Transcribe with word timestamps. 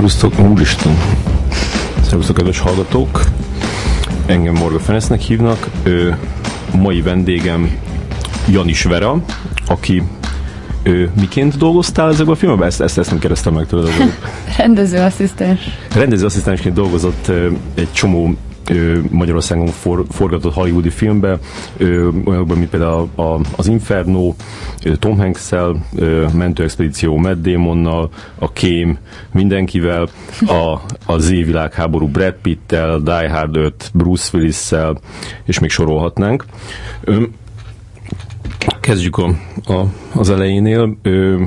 Szervusztok, 0.00 0.48
úristen! 0.50 0.96
Szervusztok, 2.02 2.36
kedves 2.36 2.58
hallgatók! 2.58 3.24
Engem 4.26 4.54
Morga 4.54 4.78
Fenesznek 4.78 5.20
hívnak. 5.20 5.68
Ö, 5.82 6.10
mai 6.74 7.02
vendégem 7.02 7.70
Janis 8.48 8.82
Vera, 8.82 9.22
aki 9.66 10.02
ő, 10.82 11.10
miként 11.20 11.56
dolgoztál 11.56 12.08
ezekben 12.08 12.34
a 12.34 12.38
filmekben? 12.38 12.66
Ezt, 12.68 12.80
ezt, 12.80 12.98
ezt 12.98 13.10
nem 13.10 13.18
kérdeztem 13.18 13.54
meg 13.54 13.66
tőled. 13.66 13.92
Rendezőasszisztens. 14.56 15.60
Rendezőasszisztensként 15.94 16.74
dolgozott 16.74 17.28
ö, 17.28 17.50
egy 17.74 17.92
csomó 17.92 18.26
ö, 18.26 18.49
Magyarországon 19.10 19.66
for, 19.66 20.04
forgatott 20.10 20.54
hollywoodi 20.54 20.90
filmbe, 20.90 21.38
olyanokban, 22.24 22.58
mint 22.58 22.70
például 22.70 23.08
a, 23.14 23.22
a, 23.22 23.40
az 23.56 23.66
Inferno, 23.66 24.34
Tom 24.98 25.18
Hanks-szel, 25.18 25.86
Mentőexpedíció 26.34 27.16
Matt 27.16 27.42
Damonnal, 27.42 28.10
a 28.38 28.52
Kém 28.52 28.98
mindenkivel, 29.32 30.08
a, 30.46 30.80
a 31.06 31.18
Z 31.18 31.28
világháború 31.28 32.08
Brad 32.08 32.34
Pitt-tel, 32.42 33.00
Die 33.00 33.30
Hard 33.30 33.56
5 33.56 33.90
Bruce 33.94 34.36
Willis-szel, 34.36 35.00
és 35.44 35.58
még 35.58 35.70
sorolhatnánk. 35.70 36.44
Kezdjük 38.80 39.16
a, 39.16 39.34
a, 39.72 39.84
az 40.14 40.30
elejénél. 40.30 40.96
Ö, 41.02 41.42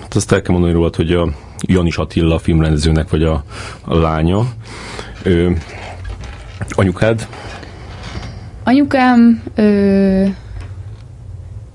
hát 0.00 0.14
azt 0.14 0.32
el 0.32 0.42
kell 0.42 0.52
mondani 0.52 0.74
rólad, 0.74 0.96
hogy 0.96 1.12
a 1.12 1.28
Janis 1.60 1.96
Attila 1.96 2.38
filmrendezőnek 2.38 3.10
vagy 3.10 3.22
a, 3.22 3.44
a 3.84 3.96
lánya. 3.96 4.44
Ö, 5.22 5.50
anyukád? 6.68 7.26
Anyukám 8.64 9.42
ő, 9.54 10.34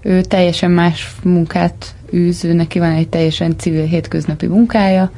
ő 0.01 0.21
teljesen 0.21 0.71
más 0.71 1.15
munkát 1.23 1.95
űz, 2.13 2.45
ő 2.45 2.53
neki 2.53 2.79
van 2.79 2.91
egy 2.91 3.09
teljesen 3.09 3.57
civil 3.57 3.85
hétköznapi 3.85 4.47
munkája, 4.47 5.11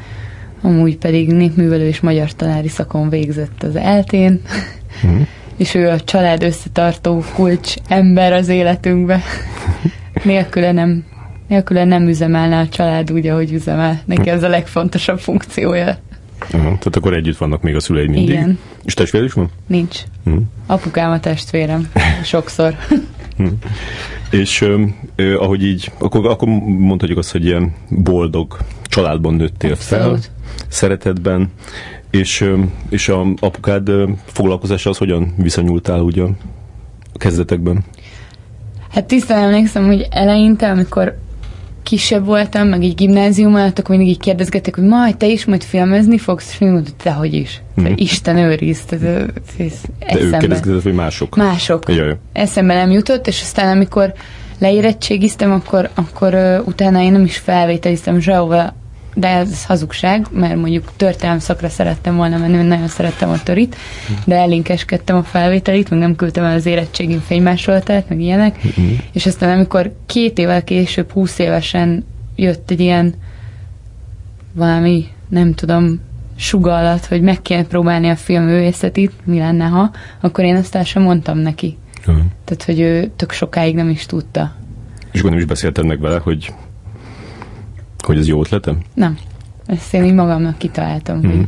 amúgy 0.61 0.97
pedig 0.97 1.31
népművelő 1.31 1.87
és 1.87 1.99
magyar 1.99 2.31
tanári 2.31 2.67
szakon 2.67 3.09
végzett 3.09 3.63
az 3.63 3.75
eltén, 3.75 4.41
mm. 5.07 5.21
és 5.57 5.75
ő 5.75 5.89
a 5.89 5.99
család 5.99 6.43
összetartó 6.43 7.23
kulcs 7.33 7.73
ember 7.87 8.33
az 8.33 8.47
életünkbe. 8.47 9.21
Nélküle 10.23 10.71
nem, 10.71 11.05
nélküle 11.47 11.83
nem 11.83 12.07
üzemelne 12.07 12.59
a 12.59 12.67
család 12.67 13.11
úgy, 13.11 13.27
ahogy 13.27 13.53
üzemel. 13.53 14.01
Neki 14.05 14.29
ez 14.29 14.43
a 14.43 14.47
legfontosabb 14.47 15.19
funkciója. 15.19 15.97
Uh-huh. 16.45 16.63
Tehát 16.63 16.95
akkor 16.95 17.13
együtt 17.13 17.37
vannak 17.37 17.61
még 17.61 17.75
a 17.75 17.79
szüleid 17.79 18.09
mindig? 18.09 18.29
Igen. 18.29 18.59
És 18.83 18.93
testvéred 18.93 19.27
is 19.27 19.33
van? 19.33 19.49
Nincs. 19.67 19.99
Uh-huh. 20.25 20.43
Apukám 20.65 21.11
a 21.11 21.19
testvérem. 21.19 21.91
Sokszor. 22.23 22.75
uh-huh. 23.37 23.57
És 24.29 24.61
ö, 25.15 25.39
ahogy 25.39 25.63
így, 25.63 25.91
akkor, 25.97 26.25
akkor 26.27 26.47
mondhatjuk 26.47 27.17
azt, 27.17 27.31
hogy 27.31 27.45
ilyen 27.45 27.73
boldog 27.89 28.57
családban 28.83 29.33
nőttél 29.33 29.71
Abszolút. 29.71 30.25
fel, 30.25 30.33
szeretetben, 30.67 31.51
és, 32.09 32.49
és 32.89 33.09
a 33.09 33.25
apukád 33.39 33.91
foglalkozása 34.25 34.89
az 34.89 34.97
hogyan 34.97 35.33
viszonyultál 35.37 35.99
ugye 35.99 36.23
a 37.13 37.17
kezdetekben? 37.17 37.83
Hát 38.89 39.05
tisztán 39.05 39.43
emlékszem, 39.43 39.85
hogy 39.85 40.07
eleinte, 40.09 40.69
amikor 40.69 41.17
kisebb 41.85 42.25
voltam, 42.25 42.67
meg 42.67 42.83
egy 42.83 42.95
gimnázium 42.95 43.55
alatt, 43.55 43.79
akkor 43.79 43.95
mindig 43.95 44.13
így 44.13 44.21
kérdezgettek, 44.21 44.75
hogy 44.75 44.83
majd 44.83 45.17
te 45.17 45.25
is 45.25 45.45
majd 45.45 45.63
filmezni 45.63 46.17
fogsz, 46.17 46.51
és 46.51 46.57
mondtam, 46.57 46.93
te 47.03 47.11
hogy 47.11 47.33
is. 47.33 47.61
Mm. 47.81 47.85
Isten 47.95 48.37
őriz. 48.37 48.81
Tehát, 48.85 49.05
ez 49.57 49.73
De 49.99 50.19
ők 50.19 50.37
kérdezgetett, 50.37 50.81
vagy 50.81 50.93
mások? 50.93 51.35
Mások. 51.35 51.83
Jaj. 51.87 52.17
Eszembe 52.33 52.73
nem 52.73 52.91
jutott, 52.91 53.27
és 53.27 53.41
aztán 53.41 53.75
amikor 53.75 54.13
leérettségiztem, 54.59 55.51
akkor, 55.51 55.89
akkor 55.93 56.33
uh, 56.33 56.67
utána 56.67 57.01
én 57.01 57.11
nem 57.11 57.23
is 57.23 57.37
felvételiztem 57.37 58.19
sehova 58.19 58.73
de 59.17 59.27
ez 59.27 59.65
hazugság, 59.65 60.27
mert 60.31 60.55
mondjuk 60.55 60.91
történelem 60.95 61.39
szakra 61.39 61.69
szerettem 61.69 62.15
volna 62.15 62.37
menni, 62.37 62.55
mert 62.55 62.67
nagyon 62.67 62.87
szerettem 62.87 63.29
a 63.29 63.43
törit, 63.43 63.75
de 64.25 64.35
elinkeskedtem 64.35 65.15
a 65.15 65.23
felvételit, 65.23 65.89
meg 65.89 65.99
nem 65.99 66.15
küldtem 66.15 66.43
el 66.43 66.55
az 66.55 66.65
érettségim 66.65 67.19
fénymásolatát, 67.19 68.09
meg 68.09 68.19
ilyenek, 68.19 68.55
uh-huh. 68.55 68.85
és 69.11 69.25
aztán 69.25 69.55
amikor 69.55 69.93
két 70.05 70.37
évvel 70.37 70.63
később, 70.63 71.11
húsz 71.11 71.39
évesen 71.39 72.05
jött 72.35 72.71
egy 72.71 72.79
ilyen 72.79 73.13
valami, 74.53 75.07
nem 75.29 75.53
tudom, 75.53 75.99
sugallat, 76.35 77.05
hogy 77.05 77.21
meg 77.21 77.41
kéne 77.41 77.63
próbálni 77.63 78.09
a 78.09 78.15
film 78.15 78.43
művészetét, 78.43 79.11
mi 79.23 79.37
lenne, 79.37 79.65
ha, 79.65 79.91
akkor 80.19 80.43
én 80.43 80.55
azt 80.55 80.75
el 80.75 80.83
sem 80.83 81.01
mondtam 81.01 81.37
neki. 81.37 81.77
Uh-huh. 81.99 82.23
Tehát, 82.43 82.63
hogy 82.63 82.79
ő 82.79 83.11
tök 83.15 83.31
sokáig 83.31 83.75
nem 83.75 83.89
is 83.89 84.05
tudta. 84.05 84.55
És 85.11 85.19
akkor 85.19 85.31
nem 85.31 85.39
is 85.39 85.45
beszélted 85.45 85.85
meg 85.85 85.99
vele, 85.99 86.17
hogy 86.17 86.53
hogy 88.05 88.17
ez 88.17 88.27
jó 88.27 88.39
ötletem? 88.39 88.77
Nem. 88.93 89.17
Ezt 89.65 89.93
én 89.93 90.03
így 90.03 90.13
magamnak 90.13 90.57
kitaláltam. 90.57 91.17
Mm-hmm. 91.17 91.29
Hogy 91.29 91.47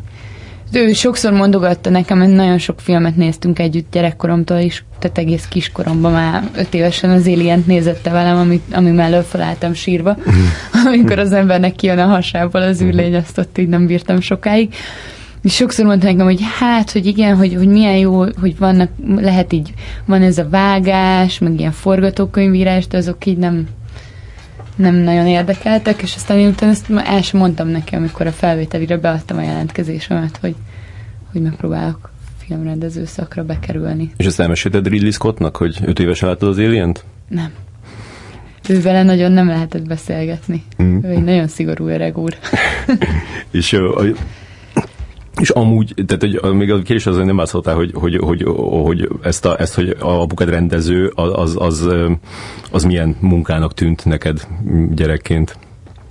ő 0.71 0.93
sokszor 0.93 1.31
mondogatta 1.31 1.89
nekem, 1.89 2.19
hogy 2.19 2.29
nagyon 2.29 2.57
sok 2.57 2.79
filmet 2.79 3.15
néztünk 3.15 3.59
együtt 3.59 3.91
gyerekkoromtól 3.91 4.57
is, 4.57 4.85
tehát 4.99 5.17
egész 5.17 5.45
kiskoromban 5.49 6.11
már 6.11 6.43
öt 6.55 6.73
évesen 6.73 7.09
az 7.09 7.27
alien 7.27 7.63
nézette 7.67 8.09
velem, 8.11 8.37
ami, 8.37 8.61
ami 8.71 8.91
mellől 8.91 9.21
felálltam 9.21 9.73
sírva. 9.73 10.17
Mm. 10.29 10.43
Amikor 10.87 11.19
az 11.19 11.31
embernek 11.31 11.75
kijön 11.75 11.99
a 11.99 12.05
hasából 12.05 12.61
az 12.61 12.81
űrlény, 12.81 13.15
azt 13.15 13.37
ott 13.37 13.57
így 13.57 13.67
nem 13.67 13.85
bírtam 13.85 14.19
sokáig. 14.19 14.73
És 15.41 15.53
sokszor 15.53 15.85
mondta 15.85 16.05
nekem, 16.05 16.25
hogy 16.25 16.41
hát, 16.59 16.91
hogy 16.91 17.05
igen, 17.05 17.35
hogy, 17.35 17.53
hogy 17.53 17.67
milyen 17.67 17.97
jó, 17.97 18.19
hogy 18.19 18.57
vannak, 18.57 18.89
lehet 19.17 19.53
így, 19.53 19.73
van 20.05 20.21
ez 20.21 20.37
a 20.37 20.49
vágás, 20.49 21.39
meg 21.39 21.59
ilyen 21.59 21.71
forgatókönyvírás, 21.71 22.87
de 22.87 22.97
azok 22.97 23.25
így 23.25 23.37
nem, 23.37 23.67
nem 24.77 24.95
nagyon 24.95 25.27
érdekeltek, 25.27 26.01
és 26.01 26.15
aztán 26.15 26.37
én 26.37 26.47
utána 26.47 26.71
ezt 26.71 26.89
el 26.89 27.21
sem 27.21 27.39
mondtam 27.39 27.67
neki, 27.67 27.95
amikor 27.95 28.27
a 28.27 28.31
felvételire 28.31 28.97
beadtam 28.97 29.37
a 29.37 29.41
jelentkezésemet, 29.41 30.37
hogy, 30.37 30.55
hogy 31.31 31.41
megpróbálok 31.41 32.11
filmrendező 32.37 33.05
szakra 33.05 33.43
bekerülni. 33.43 34.11
És 34.17 34.25
ezt 34.25 34.39
elmesélted 34.39 34.87
Ridley 34.87 35.11
Scottnak, 35.11 35.57
hogy 35.57 35.77
öt 35.85 35.99
éves 35.99 36.19
láttad 36.19 36.49
az 36.49 36.57
alien 36.57 36.93
-t? 36.93 37.03
Nem. 37.27 37.51
Ő 38.69 38.81
vele 38.81 39.03
nagyon 39.03 39.31
nem 39.31 39.47
lehetett 39.47 39.87
beszélgetni. 39.87 40.63
Mm. 40.83 41.03
Ő 41.03 41.09
egy 41.09 41.23
nagyon 41.23 41.47
szigorú 41.47 41.87
öreg 41.87 42.17
úr. 42.17 42.37
és 43.51 43.73
a, 43.73 44.03
és 45.39 45.49
amúgy, 45.49 45.93
tehát 46.05 46.21
hogy 46.21 46.55
még 46.55 46.71
a 46.71 46.75
kérdés 46.75 47.05
az, 47.05 47.15
hogy 47.15 47.25
nem 47.25 47.35
válaszoltál, 47.35 47.75
hogy, 47.75 47.91
hogy, 47.93 48.15
hogy, 48.15 48.43
hogy 48.83 49.09
ezt, 49.21 49.45
a, 49.45 49.59
ezt, 49.59 49.75
hogy 49.75 49.89
a 49.99 50.21
apukad 50.21 50.49
rendező, 50.49 51.11
az, 51.15 51.55
az, 51.59 51.87
az 52.71 52.83
milyen 52.83 53.15
munkának 53.19 53.73
tűnt 53.73 54.05
neked 54.05 54.47
gyerekként? 54.91 55.57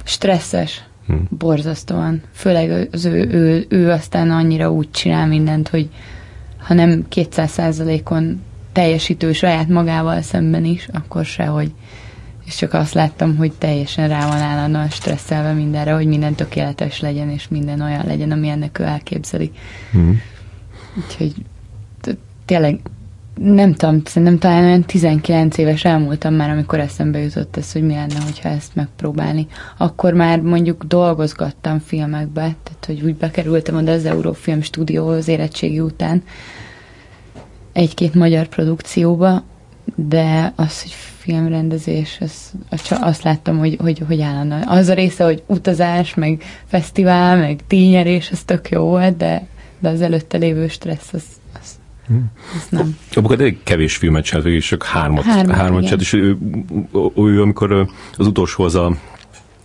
Stresszes. 0.05 0.85
Hm. 1.07 1.15
Borzasztóan. 1.39 2.23
Főleg 2.33 2.89
az 2.93 3.05
ő, 3.05 3.29
ő, 3.31 3.67
ő 3.69 3.91
aztán 3.91 4.31
annyira 4.31 4.73
úgy 4.73 4.91
csinál 4.91 5.27
mindent, 5.27 5.69
hogy 5.69 5.89
ha 6.59 6.75
nem 6.75 7.07
200% 7.15 8.11
on 8.11 8.43
teljesítő 8.73 9.33
saját 9.33 9.69
magával 9.69 10.23
szemben 10.23 10.65
is, 10.65 10.89
akkor 10.93 11.25
sehogy 11.25 11.73
és 12.47 12.57
csak 12.57 12.73
azt 12.73 12.95
láttam, 12.95 13.37
hogy 13.37 13.53
teljesen 13.53 14.09
rá 14.09 14.29
van 14.29 14.39
állandóan 14.39 14.89
stresszelve 14.89 15.53
mindenre, 15.53 15.93
hogy 15.93 16.07
minden 16.07 16.35
tökéletes 16.35 17.01
legyen, 17.01 17.31
és 17.31 17.49
minden 17.49 17.81
olyan 17.81 18.07
legyen, 18.07 18.31
ami 18.31 18.49
ennek 18.49 18.79
ő 18.79 18.83
elképzeli. 18.85 19.51
Mm. 19.97 20.13
Úgyhogy 20.97 21.35
tényleg 22.45 22.81
nem 23.41 23.73
tudom, 23.75 24.03
szerintem 24.05 24.39
talán 24.39 24.65
olyan 24.65 24.83
19 24.83 25.59
éves 25.59 25.85
elmúltam 25.85 26.35
már, 26.35 26.51
amikor 26.51 26.81
eszembe 26.81 27.19
jutott 27.19 27.57
ez, 27.57 27.73
hogy 27.73 27.83
mi 27.83 27.95
lenne, 27.95 28.21
hogyha 28.25 28.49
ezt 28.49 28.75
megpróbálni. 28.75 29.47
Akkor 29.77 30.13
már 30.13 30.41
mondjuk 30.41 30.85
dolgozgattam 30.85 31.79
filmekbe, 31.79 32.41
tehát 32.41 32.85
hogy 32.87 33.03
úgy 33.03 33.17
bekerültem 33.17 33.77
oda 33.77 33.93
az 33.93 34.05
Eurofilm 34.05 34.63
stúdióhoz 34.63 35.29
érettségi 35.29 35.81
után 35.81 36.23
egy-két 37.73 38.15
magyar 38.15 38.47
produkcióba, 38.47 39.43
de 39.95 40.53
az, 40.57 40.83
hogy 40.83 40.95
filmrendezés, 41.27 42.19
az, 42.21 42.53
azt 42.89 43.23
láttam, 43.23 43.59
hogy, 43.59 43.77
hogy, 43.81 44.03
hogy 44.07 44.21
állandóan. 44.21 44.63
Az 44.67 44.89
a 44.89 44.95
része, 44.95 45.25
hogy 45.25 45.43
utazás, 45.47 46.15
meg 46.15 46.43
fesztivál, 46.67 47.37
meg 47.37 47.61
tényerés, 47.67 48.31
az 48.31 48.43
tök 48.43 48.69
jó 48.69 48.83
volt, 48.83 49.17
de, 49.17 49.47
de 49.79 49.89
az 49.89 50.01
előtte 50.01 50.39
lévő 50.39 50.69
stressz, 50.69 51.13
az, 51.13 51.25
az, 51.61 51.79
az 52.55 52.67
nem. 52.71 52.99
Apukat 53.15 53.41
elég 53.41 53.59
kevés 53.63 53.97
filmet 53.97 54.25
csinált, 54.25 54.47
és 54.47 54.67
csak 54.67 54.85
hármat, 54.85 55.25
hármat, 55.25 55.57
hármat 55.57 55.83
csinált, 55.83 56.01
és 56.01 56.13
ő, 56.13 56.37
ő, 57.17 57.41
amikor 57.43 57.89
az 58.17 58.27
utolsó 58.27 58.65
az 58.65 58.75
a 58.75 58.97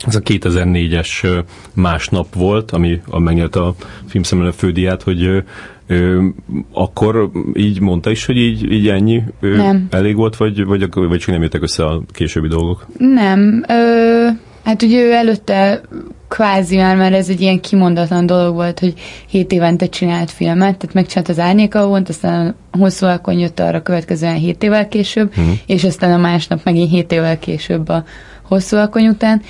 ez 0.08 0.16
a 0.16 0.20
2004-es 0.20 1.44
másnap 1.74 2.34
volt, 2.34 2.72
ami 2.72 3.02
megnyerte 3.08 3.62
a 3.62 3.76
filmszemlő 4.08 4.52
fődiát, 4.52 5.04
hogy 5.04 5.44
Ö, 5.92 6.28
akkor 6.74 7.30
így 7.54 7.80
mondta 7.80 8.10
is, 8.10 8.26
hogy 8.26 8.38
így, 8.38 8.72
így 8.72 8.88
ennyi 8.88 9.24
ö, 9.40 9.56
nem. 9.56 9.88
elég 9.90 10.16
volt, 10.16 10.36
vagy, 10.36 10.66
vagy, 10.66 10.88
vagy 10.94 11.20
csak 11.20 11.30
nem 11.30 11.42
jöttek 11.42 11.62
össze 11.62 11.86
a 11.86 12.02
későbbi 12.12 12.48
dolgok? 12.48 12.86
Nem. 12.98 13.66
Ö, 13.68 14.28
hát 14.64 14.82
ugye 14.82 15.02
ő 15.04 15.12
előtte 15.12 15.82
kvázi 16.28 16.78
már, 16.78 16.96
mert 16.96 17.14
ez 17.14 17.30
egy 17.30 17.42
ilyen 17.42 17.60
kimondatlan 17.60 18.26
dolog 18.26 18.54
volt, 18.54 18.80
hogy 18.80 18.94
7 19.28 19.52
évente 19.52 19.90
csinált 19.90 20.32
filmet, 20.32 20.78
tehát 20.78 20.94
megcsinált 20.94 21.30
az 21.30 21.40
Árnyéka 21.40 21.88
volt, 21.88 22.10
aztán 22.10 22.56
a 22.72 22.78
hosszú 22.78 23.06
alkon 23.06 23.38
jött 23.38 23.60
arra 23.60 23.82
következően 23.82 24.36
7 24.36 24.64
évvel 24.64 24.88
később, 24.88 25.30
uh-huh. 25.30 25.54
és 25.66 25.84
aztán 25.84 26.14
a 26.14 26.18
másnap 26.18 26.64
megint 26.64 26.90
7 26.90 27.12
évvel 27.12 27.40
később 27.40 27.90
a 27.90 28.04
hosszú 28.42 28.78
alkony 28.78 29.08
után. 29.08 29.42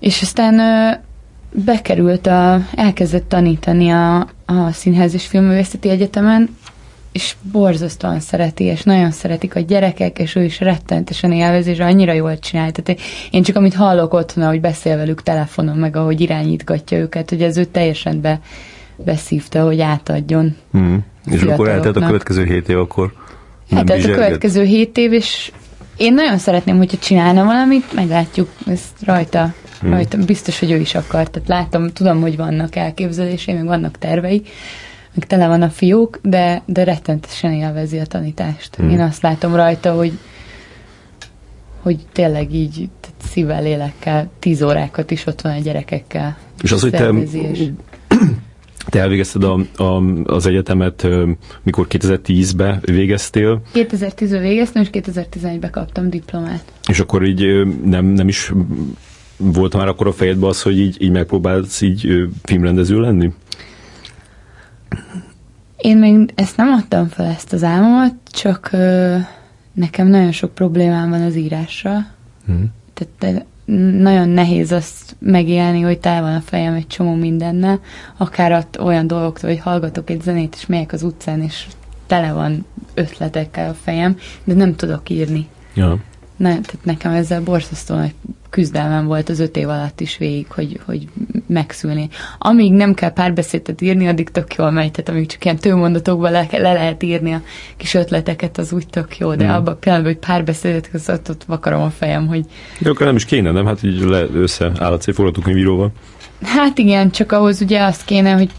És 0.00 0.22
aztán 0.22 0.60
bekerült 1.64 2.26
a, 2.26 2.60
elkezdett 2.74 3.28
tanítani 3.28 3.90
a, 3.90 4.18
a 4.46 4.72
Színház 4.72 5.14
és 5.14 5.26
Filmművészeti 5.26 5.88
Egyetemen, 5.88 6.56
és 7.12 7.34
borzasztóan 7.52 8.20
szereti, 8.20 8.64
és 8.64 8.82
nagyon 8.82 9.10
szeretik 9.10 9.54
a 9.54 9.60
gyerekek, 9.60 10.18
és 10.18 10.34
ő 10.34 10.44
is 10.44 10.60
rettentesen 10.60 11.32
élvezi, 11.32 11.70
és 11.70 11.78
annyira 11.78 12.12
jól 12.12 12.38
csinál. 12.38 12.72
Tehát 12.72 13.00
én 13.30 13.42
csak 13.42 13.56
amit 13.56 13.74
hallok 13.74 14.12
otthon, 14.14 14.46
hogy 14.46 14.60
beszél 14.60 14.96
velük 14.96 15.22
telefonon, 15.22 15.76
meg 15.76 15.96
ahogy 15.96 16.20
irányítgatja 16.20 16.98
őket, 16.98 17.30
hogy 17.30 17.42
ez 17.42 17.56
ő 17.56 17.64
teljesen 17.64 18.20
be, 18.20 18.40
beszívta, 18.96 19.64
hogy 19.64 19.80
átadjon. 19.80 20.56
Mm. 20.76 20.96
És 21.30 21.42
akkor 21.42 21.68
eltelt 21.68 21.96
a 21.96 22.06
következő 22.06 22.44
hét 22.44 22.68
év, 22.68 22.78
akkor 22.78 23.12
Hát 23.70 23.90
ez 23.90 24.04
a 24.04 24.10
következő 24.10 24.64
hét 24.64 24.96
év, 24.98 25.12
és 25.12 25.52
én 25.96 26.14
nagyon 26.14 26.38
szeretném, 26.38 26.76
hogyha 26.76 26.96
csinálna 26.96 27.44
valamit, 27.44 27.92
meglátjuk, 27.92 28.48
ezt 28.66 29.04
rajta, 29.04 29.54
hmm. 29.80 29.90
rajta 29.90 30.18
biztos, 30.18 30.58
hogy 30.58 30.70
ő 30.70 30.76
is 30.76 30.94
akar. 30.94 31.30
Tehát 31.30 31.48
látom, 31.48 31.90
tudom, 31.90 32.20
hogy 32.20 32.36
vannak 32.36 32.76
elképzelései, 32.76 33.54
meg 33.54 33.64
vannak 33.64 33.98
tervei, 33.98 34.42
meg 35.14 35.26
tele 35.26 35.46
van 35.46 35.62
a 35.62 35.68
fiúk, 35.68 36.18
de, 36.22 36.62
de 36.66 36.84
rettentesen 36.84 37.52
élvezi 37.52 37.98
a 37.98 38.06
tanítást. 38.06 38.74
Hmm. 38.74 38.90
Én 38.90 39.00
azt 39.00 39.22
látom 39.22 39.54
rajta, 39.54 39.92
hogy 39.92 40.18
hogy 41.86 41.98
tényleg 42.12 42.54
így 42.54 42.88
szívvel, 43.30 43.62
lélekkel, 43.62 44.30
tíz 44.38 44.62
órákat 44.62 45.10
is 45.10 45.26
ott 45.26 45.40
van 45.40 45.52
a 45.52 45.60
gyerekekkel. 45.60 46.38
És 46.62 46.72
az, 46.72 46.80
hogy 46.80 46.90
te 46.90 47.10
te 48.90 49.00
elvégezted 49.00 49.44
a, 49.44 49.82
a, 49.82 50.02
az 50.24 50.46
egyetemet, 50.46 51.06
mikor 51.62 51.86
2010-ben 51.90 52.80
végeztél? 52.84 53.62
2010-ben 53.74 54.40
végeztem, 54.40 54.82
és 54.82 54.88
2011-ben 54.92 55.70
kaptam 55.70 56.10
diplomát. 56.10 56.64
És 56.88 57.00
akkor 57.00 57.24
így 57.24 57.66
nem, 57.84 58.04
nem 58.04 58.28
is 58.28 58.52
volt 59.36 59.76
már 59.76 59.88
akkor 59.88 60.06
a 60.06 60.12
fejedben 60.12 60.48
az, 60.48 60.62
hogy 60.62 60.78
így, 60.78 61.02
így 61.02 61.10
megpróbálsz 61.10 61.80
így 61.80 62.28
filmrendező 62.42 63.00
lenni? 63.00 63.32
Én 65.76 65.96
még 65.96 66.32
ezt 66.34 66.56
nem 66.56 66.68
adtam 66.68 67.08
fel 67.08 67.26
ezt 67.26 67.52
az 67.52 67.64
álmomat, 67.64 68.14
csak 68.30 68.68
ö, 68.72 69.16
nekem 69.72 70.06
nagyon 70.06 70.32
sok 70.32 70.54
problémám 70.54 71.10
van 71.10 71.22
az 71.22 71.36
írással. 71.36 72.06
Hmm. 72.46 72.72
Tehát 72.94 73.44
nagyon 74.00 74.28
nehéz 74.28 74.72
azt 74.72 75.16
megélni, 75.18 75.80
hogy 75.80 75.98
tele 75.98 76.20
van 76.20 76.34
a 76.34 76.40
fejem 76.40 76.74
egy 76.74 76.86
csomó 76.86 77.14
mindennel, 77.14 77.80
akár 78.16 78.52
ott 78.52 78.80
olyan 78.80 79.06
dolgoktól, 79.06 79.50
hogy 79.50 79.58
hallgatok 79.58 80.10
egy 80.10 80.22
zenét, 80.22 80.54
és 80.54 80.66
megyek 80.66 80.92
az 80.92 81.02
utcán, 81.02 81.42
és 81.42 81.66
tele 82.06 82.32
van 82.32 82.66
ötletekkel 82.94 83.70
a 83.70 83.74
fejem, 83.74 84.16
de 84.44 84.54
nem 84.54 84.74
tudok 84.76 85.10
írni. 85.10 85.48
Ja. 85.74 85.98
Ne, 86.36 86.48
tehát 86.48 86.78
nekem 86.82 87.12
ezzel 87.12 87.42
borzasztó 87.42 87.94
nagy 87.94 88.14
küzdelmem 88.50 89.06
volt 89.06 89.28
az 89.28 89.40
öt 89.40 89.56
év 89.56 89.68
alatt 89.68 90.00
is 90.00 90.16
végig, 90.16 90.46
hogy, 90.48 90.80
hogy 90.84 91.08
megszülni. 91.46 92.08
Amíg 92.38 92.72
nem 92.72 92.94
kell 92.94 93.12
párbeszédet 93.12 93.80
írni, 93.80 94.08
addig 94.08 94.30
tök 94.30 94.54
jól 94.54 94.70
megy, 94.70 94.90
tehát 94.90 95.08
amíg 95.08 95.26
csak 95.26 95.44
ilyen 95.44 95.56
tőmondatokban 95.56 96.30
le, 96.30 96.46
le 96.50 96.72
lehet 96.72 97.02
írni 97.02 97.32
a 97.32 97.42
kis 97.76 97.94
ötleteket, 97.94 98.58
az 98.58 98.72
úgy 98.72 98.86
tök 98.86 99.18
jó, 99.18 99.34
de 99.34 99.44
mm. 99.44 99.48
abban 99.48 99.72
a 99.72 99.76
pillanatban, 99.76 100.12
hogy 100.12 100.26
párbeszédet, 100.26 100.88
az 100.92 101.08
ott, 101.08 101.30
ott 101.30 101.44
vakarom 101.44 101.82
a 101.82 101.90
fejem, 101.90 102.26
hogy... 102.26 102.44
De 102.78 102.90
akkor 102.90 103.06
nem 103.06 103.16
is 103.16 103.24
kéne, 103.24 103.50
nem? 103.50 103.66
Hát 103.66 103.82
így 103.82 104.00
le, 104.00 104.26
összeáll 104.34 104.92
a 104.92 105.12
forgatókönyvíróval. 105.12 105.92
Hát 106.42 106.78
igen, 106.78 107.10
csak 107.10 107.32
ahhoz 107.32 107.60
ugye 107.60 107.82
azt 107.82 108.04
kéne, 108.04 108.32
hogy 108.32 108.50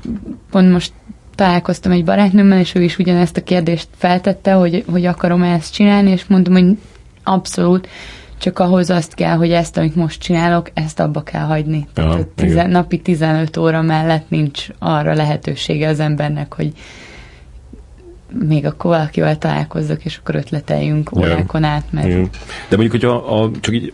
pont 0.51 0.71
most 0.71 0.91
találkoztam 1.35 1.91
egy 1.91 2.03
barátnőmmel, 2.03 2.59
és 2.59 2.75
ő 2.75 2.83
is 2.83 2.97
ugyanezt 2.97 3.37
a 3.37 3.43
kérdést 3.43 3.87
feltette, 3.97 4.51
hogy, 4.51 4.83
hogy 4.91 5.05
akarom 5.05 5.43
ezt 5.43 5.73
csinálni, 5.73 6.11
és 6.11 6.25
mondtam, 6.27 6.53
hogy 6.53 6.77
abszolút, 7.27 7.87
csak 8.37 8.59
ahhoz 8.59 8.89
azt 8.89 9.13
kell, 9.13 9.35
hogy 9.35 9.51
ezt, 9.51 9.77
amit 9.77 9.95
most 9.95 10.21
csinálok, 10.21 10.69
ezt 10.73 10.99
abba 10.99 11.23
kell 11.23 11.43
hagyni. 11.43 11.87
Tehát 11.93 12.11
Aha, 12.11 12.23
tizen, 12.35 12.69
napi 12.69 12.99
15 12.99 13.57
óra 13.57 13.81
mellett 13.81 14.29
nincs 14.29 14.67
arra 14.79 15.13
lehetősége 15.13 15.87
az 15.87 15.99
embernek, 15.99 16.53
hogy 16.53 16.71
még 18.47 18.65
akkor 18.65 18.91
valakivel 18.91 19.37
találkozzak, 19.37 20.05
és 20.05 20.17
akkor 20.17 20.35
ötleteljünk 20.35 21.17
órákon 21.17 21.63
át. 21.63 21.83
Mert... 21.89 22.07
Igen. 22.07 22.29
De 22.69 22.77
mondjuk, 22.77 22.91
hogy 22.91 23.05
a, 23.05 23.41
a, 23.41 23.51
csak 23.59 23.73
így 23.73 23.93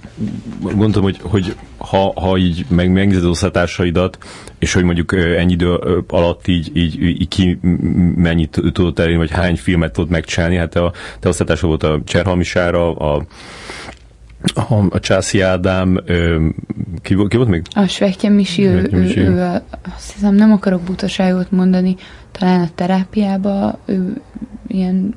gondolom, 0.62 1.04
hogy, 1.04 1.20
hogy 1.22 1.56
ha, 1.88 2.14
ha 2.16 2.38
így 2.38 2.66
meg, 2.70 2.92
megnézed 2.92 3.26
az 3.26 3.50
és 4.60 4.74
hogy 4.74 4.84
mondjuk 4.84 5.14
ennyi 5.14 5.52
idő 5.52 5.74
alatt 6.08 6.48
így, 6.48 6.72
így, 6.74 7.02
így 7.02 7.28
ki 7.28 7.60
mennyit 8.16 8.62
tudott 8.74 9.00
elérni, 9.00 9.18
vagy 9.18 9.32
hány 9.32 9.56
filmet 9.56 9.94
tudott 9.94 10.10
megcsinálni, 10.10 10.56
hát 10.56 10.76
a 10.76 10.94
te 11.20 11.30
osztatása 11.30 11.68
volt 11.68 11.84
a 11.84 12.02
Cserhalmisára, 12.06 12.96
a 12.96 13.26
a, 14.56 14.74
a 14.90 15.00
Császi 15.00 15.42
Ádám, 15.42 16.00
ö, 16.06 16.48
ki, 17.02 17.16
ki 17.28 17.38
volt 17.38 17.50
még? 17.50 17.62
A 17.74 17.88
Svekje 17.88 18.30
Misi, 18.30 18.66
ő, 18.66 18.90
ő, 18.92 19.14
ő, 19.16 19.16
ő, 19.16 19.62
azt 19.96 20.14
hiszem 20.14 20.36
nem 20.36 20.52
akarok 20.52 20.82
butaságot 20.82 21.52
mondani, 21.52 21.96
talán 22.32 22.62
a 22.62 22.70
terápiába 22.76 23.80
ő 23.86 24.22
ilyen 24.68 25.16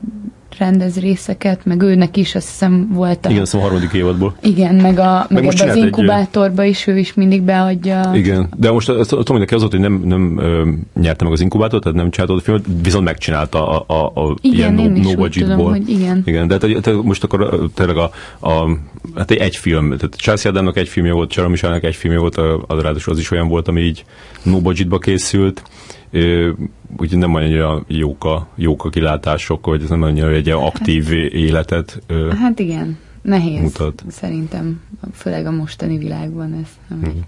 rendez 0.58 1.00
részeket, 1.00 1.64
meg 1.64 1.82
őnek 1.82 2.16
is 2.16 2.34
azt 2.34 2.48
hiszem 2.48 2.88
volt 2.92 3.26
a... 3.26 3.30
Igen, 3.30 3.42
azt 3.42 3.54
a 3.54 3.58
harmadik 3.58 3.92
évadból. 3.92 4.36
Igen, 4.42 4.74
meg, 4.74 4.98
a, 4.98 5.26
meg, 5.28 5.44
meg 5.44 5.54
ebbe 5.54 5.70
az 5.70 5.76
inkubátorba 5.76 6.62
egy... 6.62 6.68
is 6.68 6.86
ő 6.86 6.98
is 6.98 7.14
mindig 7.14 7.42
beadja. 7.42 8.10
Igen, 8.14 8.48
de 8.56 8.70
most 8.70 8.88
azt 8.88 9.08
tudom, 9.08 9.36
hogy 9.36 9.54
az 9.54 9.60
volt, 9.60 9.72
hogy 9.72 9.80
nem, 9.80 10.02
nem 10.04 10.38
ö, 10.38 10.68
nyerte 11.00 11.24
meg 11.24 11.32
az 11.32 11.40
inkubátort, 11.40 11.82
tehát 11.82 11.98
nem 11.98 12.10
csinálta 12.10 12.34
a 12.34 12.40
filmet, 12.40 12.64
viszont 12.82 13.04
megcsinálta 13.04 13.68
a, 13.68 13.84
a, 13.86 14.20
a 14.20 14.34
igen, 14.40 14.78
ilyen 14.78 14.90
no, 14.90 15.02
no 15.02 15.14
budgetból. 15.14 15.70
Hogy 15.70 15.88
igen. 15.88 16.22
Igen, 16.24 16.48
de 16.48 16.58
te, 16.58 16.80
te 16.80 16.92
most 16.92 17.24
akkor 17.24 17.70
tényleg 17.74 17.96
a, 17.96 18.10
a 18.48 18.78
hát 19.14 19.30
egy 19.30 19.56
film, 19.56 19.86
tehát 19.88 20.14
Chelsea 20.16 20.50
Adamnak 20.50 20.76
egy 20.76 20.88
filmje 20.88 21.12
volt, 21.12 21.30
Csara 21.30 21.48
Michelnek 21.48 21.84
egy 21.84 21.96
filmje 21.96 22.18
volt, 22.18 22.36
az 22.66 22.80
ráadásul 22.80 23.12
az 23.12 23.18
is 23.18 23.30
olyan 23.30 23.48
volt, 23.48 23.68
ami 23.68 23.80
így 23.80 24.04
no 24.42 24.60
budgetba 24.60 24.98
készült, 24.98 25.62
úgyhogy 26.96 27.18
nem 27.18 27.34
annyira 27.34 27.84
jók 27.86 28.24
a, 28.24 28.46
jók 28.54 28.84
a 28.84 28.88
kilátások, 28.88 29.64
hogy 29.64 29.82
ez 29.82 29.88
nem 29.88 30.02
annyira 30.02 30.30
egy 30.30 30.48
aktív 30.48 31.12
életet 31.32 32.02
Hát 32.40 32.58
igen, 32.58 32.98
nehéz 33.22 33.60
mutat. 33.60 34.04
szerintem, 34.08 34.80
főleg 35.12 35.46
a 35.46 35.50
mostani 35.50 35.98
világban 35.98 36.52
ez 36.62 36.68
nem 36.88 36.98
hmm. 36.98 37.24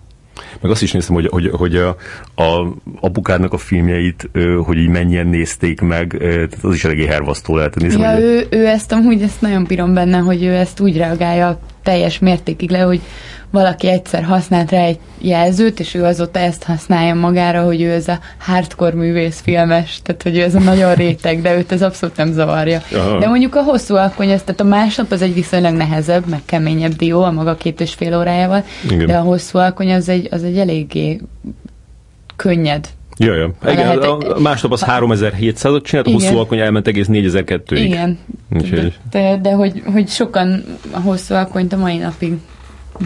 Meg 0.61 0.71
azt 0.71 0.83
is 0.83 0.93
néztem, 0.93 1.15
hogy, 1.15 1.27
hogy, 1.27 1.51
hogy 1.53 1.77
a, 1.77 1.97
a 2.35 2.75
apukádnak 3.01 3.53
a 3.53 3.59
filmjeit, 3.59 4.31
hogy 4.65 4.77
így 4.77 4.89
mennyien 4.89 5.27
nézték 5.27 5.81
meg, 5.81 6.17
tehát 6.19 6.59
az 6.63 6.75
is 6.75 6.85
eléggé 6.85 7.07
hervasztó 7.07 7.57
lehet. 7.57 7.75
Nézem, 7.75 8.01
ja, 8.01 8.13
hogy... 8.13 8.23
ő, 8.23 8.47
ő 8.51 8.67
ezt 8.67 8.93
amúgy 8.93 9.23
ezt 9.23 9.41
nagyon 9.41 9.65
bírom 9.65 9.95
benne, 9.95 10.19
hogy 10.19 10.43
ő 10.43 10.55
ezt 10.55 10.81
úgy 10.81 10.97
reagálja 10.97 11.61
teljes 11.83 12.19
mértékig 12.19 12.71
le, 12.71 12.81
hogy 12.81 13.01
valaki 13.51 13.89
egyszer 13.89 14.23
használt 14.23 14.71
rá 14.71 14.83
egy 14.83 14.99
jelzőt, 15.19 15.81
és 15.81 15.95
ő 15.95 16.05
azóta 16.05 16.39
ezt 16.39 16.63
használja 16.63 17.15
magára, 17.15 17.63
hogy 17.63 17.83
ő 17.83 17.91
ez 17.91 18.09
a 18.09 18.19
hardcore 18.39 18.95
művész 18.95 19.41
filmes, 19.41 20.01
tehát 20.03 20.23
hogy 20.23 20.37
ő 20.37 20.43
ez 20.43 20.55
a 20.55 20.61
nagyon 20.61 20.95
réteg, 20.95 21.43
de 21.43 21.57
őt 21.57 21.73
ez 21.73 21.83
abszolút 21.83 22.17
nem 22.17 22.33
zavarja. 22.33 22.83
Aha. 22.93 23.19
De 23.19 23.29
mondjuk 23.29 23.55
a 23.55 23.63
hosszú 23.63 23.95
alkony, 23.95 24.31
ez, 24.31 24.43
tehát 24.43 24.61
a 24.61 24.65
másnap 24.65 25.11
az 25.13 25.23
egy 25.23 25.35
viszonylag 25.35 25.75
nehezebb, 25.75 26.27
meg 26.29 26.41
keményebb 26.45 26.93
dió 26.93 27.23
a 27.23 27.31
maga 27.31 27.55
két 27.55 27.81
és 27.81 27.95
fél 27.95 28.19
órájával, 28.19 28.65
Igen. 28.91 29.07
de 29.07 29.17
a 29.17 29.23
hosszú 29.23 29.59
alkony 29.59 29.93
az 29.93 30.09
egy, 30.09 30.29
az 30.31 30.45
egy 30.45 30.59
eléggé 30.59 31.21
könnyed 32.37 32.89
Ja, 33.21 33.35
ja. 33.35 33.51
Igen, 33.63 33.87
lehet, 33.87 34.05
a 34.05 34.41
másnap 34.41 34.73
az 34.73 34.85
3700-ot 34.87 35.83
csinált, 35.83 36.07
a 36.07 36.11
hosszú 36.11 36.37
alkony 36.37 36.59
elment 36.59 36.87
egész 36.87 37.07
4002-ig. 37.11 37.71
Igen. 37.71 38.19
De, 38.49 38.93
de, 39.11 39.39
de 39.43 39.53
hogy, 39.53 39.83
hogy 39.93 40.09
sokan 40.09 40.65
a 40.91 41.01
hosszú 41.01 41.35
alkonyt 41.35 41.73
a 41.73 41.77
mai 41.77 41.97
napig 41.97 42.33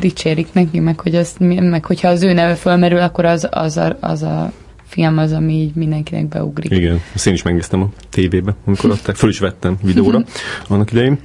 dicsérik 0.00 0.52
neki, 0.52 0.78
meg, 0.80 1.00
hogy 1.00 1.14
az, 1.14 1.36
meg 1.38 1.84
hogyha 1.84 2.08
az 2.08 2.22
ő 2.22 2.32
neve 2.32 2.54
fölmerül, 2.54 3.00
akkor 3.00 3.24
az, 3.24 3.48
az, 3.50 3.76
a, 3.76 3.96
az 4.00 4.22
a 4.22 4.52
film 4.84 5.18
az, 5.18 5.32
ami 5.32 5.52
így 5.52 5.74
mindenkinek 5.74 6.28
beugrik. 6.28 6.70
Igen, 6.70 7.00
azt 7.14 7.26
én 7.26 7.32
is 7.32 7.42
megnéztem 7.42 7.82
a 7.82 7.88
tévébe, 8.10 8.56
amikor 8.66 8.90
adták, 8.90 9.16
föl 9.16 9.30
is 9.30 9.38
vettem 9.38 9.76
videóra 9.82 10.24
annak 10.68 10.90
idején. 10.92 11.18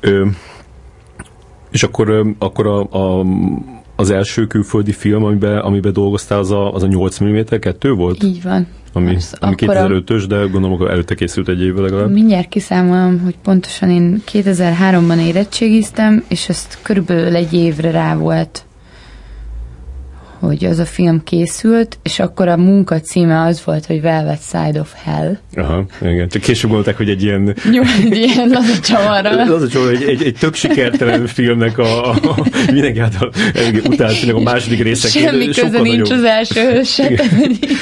Ö, 0.00 0.26
és 1.70 1.82
akkor, 1.82 2.34
akkor 2.38 2.66
a, 2.66 2.80
a 2.80 3.24
az 4.00 4.10
első 4.10 4.46
külföldi 4.46 4.92
film, 4.92 5.24
amiben, 5.24 5.58
amiben 5.58 5.92
dolgoztál, 5.92 6.38
az 6.38 6.50
a, 6.50 6.74
az 6.74 6.82
a 6.82 6.86
8 6.86 7.22
mm 7.22 7.38
2 7.60 7.92
volt? 7.92 8.22
Így 8.22 8.42
van. 8.42 8.66
Ami, 8.92 9.14
az 9.14 9.36
ami 9.40 9.54
2005-ös, 9.56 10.24
de 10.28 10.36
gondolom, 10.36 10.78
hogy 10.78 10.88
előtte 10.88 11.14
készült 11.14 11.48
egy 11.48 11.62
évvel 11.62 11.82
legalább. 11.82 12.10
Mindjárt 12.10 12.48
kiszámolom, 12.48 13.20
hogy 13.20 13.34
pontosan 13.42 13.90
én 13.90 14.22
2003-ban 14.32 15.26
érettségiztem, 15.26 16.24
és 16.28 16.48
ezt 16.48 16.78
körülbelül 16.82 17.36
egy 17.36 17.52
évre 17.52 17.90
rá 17.90 18.16
volt 18.16 18.64
hogy 20.40 20.64
az 20.64 20.78
a 20.78 20.84
film 20.84 21.22
készült, 21.24 21.98
és 22.02 22.18
akkor 22.18 22.48
a 22.48 22.56
munka 22.56 23.00
címe 23.00 23.42
az 23.42 23.62
volt, 23.64 23.86
hogy 23.86 24.00
Velvet 24.00 24.42
Side 24.42 24.80
of 24.80 24.92
Hell. 25.04 25.38
Aha, 25.54 25.86
igen. 26.02 26.28
Csak 26.28 26.42
később 26.42 26.70
gondolták, 26.70 26.96
hogy 26.96 27.08
egy 27.08 27.22
ilyen... 27.22 27.56
Jó, 27.72 27.82
egy 27.82 28.16
ilyen 28.16 28.48
laza 28.48 28.78
csavarra. 28.80 29.44
laza 29.52 29.68
csavarra, 29.68 29.90
egy, 29.90 30.02
egy, 30.02 30.22
egy 30.22 30.36
tök 30.40 30.54
sikertelen 30.54 31.26
filmnek 31.26 31.78
a, 31.78 32.10
a, 32.10 32.14
a 32.22 32.46
mindenki 32.72 32.98
által 32.98 33.32
utált 33.84 34.32
a 34.32 34.40
második 34.40 34.82
része. 34.82 35.08
Semmi 35.08 35.46
köze 35.46 35.80
nincs 35.80 35.98
nagyobb. 35.98 36.18
az 36.18 36.24
első 36.24 36.82
se, 36.84 37.12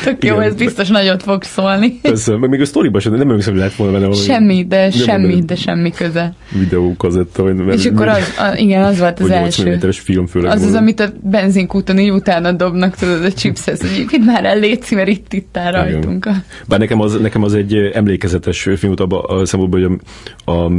tök 0.05 0.25
jó, 0.25 0.39
ez 0.39 0.55
biztos 0.55 0.89
nagyot 0.89 1.23
fog 1.23 1.43
szólni. 1.43 1.99
Persze, 2.03 2.37
meg 2.37 2.51
még 2.51 2.61
a 2.61 2.65
sztoriban 2.65 3.01
sem, 3.01 3.13
nem 3.13 3.29
emlékszem, 3.29 3.53
hogy 3.53 3.61
lehet 3.61 3.77
volna 3.77 3.99
benne. 3.99 4.15
Semmi, 4.15 4.65
de 4.69 4.91
semmi, 4.91 5.43
de 5.47 5.55
semmi 5.55 5.91
köze. 5.91 6.35
Videókazetta. 6.59 7.49
És 7.71 7.87
akkor 7.87 8.09
az, 8.09 8.35
a, 8.39 8.57
igen, 8.57 8.83
az 8.83 8.99
volt 8.99 9.21
az 9.21 9.31
első. 9.31 9.79
film 9.91 10.27
főleg. 10.27 10.51
Az 10.51 10.63
az, 10.63 10.75
amit 10.75 11.01
a 11.01 11.09
benzinkúton 11.23 11.99
így 11.99 12.11
utána 12.11 12.48
utána 12.53 12.71
dobnak, 12.71 12.97
tudod, 12.97 13.25
a 13.25 13.33
chipshez, 13.33 13.81
hogy 13.81 14.07
itt 14.11 14.25
már 14.25 14.45
ellétszi, 14.45 14.95
mert 14.95 15.09
itt 15.09 15.33
itt 15.33 15.57
áll 15.57 15.73
rajtunk. 15.73 16.27
A... 16.27 16.33
Bár 16.67 16.79
nekem 16.79 17.01
az, 17.01 17.21
nekem 17.21 17.43
az 17.43 17.55
egy 17.55 17.75
emlékezetes 17.75 18.63
film 18.63 18.79
volt 18.81 19.01
abban 19.01 19.25
a 19.25 19.47
szempontból, 19.47 19.81
hogy 19.81 19.99
a, 20.45 20.53
a 20.53 20.73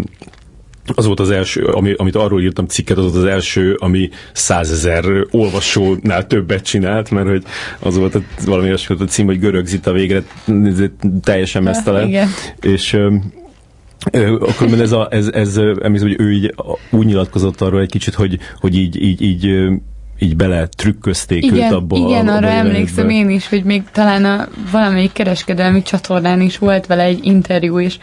az 0.95 1.05
volt 1.05 1.19
az 1.19 1.29
első, 1.29 1.63
ami, 1.63 1.93
amit 1.97 2.15
arról 2.15 2.41
írtam 2.41 2.65
cikket, 2.65 2.97
az 2.97 3.03
volt 3.03 3.15
az 3.15 3.23
első, 3.23 3.75
ami 3.79 4.09
százezer 4.33 5.05
olvasónál 5.31 6.27
többet 6.27 6.63
csinált, 6.63 7.11
mert 7.11 7.27
hogy 7.27 7.43
az 7.79 7.97
volt 7.97 8.15
a, 8.15 8.21
valami 8.45 8.67
olyasmi 8.67 8.95
a 8.99 9.03
cím, 9.03 9.25
hogy 9.25 9.39
görög 9.39 9.65
zita 9.65 9.91
végre 9.91 10.23
teljesen 11.23 11.63
mesztelen. 11.63 12.09
Ja, 12.09 12.27
és 12.61 12.97
akkor 14.39 14.79
ez, 14.79 14.91
a, 14.91 15.07
ez, 15.11 15.27
ez 15.27 15.57
emlékszem, 15.57 16.07
hogy 16.07 16.19
ő 16.19 16.31
így 16.31 16.53
úgy 16.89 17.05
nyilatkozott 17.05 17.61
arról 17.61 17.81
egy 17.81 17.91
kicsit, 17.91 18.13
hogy, 18.13 18.39
hogy 18.59 18.75
így, 18.75 19.01
így, 19.01 19.21
így 19.21 19.69
így 20.19 20.35
bele 20.35 20.67
trükközték 20.67 21.43
igen, 21.43 21.57
őt 21.57 21.71
abba 21.71 21.97
Igen, 21.97 22.27
abba 22.27 22.37
arra 22.37 22.47
emlékszem 22.47 23.09
én 23.09 23.29
is, 23.29 23.49
hogy 23.49 23.63
még 23.63 23.83
talán 23.91 24.25
a 24.25 24.47
valamelyik 24.71 25.11
kereskedelmi 25.11 25.81
csatornán 25.81 26.41
is 26.41 26.57
volt 26.57 26.85
vele 26.85 27.03
egy 27.03 27.19
interjú, 27.25 27.79
és 27.79 27.97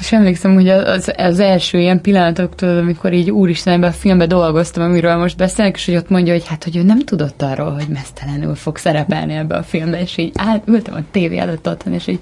és 0.00 0.12
emlékszem, 0.12 0.54
hogy 0.54 0.68
az, 0.68 1.12
az 1.16 1.40
első 1.40 1.78
ilyen 1.78 2.00
tudod, 2.00 2.78
amikor 2.78 3.12
így 3.12 3.30
úristen 3.30 3.72
ebben 3.72 3.88
a 3.88 3.92
filmben 3.92 4.28
dolgoztam, 4.28 4.82
amiről 4.84 5.16
most 5.16 5.36
beszélek, 5.36 5.76
és 5.76 5.84
hogy 5.84 5.96
ott 5.96 6.08
mondja, 6.08 6.32
hogy 6.32 6.46
hát, 6.46 6.64
hogy 6.64 6.76
ő 6.76 6.82
nem 6.82 6.98
tudott 6.98 7.42
arról, 7.42 7.70
hogy 7.70 7.88
mesztelenül 7.88 8.54
fog 8.54 8.76
szerepelni 8.76 9.34
ebbe 9.34 9.56
a 9.56 9.62
filmbe, 9.62 10.00
és 10.00 10.16
így 10.16 10.32
áll, 10.34 10.62
ültem 10.64 10.94
a 10.94 11.10
tévé 11.10 11.38
előtt 11.38 11.68
otthon, 11.68 11.92
és 11.92 12.06
így 12.06 12.20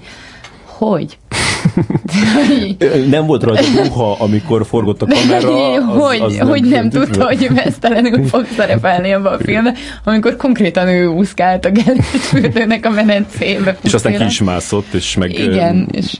hogy? 0.65 1.17
nem 3.09 3.25
volt 3.25 3.43
rajta 3.43 3.83
ruha, 3.83 4.15
amikor 4.19 4.65
forgott 4.65 5.01
a 5.01 5.05
kamera. 5.05 5.73
Az, 5.73 5.83
hogy 5.85 6.19
az 6.21 6.35
nem 6.35 6.47
hogy 6.47 6.63
nem 6.63 6.89
tudta, 6.89 7.25
hogy 7.25 7.47
mesztelenül 7.53 8.25
fog 8.25 8.47
szerepelni 8.55 9.11
ebbe 9.11 9.29
a 9.29 9.39
filmbe, 9.39 9.73
amikor 10.03 10.35
konkrétan 10.35 10.87
ő 10.87 11.07
úszkált 11.07 11.65
a 11.65 11.71
fürdőnek 12.19 12.85
a 12.85 12.89
menencébe. 12.89 13.77
És 13.81 13.93
aztán 13.93 14.17
ki 14.17 14.23
is 14.23 14.41
mászott, 14.41 14.93
és 14.93 15.15
meg, 15.15 15.39
Igen, 15.39 15.87
és 15.91 16.17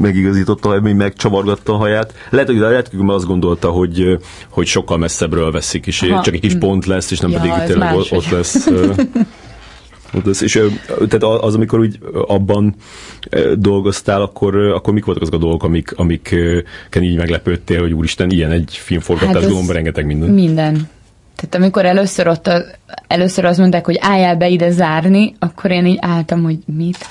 megigazította, 0.00 0.68
hogy 0.68 0.94
megcsavargatta 0.94 1.72
a 1.72 1.76
haját. 1.76 2.14
Lehet, 2.30 2.48
hogy, 2.48 2.58
lehet, 2.58 2.90
hogy 2.96 3.08
azt 3.14 3.26
gondolta, 3.26 3.70
hogy, 3.70 4.18
hogy 4.48 4.66
sokkal 4.66 4.98
messzebbről 4.98 5.50
veszik, 5.50 5.86
és 5.86 6.00
ha. 6.00 6.22
csak 6.22 6.34
egy 6.34 6.40
kis 6.40 6.54
pont 6.54 6.86
lesz, 6.86 7.10
és 7.10 7.18
nem 7.18 7.30
ja, 7.30 7.38
pedig 7.38 7.52
tényleg 7.66 7.94
ott 7.94 8.28
lesz. 8.30 8.66
És 10.40 10.60
tehát 10.96 11.22
az, 11.22 11.54
amikor 11.54 11.78
úgy 11.78 11.98
abban 12.26 12.74
dolgoztál, 13.54 14.22
akkor, 14.22 14.56
akkor 14.56 14.94
mik 14.94 15.04
voltak 15.04 15.22
azok 15.22 15.34
a 15.34 15.38
dolgok, 15.38 15.62
amik, 15.62 15.92
amiken 15.96 17.02
így 17.02 17.16
meglepődtél, 17.16 17.80
hogy 17.80 17.92
úristen, 17.92 18.30
ilyen 18.30 18.50
egy 18.50 18.80
filmforgatás, 18.82 19.44
hát 19.44 19.66
rengeteg 19.68 20.06
minden. 20.06 20.30
Minden. 20.30 20.88
Tehát 21.36 21.54
amikor 21.54 21.84
először 21.84 22.28
ott 22.28 22.46
a, 22.46 22.64
először 23.06 23.44
azt 23.44 23.58
mondták, 23.58 23.84
hogy 23.84 23.98
álljál 24.00 24.36
be 24.36 24.48
ide 24.48 24.70
zárni, 24.70 25.34
akkor 25.38 25.70
én 25.70 25.86
így 25.86 25.98
álltam, 26.00 26.42
hogy 26.42 26.58
mit? 26.76 27.06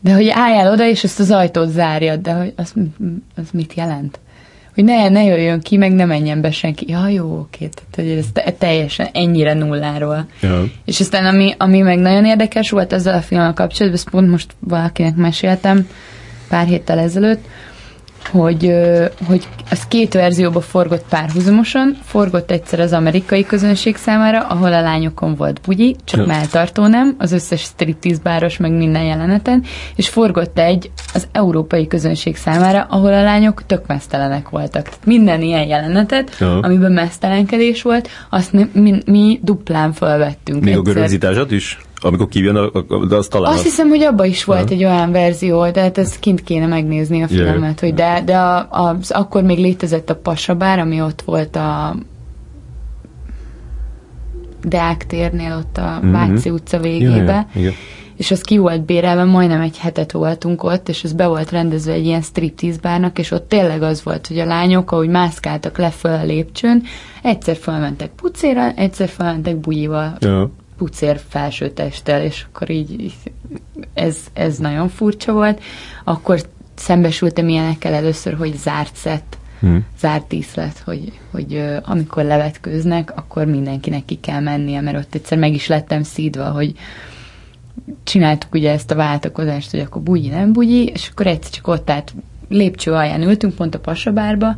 De 0.00 0.14
hogy 0.14 0.28
álljál 0.28 0.72
oda, 0.72 0.86
és 0.86 1.04
ezt 1.04 1.20
az 1.20 1.30
ajtót 1.30 1.68
zárjad, 1.68 2.20
de 2.20 2.32
hogy 2.32 2.52
az, 2.56 2.72
az 3.36 3.48
mit 3.52 3.74
jelent? 3.74 4.18
Hogy 4.74 4.84
ne, 4.84 5.08
ne 5.08 5.24
jöjjön 5.24 5.60
ki, 5.60 5.76
meg 5.76 5.92
ne 5.92 6.04
menjen 6.04 6.40
be 6.40 6.50
senki. 6.50 6.84
Ja, 6.88 7.08
jó, 7.08 7.38
oké, 7.38 7.68
tehát 7.68 7.94
hogy 7.94 8.24
ez 8.44 8.54
teljesen 8.58 9.08
ennyire 9.12 9.54
nulláról. 9.54 10.26
Ja. 10.42 10.64
És 10.84 11.00
aztán 11.00 11.26
ami, 11.26 11.54
ami 11.58 11.80
meg 11.80 11.98
nagyon 11.98 12.24
érdekes 12.24 12.70
volt 12.70 12.92
ezzel 12.92 13.14
a 13.14 13.20
filmmel 13.20 13.52
kapcsolatban, 13.52 14.00
ezt 14.00 14.10
pont 14.10 14.30
most 14.30 14.54
valakinek 14.58 15.16
meséltem 15.16 15.88
pár 16.48 16.66
héttel 16.66 16.98
ezelőtt, 16.98 17.44
hogy, 18.28 18.72
hogy 19.26 19.48
az 19.70 19.86
két 19.86 20.14
verzióba 20.14 20.60
forgott 20.60 21.04
párhuzamosan, 21.08 21.96
forgott 22.04 22.50
egyszer 22.50 22.80
az 22.80 22.92
amerikai 22.92 23.44
közönség 23.44 23.96
számára, 23.96 24.40
ahol 24.40 24.72
a 24.72 24.80
lányokon 24.80 25.34
volt 25.34 25.60
bugyi, 25.66 25.96
csak 26.04 26.26
melltartó 26.26 26.86
nem, 26.86 27.14
az 27.18 27.32
összes 27.32 27.60
striptease 27.60 28.20
báros 28.22 28.56
meg 28.56 28.72
minden 28.72 29.02
jeleneten, 29.02 29.64
és 29.96 30.08
forgott 30.08 30.58
egy 30.58 30.90
az 31.14 31.28
európai 31.32 31.86
közönség 31.86 32.36
számára, 32.36 32.86
ahol 32.88 33.12
a 33.12 33.22
lányok 33.22 33.66
tök 33.66 33.86
mesztelenek 33.86 34.48
voltak. 34.48 34.82
Tehát 34.82 35.06
minden 35.06 35.42
ilyen 35.42 35.66
jelenetet, 35.66 36.36
ja. 36.38 36.58
amiben 36.58 36.92
mesztelenkedés 36.92 37.82
volt, 37.82 38.08
azt 38.30 38.52
mi, 38.52 38.70
mi, 38.72 39.02
mi 39.06 39.40
duplán 39.42 39.92
felvettünk. 39.92 40.64
Még 40.64 40.74
egyszer. 40.74 40.90
a 40.90 40.94
görögzitásat 40.94 41.50
is? 41.50 41.78
Amikor 42.02 42.28
kijön, 42.28 42.72
de 43.08 43.16
az 43.16 43.26
talán... 43.26 43.52
Azt 43.52 43.62
hiszem, 43.62 43.88
hogy 43.88 44.02
abban 44.02 44.26
is 44.26 44.44
volt 44.44 44.68
ha. 44.68 44.74
egy 44.74 44.84
olyan 44.84 45.12
verzió, 45.12 45.70
de 45.70 45.80
hát 45.80 45.98
ezt 45.98 46.18
kint 46.18 46.42
kéne 46.42 46.66
megnézni 46.66 47.22
a 47.22 47.28
filmet, 47.28 47.80
hogy 47.80 47.94
de, 47.94 48.22
de 48.24 48.36
a, 48.36 48.56
a, 48.58 48.96
akkor 49.08 49.42
még 49.42 49.58
létezett 49.58 50.10
a 50.10 50.16
Pasabár, 50.16 50.78
ami 50.78 51.02
ott 51.02 51.22
volt 51.22 51.56
a 51.56 51.96
Deák 54.64 55.06
térnél, 55.06 55.56
ott 55.58 55.76
a 55.76 55.98
mm-hmm. 55.98 56.12
Váci 56.12 56.50
utca 56.50 56.78
végébe. 56.78 57.46
Yeah. 57.54 57.74
És 58.16 58.30
az 58.30 58.40
ki 58.40 58.58
volt 58.58 58.84
bérelve, 58.84 59.24
majdnem 59.24 59.60
egy 59.60 59.78
hetet 59.78 60.12
voltunk 60.12 60.62
ott, 60.62 60.88
és 60.88 61.04
ez 61.04 61.12
be 61.12 61.26
volt 61.26 61.50
rendezve 61.50 61.92
egy 61.92 62.04
ilyen 62.04 62.20
striptease 62.20 62.78
bárnak, 62.82 63.18
és 63.18 63.30
ott 63.30 63.48
tényleg 63.48 63.82
az 63.82 64.02
volt, 64.02 64.26
hogy 64.26 64.38
a 64.38 64.44
lányok, 64.44 64.92
ahogy 64.92 65.08
mászkáltak 65.08 65.78
le 65.78 65.90
föl 65.90 66.14
a 66.14 66.24
lépcsőn, 66.24 66.82
egyszer 67.22 67.56
felmentek 67.56 68.10
pucéra, 68.10 68.70
egyszer 68.70 69.08
felmentek 69.08 69.56
bujival. 69.56 70.16
Yeah 70.20 70.50
pucér 70.80 71.20
felső 71.28 71.70
testtel, 71.70 72.22
és 72.22 72.46
akkor 72.48 72.70
így 72.70 73.14
ez, 73.94 74.16
ez 74.32 74.58
nagyon 74.58 74.88
furcsa 74.88 75.32
volt. 75.32 75.62
Akkor 76.04 76.40
szembesültem 76.74 77.48
ilyenekkel 77.48 77.94
először, 77.94 78.34
hogy 78.34 78.56
zárt 78.56 78.96
szett, 78.96 79.38
hmm. 79.60 79.86
zárt 79.98 80.26
díszlet, 80.28 80.82
hogy, 80.84 81.12
hogy 81.30 81.64
amikor 81.82 82.24
levetkőznek, 82.24 83.16
akkor 83.16 83.44
mindenkinek 83.44 84.04
ki 84.04 84.18
kell 84.20 84.40
mennie, 84.40 84.80
mert 84.80 84.96
ott 84.96 85.14
egyszer 85.14 85.38
meg 85.38 85.54
is 85.54 85.66
lettem 85.66 86.02
szídva, 86.02 86.50
hogy 86.50 86.74
csináltuk 88.04 88.54
ugye 88.54 88.70
ezt 88.70 88.90
a 88.90 88.94
váltakozást, 88.94 89.70
hogy 89.70 89.80
akkor 89.80 90.02
bugyi, 90.02 90.28
nem 90.28 90.52
bugyi, 90.52 90.84
és 90.84 91.08
akkor 91.10 91.26
egyszer 91.26 91.50
csak 91.50 91.66
ott 91.66 91.90
állt 91.90 92.14
lépcső 92.48 92.92
alján 92.92 93.22
ültünk, 93.22 93.54
pont 93.54 93.74
a 93.74 93.80
pasabárba. 93.80 94.56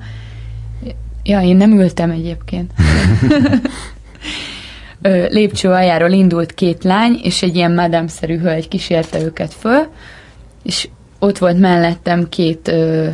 Ja, 1.23 1.41
én 1.41 1.57
nem 1.57 1.73
ültem 1.73 2.11
egyébként. 2.11 2.73
lépcső 5.29 5.69
aljáról 5.69 6.11
indult 6.11 6.55
két 6.55 6.85
lány, 6.85 7.21
és 7.23 7.43
egy 7.43 7.57
ilyen 7.57 7.75
madame-szerű 7.75 8.39
hölgy 8.39 8.69
kísérte 8.69 9.21
őket 9.21 9.53
föl, 9.53 9.87
és 10.63 10.89
ott 11.19 11.39
volt 11.39 11.59
mellettem 11.59 12.29
két 12.29 12.69
ö, 12.69 13.09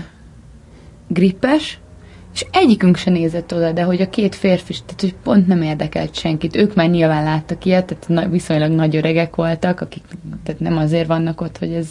grippes, 1.08 1.78
és 2.34 2.46
egyikünk 2.52 2.96
se 2.96 3.10
nézett 3.10 3.54
oda, 3.54 3.72
de 3.72 3.82
hogy 3.82 4.00
a 4.00 4.08
két 4.08 4.34
férfi, 4.34 4.72
tehát 4.72 5.00
hogy 5.00 5.14
pont 5.22 5.46
nem 5.46 5.62
érdekelt 5.62 6.14
senkit. 6.14 6.56
Ők 6.56 6.74
már 6.74 6.88
nyilván 6.88 7.24
láttak 7.24 7.64
ilyet, 7.64 7.96
tehát 7.98 8.30
viszonylag 8.30 8.70
nagy 8.70 8.96
öregek 8.96 9.36
voltak, 9.36 9.80
akik 9.80 10.02
tehát 10.44 10.60
nem 10.60 10.76
azért 10.76 11.06
vannak 11.06 11.40
ott, 11.40 11.58
hogy 11.58 11.72
ez 11.72 11.88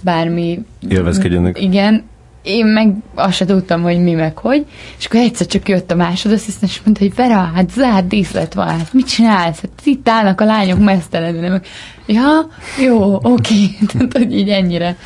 bármi... 0.00 0.64
Élvezkedjenek. 0.88 1.62
Igen, 1.62 2.04
én 2.46 2.66
meg 2.66 2.94
azt 3.14 3.36
se 3.36 3.44
tudtam, 3.44 3.82
hogy 3.82 4.02
mi 4.02 4.12
meg 4.12 4.38
hogy, 4.38 4.66
és 4.98 5.06
akkor 5.06 5.20
egyszer 5.20 5.46
csak 5.46 5.68
jött 5.68 5.90
a 5.90 5.94
másodasszisztens, 5.94 6.72
és 6.72 6.80
mondta, 6.84 7.02
hogy 7.04 7.14
Vera, 7.14 7.50
hát 7.54 7.70
zárt 7.70 8.06
díszlet 8.06 8.54
van, 8.54 8.68
hát 8.68 8.92
mit 8.92 9.06
csinálsz? 9.06 9.60
Hát 9.60 9.70
itt 9.84 10.08
állnak 10.08 10.40
a 10.40 10.44
lányok 10.44 10.78
mesztelenül. 10.78 11.50
Meg, 11.50 11.66
ja, 12.06 12.48
jó, 12.84 13.14
oké, 13.14 13.54
tehát 13.92 14.16
hogy 14.16 14.36
így 14.36 14.48
ennyire. 14.48 14.96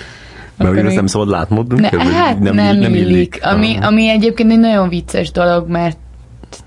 Mert 0.57 0.77
ezt 0.77 0.95
nem 0.95 1.07
szabad 1.07 1.29
látnod? 1.29 1.81
Ne, 1.81 1.89
hát 2.13 2.39
nem, 2.39 2.55
nem, 2.55 2.77
nem 2.77 2.95
illik. 2.95 3.09
illik. 3.09 3.39
Ami, 3.43 3.77
ami 3.81 4.09
egyébként 4.09 4.51
egy 4.51 4.59
nagyon 4.59 4.89
vicces 4.89 5.31
dolog, 5.31 5.69
mert 5.69 5.99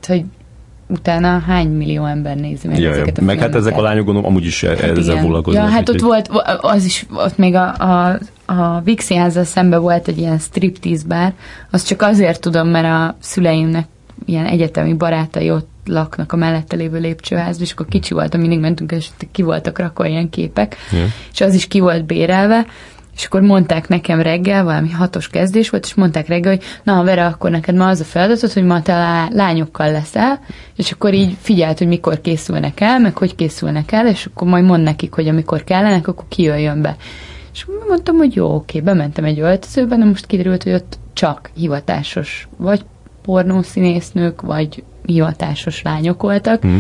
hogy 0.08 0.24
utána 0.88 1.40
hány 1.40 1.68
millió 1.68 2.06
ember 2.06 2.36
nézi 2.36 2.68
meg 2.68 2.80
ja, 2.80 2.92
ezeket 2.92 3.18
a 3.18 3.22
Meg 3.22 3.40
hát 3.40 3.56
ezek 3.56 3.78
a 3.78 3.82
lányok 3.82 4.06
gondolom 4.06 4.30
amúgy 4.30 4.46
is 4.46 4.64
hát 4.64 4.82
ezzel 4.82 5.18
foglalkoznak. 5.18 5.64
Ja, 5.64 5.70
hát 5.70 5.90
ott 5.90 6.00
volt, 6.00 6.30
az 6.62 6.86
is, 6.86 7.06
ott 7.14 7.38
még 7.38 7.56
a, 7.56 7.74
a, 7.74 8.20
a 8.60 8.82
Vixi 8.84 9.16
házzal 9.16 9.44
szemben 9.44 9.82
volt 9.82 10.08
egy 10.08 10.18
ilyen 10.18 10.38
striptease 10.38 11.08
bár, 11.08 11.34
azt 11.72 11.88
csak 11.88 12.02
azért 12.02 12.42
tudom, 12.42 12.68
mert 12.68 12.86
a 12.86 13.18
szüleimnek 13.20 13.88
ilyen 14.26 14.46
egyetemi 14.46 14.94
barátai 14.94 15.52
ott 15.52 15.72
laknak 15.86 16.32
a 16.32 16.36
mellette 16.36 16.76
lévő 16.76 17.00
lépcsőházban, 17.00 17.66
és 17.66 17.72
akkor 17.72 17.86
kicsi 17.86 18.14
voltam, 18.14 18.40
mindig 18.40 18.60
mentünk, 18.60 18.92
és 18.92 19.08
ki 19.32 19.42
voltak 19.42 19.80
rakva 19.80 20.06
ilyen 20.06 20.30
képek, 20.30 20.76
yeah. 20.92 21.08
és 21.34 21.42
az 21.42 21.54
is 21.54 21.68
ki 21.68 21.80
volt 21.80 22.06
bérelve, 22.06 22.66
és 23.16 23.26
akkor 23.26 23.42
mondták 23.42 23.88
nekem 23.88 24.22
reggel, 24.22 24.64
valami 24.64 24.90
hatos 24.90 25.28
kezdés 25.28 25.70
volt, 25.70 25.86
és 25.86 25.94
mondták 25.94 26.28
reggel, 26.28 26.52
hogy 26.52 26.64
na 26.84 27.04
Vera, 27.04 27.26
akkor 27.26 27.52
neked 27.52 27.76
ma 27.76 27.88
az 27.88 28.00
a 28.00 28.04
feladatod, 28.04 28.52
hogy 28.52 28.64
ma 28.64 28.82
te 28.82 28.98
lá- 28.98 29.34
lányokkal 29.34 29.92
leszel, 29.92 30.40
és 30.76 30.92
akkor 30.92 31.14
így 31.14 31.38
figyelt, 31.42 31.78
hogy 31.78 31.88
mikor 31.88 32.22
készülnek 32.22 32.80
el, 32.80 33.00
meg 33.00 33.18
hogy 33.18 33.36
készülnek 33.36 33.92
el, 33.92 34.08
és 34.08 34.26
akkor 34.26 34.48
majd 34.48 34.64
mond 34.64 34.84
nekik, 34.84 35.14
hogy 35.14 35.28
amikor 35.28 35.64
kellenek, 35.64 36.08
akkor 36.08 36.26
kijöjjön 36.28 36.82
be. 36.82 36.96
És 37.54 37.66
mondtam, 37.88 38.16
hogy 38.16 38.36
jó, 38.36 38.56
oké, 38.56 38.82
bementem 38.82 39.24
egy 39.24 39.40
öltözőbe, 39.40 39.96
de 39.96 40.06
most 40.06 40.26
kiderült, 40.26 40.64
hogy 40.64 40.74
ott 40.74 40.98
csak 41.14 41.50
hivatásos, 41.56 42.48
vagy 42.58 42.86
pornószínésznők, 43.22 44.42
vagy 44.42 44.84
hivatásos 45.06 45.82
lányok 45.82 46.22
voltak, 46.22 46.66
mm 46.66 46.78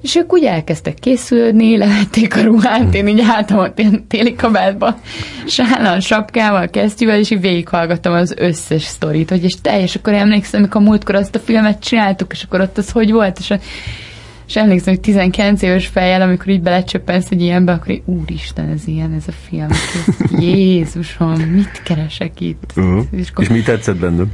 és 0.00 0.16
ők 0.16 0.32
úgy 0.32 0.44
elkezdtek 0.44 0.94
készülni, 0.94 1.76
levették 1.76 2.36
a 2.36 2.42
ruhát, 2.42 2.94
én 2.94 3.08
így 3.08 3.20
álltam 3.20 3.72
ilyen 3.76 4.06
téli 4.08 4.34
kabátba, 4.34 4.98
sállan 5.46 6.00
sapkával, 6.00 6.68
kesztyűvel, 6.68 7.18
és 7.18 7.30
így 7.30 7.40
végighallgattam 7.40 8.12
az 8.12 8.34
összes 8.36 8.82
sztorit, 8.82 9.30
hogy 9.30 9.44
és 9.44 9.54
teljes, 9.62 9.94
akkor 9.94 10.12
emlékszem, 10.12 10.60
amikor 10.60 10.80
múltkor 10.80 11.14
azt 11.14 11.34
a 11.34 11.38
filmet 11.38 11.82
csináltuk, 11.82 12.32
és 12.32 12.42
akkor 12.42 12.60
ott 12.60 12.78
az 12.78 12.90
hogy 12.90 13.12
volt, 13.12 13.38
és 13.38 13.50
és 14.48 14.56
emlékszem, 14.56 14.94
hogy 14.94 15.02
19 15.02 15.62
éves 15.62 15.86
fejjel, 15.86 16.22
amikor 16.22 16.48
így 16.48 16.62
belecsöppensz 16.62 17.30
egy 17.30 17.40
ilyenbe, 17.40 17.72
akkor 17.72 17.90
így, 17.90 18.02
úristen, 18.04 18.68
ez 18.68 18.86
ilyen, 18.86 19.12
ez 19.12 19.24
a 19.26 19.32
film. 19.32 19.68
Jézusom, 20.44 21.40
mit 21.40 21.82
keresek 21.82 22.40
itt? 22.40 22.72
Uh-huh. 22.76 23.04
És, 23.10 23.30
akkor... 23.30 23.44
és 23.44 23.50
mi 23.50 23.62
tetszett 23.62 23.96
benne? 23.96 24.24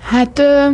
Hát 0.00 0.38
ö, 0.38 0.68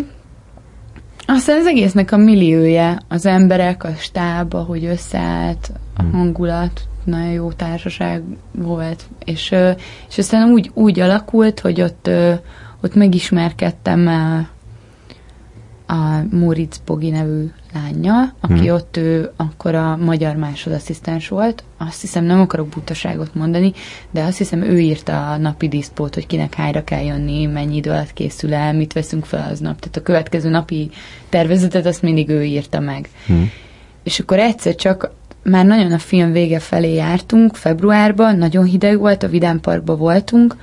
aztán 1.27 1.59
az 1.59 1.67
egésznek 1.67 2.13
a 2.13 2.17
milliója, 2.17 2.99
az 3.09 3.27
emberek, 3.27 3.85
a 3.85 3.91
stáb, 3.99 4.55
hogy 4.55 4.85
összeállt, 4.85 5.73
a 5.97 6.03
hmm. 6.03 6.13
hangulat, 6.13 6.89
nagyon 7.05 7.33
jó 7.33 7.53
társaság 7.53 8.23
volt, 8.53 9.05
és, 9.25 9.55
és 10.09 10.19
aztán 10.19 10.51
úgy, 10.51 10.71
úgy 10.75 11.01
alakult, 11.01 11.61
hogy 11.61 11.81
ott, 11.81 12.11
ott 12.81 12.95
megismerkedtem 12.95 14.09
a 15.91 16.25
Moritz 16.31 16.81
Bogi 16.87 17.11
nevű 17.11 17.51
lánya, 17.73 18.35
aki 18.41 18.59
hmm. 18.59 18.75
ott 18.75 18.97
ő 18.97 19.31
akkor 19.37 19.75
a 19.75 19.97
magyar 19.97 20.37
másodasszisztens 20.37 21.29
volt. 21.29 21.65
Azt 21.79 22.01
hiszem, 22.01 22.25
nem 22.25 22.41
akarok 22.41 22.69
butaságot 22.69 23.35
mondani, 23.35 23.73
de 24.11 24.23
azt 24.23 24.39
hiszem, 24.39 24.63
ő 24.63 24.81
írta 24.81 25.31
a 25.31 25.37
napi 25.37 25.69
diszpót, 25.69 26.15
hogy 26.15 26.27
kinek 26.27 26.55
hányra 26.55 26.85
kell 26.85 27.05
jönni, 27.05 27.47
mennyi 27.47 27.77
idő 27.77 27.91
alatt 27.91 28.13
készül 28.13 28.55
el, 28.55 28.73
mit 28.73 28.93
veszünk 28.93 29.25
fel 29.25 29.49
aznap. 29.51 29.79
Tehát 29.81 29.97
a 29.97 30.03
következő 30.03 30.49
napi 30.49 30.91
tervezetet 31.29 31.87
azt 31.87 32.03
mindig 32.03 32.29
ő 32.29 32.45
írta 32.45 32.81
meg. 32.81 33.09
Hmm. 33.27 33.51
És 34.03 34.21
akkor 34.21 34.39
egyszer 34.39 34.75
csak 34.75 35.11
már 35.43 35.65
nagyon 35.65 35.93
a 35.93 35.99
film 35.99 36.33
vége 36.33 36.59
felé 36.59 36.95
jártunk, 36.95 37.55
februárban, 37.55 38.37
nagyon 38.37 38.65
hideg 38.65 38.99
volt, 38.99 39.23
a 39.23 39.29
Vidám 39.29 39.61
voltunk, 39.85 40.57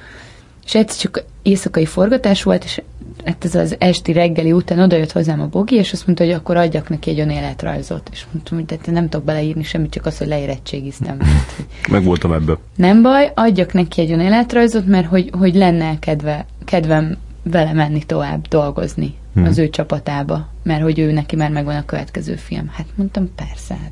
és 0.68 0.76
egyszer 0.76 0.98
csak 0.98 1.24
éjszakai 1.42 1.86
forgatás 1.86 2.44
volt, 2.44 2.64
és 2.64 2.82
hát 3.26 3.46
ez 3.46 3.56
az 3.56 3.76
esti 3.80 4.12
reggeli 4.12 4.52
után 4.52 4.80
odajött 4.80 5.12
hozzám 5.12 5.42
a 5.42 5.48
Bogi, 5.48 5.76
és 5.76 5.94
azt 5.94 6.06
mondta, 6.06 6.24
hogy 6.24 6.34
akkor 6.34 6.58
adjak 6.58 6.90
neki 6.90 7.10
egy 7.10 7.20
önéletrajzot. 7.20 8.10
És 8.12 8.26
mondtam, 8.32 8.58
hogy 8.58 8.80
te 8.80 8.92
nem 8.92 9.10
tudok 9.10 9.26
beleírni 9.26 9.64
semmit, 9.64 9.92
csak 9.92 10.06
azt, 10.06 10.18
hogy 10.18 10.28
leérettségiztem. 10.28 11.18
Meg 11.92 12.04
voltam 12.04 12.34
ebbe. 12.34 12.58
Nem 12.76 13.02
baj, 13.02 13.32
adjak 13.36 13.74
neki 13.74 14.02
egy 14.02 14.12
önéletrajzot, 14.12 14.86
mert 14.86 15.08
hogy, 15.08 15.30
hogy 15.38 15.56
lenne 15.56 16.00
kedve, 16.00 16.46
kedvem 16.66 17.18
vele 17.44 17.74
menni 17.74 18.04
tovább 18.04 18.48
dolgozni 18.48 19.16
hmm. 19.34 19.44
az 19.44 19.58
ő 19.58 19.70
csapatába, 19.70 20.50
mert 20.64 20.82
hogy 20.82 21.00
ő 21.00 21.12
neki 21.12 21.36
már 21.36 21.52
megvan 21.52 21.76
a 21.76 21.86
következő 21.86 22.36
film. 22.36 22.70
Hát 22.74 22.88
mondtam, 22.96 23.30
persze, 23.36 23.74
hát 23.74 23.92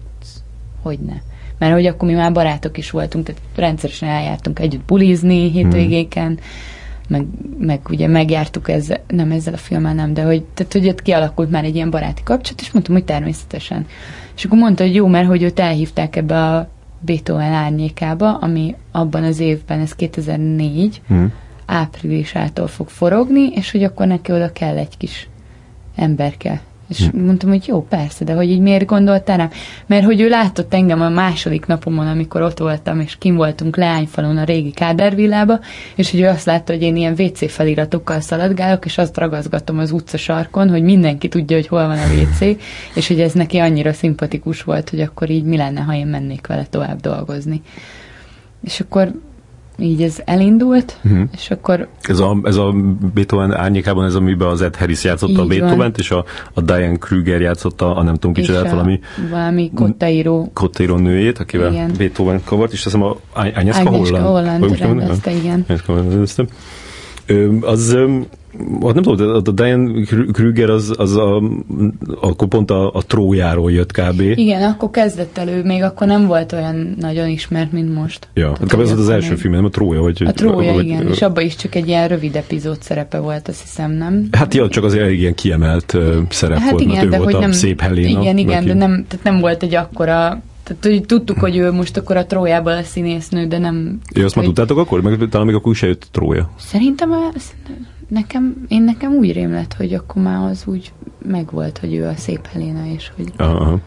hogy 0.82 1.00
ne. 1.00 1.16
Mert 1.58 1.74
hogy 1.74 1.86
akkor 1.86 2.08
mi 2.08 2.14
már 2.14 2.32
barátok 2.32 2.78
is 2.78 2.92
voltunk, 2.92 3.26
tehát 3.26 3.42
rendszeresen 3.56 4.10
eljártunk 4.10 4.60
együtt 4.60 4.86
bulizni 4.86 5.52
hétvégéken, 5.52 6.28
hmm 6.28 6.74
meg, 7.08 7.26
meg 7.58 7.80
ugye 7.90 8.08
megjártuk 8.08 8.70
ezzel, 8.70 9.04
nem 9.08 9.32
ezzel 9.32 9.54
a 9.54 9.58
filmmel 9.58 9.94
nem, 9.94 10.14
de 10.14 10.24
hogy, 10.24 10.44
tehát, 10.44 10.74
hogy 10.74 10.88
ott 10.88 11.02
kialakult 11.02 11.52
már 11.52 11.64
egy 11.64 11.76
ilyen 11.76 11.90
baráti 11.90 12.24
kapcsolat, 12.24 12.62
és 12.62 12.72
mondtam, 12.72 12.96
hogy 12.96 13.04
természetesen. 13.04 13.86
És 14.36 14.46
akkor 14.46 14.58
mondta, 14.58 14.84
hogy 14.84 14.96
jó, 14.96 15.08
mert 15.08 15.28
hogy 15.28 15.44
őt 15.44 15.60
elhívták 15.60 16.16
ebbe 16.16 16.44
a 16.44 16.70
Beethoven 17.00 17.54
árnyékába, 17.54 18.38
ami 18.38 18.76
abban 18.92 19.24
az 19.24 19.40
évben, 19.40 19.80
ez 19.80 19.96
2004, 19.96 21.02
hmm. 21.08 21.34
áprilisától 21.66 22.68
fog 22.68 22.90
forogni, 22.90 23.48
és 23.48 23.72
hogy 23.72 23.84
akkor 23.84 24.08
neki 24.08 24.32
oda 24.32 24.52
kell 24.52 24.78
egy 24.78 24.98
kis 24.98 25.30
emberke 25.96 26.62
és 26.88 27.08
hm. 27.08 27.20
mondtam, 27.20 27.50
hogy 27.50 27.68
jó, 27.68 27.82
persze, 27.82 28.26
de 28.26 28.34
hogy 28.34 28.50
így 28.50 28.60
miért 28.60 28.86
gondoltál 28.86 29.38
rám? 29.38 29.50
Mert 29.86 30.06
hogy 30.06 30.22
ő 30.22 30.30
látott 30.30 30.74
engem 30.74 31.02
a 31.02 31.10
második 31.10 31.66
napomon, 31.66 32.08
amikor 32.08 32.42
ott 32.42 32.58
voltam, 32.58 33.00
és 33.00 33.18
kim 33.18 33.36
voltunk 33.36 33.78
Leányfalon 33.78 34.38
a 34.38 34.44
régi 34.44 34.72
Kádervillába, 34.72 35.60
és 35.96 36.12
hogy 36.12 36.20
ő 36.20 36.28
azt 36.28 36.46
látta, 36.46 36.74
hogy 36.74 36.82
én 36.82 36.96
ilyen 36.96 37.16
WC 37.18 37.52
feliratokkal 37.52 38.20
szaladgálok, 38.20 38.86
és 38.86 38.98
azt 38.98 39.18
ragazgatom 39.18 39.80
az 39.80 39.92
utca 39.92 40.18
sarkon, 40.18 40.70
hogy 40.70 40.84
mindenki 40.84 41.28
tudja, 41.28 41.56
hogy 41.56 41.68
hol 41.68 41.88
van 41.88 41.98
a 41.98 42.14
WC, 42.14 42.58
és 42.96 43.08
hogy 43.08 43.22
ez 43.22 43.34
neki 43.34 43.58
annyira 43.58 43.94
szimpatikus 43.94 44.64
volt, 44.64 44.90
hogy 44.90 45.02
akkor 45.02 45.30
így 45.30 45.44
mi 45.44 45.58
lenne, 45.58 45.82
ha 45.82 45.94
én 45.94 46.08
mennék 46.08 46.48
vele 46.48 46.66
tovább 46.70 47.00
dolgozni. 47.00 47.62
És 48.64 48.80
akkor 48.80 49.12
így 49.78 50.02
ez 50.02 50.22
elindult, 50.26 51.00
uh-huh. 51.04 51.22
és 51.34 51.52
akkor... 51.52 51.88
Ez 52.02 52.20
a, 52.20 52.38
ez 52.44 52.56
a 52.56 52.74
Beethoven 53.14 53.54
árnyékában, 53.54 54.06
ez 54.06 54.16
amiben 54.16 54.48
az 54.48 54.62
Ed 54.62 54.76
Harris 54.76 55.04
játszotta 55.04 55.42
a 55.42 55.46
beethoven 55.46 55.94
és 55.98 56.12
a, 56.12 56.26
a 56.54 56.62
Diane 56.62 56.98
Kruger 56.98 57.42
játszotta 57.42 57.96
a 57.96 58.04
nem 58.04 58.14
tudom 58.14 58.34
kicsit, 58.34 58.70
valami... 58.70 59.00
Valami 59.30 59.72
kottaíró. 59.76 60.52
Kottaíró 60.54 60.96
nőjét, 60.96 61.40
akivel 61.40 61.72
igen. 61.72 61.92
Beethoven 61.98 62.42
kavart, 62.44 62.72
és 62.72 62.86
azt 62.86 62.96
hiszem 62.96 63.04
a 63.04 63.18
Agnieszka 63.34 63.90
Holland. 63.90 64.26
Holland 64.26 64.78
rendezte, 64.78 65.32
igen. 65.32 65.60
Agnieszka 65.60 65.92
Holland 65.92 66.10
rendezte. 66.10 66.46
Az 67.62 67.98
Hát 68.82 68.94
nem 68.94 69.04
tudom, 69.04 69.42
a 69.46 69.52
Diane 69.52 70.02
Krüger 70.32 70.70
az, 70.70 70.94
az 70.98 71.16
a, 71.16 71.42
akkor 72.22 72.48
pont 72.48 72.72
a, 72.72 72.94
a 72.94 73.02
trójáról 73.02 73.72
jött 73.72 73.92
kb. 73.92 74.20
Igen, 74.20 74.64
akkor 74.64 74.90
kezdett 74.90 75.38
elő, 75.38 75.64
még 75.64 75.84
akkor 75.84 76.08
nem 76.08 76.28
volt 76.28 76.54
olyan 76.54 76.96
nagyon 77.00 77.28
ismert, 77.28 77.72
mint 77.72 77.94
most. 77.94 78.28
Ja, 78.34 78.48
hát 78.48 78.74
kb. 78.74 78.80
ez 78.80 78.92
az, 78.92 79.00
az 79.00 79.10
első 79.10 79.36
film, 79.36 79.54
nem 79.54 79.66
a 79.66 79.70
trója? 79.70 80.02
Vagy, 80.02 80.24
a 80.26 80.32
trója, 80.32 80.74
vagy, 80.74 80.86
igen, 80.86 81.08
és 81.08 81.22
abban 81.22 81.44
is 81.44 81.56
csak 81.56 81.76
egy 81.76 81.88
ilyen 81.88 82.08
rövid 82.08 82.36
epizód 82.36 82.82
szerepe 82.82 83.20
volt, 83.20 83.48
azt 83.48 83.62
hiszem, 83.62 83.92
nem? 83.92 84.28
Hát 84.32 84.54
ja, 84.54 84.70
csak 84.70 84.84
az 84.84 84.94
egy 84.94 85.20
ilyen 85.20 85.36
kiemelt 85.36 85.98
szerep 86.30 86.58
hát 86.58 86.72
volt, 86.72 86.84
igen, 86.84 86.96
mert 86.96 87.06
ő 87.06 87.10
de 87.10 87.18
volt 87.18 87.30
hogy 87.30 87.36
a 87.36 87.40
nem, 87.40 87.52
szép 87.52 87.82
Helena. 87.82 88.08
Igen, 88.08 88.38
igen, 88.38 88.66
de 88.66 88.74
nem, 88.74 89.06
tehát 89.08 89.26
nem 89.26 89.40
volt 89.40 89.64
egy 89.64 89.76
akkora 89.76 90.42
tehát 90.66 90.84
hogy 90.84 91.06
tudtuk, 91.06 91.40
hogy 91.40 91.58
ő 91.58 91.72
most 91.72 91.98
akkor 91.98 92.18
a 92.18 92.26
Trójában 92.26 92.78
a 92.78 92.84
színésznő, 92.84 93.48
de 93.48 93.58
nem... 93.58 94.00
Ja, 94.14 94.26
azt 94.26 94.36
már 94.36 94.46
tudtátok 94.46 94.78
akkor? 94.78 95.02
Meg 95.02 95.30
talán 95.30 95.46
még 95.46 95.56
akkor 95.56 95.72
is 95.72 95.82
jött 95.82 96.08
Trója. 96.12 96.50
Szerintem, 96.58 97.12
nekem, 98.08 98.66
én 98.68 98.84
nekem 98.84 99.12
úgy 99.12 99.34
rém 99.34 99.52
lett, 99.52 99.74
hogy 99.74 99.94
akkor 99.94 100.22
már 100.22 100.50
az 100.50 100.64
úgy 100.66 100.92
megvolt, 101.28 101.78
hogy 101.78 101.94
ő 101.94 102.08
a 102.08 102.16
szép 102.16 102.48
Helena, 102.48 102.86
és 102.96 103.12
hogy... 103.16 103.32
Aha. 103.38 103.80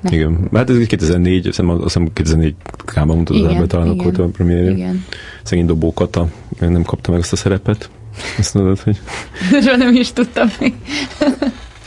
Ne. 0.00 0.14
Igen, 0.14 0.48
hát 0.52 0.70
ez 0.70 0.86
2004, 0.86 1.46
azt 1.46 1.60
hiszem 1.82 2.12
2004 2.12 2.54
kában 2.84 3.22
az 3.24 3.42
ember, 3.44 3.66
talán 3.66 3.88
akkor 3.88 4.20
a 4.20 4.26
premierje. 4.26 4.70
Igen. 4.70 5.04
Szegény 5.42 5.66
Dobó 5.66 5.92
Kata 5.92 6.28
nem 6.58 6.82
kapta 6.82 7.10
meg 7.10 7.20
azt 7.20 7.32
a 7.32 7.36
szerepet. 7.36 7.90
Azt 8.38 8.54
mondod, 8.54 8.80
hogy... 8.80 9.00
Erről 9.52 9.76
nem 9.76 9.94
is 9.94 10.12
tudtam 10.12 10.48
még. 10.60 10.74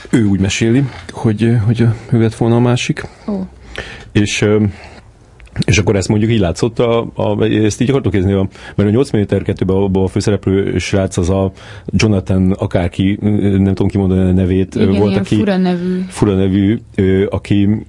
Ő 0.09 0.25
úgy 0.25 0.39
meséli, 0.39 0.83
hogy, 1.11 1.57
hogy 1.65 1.81
ő 2.11 2.19
lett 2.19 2.35
volna 2.35 2.55
a 2.55 2.59
másik. 2.59 3.07
Ó. 3.27 3.33
És 4.11 4.45
és 5.65 5.77
akkor 5.77 5.95
ezt 5.95 6.07
mondjuk 6.07 6.31
így 6.31 6.39
látszott, 6.39 6.79
a, 6.79 7.07
a, 7.15 7.43
ezt 7.43 7.81
így 7.81 7.89
akartok 7.89 8.13
nézni, 8.13 8.33
a, 8.33 8.47
mert 8.75 8.89
a 8.89 8.91
8 8.91 9.11
mm 9.11 9.21
2-ben 9.21 9.75
a, 9.75 10.03
a 10.03 10.07
főszereplő 10.07 10.77
srác 10.77 11.17
az 11.17 11.29
a 11.29 11.51
Jonathan 11.85 12.51
akárki, 12.51 13.17
nem 13.21 13.63
tudom 13.63 13.87
kimondani 13.87 14.29
a 14.29 14.33
nevét, 14.33 14.75
Igen, 14.75 14.99
volt, 14.99 15.15
aki 15.15 15.35
fura 15.35 15.57
nevű. 15.57 16.03
Fura 16.07 16.35
nevű, 16.35 16.79
aki 17.29 17.85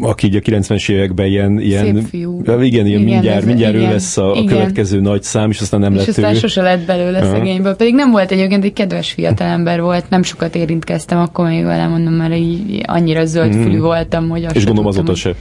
aki 0.00 0.26
így 0.26 0.36
a 0.36 0.40
90-es 0.40 0.90
években 0.90 1.26
ilyen, 1.26 1.60
ilyen 1.60 1.84
Szép 1.84 2.04
fiú. 2.08 2.40
igen, 2.40 2.62
ilyen 2.62 2.86
igen, 2.86 3.00
mindjárt, 3.00 3.38
ez, 3.38 3.44
mindjárt 3.44 3.74
igen, 3.74 3.88
ő 3.88 3.92
lesz 3.92 4.16
a, 4.16 4.32
a 4.32 4.44
következő 4.44 5.00
nagy 5.00 5.22
szám, 5.22 5.50
és 5.50 5.60
aztán 5.60 5.80
nem 5.80 5.92
és 5.92 5.98
lett 5.98 6.08
aztán 6.08 6.34
ő. 6.34 6.38
sose 6.38 6.62
lett 6.62 6.86
belőle 6.86 7.18
uh-huh. 7.18 7.36
szegényből. 7.36 7.76
Pedig 7.76 7.94
nem 7.94 8.10
volt 8.10 8.32
egyébként 8.32 8.64
egy 8.64 8.72
kedves 8.72 9.12
fiatalember 9.12 9.80
volt, 9.80 10.10
nem 10.10 10.22
sokat 10.22 10.54
érintkeztem, 10.54 11.18
akkor 11.18 11.48
még 11.48 11.64
vele 11.64 11.86
mondom, 11.86 12.12
mert 12.12 12.34
így 12.34 12.80
annyira 12.86 13.24
zöldfülű 13.24 13.76
mm. 13.76 13.80
voltam, 13.80 14.28
hogy 14.28 14.46
És 14.52 14.64
gondolom 14.64 14.90
azóta 14.90 15.14
se. 15.14 15.34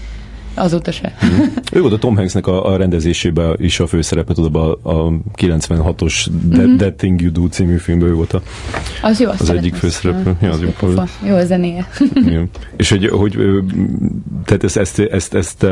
Azóta 0.55 0.91
se. 0.91 1.13
Mm. 1.25 1.39
ő 1.71 1.81
volt 1.81 1.93
a 1.93 1.97
Tom 1.97 2.15
Hanksnek 2.15 2.47
a, 2.47 2.65
a 2.65 2.77
rendezésében 2.77 3.55
is 3.57 3.79
a 3.79 3.87
főszerepet, 3.87 4.37
oda 4.37 4.77
a, 4.81 4.89
a 4.89 5.11
96-os 5.37 6.25
That, 6.51 6.65
mm-hmm. 6.65 6.77
That 6.77 6.93
Thing 6.93 7.21
You 7.21 7.31
Do 7.31 7.47
című 7.47 7.77
filmben 7.77 8.09
ő 8.09 8.13
volt 8.13 8.33
a, 8.33 8.41
az, 9.01 9.19
jó, 9.19 9.29
az 9.29 9.49
egyik 9.49 9.75
főszereplő. 9.75 10.35
Ja, 10.41 10.51
az 10.51 10.61
jó, 10.61 11.03
jó 11.25 11.35
a 11.35 11.45
zenéje. 11.45 11.87
És 12.77 12.89
hogy, 12.89 13.07
hogy 13.07 13.37
tehát 14.45 14.63
ezt, 14.63 14.77
ezt, 14.77 14.99
ezt, 14.99 15.33
ezt 15.33 15.65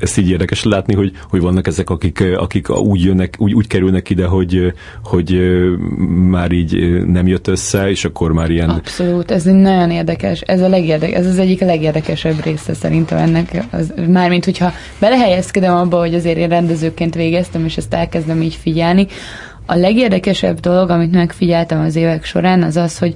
ezt 0.00 0.18
így 0.18 0.30
érdekes 0.30 0.64
látni, 0.64 0.94
hogy, 0.94 1.12
hogy 1.28 1.40
vannak 1.40 1.66
ezek, 1.66 1.90
akik, 1.90 2.24
akik 2.36 2.70
úgy 2.70 3.04
jönnek, 3.04 3.34
úgy, 3.38 3.52
úgy 3.52 3.66
kerülnek 3.66 4.10
ide, 4.10 4.26
hogy, 4.26 4.72
hogy 5.04 5.40
már 6.28 6.52
így 6.52 7.04
nem 7.06 7.26
jött 7.26 7.48
össze, 7.48 7.90
és 7.90 8.04
akkor 8.04 8.32
már 8.32 8.50
ilyen... 8.50 8.68
Abszolút, 8.68 9.30
ez 9.30 9.44
nagyon 9.44 9.90
érdekes, 9.90 10.40
ez 10.40 10.60
a 10.60 10.68
legérdekes, 10.68 11.18
ez 11.18 11.26
az 11.26 11.38
egyik 11.38 11.62
a 11.62 11.66
legérdekesebb 11.66 12.42
része 12.44 12.74
szerintem 12.74 13.18
ennek, 13.18 13.64
az, 13.70 13.92
mármint 14.08 14.44
hogyha 14.44 14.72
belehelyezkedem 14.98 15.74
abba, 15.74 15.98
hogy 15.98 16.14
azért 16.14 16.36
én 16.38 16.48
rendezőként 16.48 17.14
végeztem, 17.14 17.64
és 17.64 17.76
ezt 17.76 17.94
elkezdem 17.94 18.42
így 18.42 18.54
figyelni, 18.54 19.06
a 19.66 19.74
legérdekesebb 19.74 20.60
dolog, 20.60 20.90
amit 20.90 21.12
megfigyeltem 21.12 21.80
az 21.80 21.96
évek 21.96 22.24
során, 22.24 22.62
az 22.62 22.76
az, 22.76 22.98
hogy 22.98 23.14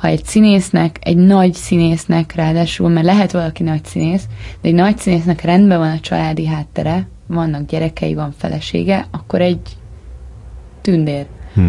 ha 0.00 0.08
egy 0.08 0.24
színésznek, 0.24 0.98
egy 1.00 1.16
nagy 1.16 1.54
színésznek 1.54 2.34
ráadásul, 2.34 2.88
mert 2.88 3.06
lehet 3.06 3.32
valaki 3.32 3.62
nagy 3.62 3.84
színész, 3.84 4.24
de 4.60 4.68
egy 4.68 4.74
nagy 4.74 4.98
színésznek 4.98 5.42
rendben 5.42 5.78
van 5.78 5.90
a 5.90 6.00
családi 6.00 6.46
háttere, 6.46 7.08
vannak 7.26 7.66
gyerekei, 7.66 8.14
van 8.14 8.34
felesége, 8.38 9.06
akkor 9.10 9.40
egy 9.40 9.60
tündér. 10.80 11.26
Hm. 11.54 11.68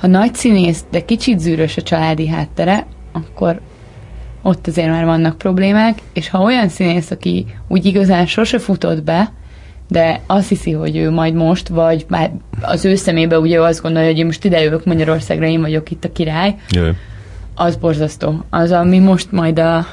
Ha 0.00 0.06
nagy 0.06 0.34
színész, 0.34 0.84
de 0.90 1.04
kicsit 1.04 1.38
zűrös 1.38 1.76
a 1.76 1.82
családi 1.82 2.28
háttere, 2.28 2.86
akkor 3.12 3.60
ott 4.42 4.66
azért 4.66 4.88
már 4.88 5.04
vannak 5.04 5.38
problémák, 5.38 5.98
és 6.12 6.28
ha 6.28 6.42
olyan 6.42 6.68
színész, 6.68 7.10
aki 7.10 7.46
úgy 7.68 7.84
igazán 7.84 8.26
sose 8.26 8.58
futott 8.58 9.02
be, 9.02 9.32
de 9.88 10.20
azt 10.26 10.48
hiszi, 10.48 10.70
hogy 10.70 10.96
ő 10.96 11.10
majd 11.10 11.34
most, 11.34 11.68
vagy 11.68 12.04
már 12.08 12.30
az 12.60 12.84
ő 12.84 12.94
szemébe 12.94 13.38
ugye 13.38 13.60
azt 13.60 13.82
gondolja, 13.82 14.08
hogy 14.08 14.18
én 14.18 14.24
most 14.24 14.44
idejövök 14.44 14.84
Magyarországra, 14.84 15.46
én 15.46 15.60
vagyok 15.60 15.90
itt 15.90 16.04
a 16.04 16.12
király, 16.12 16.54
Jaj 16.70 16.94
az 17.56 17.76
borzasztó. 17.76 18.44
Az, 18.50 18.70
ami 18.70 18.98
most 18.98 19.32
majd 19.32 19.58
a 19.58 19.86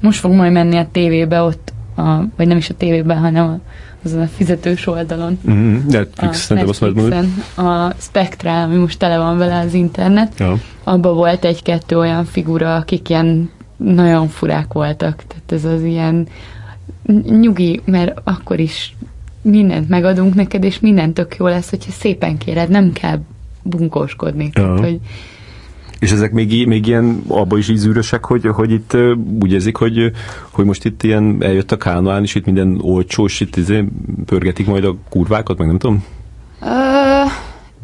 most 0.00 0.20
fog 0.20 0.32
majd 0.32 0.52
menni 0.52 0.76
a 0.76 0.88
tévébe 0.92 1.40
ott, 1.40 1.72
a, 1.96 2.02
vagy 2.36 2.46
nem 2.46 2.56
is 2.56 2.70
a 2.70 2.74
tévében, 2.74 3.18
hanem 3.18 3.46
a, 3.46 3.58
azon 4.04 4.20
a 4.20 4.26
fizetős 4.26 4.86
oldalon. 4.86 5.38
Mm-hmm. 5.50 5.88
Netflix, 5.88 6.50
a 6.50 6.54
Netflixen, 6.54 7.34
a 7.56 7.92
Spectral, 7.98 8.62
ami 8.62 8.76
most 8.76 8.98
tele 8.98 9.18
van 9.18 9.38
vele 9.38 9.58
az 9.58 9.74
internet. 9.74 10.38
Ja. 10.38 10.58
Abban 10.84 11.14
volt 11.14 11.44
egy-kettő 11.44 11.98
olyan 11.98 12.24
figura, 12.24 12.74
akik 12.74 13.08
ilyen 13.08 13.50
nagyon 13.76 14.28
furák 14.28 14.72
voltak. 14.72 15.24
Tehát 15.26 15.52
ez 15.52 15.64
az 15.64 15.82
ilyen 15.82 16.26
nyugi, 17.40 17.80
mert 17.84 18.20
akkor 18.24 18.60
is 18.60 18.96
mindent 19.42 19.88
megadunk 19.88 20.34
neked, 20.34 20.64
és 20.64 20.80
mindent 20.80 21.14
tök 21.14 21.36
jó 21.36 21.46
lesz, 21.46 21.70
hogyha 21.70 21.90
szépen 21.90 22.38
kéred, 22.38 22.68
nem 22.68 22.92
kell 22.92 23.18
bunkóskodni. 23.62 24.50
Ja. 24.52 24.62
Tehát, 24.62 24.78
hogy 24.78 25.00
és 26.04 26.10
ezek 26.10 26.32
még, 26.32 26.66
még 26.66 26.86
ilyen 26.86 27.22
abban 27.28 27.58
is 27.58 27.68
ízűrösek, 27.68 28.24
hogy, 28.24 28.46
hogy 28.46 28.70
itt 28.70 28.96
úgy 29.40 29.52
érzik, 29.52 29.76
hogy, 29.76 30.10
hogy 30.50 30.64
most 30.64 30.84
itt 30.84 31.02
ilyen 31.02 31.36
eljött 31.40 31.72
a 31.72 31.76
Kánoán, 31.76 32.22
és 32.22 32.34
itt 32.34 32.44
minden 32.44 32.78
olcsó, 32.80 33.24
és 33.24 33.40
itt 33.40 33.56
izé 33.56 33.84
pörgetik 34.26 34.66
majd 34.66 34.84
a 34.84 34.96
kurvákat, 35.08 35.58
meg 35.58 35.66
nem 35.66 35.78
tudom? 35.78 36.04
Uh, 36.60 37.30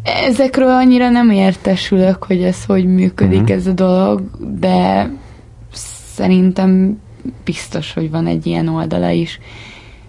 ezekről 0.02 0.68
annyira 0.68 1.10
nem 1.10 1.30
értesülök, 1.30 2.24
hogy 2.24 2.42
ez 2.42 2.64
hogy 2.64 2.86
működik 2.86 3.40
uh-huh. 3.40 3.56
ez 3.56 3.66
a 3.66 3.72
dolog, 3.72 4.22
de 4.60 5.10
szerintem 6.14 7.00
biztos, 7.44 7.92
hogy 7.92 8.10
van 8.10 8.26
egy 8.26 8.46
ilyen 8.46 8.68
oldala 8.68 9.10
is. 9.10 9.38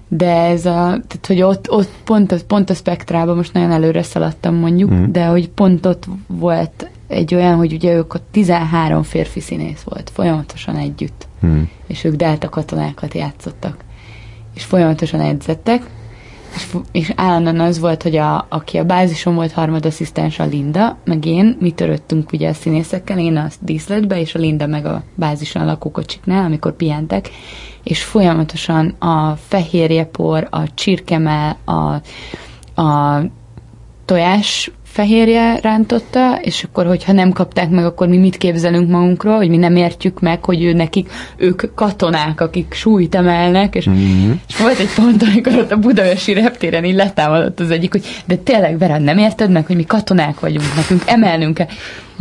De 0.07 0.35
ez 0.35 0.65
a, 0.65 0.81
tehát 0.81 1.25
hogy 1.27 1.41
ott, 1.41 1.71
ott 1.71 1.91
pont, 2.03 2.31
a, 2.31 2.35
pont 2.47 2.69
a 2.69 2.73
spektrában 2.73 3.35
most 3.35 3.53
nagyon 3.53 3.71
előre 3.71 4.03
szaladtam 4.03 4.55
mondjuk, 4.55 4.91
uh-huh. 4.91 5.07
de 5.07 5.25
hogy 5.25 5.49
pont 5.49 5.85
ott 5.85 6.05
volt 6.27 6.89
egy 7.11 7.35
olyan, 7.35 7.55
hogy 7.55 7.73
ugye 7.73 7.93
ők 7.93 8.13
ott 8.13 8.25
13 8.31 9.03
férfi 9.03 9.39
színész 9.39 9.81
volt, 9.81 10.09
folyamatosan 10.13 10.75
együtt, 10.75 11.27
hmm. 11.39 11.69
és 11.87 12.03
ők 12.03 12.15
delta 12.15 12.49
katonákat 12.49 13.13
játszottak, 13.13 13.77
és 14.55 14.63
folyamatosan 14.63 15.19
edzettek, 15.19 15.89
és, 16.55 16.67
és 16.91 17.11
állandóan 17.15 17.59
az 17.59 17.79
volt, 17.79 18.03
hogy 18.03 18.15
a, 18.15 18.45
aki 18.49 18.77
a 18.77 18.83
bázison 18.83 19.35
volt 19.35 19.51
harmadasszisztens 19.51 20.39
a 20.39 20.45
Linda, 20.45 20.97
meg 21.05 21.25
én, 21.25 21.57
mi 21.59 21.71
töröttünk 21.71 22.31
ugye 22.31 22.49
a 22.49 22.53
színészekkel, 22.53 23.19
én 23.19 23.37
a 23.37 23.47
díszletbe, 23.59 24.19
és 24.19 24.35
a 24.35 24.39
Linda 24.39 24.67
meg 24.67 24.85
a 24.85 25.03
bázison 25.15 25.61
a 25.61 25.65
lakókocsiknál, 25.65 26.45
amikor 26.45 26.75
pihentek, 26.75 27.29
és 27.83 28.03
folyamatosan 28.03 28.87
a 28.87 29.35
fehérjepor, 29.47 30.47
a 30.49 30.73
csirkemel, 30.73 31.57
a, 31.65 32.01
a 32.81 33.21
tojás 34.05 34.71
fehérje 34.91 35.59
rántotta, 35.61 36.39
és 36.41 36.63
akkor, 36.63 36.85
hogyha 36.85 37.11
nem 37.11 37.31
kapták 37.31 37.69
meg, 37.69 37.85
akkor 37.85 38.07
mi 38.07 38.17
mit 38.17 38.37
képzelünk 38.37 38.89
magunkról, 38.89 39.35
hogy 39.35 39.49
mi 39.49 39.57
nem 39.57 39.75
értjük 39.75 40.19
meg, 40.19 40.45
hogy 40.45 40.63
ő 40.63 40.73
nekik, 40.73 41.09
ők 41.37 41.61
katonák, 41.75 42.41
akik 42.41 42.73
súlyt 42.73 43.15
emelnek, 43.15 43.75
és, 43.75 43.89
mm-hmm. 43.89 44.31
és 44.47 44.57
volt 44.57 44.79
egy 44.79 44.93
pont, 44.95 45.23
amikor 45.23 45.55
ott 45.55 45.71
a 45.71 45.77
Budaörsi 45.77 46.33
reptéren 46.33 46.83
így 46.83 46.95
letámadott 46.95 47.59
az 47.59 47.69
egyik, 47.69 47.91
hogy 47.91 48.03
de 48.25 48.35
tényleg, 48.35 48.77
Vera, 48.77 48.97
nem 48.97 49.17
érted 49.17 49.51
meg, 49.51 49.65
hogy 49.65 49.75
mi 49.75 49.85
katonák 49.85 50.39
vagyunk, 50.39 50.75
nekünk 50.75 51.01
emelnünk 51.05 51.53
kell 51.53 51.67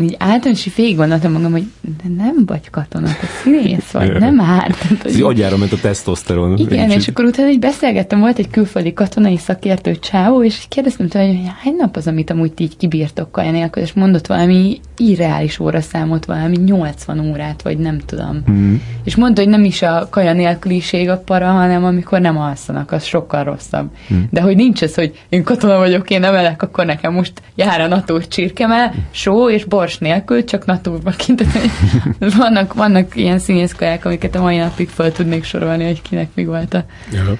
így 0.03 0.17
általános 0.19 0.75
végig 0.77 0.97
gondoltam 0.97 1.33
magam, 1.33 1.53
hogy 1.53 1.67
de 1.81 2.23
nem 2.23 2.43
vagy 2.47 2.71
katona, 2.71 3.07
te 3.07 3.27
színész 3.43 3.91
vagy, 3.91 4.19
nem 4.19 4.41
árt. 4.41 4.87
Az 5.05 5.21
agyára 5.21 5.57
ment 5.57 5.73
a 5.73 5.77
tesztoszteron. 5.77 6.59
Igen, 6.59 6.91
és 6.91 7.09
akkor 7.09 7.25
utána 7.25 7.49
így 7.49 7.59
beszélgettem, 7.59 8.21
volt 8.21 8.39
egy 8.39 8.51
külföldi 8.51 8.93
katonai 8.93 9.37
szakértő 9.37 9.97
csávó, 9.97 10.45
és 10.45 10.65
kérdeztem 10.69 11.09
tőle, 11.09 11.27
hogy 11.27 11.41
hány 11.63 11.75
nap 11.79 11.97
az, 11.97 12.07
amit 12.07 12.31
amúgy 12.31 12.53
így 12.61 12.77
kibírtok 12.77 13.33
kaja 13.33 13.51
nélkül, 13.51 13.83
és 13.83 13.93
mondott 13.93 14.27
valami 14.27 14.81
irreális 14.97 15.59
óraszámot, 15.59 16.25
valami 16.25 16.57
80 16.57 17.31
órát, 17.31 17.63
vagy 17.63 17.79
nem 17.79 17.99
tudom. 17.99 18.43
Mm. 18.51 18.75
És 19.05 19.17
mondta, 19.17 19.41
hogy 19.41 19.51
nem 19.51 19.65
is 19.65 19.83
a 19.83 20.07
kaja 20.11 20.33
nélküliség 20.33 21.09
a 21.09 21.19
para, 21.19 21.47
hanem 21.47 21.85
amikor 21.85 22.21
nem 22.21 22.39
alszanak, 22.39 22.93
az 22.93 23.05
sokkal 23.05 23.45
rosszabb. 23.45 23.91
Mm. 24.15 24.23
De 24.31 24.41
hogy 24.41 24.57
nincs 24.57 24.83
ez, 24.83 24.95
hogy 24.95 25.19
én 25.29 25.43
katona 25.43 25.79
vagyok, 25.79 26.11
én 26.11 26.25
emelek, 26.25 26.63
akkor 26.63 26.87
nekem 26.87 27.13
most 27.13 27.33
jár 27.55 27.81
a 27.81 27.87
natúr 27.87 28.29
csirkemel, 28.29 28.95
só 29.11 29.51
és 29.51 29.65
bors 29.65 29.99
nélkül, 29.99 30.45
csak 30.45 30.65
natúrba 30.65 31.11
kint. 31.11 31.45
vannak, 32.39 32.75
vannak 32.75 33.17
ilyen 33.17 33.39
színészkaják, 33.39 34.05
amiket 34.05 34.35
a 34.35 34.41
mai 34.41 34.57
napig 34.57 34.89
fel 34.89 35.13
tudnék 35.13 35.45
sorolni, 35.45 35.85
hogy 35.85 36.03
kinek 36.03 36.29
mi 36.35 36.45
volt 36.45 36.75
a... 36.75 36.85
Ja. 37.13 37.39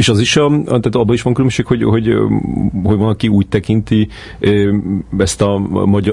És 0.00 0.08
az 0.08 0.20
is, 0.20 0.36
a, 0.36 0.62
tehát 0.64 0.94
abban 0.94 1.14
is 1.14 1.22
van 1.22 1.34
különbség, 1.34 1.66
hogy, 1.66 1.82
hogy, 1.82 2.14
hogy 2.82 2.96
van, 2.96 3.08
aki 3.08 3.28
úgy 3.28 3.48
tekinti 3.48 4.08
ezt 5.18 5.42
a, 5.42 5.60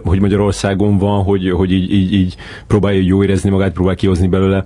hogy 0.04 0.20
Magyarországon 0.20 0.98
van, 0.98 1.24
hogy, 1.24 1.50
hogy 1.50 1.72
így, 1.72 1.94
így, 1.94 2.14
így 2.14 2.36
próbálja 2.68 3.02
jó 3.02 3.24
érezni 3.24 3.50
magát, 3.50 3.74
próbál 3.74 3.96
kihozni 3.96 4.28
belőle 4.28 4.64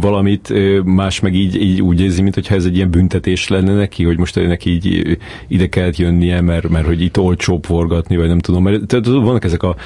valamit, 0.00 0.52
más 0.84 1.20
meg 1.20 1.34
így, 1.34 1.62
így 1.62 1.82
úgy 1.82 2.00
érzi, 2.00 2.22
mintha 2.22 2.54
ez 2.54 2.64
egy 2.64 2.76
ilyen 2.76 2.90
büntetés 2.90 3.48
lenne 3.48 3.74
neki, 3.74 4.04
hogy 4.04 4.18
most 4.18 4.34
neki 4.34 4.70
így 4.70 5.18
ide 5.48 5.68
kellett 5.68 5.96
jönnie, 5.96 6.40
mert, 6.40 6.68
mert 6.68 6.86
hogy 6.86 7.00
itt 7.02 7.18
olcsóbb 7.18 7.64
forgatni, 7.64 8.16
vagy 8.16 8.28
nem 8.28 8.38
tudom. 8.38 8.62
Mert 8.62 8.86
tehát 8.86 9.06
vannak 9.06 9.44
ezek 9.44 9.62
a 9.62 9.76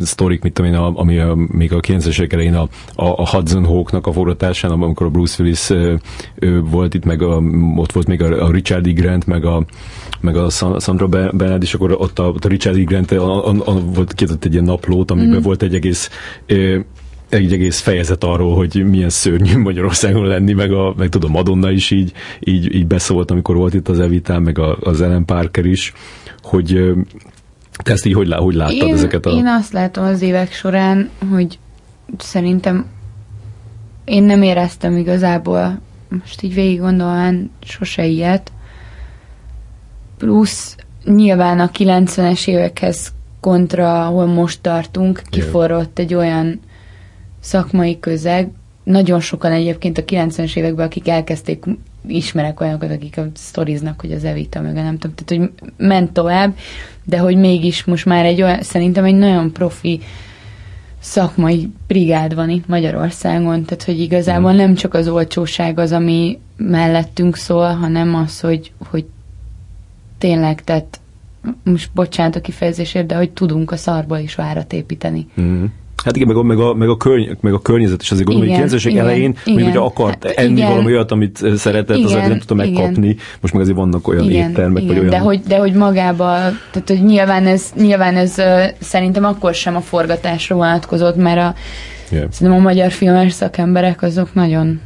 sztorik, 0.00 0.42
mit 0.42 0.52
tudom 0.52 0.72
én, 0.72 0.78
a, 0.78 0.92
ami 0.94 1.18
a, 1.18 1.34
még 1.34 1.72
a 1.72 1.80
90-es 1.80 2.32
elején 2.32 2.54
a, 2.54 2.68
a, 2.94 3.04
a 3.04 3.28
Hudson 3.28 3.64
Hawk-nak 3.64 4.06
a 4.06 4.12
forgatásán, 4.12 4.70
amikor 4.70 5.06
a 5.06 5.10
Bruce 5.10 5.42
Willis 5.42 5.70
volt 6.70 6.94
itt, 6.94 7.04
meg 7.04 7.22
a, 7.22 7.40
ott 7.76 7.92
volt 7.92 8.06
még 8.06 8.22
a, 8.22 8.46
a 8.46 8.50
Richard 8.50 8.86
E. 8.86 8.92
Grant, 8.92 9.26
meg 9.26 9.44
a, 9.44 9.64
meg 10.20 10.36
a 10.36 10.50
Sandra 10.50 11.06
Bernard, 11.06 11.62
és 11.62 11.74
akkor 11.74 11.92
ott 11.92 12.18
a, 12.18 12.28
a 12.28 12.48
Richard 12.48 12.76
E. 12.76 12.82
Grant 12.82 13.10
a, 13.10 13.48
a, 13.48 13.54
a, 13.64 13.80
volt 13.94 14.12
kiadott 14.12 14.44
egy 14.44 14.52
ilyen 14.52 14.64
naplót, 14.64 15.10
amiben 15.10 15.38
mm. 15.38 15.42
volt 15.42 15.62
egy 15.62 15.74
egész 15.74 16.10
egy 17.28 17.52
egész 17.52 17.80
fejezet 17.80 18.24
arról, 18.24 18.54
hogy 18.54 18.84
milyen 18.90 19.08
szörnyű 19.08 19.58
Magyarországon 19.58 20.26
lenni, 20.26 20.52
meg, 20.52 20.72
a, 20.72 20.94
meg 20.96 21.08
tudom, 21.08 21.30
Madonna 21.30 21.70
is 21.70 21.90
így, 21.90 22.12
így, 22.40 22.74
így 22.74 22.86
beszólt, 22.86 23.30
amikor 23.30 23.56
volt 23.56 23.74
itt 23.74 23.88
az 23.88 24.00
Evitán, 24.00 24.42
meg 24.42 24.58
a, 24.58 24.76
az 24.80 25.00
Ellen 25.00 25.24
Parker 25.24 25.64
is, 25.64 25.92
hogy 26.42 26.92
te 27.82 27.92
ezt 27.92 28.06
így 28.06 28.14
hogy, 28.14 28.32
hogy 28.32 28.54
láttad 28.54 28.88
én, 28.88 28.94
ezeket 28.94 29.26
a... 29.26 29.30
Én 29.30 29.46
azt 29.46 29.72
látom 29.72 30.04
az 30.04 30.22
évek 30.22 30.52
során, 30.52 31.10
hogy 31.30 31.58
szerintem 32.18 32.86
én 34.04 34.22
nem 34.22 34.42
éreztem 34.42 34.96
igazából 34.96 35.80
most 36.20 36.42
így 36.42 36.54
végig 36.54 36.80
gondolván 36.80 37.50
sose 37.64 38.04
ilyet. 38.04 38.52
Plusz 40.18 40.76
nyilván 41.04 41.60
a 41.60 41.70
90-es 41.70 42.48
évekhez 42.48 43.12
kontra, 43.40 44.06
ahol 44.06 44.26
most 44.26 44.60
tartunk, 44.60 45.22
kiforrott 45.30 45.98
egy 45.98 46.14
olyan 46.14 46.60
szakmai 47.40 48.00
közeg, 48.00 48.50
nagyon 48.84 49.20
sokan 49.20 49.52
egyébként 49.52 49.98
a 49.98 50.04
90-es 50.04 50.56
években, 50.56 50.86
akik 50.86 51.08
elkezdték, 51.08 51.64
ismerek 52.06 52.60
olyanokat, 52.60 52.90
akik 52.90 53.20
sztoriznak, 53.34 54.00
hogy 54.00 54.12
az 54.12 54.24
Evita 54.24 54.60
meg 54.60 54.72
nem 54.74 54.98
tudom, 54.98 55.16
tehát 55.16 55.50
hogy 55.52 55.68
ment 55.76 56.12
tovább, 56.12 56.56
de 57.04 57.18
hogy 57.18 57.36
mégis 57.36 57.84
most 57.84 58.04
már 58.04 58.24
egy 58.24 58.42
olyan, 58.42 58.62
szerintem 58.62 59.04
egy 59.04 59.14
nagyon 59.14 59.52
profi 59.52 60.00
szakmai 61.04 61.72
brigád 61.86 62.34
van 62.34 62.50
itt 62.50 62.66
Magyarországon, 62.66 63.64
tehát 63.64 63.84
hogy 63.84 64.00
igazából 64.00 64.52
mm. 64.52 64.56
nem 64.56 64.74
csak 64.74 64.94
az 64.94 65.08
olcsóság 65.08 65.78
az, 65.78 65.92
ami 65.92 66.38
mellettünk 66.56 67.36
szól, 67.36 67.74
hanem 67.74 68.14
az, 68.14 68.40
hogy, 68.40 68.72
hogy 68.88 69.04
tényleg, 70.18 70.64
tehát 70.64 71.00
most 71.62 71.90
bocsánat 71.94 72.36
a 72.36 72.40
kifejezésért, 72.40 73.06
de 73.06 73.16
hogy 73.16 73.30
tudunk 73.30 73.70
a 73.70 73.76
szarból 73.76 74.18
is 74.18 74.34
várat 74.34 74.72
építeni. 74.72 75.26
Mm. 75.40 75.64
Hát 76.04 76.16
igen, 76.16 76.28
meg 76.28 76.36
a, 76.36 76.42
meg 76.42 76.58
a, 76.58 76.74
meg 76.74 76.88
a, 76.88 76.96
körny, 76.96 77.30
meg 77.40 77.52
a 77.52 77.58
környezet 77.58 78.02
is 78.02 78.10
azért 78.10 78.26
gondolom, 78.26 78.50
hogy 78.50 78.58
90 78.58 78.98
elején, 78.98 79.36
mondjuk, 79.44 79.68
hogyha 79.68 79.84
akart 79.84 80.24
hát, 80.24 80.36
enni 80.36 80.56
igen. 80.56 80.68
valami 80.68 80.92
olyat, 80.92 81.10
amit 81.10 81.44
szeretett, 81.56 81.96
igen, 81.96 82.08
azért 82.08 82.28
nem 82.28 82.38
tudta 82.38 82.54
megkapni. 82.54 83.06
Igen. 83.06 83.22
Most 83.40 83.52
meg 83.52 83.62
azért 83.62 83.76
vannak 83.76 84.08
olyan 84.08 84.24
igen, 84.24 84.50
éttermek, 84.50 84.82
igen. 84.82 84.94
vagy 84.94 84.98
olyan... 84.98 85.10
De 85.10 85.18
hogy, 85.18 85.40
de 85.40 85.58
hogy 85.58 85.72
magába, 85.72 86.32
tehát 86.70 86.84
hogy 86.86 87.04
nyilván 87.04 87.46
ez, 87.46 87.72
nyilván 87.76 88.16
ez 88.16 88.34
szerintem 88.78 89.24
akkor 89.24 89.54
sem 89.54 89.76
a 89.76 89.80
forgatásra 89.80 90.56
vonatkozott, 90.56 91.16
mert 91.16 91.38
a, 91.38 91.54
yeah. 92.10 92.30
szerintem 92.30 92.60
a 92.60 92.62
magyar 92.62 92.90
filmes 92.90 93.32
szakemberek 93.32 94.02
azok 94.02 94.34
nagyon 94.34 94.80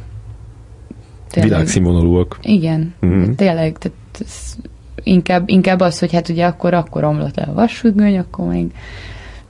tényleg, 1.29 1.51
Világszínvonalúak. 1.51 2.39
Igen, 2.41 2.93
mm-hmm. 3.05 3.31
tényleg, 3.31 3.77
tehát 3.77 3.97
ez 4.19 4.55
inkább, 5.03 5.49
inkább 5.49 5.79
az, 5.79 5.99
hogy 5.99 6.11
hát 6.11 6.29
ugye 6.29 6.45
akkor, 6.45 6.73
akkor 6.73 7.03
omlott 7.03 7.35
le 7.35 7.43
a 7.43 7.53
vasfüggöny, 7.53 8.17
akkor 8.17 8.47
még 8.47 8.65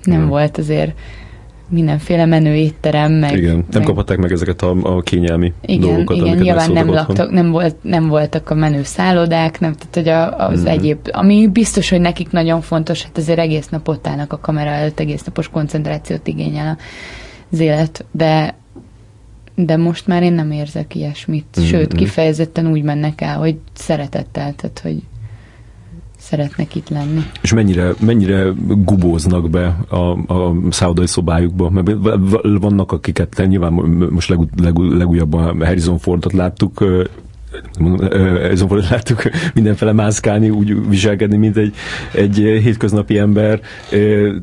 nem 0.03 0.21
mm. 0.21 0.27
volt 0.27 0.57
azért 0.57 0.93
mindenféle 1.69 2.25
menő 2.25 2.55
étterem, 2.55 3.11
meg... 3.11 3.37
Igen, 3.37 3.53
nem 3.53 3.65
meg... 3.73 3.83
kaphatták 3.83 4.17
meg 4.17 4.31
ezeket 4.31 4.61
a, 4.61 4.75
a 4.81 5.01
kényelmi 5.01 5.53
igen, 5.61 5.89
dolgokat, 5.89 6.17
Igen, 6.17 6.37
nyilván 6.37 6.71
nem, 6.71 6.89
laktak, 6.89 7.31
nem, 7.31 7.51
volt, 7.51 7.75
nem 7.81 8.07
voltak 8.07 8.49
a 8.49 8.55
menő 8.55 8.83
szállodák, 8.83 9.59
nem, 9.59 9.73
tehát 9.73 9.95
hogy 9.95 10.07
a, 10.07 10.47
az 10.47 10.59
mm-hmm. 10.59 10.67
egyéb, 10.67 10.97
ami 11.11 11.47
biztos, 11.47 11.89
hogy 11.89 12.01
nekik 12.01 12.31
nagyon 12.31 12.61
fontos, 12.61 13.03
hát 13.03 13.17
azért 13.17 13.39
egész 13.39 13.67
nap 13.67 13.87
ott 13.87 14.07
állnak 14.07 14.33
a 14.33 14.39
kamera 14.39 14.69
előtt, 14.69 14.99
egész 14.99 15.23
napos 15.23 15.47
koncentrációt 15.49 16.27
igényel 16.27 16.77
az 17.51 17.59
élet, 17.59 18.05
de 18.11 18.57
de 19.65 19.77
most 19.77 20.07
már 20.07 20.23
én 20.23 20.33
nem 20.33 20.51
érzek 20.51 20.95
ilyesmit, 20.95 21.45
mm-hmm. 21.59 21.67
sőt, 21.67 21.93
kifejezetten 21.93 22.67
úgy 22.67 22.83
mennek 22.83 23.21
el, 23.21 23.37
hogy 23.37 23.57
szeretettel, 23.73 24.53
tehát 24.55 24.79
hogy 24.83 25.01
szeretnek 26.29 26.75
itt 26.75 26.89
lenni. 26.89 27.21
És 27.41 27.53
mennyire, 27.53 27.93
mennyire 27.99 28.51
gubóznak 28.67 29.49
be 29.49 29.77
a, 29.89 30.33
a 30.33 30.53
szállodai 30.69 31.07
szobájukba? 31.07 31.69
Mert 31.69 31.91
vannak, 32.59 32.91
akiket 32.91 33.43
nyilván 33.47 33.73
most 34.09 34.29
leg, 34.29 34.39
leg, 34.61 34.77
legújabban 34.77 35.65
Harrison 35.65 35.97
Fordot 35.97 36.33
láttuk, 36.33 36.83
Zomborot 38.53 38.89
láttuk 38.89 39.21
mindenfele 39.53 39.91
mászkálni, 39.91 40.49
úgy 40.49 40.89
viselkedni, 40.89 41.37
mint 41.37 41.57
egy, 41.57 41.73
egy 42.13 42.35
hétköznapi 42.35 43.17
ember, 43.17 43.59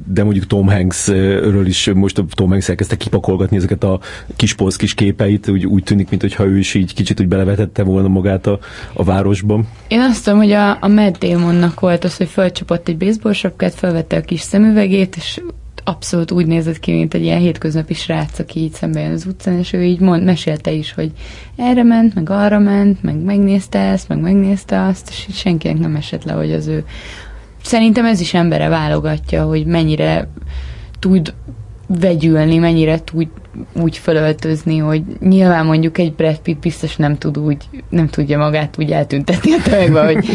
de 0.07 0.25
mondjuk 0.25 0.47
Tom 0.47 0.69
Hanksről 0.69 1.67
is 1.67 1.91
most 1.95 2.25
Tom 2.31 2.49
Hanks 2.49 2.69
elkezdte 2.69 2.97
kipakolgatni 2.97 3.57
ezeket 3.57 3.85
a 3.85 4.01
kis 4.37 4.55
polsz 4.55 4.77
kis 4.77 4.95
képeit, 4.95 5.49
úgy, 5.49 5.67
úgy 5.67 5.83
tűnik, 5.83 6.11
mintha 6.11 6.45
ő 6.45 6.59
is 6.59 6.75
így 6.75 6.95
kicsit 6.95 7.21
úgy 7.21 7.29
belevetette 7.29 7.83
volna 7.83 8.09
magát 8.09 8.47
a, 8.47 8.59
a 8.93 9.05
városban. 9.05 9.67
Én 9.89 10.01
azt 10.01 10.25
tudom, 10.25 10.39
hogy 10.39 10.53
a, 10.53 10.71
a 10.81 10.89
Matt 10.89 11.19
Damonnak 11.19 11.81
volt 11.81 12.05
az, 12.05 12.17
hogy 12.17 12.29
fölcsapott 12.29 12.89
egy 12.89 12.97
baseball 12.97 13.33
sapkát, 13.33 13.75
felvette 13.75 14.17
a 14.17 14.21
kis 14.21 14.41
szemüvegét, 14.41 15.17
és 15.17 15.41
abszolút 15.89 16.31
úgy 16.31 16.47
nézett 16.47 16.79
ki, 16.79 16.93
mint 16.93 17.15
egy 17.15 17.23
ilyen 17.23 17.39
hétköznapi 17.39 17.95
srác, 17.95 18.39
aki 18.39 18.61
így 18.61 18.73
szembe 18.73 19.01
jön 19.01 19.13
az 19.13 19.27
utcán, 19.27 19.59
és 19.59 19.73
ő 19.73 19.83
így 19.85 20.01
mond, 20.01 20.25
mesélte 20.25 20.71
is, 20.71 20.93
hogy 20.93 21.13
erre 21.57 21.83
ment, 21.83 22.15
meg 22.15 22.31
arra 22.31 22.59
ment, 22.59 23.03
meg 23.03 23.17
megnézte 23.17 23.79
ezt, 23.79 24.09
meg 24.09 24.19
megnézte 24.19 24.83
azt, 24.83 25.09
és 25.09 25.37
senkinek 25.37 25.79
nem 25.79 25.97
esett 25.97 26.25
le, 26.25 26.33
hogy 26.33 26.53
az 26.53 26.67
ő. 26.67 26.85
Szerintem 27.63 28.05
ez 28.05 28.21
is 28.21 28.35
embere 28.35 28.69
válogatja, 28.69 29.45
hogy 29.45 29.67
mennyire 29.67 30.29
tud 30.99 31.35
vegyülni, 31.87 32.59
mennyire 32.59 33.01
tud 33.05 33.29
úgy 33.73 33.97
fölöltözni, 33.97 34.79
hogy 34.79 35.03
nyilván 35.21 35.67
mondjuk 35.67 35.99
egy 35.99 36.13
Brad 36.13 36.39
Pitt 36.39 36.61
biztos 36.61 36.97
nem 36.97 37.19
tud 37.19 37.39
úgy, 37.39 37.57
nem 37.89 38.09
tudja 38.09 38.39
magát 38.39 38.77
úgy 38.79 38.91
eltüntetni 38.91 39.53
a 39.53 39.63
tömegbe, 39.63 40.05
hogy 40.05 40.27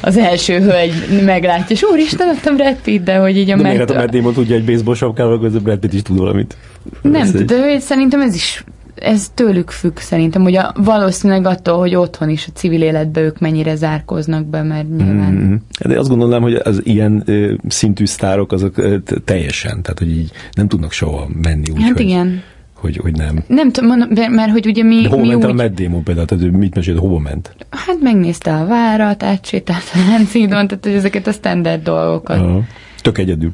az 0.00 0.16
első 0.16 0.60
hölgy 0.60 1.24
meglátja, 1.24 1.76
és 1.76 1.82
úristen, 1.82 2.28
ott 2.28 2.46
a 2.46 2.54
Brad 2.54 2.76
Pitt, 2.82 3.04
de 3.04 3.16
hogy 3.16 3.36
így 3.36 3.50
a... 3.50 3.56
De 3.56 3.62
miért 3.62 3.90
a 3.90 3.94
Matt 3.94 4.10
Damon 4.10 4.32
tudja 4.32 4.56
egy 4.56 4.64
baseball 4.64 4.94
sapkával, 4.94 5.32
akkor 5.32 5.50
a 5.54 5.60
Brad 5.60 5.78
Pitt 5.78 5.92
is 5.92 6.02
tud 6.02 6.18
valamit. 6.18 6.56
Nem 7.02 7.30
de 7.46 7.78
szerintem 7.78 8.20
ez 8.20 8.34
is 8.34 8.64
ez 8.94 9.30
tőlük 9.34 9.70
függ 9.70 9.98
szerintem, 9.98 10.42
hogy 10.42 10.56
a, 10.56 10.74
valószínűleg 10.76 11.46
attól, 11.46 11.78
hogy 11.78 11.94
otthon 11.94 12.28
is 12.28 12.46
a 12.46 12.50
civil 12.54 12.82
életbe 12.82 13.20
ők 13.20 13.38
mennyire 13.38 13.74
zárkoznak 13.74 14.46
be, 14.46 14.62
mert 14.62 14.88
nyilván... 14.96 15.32
Mm-hmm. 15.32 15.54
De 15.84 15.98
azt 15.98 16.08
gondolom, 16.08 16.42
hogy 16.42 16.54
az 16.54 16.80
ilyen 16.84 17.22
ö, 17.26 17.52
szintű 17.68 18.06
sztárok 18.06 18.52
azok 18.52 18.78
ö, 18.78 18.96
teljesen, 19.24 19.82
tehát 19.82 19.98
hogy 19.98 20.10
így 20.10 20.30
nem 20.52 20.68
tudnak 20.68 20.92
soha 20.92 21.28
menni 21.42 21.70
úgy, 21.72 21.82
Hát 21.82 21.92
hogy, 21.92 22.00
igen. 22.00 22.42
Hogy, 22.74 22.96
hogy 22.96 23.16
nem. 23.16 23.44
Nem 23.46 23.72
tudom, 23.72 23.98
mert, 23.98 24.28
mert 24.28 24.50
hogy 24.50 24.66
ugye 24.66 24.82
mi... 24.82 25.02
De 25.02 25.08
hova 25.08 25.22
mi 25.22 25.28
ment 25.28 25.44
úgy, 25.44 25.50
a 25.50 25.54
Matt 25.54 25.74
Damon 25.74 26.02
például? 26.02 26.26
Tehát 26.26 26.50
mit 26.50 26.74
mesélt, 26.74 26.98
hova 26.98 27.18
ment? 27.18 27.56
Hát 27.70 28.00
megnézte 28.00 28.54
a 28.54 28.66
várat, 28.66 29.22
átsétált 29.22 29.90
a 29.94 29.98
Láncidon, 30.08 30.68
tehát 30.68 30.84
hogy 30.84 30.94
ezeket 30.94 31.26
a 31.26 31.32
standard 31.32 31.82
dolgokat. 31.82 32.38
Aha. 32.38 32.60
Tök 33.02 33.18
egyedül. 33.18 33.50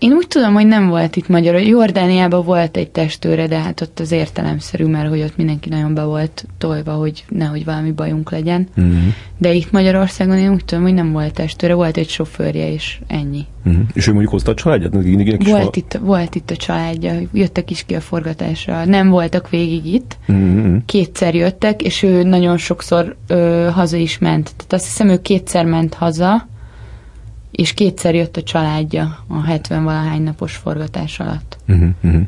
Én 0.00 0.12
úgy 0.12 0.26
tudom, 0.26 0.52
hogy 0.54 0.66
nem 0.66 0.88
volt 0.88 1.16
itt 1.16 1.28
magyar. 1.28 1.60
Jordániában 1.60 2.44
volt 2.44 2.76
egy 2.76 2.90
testőre, 2.90 3.46
de 3.46 3.58
hát 3.58 3.80
ott 3.80 4.00
az 4.00 4.12
értelemszerű, 4.12 4.84
mert 4.84 5.08
hogy 5.08 5.20
ott 5.20 5.36
mindenki 5.36 5.68
nagyon 5.68 5.94
be 5.94 6.02
volt 6.02 6.46
tolva, 6.58 6.92
hogy 6.92 7.24
nehogy 7.28 7.64
valami 7.64 7.90
bajunk 7.90 8.30
legyen. 8.30 8.68
Uh-huh. 8.76 8.94
De 9.38 9.52
itt 9.52 9.70
Magyarországon 9.70 10.38
én 10.38 10.50
úgy 10.52 10.64
tudom, 10.64 10.84
hogy 10.84 10.94
nem 10.94 11.12
volt 11.12 11.34
testőre, 11.34 11.74
volt 11.74 11.96
egy 11.96 12.08
sofőrje, 12.08 12.72
és 12.72 13.00
ennyi. 13.06 13.46
Uh-huh. 13.64 13.82
És 13.92 14.06
ő 14.06 14.10
mondjuk 14.10 14.32
hozta 14.32 14.50
a 14.50 14.54
családját? 14.54 14.92
Volt 15.62 15.76
itt, 15.76 15.98
volt 16.02 16.34
itt 16.34 16.50
a 16.50 16.56
családja, 16.56 17.12
jöttek 17.32 17.70
is 17.70 17.84
ki 17.86 17.94
a 17.94 18.00
forgatásra. 18.00 18.84
Nem 18.84 19.08
voltak 19.08 19.48
végig 19.50 19.86
itt, 19.86 20.18
Uh-huh. 20.28 20.76
kétszer 20.86 21.34
jöttek, 21.34 21.82
és 21.82 22.02
ő 22.02 22.22
nagyon 22.22 22.56
sokszor 22.56 23.16
ö, 23.26 23.68
haza 23.72 23.96
is 23.96 24.18
ment. 24.18 24.44
Tehát 24.56 24.72
azt 24.72 24.84
hiszem, 24.84 25.08
ő 25.08 25.20
kétszer 25.20 25.64
ment 25.64 25.94
haza, 25.94 26.48
és 27.60 27.72
kétszer 27.72 28.14
jött 28.14 28.36
a 28.36 28.42
családja 28.42 29.18
a 29.28 29.50
70-valahány 29.50 30.22
napos 30.22 30.56
forgatás 30.56 31.20
alatt. 31.20 31.58
Uh-huh. 31.68 31.88
Uh-huh. 32.02 32.22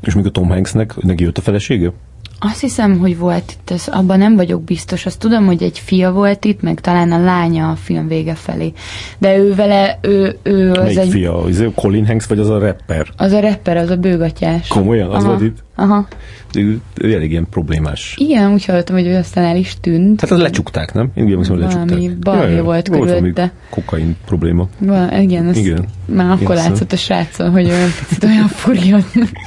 És 0.00 0.14
még 0.14 0.26
a 0.26 0.30
Tom 0.30 0.48
Hanksnek, 0.48 0.96
neki 0.96 1.24
jött 1.24 1.38
a 1.38 1.40
felesége? 1.40 1.92
Azt 2.38 2.60
hiszem, 2.60 2.98
hogy 2.98 3.18
volt 3.18 3.52
itt, 3.52 3.70
ez, 3.70 3.88
abban 3.90 4.18
nem 4.18 4.36
vagyok 4.36 4.62
biztos. 4.62 5.06
Azt 5.06 5.18
tudom, 5.18 5.46
hogy 5.46 5.62
egy 5.62 5.78
fia 5.78 6.12
volt 6.12 6.44
itt, 6.44 6.62
meg 6.62 6.80
talán 6.80 7.12
a 7.12 7.24
lánya 7.24 7.70
a 7.70 7.76
film 7.76 8.08
vége 8.08 8.34
felé. 8.34 8.72
De 9.18 9.36
ő 9.36 9.54
vele, 9.54 9.98
ő, 10.02 10.38
ő 10.42 10.70
az 10.70 10.84
Melyik 10.84 10.98
egy... 10.98 11.08
fia? 11.08 11.38
Az 11.42 11.64
Colin 11.74 12.06
Hanks, 12.06 12.26
vagy 12.26 12.38
az 12.38 12.48
a 12.48 12.58
rapper? 12.58 13.06
Az 13.16 13.32
a 13.32 13.40
rapper, 13.40 13.76
az 13.76 13.90
a 13.90 13.96
bőgatyás. 13.96 14.68
Komolyan? 14.68 15.10
Az 15.10 15.22
Aha. 15.22 15.32
volt 15.32 15.42
itt? 15.42 15.64
Aha. 15.80 16.06
Ő, 16.54 16.80
ő 16.94 17.14
elég 17.14 17.30
ilyen 17.30 17.46
problémás. 17.50 18.14
Igen, 18.18 18.52
úgy 18.52 18.64
hallottam, 18.64 18.96
hogy 18.96 19.06
ő 19.06 19.16
aztán 19.16 19.44
el 19.44 19.56
is 19.56 19.76
tűnt. 19.80 20.20
Hát 20.20 20.30
az 20.30 20.40
lecsukták, 20.40 20.92
nem? 20.94 21.10
Én 21.14 21.24
úgy 21.24 21.30
emlékszem, 21.30 21.54
hogy 21.54 21.64
Valami 21.64 21.90
lecsukták. 21.90 22.18
balhé 22.18 22.60
volt 22.60 22.86
valami 22.88 23.06
körülötte. 23.10 23.52
kokain 23.70 24.16
probléma. 24.26 24.68
Val- 24.78 25.12
igen, 25.20 25.46
az 25.46 25.56
Igen. 25.56 25.84
már 26.04 26.30
akkor 26.30 26.40
Igen, 26.54 26.56
látszott 26.56 26.92
a 26.92 26.96
srácon, 26.96 27.50
hogy 27.50 27.64
olyan 27.66 27.88
picit 27.98 28.24
olyan 28.24 28.48
furi, 28.48 28.88
hogy 28.90 29.04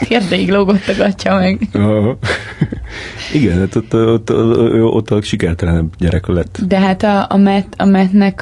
térdeig 0.08 0.50
lógott 0.50 0.88
a 0.88 0.94
gatya 0.98 1.36
meg. 1.36 1.60
Igen, 3.34 3.60
hát 3.60 3.76
ott, 3.76 3.94
ott, 3.94 4.32
ott, 4.94 5.10
a 5.12 5.22
sikertelenebb 5.22 5.94
gyerek 5.98 6.28
lett. 6.28 6.60
De 6.68 6.80
hát 6.80 7.04
a, 7.04 7.26
a, 7.30 7.38
Matt, 7.38 7.74
a 7.78 7.86
Mattnek 7.86 8.42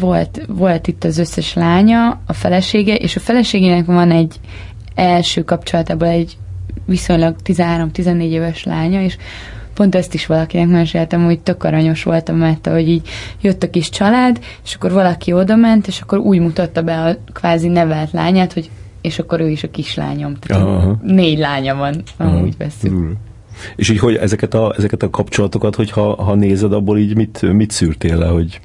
volt, 0.00 0.40
volt 0.48 0.86
itt 0.86 1.04
az 1.04 1.18
összes 1.18 1.54
lánya, 1.54 2.20
a 2.26 2.32
felesége, 2.32 2.94
és 2.94 3.16
a 3.16 3.20
feleségének 3.20 3.86
van 3.86 4.10
egy 4.10 4.34
első 4.94 5.42
kapcsolatából 5.42 6.08
egy 6.08 6.36
viszonylag 6.84 7.36
13-14 7.44 8.20
éves 8.20 8.64
lánya, 8.64 9.02
és 9.02 9.16
pont 9.74 9.94
ezt 9.94 10.14
is 10.14 10.26
valakinek 10.26 10.68
meséltem, 10.68 11.24
hogy 11.24 11.38
tök 11.40 11.64
aranyos 11.64 12.02
volt 12.02 12.28
a 12.28 12.32
Matt, 12.32 12.66
hogy 12.66 12.88
így 12.88 13.08
jött 13.40 13.62
a 13.62 13.70
kis 13.70 13.88
család, 13.88 14.38
és 14.64 14.74
akkor 14.74 14.92
valaki 14.92 15.32
oda 15.32 15.56
ment, 15.56 15.86
és 15.86 16.00
akkor 16.00 16.18
úgy 16.18 16.38
mutatta 16.38 16.82
be 16.82 17.00
a 17.00 17.16
kvázi 17.32 17.68
nevelt 17.68 18.12
lányát, 18.12 18.52
hogy 18.52 18.70
és 19.00 19.18
akkor 19.18 19.40
ő 19.40 19.48
is 19.48 19.62
a 19.62 19.70
kislányom. 19.70 20.34
Tehát 20.34 20.62
Aha. 20.62 20.98
négy 21.02 21.38
lánya 21.38 21.74
van, 21.74 22.02
Aha. 22.16 22.30
ahogy 22.30 22.42
úgy 22.42 22.56
veszük. 22.56 22.92
Mm. 22.92 23.10
És 23.76 23.88
így, 23.88 23.98
hogy 23.98 24.14
ezeket 24.14 24.54
a, 24.54 24.74
ezeket 24.76 25.02
a 25.02 25.10
kapcsolatokat, 25.10 25.74
hogy 25.74 25.90
ha, 25.90 26.22
ha 26.22 26.34
nézed, 26.34 26.72
abból 26.72 26.98
így 26.98 27.16
mit, 27.16 27.52
mit 27.52 27.70
szűrtél 27.70 28.16
le, 28.16 28.26
hogy 28.26 28.60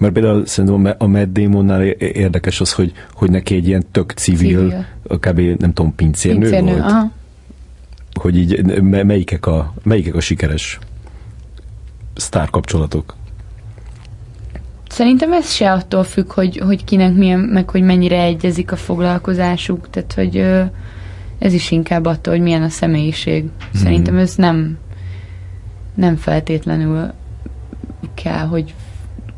mert 0.00 0.12
például 0.12 0.46
szerintem 0.46 0.78
a 0.78 0.82
Ma- 0.82 0.96
a 0.98 1.06
Matt 1.06 1.32
Damonnál 1.32 1.82
érdekes 1.86 2.60
az, 2.60 2.72
hogy, 2.72 2.92
hogy 3.12 3.30
neki 3.30 3.54
egy 3.54 3.66
ilyen 3.66 3.84
tök 3.90 4.10
civil, 4.10 4.58
Civil. 4.58 4.86
kb. 5.18 5.60
nem 5.60 5.72
tudom, 5.72 5.94
pincérnő, 5.94 6.40
Pincérnő, 6.40 6.70
volt. 6.70 6.84
aha. 6.84 7.10
Hogy 8.20 8.36
így 8.36 8.82
me- 8.82 9.04
melyikek 9.04 9.46
a, 9.46 9.74
melyikek 9.82 10.14
a 10.14 10.20
sikeres 10.20 10.78
sztárkapcsolatok? 12.14 13.16
Szerintem 14.88 15.32
ez 15.32 15.52
se 15.52 15.72
attól 15.72 16.04
függ, 16.04 16.32
hogy, 16.32 16.58
hogy 16.58 16.84
kinek 16.84 17.14
milyen, 17.14 17.40
meg 17.40 17.70
hogy 17.70 17.82
mennyire 17.82 18.22
egyezik 18.22 18.72
a 18.72 18.76
foglalkozásuk, 18.76 19.90
tehát 19.90 20.12
hogy 20.12 20.36
ez 21.38 21.52
is 21.52 21.70
inkább 21.70 22.06
attól, 22.06 22.34
hogy 22.34 22.42
milyen 22.42 22.62
a 22.62 22.68
személyiség. 22.68 23.44
Szerintem 23.74 24.16
ez 24.16 24.34
nem 24.34 24.78
nem 25.98 26.16
feltétlenül 26.16 27.12
kell, 28.14 28.46
hogy 28.46 28.74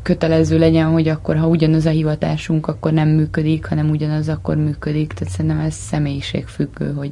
kötelező 0.01 0.57
legyen, 0.57 0.87
hogy 0.87 1.07
akkor, 1.07 1.37
ha 1.37 1.47
ugyanaz 1.47 1.85
a 1.85 1.89
hivatásunk, 1.89 2.67
akkor 2.67 2.91
nem 2.91 3.09
működik, 3.09 3.65
hanem 3.65 3.89
ugyanaz 3.89 4.29
akkor 4.29 4.55
működik. 4.55 5.13
Tehát 5.13 5.33
szerintem 5.33 5.59
ez 5.59 5.73
személyiség 5.73 6.47
függő, 6.47 6.93
hogy 6.93 7.11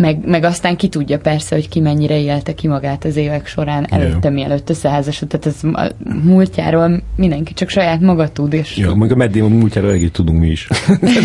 meg, 0.00 0.18
meg 0.26 0.44
aztán 0.44 0.76
ki 0.76 0.88
tudja 0.88 1.18
persze, 1.18 1.54
hogy 1.54 1.68
ki 1.68 1.80
mennyire 1.80 2.20
élte 2.20 2.54
ki 2.54 2.68
magát 2.68 3.04
az 3.04 3.16
évek 3.16 3.46
során 3.46 3.86
előtte, 3.90 4.30
mielőtt 4.30 4.70
összeházasodott. 4.70 5.40
Tehát 5.40 5.46
ez 5.46 5.64
a 5.64 5.92
múltjáról 6.22 7.02
mindenki 7.16 7.52
csak 7.54 7.68
saját 7.68 8.00
maga 8.00 8.28
tud, 8.28 8.52
és 8.52 8.76
Ja, 8.76 8.94
meg 8.94 9.12
a 9.12 9.16
Matt 9.16 9.32
Damon 9.32 9.52
múltjára 9.52 9.88
elég 9.88 10.10
tudunk 10.10 10.40
mi 10.40 10.48
is. 10.48 10.68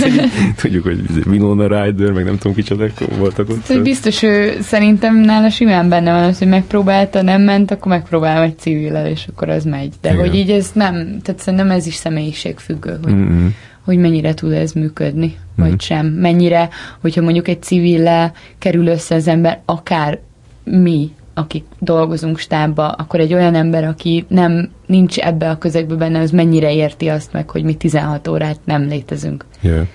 Tudjuk, 0.61 0.83
hogy 0.83 0.99
Winona 1.27 1.67
Ryder, 1.83 2.11
meg 2.11 2.23
nem 2.25 2.37
tudom 2.37 2.55
kicsodák 2.55 3.17
voltak 3.17 3.49
ott. 3.49 3.67
hogy 3.67 3.81
biztos 3.81 4.23
ő 4.23 4.57
szerintem 4.61 5.15
nála 5.15 5.49
simán 5.49 5.89
benne 5.89 6.11
van 6.11 6.23
az, 6.23 6.37
hogy 6.37 6.47
megpróbálta, 6.47 7.21
nem 7.21 7.41
ment, 7.41 7.71
akkor 7.71 7.91
megpróbálom 7.91 8.43
egy 8.43 8.57
civillel, 8.57 9.07
és 9.07 9.25
akkor 9.31 9.49
az 9.49 9.63
megy. 9.63 9.93
De 10.01 10.09
Igen. 10.13 10.19
hogy 10.19 10.35
így 10.35 10.49
ez 10.49 10.71
nem, 10.73 10.93
tehát 11.21 11.41
szerintem 11.41 11.71
ez 11.71 11.85
is 11.87 11.95
személyiségfüggő, 11.95 12.99
hogy, 13.03 13.13
Mm-mm. 13.13 13.53
hogy 13.85 13.97
mennyire 13.97 14.33
tud 14.33 14.51
ez 14.51 14.71
működni, 14.71 15.35
Mhm. 15.59 15.69
vagy 15.69 15.81
sem. 15.81 16.05
Mennyire, 16.07 16.69
hogyha 17.01 17.21
mondjuk 17.21 17.47
egy 17.47 17.61
civillel 17.61 18.33
kerül 18.57 18.87
össze 18.87 19.15
az 19.15 19.27
ember, 19.27 19.61
akár 19.65 20.19
mi, 20.63 21.11
akik 21.33 21.63
dolgozunk 21.79 22.37
stábba, 22.37 22.87
akkor 22.87 23.19
egy 23.19 23.33
olyan 23.33 23.55
ember, 23.55 23.83
aki 23.83 24.25
nem 24.27 24.69
nincs 24.85 25.17
ebbe 25.17 25.49
a 25.49 25.57
közegbe 25.57 25.95
benne, 25.95 26.19
az 26.19 26.31
mennyire 26.31 26.73
érti 26.73 27.07
azt 27.07 27.33
meg, 27.33 27.49
hogy 27.49 27.63
mi 27.63 27.73
16 27.75 28.27
órát 28.27 28.59
nem 28.63 28.87
létezünk. 28.87 29.45
Yeah. 29.61 29.87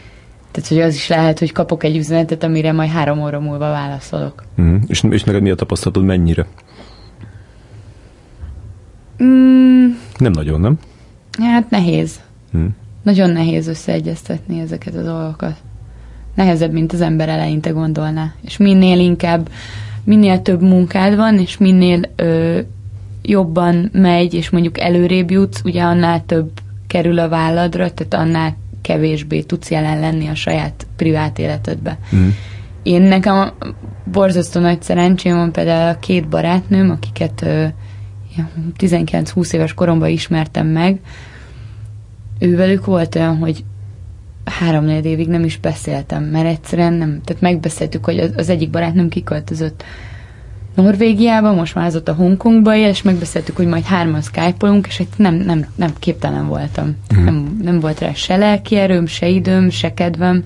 Tehát, 0.50 0.68
hogy 0.68 0.80
az 0.80 0.94
is 0.94 1.08
lehet, 1.08 1.38
hogy 1.38 1.52
kapok 1.52 1.84
egy 1.84 1.96
üzenetet, 1.96 2.42
amire 2.42 2.72
majd 2.72 2.90
három 2.90 3.22
óra 3.22 3.40
múlva 3.40 3.68
válaszolok. 3.70 4.44
Mm. 4.60 4.76
És, 4.86 5.02
és 5.10 5.24
neked 5.24 5.42
mi 5.42 5.50
a 5.50 5.54
tapasztalatod, 5.54 6.04
mennyire? 6.04 6.46
Mm, 9.22 9.86
Nem 10.18 10.32
nagyon, 10.32 10.60
nem? 10.60 10.78
hát 11.40 11.70
nehéz. 11.70 12.20
Mm. 12.56 12.66
Nagyon 13.04 13.30
nehéz 13.30 13.68
összeegyeztetni 13.68 14.60
ezeket 14.60 14.94
a 14.94 15.02
dolgokat. 15.02 15.56
Nehezebb, 16.34 16.72
mint 16.72 16.92
az 16.92 17.00
ember 17.00 17.28
eleinte 17.28 17.70
gondolná. 17.70 18.32
És 18.44 18.56
minél 18.56 18.98
inkább, 18.98 19.48
minél 20.04 20.42
több 20.42 20.62
munkád 20.62 21.16
van, 21.16 21.38
és 21.38 21.56
minél 21.56 22.00
ö, 22.16 22.60
jobban 23.22 23.90
megy, 23.92 24.34
és 24.34 24.50
mondjuk 24.50 24.80
előrébb 24.80 25.30
jutsz, 25.30 25.60
ugye 25.64 25.82
annál 25.82 26.22
több 26.26 26.50
kerül 26.86 27.18
a 27.18 27.28
válladra, 27.28 27.90
tehát 27.92 28.14
annál 28.26 28.56
kevésbé 28.82 29.40
tudsz 29.40 29.70
jelen 29.70 30.00
lenni 30.00 30.28
a 30.28 30.34
saját 30.34 30.86
privát 30.96 31.38
életedbe. 31.38 31.98
Mm. 32.14 32.28
Én 32.82 33.02
nekem 33.02 33.52
borzasztó 34.04 34.60
nagy 34.60 34.82
szerencsém 34.82 35.36
van 35.36 35.52
például 35.52 35.94
a 35.94 35.98
két 35.98 36.28
barátnőm, 36.28 36.90
akiket 36.90 37.46
19-20 38.78 39.52
éves 39.52 39.74
koromban 39.74 40.08
ismertem 40.08 40.66
meg, 40.66 41.00
ővelük 42.38 42.84
volt 42.84 43.14
olyan, 43.14 43.36
hogy 43.36 43.64
három 44.44 44.88
évig 44.88 45.28
nem 45.28 45.44
is 45.44 45.58
beszéltem, 45.58 46.24
mert 46.24 46.46
egyszerűen 46.46 46.92
nem, 46.92 47.20
tehát 47.24 47.42
megbeszéltük, 47.42 48.04
hogy 48.04 48.18
az 48.36 48.48
egyik 48.48 48.70
barátnőm 48.70 49.08
kiköltözött 49.08 49.84
Norvégiába, 50.74 51.52
most 51.52 51.74
már 51.74 51.86
az 51.86 51.96
ott 51.96 52.08
a 52.08 52.14
Hongkongba 52.14 52.76
él, 52.76 52.88
és 52.88 53.02
megbeszéltük, 53.02 53.56
hogy 53.56 53.66
majd 53.66 53.84
hárman 53.84 54.22
skype 54.22 54.80
és 54.88 54.98
egy 54.98 55.08
nem, 55.16 55.34
nem, 55.34 55.66
nem 55.76 55.92
képtelen 55.98 56.46
voltam. 56.46 56.96
Mm. 57.16 57.24
Nem, 57.24 57.58
nem 57.62 57.80
volt 57.80 58.00
rá 58.00 58.12
se 58.12 58.36
lelki 58.36 58.76
erőm, 58.76 59.06
se 59.06 59.28
időm, 59.28 59.70
se 59.70 59.94
kedvem, 59.94 60.44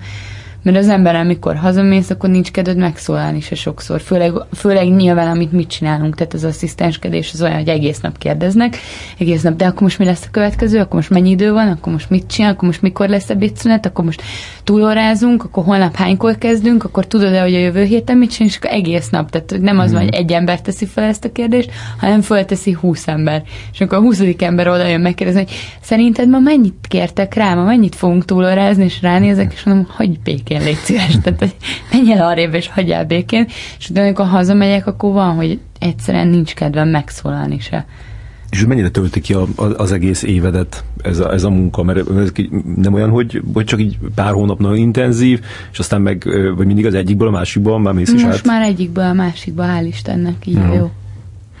mert 0.63 0.77
az 0.77 0.89
ember, 0.89 1.15
amikor 1.15 1.55
hazamész, 1.55 2.09
akkor 2.09 2.29
nincs 2.29 2.51
kedved 2.51 2.77
megszólalni 2.77 3.41
se 3.41 3.55
sokszor. 3.55 4.01
Főleg, 4.01 4.31
főleg 4.53 4.87
nyilván, 4.87 5.27
amit 5.27 5.51
mit 5.51 5.69
csinálunk, 5.69 6.15
tehát 6.15 6.33
az 6.33 6.43
asszisztenskedés 6.43 7.33
az 7.33 7.41
olyan, 7.41 7.55
hogy 7.55 7.67
egész 7.67 7.99
nap 7.99 8.17
kérdeznek, 8.17 8.77
egész 9.17 9.41
nap, 9.41 9.55
de 9.55 9.65
akkor 9.65 9.81
most 9.81 9.99
mi 9.99 10.05
lesz 10.05 10.23
a 10.25 10.31
következő, 10.31 10.79
akkor 10.79 10.95
most 10.95 11.09
mennyi 11.09 11.29
idő 11.29 11.51
van, 11.51 11.67
akkor 11.67 11.93
most 11.93 12.09
mit 12.09 12.27
csinál, 12.27 12.51
akkor 12.51 12.67
most 12.67 12.81
mikor 12.81 13.09
lesz 13.09 13.29
ebédszünet, 13.29 13.85
akkor 13.85 14.05
most 14.05 14.21
túlórázunk, 14.63 15.43
akkor 15.43 15.63
holnap 15.63 15.95
hánykor 15.95 16.37
kezdünk, 16.37 16.83
akkor 16.83 17.07
tudod-e, 17.07 17.41
hogy 17.41 17.55
a 17.55 17.59
jövő 17.59 17.83
héten 17.83 18.17
mit 18.17 18.31
csinál, 18.31 18.49
és 18.49 18.57
akkor 18.57 18.71
egész 18.71 19.09
nap. 19.09 19.29
Tehát 19.29 19.57
nem 19.61 19.79
az 19.79 19.91
van, 19.91 20.01
hogy 20.01 20.13
egy 20.13 20.31
ember 20.31 20.61
teszi 20.61 20.85
fel 20.85 21.03
ezt 21.03 21.25
a 21.25 21.31
kérdést, 21.31 21.71
hanem 21.97 22.21
fölteszi 22.21 22.71
húsz 22.71 23.07
ember. 23.07 23.43
És 23.73 23.81
akkor 23.81 23.97
a 23.97 24.01
huszadik 24.01 24.41
ember 24.41 24.67
oda 24.67 24.87
jön 24.87 25.01
megkérdezni, 25.01 25.41
hogy 25.41 25.51
szerinted 25.81 26.29
ma 26.29 26.39
mennyit 26.39 26.85
kértek 26.87 27.33
rá, 27.33 27.53
ma 27.53 27.63
mennyit 27.63 27.95
fogunk 27.95 28.25
túlórázni, 28.25 28.83
és 28.83 29.01
ránézek, 29.01 29.53
és 29.53 29.63
mondom, 29.63 29.87
hogy 29.97 30.19
békén 30.19 30.48
légy 30.57 30.75
szíves, 30.75 31.17
tehát 31.21 31.39
hogy 31.39 31.55
menjél 31.91 32.21
arrébb, 32.21 32.53
és 32.53 32.67
hagyjál 32.67 33.05
békén. 33.05 33.45
És 33.79 33.89
utána, 33.89 34.05
amikor 34.05 34.25
hazamegyek, 34.25 34.87
akkor 34.87 35.13
van, 35.13 35.35
hogy 35.35 35.59
egyszerűen 35.79 36.27
nincs 36.27 36.53
kedvem 36.53 36.89
megszólalni 36.89 37.59
se. 37.59 37.85
És 38.49 38.65
mennyire 38.65 38.89
tölti 38.89 39.21
ki 39.21 39.33
a, 39.33 39.47
a, 39.55 39.63
az 39.63 39.91
egész 39.91 40.23
évedet 40.23 40.83
ez 41.03 41.19
a, 41.19 41.33
ez 41.33 41.43
a 41.43 41.49
munka? 41.49 41.83
Mert 41.83 42.09
ez 42.09 42.31
nem 42.75 42.93
olyan, 42.93 43.09
hogy, 43.09 43.41
hogy 43.53 43.65
csak 43.65 43.79
így 43.79 43.97
pár 44.15 44.33
hónap 44.33 44.59
nagyon 44.59 44.77
intenzív, 44.77 45.41
és 45.71 45.79
aztán 45.79 46.01
meg, 46.01 46.23
vagy 46.55 46.65
mindig 46.65 46.85
az 46.85 46.93
egyikből 46.93 47.27
a 47.27 47.31
másikból 47.31 47.79
már 47.79 47.93
mész 47.93 48.11
is 48.11 48.23
Most 48.23 48.37
át? 48.37 48.45
már 48.45 48.61
egyikből 48.61 49.03
a 49.03 49.13
másikba, 49.13 49.65
hál' 49.65 49.85
Istennek, 49.87 50.47
így 50.47 50.55
ja. 50.55 50.73
jó. 50.73 50.91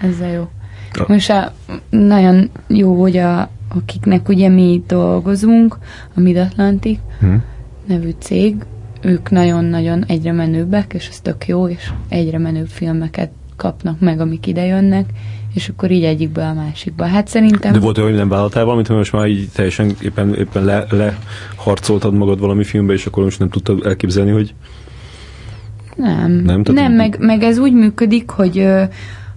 Ezzel 0.01 0.31
jó. 0.31 0.49
Ja. 0.93 1.05
Most 1.07 1.29
a, 1.29 1.53
nagyon 1.89 2.49
jó, 2.67 3.01
hogy 3.01 3.17
a, 3.17 3.49
akiknek 3.75 4.29
ugye 4.29 4.49
mi 4.49 4.83
dolgozunk, 4.87 5.77
a 6.15 6.19
Mid-Atlantic 6.19 6.99
hmm. 7.19 7.43
nevű 7.85 8.13
cég, 8.19 8.55
ők 9.01 9.29
nagyon-nagyon 9.29 10.05
egyre 10.05 10.31
menőbbek, 10.31 10.93
és 10.93 11.07
ez 11.07 11.19
tök 11.19 11.47
jó, 11.47 11.67
és 11.67 11.91
egyre 12.07 12.37
menőbb 12.37 12.67
filmeket 12.67 13.29
kapnak 13.55 13.99
meg, 13.99 14.19
amik 14.19 14.47
ide 14.47 14.65
jönnek, 14.65 15.09
és 15.53 15.69
akkor 15.69 15.91
így 15.91 16.03
egyikből 16.03 16.43
a 16.43 16.53
másikba. 16.53 17.05
Hát 17.05 17.27
szerintem... 17.27 17.71
De 17.71 17.79
volt 17.79 17.97
olyan, 17.97 18.09
hogy 18.09 18.19
nem 18.19 18.29
vállaltál 18.29 18.63
valamit, 18.63 18.87
hogy 18.87 18.95
most 18.95 19.11
már 19.11 19.27
így 19.27 19.49
teljesen 19.53 19.95
éppen, 20.01 20.35
éppen 20.35 20.63
le, 20.63 20.85
leharcoltad 20.89 22.13
magad 22.13 22.39
valami 22.39 22.63
filmbe, 22.63 22.93
és 22.93 23.05
akkor 23.05 23.23
most 23.23 23.39
nem 23.39 23.49
tudtad 23.49 23.85
elképzelni, 23.85 24.31
hogy 24.31 24.53
nem, 25.95 26.31
nem, 26.31 26.61
nem 26.65 26.93
meg, 26.93 27.17
meg 27.19 27.43
ez 27.43 27.57
úgy 27.57 27.73
működik, 27.73 28.29
hogy, 28.29 28.67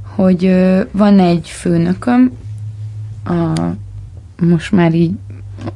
hogy 0.03 0.55
van 0.91 1.19
egy 1.19 1.49
főnököm, 1.49 2.33
a, 3.25 3.61
most 4.41 4.73
már 4.73 4.95
így 4.95 5.13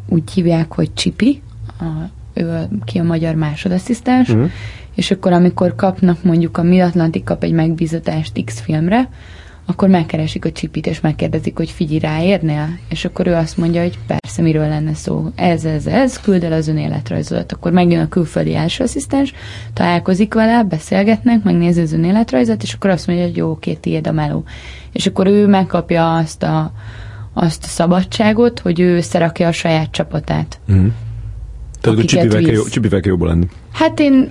úgy 0.08 0.30
hívják, 0.30 0.72
hogy 0.72 0.94
Csipi, 0.94 1.42
a, 1.78 1.84
ő 2.36 2.68
ki 2.84 2.98
a 2.98 3.02
magyar 3.02 3.34
másodasszisztens, 3.34 4.28
uh-huh. 4.28 4.50
és 4.94 5.10
akkor 5.10 5.32
amikor 5.32 5.74
kapnak 5.74 6.22
mondjuk 6.22 6.58
a 6.58 6.62
Mid-Atlantic 6.62 7.24
kap 7.24 7.42
egy 7.42 7.52
megbízatást 7.52 8.44
X 8.44 8.60
filmre, 8.60 9.08
akkor 9.68 9.88
megkeresik 9.88 10.44
a 10.44 10.52
csipit, 10.52 10.86
és 10.86 11.00
megkérdezik, 11.00 11.56
hogy 11.56 11.70
figyelj, 11.70 11.98
ráérnél? 11.98 12.78
És 12.88 13.04
akkor 13.04 13.26
ő 13.26 13.34
azt 13.34 13.56
mondja, 13.56 13.82
hogy 13.82 13.98
persze, 14.06 14.42
miről 14.42 14.68
lenne 14.68 14.94
szó. 14.94 15.30
Ez, 15.34 15.64
ez, 15.64 15.86
ez, 15.86 16.20
küld 16.20 16.44
el 16.44 16.52
az 16.52 16.68
ön. 16.68 17.02
Akkor 17.48 17.72
megjön 17.72 18.00
a 18.00 18.08
külföldi 18.08 18.54
első 18.54 18.84
asszisztens, 18.84 19.34
találkozik 19.72 20.34
vele, 20.34 20.64
beszélgetnek, 20.64 21.42
megnézi 21.42 21.80
az 21.80 21.92
ön 21.92 22.04
életrajzot, 22.04 22.62
és 22.62 22.72
akkor 22.72 22.90
azt 22.90 23.06
mondja, 23.06 23.24
hogy 23.24 23.36
jó, 23.36 23.50
oké, 23.50 23.74
tiéd 23.74 24.06
a 24.06 24.12
meló. 24.12 24.44
És 24.92 25.06
akkor 25.06 25.26
ő 25.26 25.46
megkapja 25.46 26.14
azt 26.14 26.42
a, 26.42 26.72
azt 27.32 27.64
a 27.64 27.68
szabadságot, 27.68 28.58
hogy 28.58 28.80
ő 28.80 28.96
összerakja 28.96 29.48
a 29.48 29.52
saját 29.52 29.90
csapatát. 29.90 30.60
Mm. 30.72 30.86
Tehát 31.80 31.98
akkor 31.98 32.04
csipivel 32.10 32.42
kell, 32.42 32.62
csipivel 32.70 33.00
kell 33.00 33.10
jobban 33.10 33.28
lenni. 33.28 33.46
Hát 33.72 34.00
én 34.00 34.30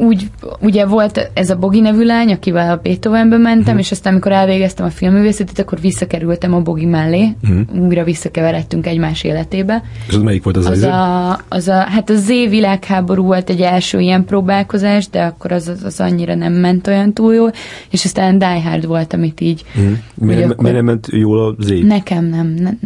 úgy, 0.00 0.30
ugye 0.60 0.86
volt 0.86 1.30
ez 1.34 1.50
a 1.50 1.56
Bogi 1.56 1.80
nevű 1.80 2.04
lány, 2.04 2.32
akivel 2.32 2.70
a 2.70 2.80
Beethovenbe 2.82 3.36
mentem, 3.36 3.60
uh-huh. 3.60 3.78
és 3.78 3.90
aztán 3.90 4.12
amikor 4.12 4.32
elvégeztem 4.32 4.86
a 4.86 4.90
filmművészetet, 4.90 5.58
akkor 5.58 5.80
visszakerültem 5.80 6.54
a 6.54 6.60
Bogi 6.60 6.84
mellé, 6.84 7.28
uh-huh. 7.42 7.86
újra 7.86 8.04
visszakeveredtünk 8.04 8.86
egymás 8.86 9.24
életébe. 9.24 9.82
És 10.08 10.14
az 10.14 10.22
melyik 10.22 10.42
volt 10.42 10.56
az 10.56 10.66
az? 10.66 10.82
A, 10.82 11.40
az 11.48 11.68
a, 11.68 11.74
hát 11.74 12.10
a 12.10 12.14
Z 12.14 12.26
világháború 12.26 13.24
volt 13.24 13.50
egy 13.50 13.60
első 13.60 13.98
ilyen 14.00 14.24
próbálkozás, 14.24 15.08
de 15.08 15.22
akkor 15.22 15.52
az, 15.52 15.68
az, 15.68 15.84
az 15.84 16.00
annyira 16.00 16.34
nem 16.34 16.52
ment 16.52 16.86
olyan 16.86 17.12
túl 17.12 17.34
jól, 17.34 17.52
és 17.90 18.04
aztán 18.04 18.38
Die 18.38 18.62
Hard 18.62 18.86
volt, 18.86 19.12
amit 19.12 19.40
így... 19.40 19.64
Uh-huh. 19.76 19.96
Miért, 20.14 20.44
akkor... 20.44 20.56
miért 20.56 20.76
nem 20.76 20.84
ment 20.84 21.06
jól 21.10 21.46
a 21.48 21.54
Z? 21.58 21.72
Nekem 21.82 22.24
nem. 22.24 22.46
nem. 22.46 22.78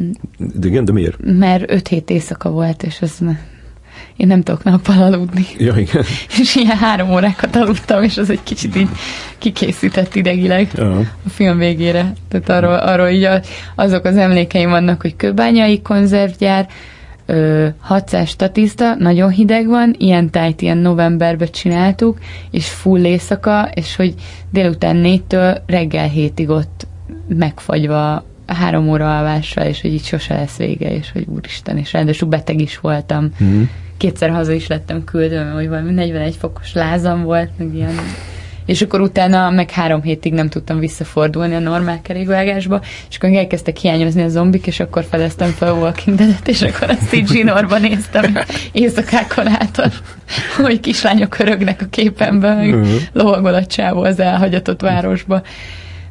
De 0.55 0.69
igen, 0.69 0.85
de 0.85 0.93
miért? 0.93 1.17
Mert 1.39 1.71
öt 1.71 1.89
hét 1.89 2.11
éjszaka 2.11 2.51
volt, 2.51 2.83
és 2.83 2.99
az 3.01 3.19
én 4.23 4.29
nem 4.29 4.43
tudok 4.43 4.65
nappal 4.65 5.03
aludni. 5.03 5.47
Ja, 5.59 5.75
igen. 5.77 6.05
És 6.41 6.57
ilyen 6.57 6.77
három 6.77 7.11
órákat 7.11 7.57
aludtam, 7.57 8.03
és 8.03 8.17
az 8.19 8.31
egy 8.31 8.43
kicsit 8.43 8.77
így 8.77 8.89
kikészített 9.39 10.15
idegileg 10.15 10.69
ja. 10.75 10.99
a 10.99 11.29
film 11.29 11.59
végére. 11.59 12.13
Tehát 12.29 12.49
arról, 12.49 12.75
arról 12.75 13.09
így 13.09 13.29
azok 13.75 14.05
az 14.05 14.17
emlékeim 14.17 14.71
vannak, 14.71 15.01
hogy 15.03 15.17
kőbányai 15.17 15.83
konzervgyár, 15.83 16.69
600 17.79 18.29
statiszta, 18.29 18.95
nagyon 18.95 19.31
hideg 19.31 19.67
van, 19.67 19.95
ilyen 19.99 20.31
tájt 20.31 20.63
ilyen 20.63 20.79
novemberben 20.79 21.49
csináltuk, 21.51 22.19
és 22.51 22.69
full 22.69 23.05
éjszaka, 23.05 23.71
és 23.75 23.97
hogy 23.97 24.15
délután 24.51 24.97
négytől 24.97 25.63
reggel 25.67 26.09
hétig 26.09 26.49
ott 26.49 26.87
megfagyva 27.29 28.25
három 28.47 28.89
óra 28.89 29.19
alvással, 29.19 29.65
és 29.65 29.81
hogy 29.81 29.93
így 29.93 30.05
sose 30.05 30.35
lesz 30.35 30.57
vége, 30.57 30.95
és 30.95 31.11
hogy 31.13 31.27
úristen, 31.29 31.79
és 31.79 31.93
ráadásul 31.93 32.29
beteg 32.29 32.61
is 32.61 32.79
voltam. 32.79 33.33
Mm 33.45 33.63
kétszer 34.03 34.31
haza 34.31 34.53
is 34.53 34.67
lettem 34.67 35.05
küldve, 35.05 35.45
hogy 35.45 35.69
valami 35.69 35.93
41 35.93 36.37
fokos 36.37 36.73
lázam 36.73 37.23
volt, 37.23 37.51
meg 37.59 37.75
ilyen 37.75 37.95
és 38.67 38.83
akkor 38.83 39.01
utána 39.01 39.51
meg 39.51 39.71
három 39.71 40.03
hétig 40.03 40.33
nem 40.33 40.49
tudtam 40.49 40.79
visszafordulni 40.79 41.55
a 41.55 41.59
normál 41.59 42.01
kerékvágásba, 42.03 42.81
és 43.11 43.17
akkor 43.17 43.31
elkezdtek 43.31 43.77
hiányozni 43.77 44.23
a 44.23 44.29
zombik, 44.29 44.67
és 44.67 44.81
akkor 44.81 45.05
fedeztem 45.11 45.51
fel 45.51 45.69
a 45.69 45.77
Walking 45.77 46.17
Dead-et, 46.17 46.49
és 46.49 46.63
akkor 46.63 46.91
azt 46.91 47.15
így 47.15 47.29
zsinórban 47.29 47.81
néztem 47.81 48.39
éjszakákon 48.73 49.49
át, 49.49 49.91
hogy 50.63 50.81
kislányok 50.81 51.39
örögnek 51.39 51.81
a 51.83 51.87
képemben, 51.91 52.57
meg 52.57 52.75
uh-huh. 52.75 53.01
lovagol 53.13 53.55
a 53.55 53.67
csávó 53.67 54.03
az 54.03 54.21
elhagyatott 54.21 54.81
városba 54.81 55.43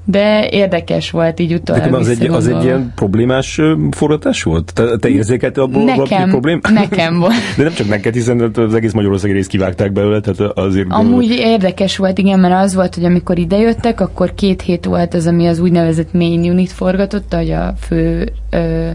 de 0.05 0.49
érdekes 0.49 1.11
volt 1.11 1.39
így 1.39 1.53
utólag. 1.53 1.93
az 1.93 2.07
egy, 2.07 2.27
az 2.27 2.47
egy 2.47 2.63
ilyen 2.63 2.91
problémás 2.95 3.61
forgatás 3.91 4.43
volt? 4.43 4.73
Te, 4.73 4.97
te 4.97 5.09
érzékelte 5.09 5.61
abból 5.61 5.83
nekem, 5.83 6.29
problém? 6.29 6.59
Nekem 6.73 7.19
volt. 7.19 7.33
De 7.57 7.63
nem 7.63 7.73
csak 7.73 7.87
neked, 7.87 8.13
hiszen 8.13 8.51
az 8.55 8.73
egész 8.73 8.93
Magyarországi 8.93 9.33
részt 9.33 9.49
kivágták 9.49 9.91
belőle, 9.91 10.19
tehát 10.19 10.57
azért... 10.57 10.87
Amúgy 10.89 11.27
de... 11.27 11.35
érdekes 11.35 11.97
volt, 11.97 12.17
igen, 12.17 12.39
mert 12.39 12.63
az 12.63 12.75
volt, 12.75 12.95
hogy 12.95 13.05
amikor 13.05 13.37
idejöttek, 13.37 14.01
akkor 14.01 14.33
két 14.33 14.61
hét 14.61 14.85
volt 14.85 15.13
az, 15.13 15.27
ami 15.27 15.47
az 15.47 15.59
úgynevezett 15.59 16.13
main 16.13 16.49
unit 16.49 16.71
forgatott, 16.71 17.33
hogy 17.33 17.51
a 17.51 17.73
fő 17.79 18.31
ö, 18.49 18.89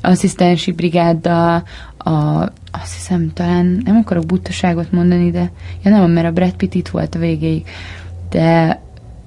asszisztensi 0.00 0.72
brigáddal, 0.72 1.62
a, 1.98 2.42
azt 2.72 2.94
hiszem 2.94 3.30
talán, 3.34 3.82
nem 3.84 3.96
akarok 3.96 4.26
buttaságot 4.26 4.92
mondani, 4.92 5.30
de 5.30 5.50
ja 5.84 5.90
nem, 5.90 6.10
mert 6.10 6.26
a 6.26 6.30
Brad 6.30 6.54
Pitt 6.54 6.74
itt 6.74 6.88
volt 6.88 7.14
a 7.14 7.18
végéig, 7.18 7.62
de 8.30 8.82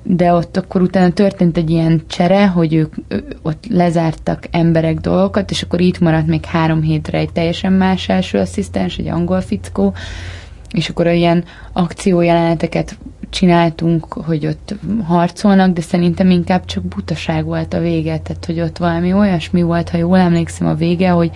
de 0.09 0.33
ott 0.33 0.57
akkor 0.57 0.81
utána 0.81 1.13
történt 1.13 1.57
egy 1.57 1.69
ilyen 1.69 2.01
csere, 2.07 2.47
hogy 2.47 2.73
ők 2.73 2.93
ott 3.41 3.63
lezártak 3.69 4.43
emberek 4.51 4.99
dolgokat, 4.99 5.51
és 5.51 5.61
akkor 5.61 5.81
itt 5.81 5.99
maradt 5.99 6.27
még 6.27 6.45
három 6.45 6.81
hétre 6.81 7.17
egy 7.17 7.31
teljesen 7.31 7.73
más 7.73 8.09
első 8.09 8.37
asszisztens, 8.37 8.97
egy 8.97 9.07
angol 9.07 9.41
fickó, 9.41 9.93
és 10.71 10.89
akkor 10.89 11.07
ilyen 11.07 11.43
akciójeleneteket 11.73 12.97
csináltunk, 13.29 14.13
hogy 14.13 14.45
ott 14.45 14.75
harcolnak, 15.03 15.73
de 15.73 15.81
szerintem 15.81 16.29
inkább 16.29 16.65
csak 16.65 16.83
butaság 16.83 17.45
volt 17.45 17.73
a 17.73 17.79
vége, 17.79 18.17
tehát 18.19 18.45
hogy 18.45 18.59
ott 18.59 18.77
valami 18.77 19.13
olyasmi 19.13 19.61
volt, 19.61 19.89
ha 19.89 19.97
jól 19.97 20.17
emlékszem 20.17 20.67
a 20.67 20.73
vége, 20.73 21.09
hogy, 21.09 21.31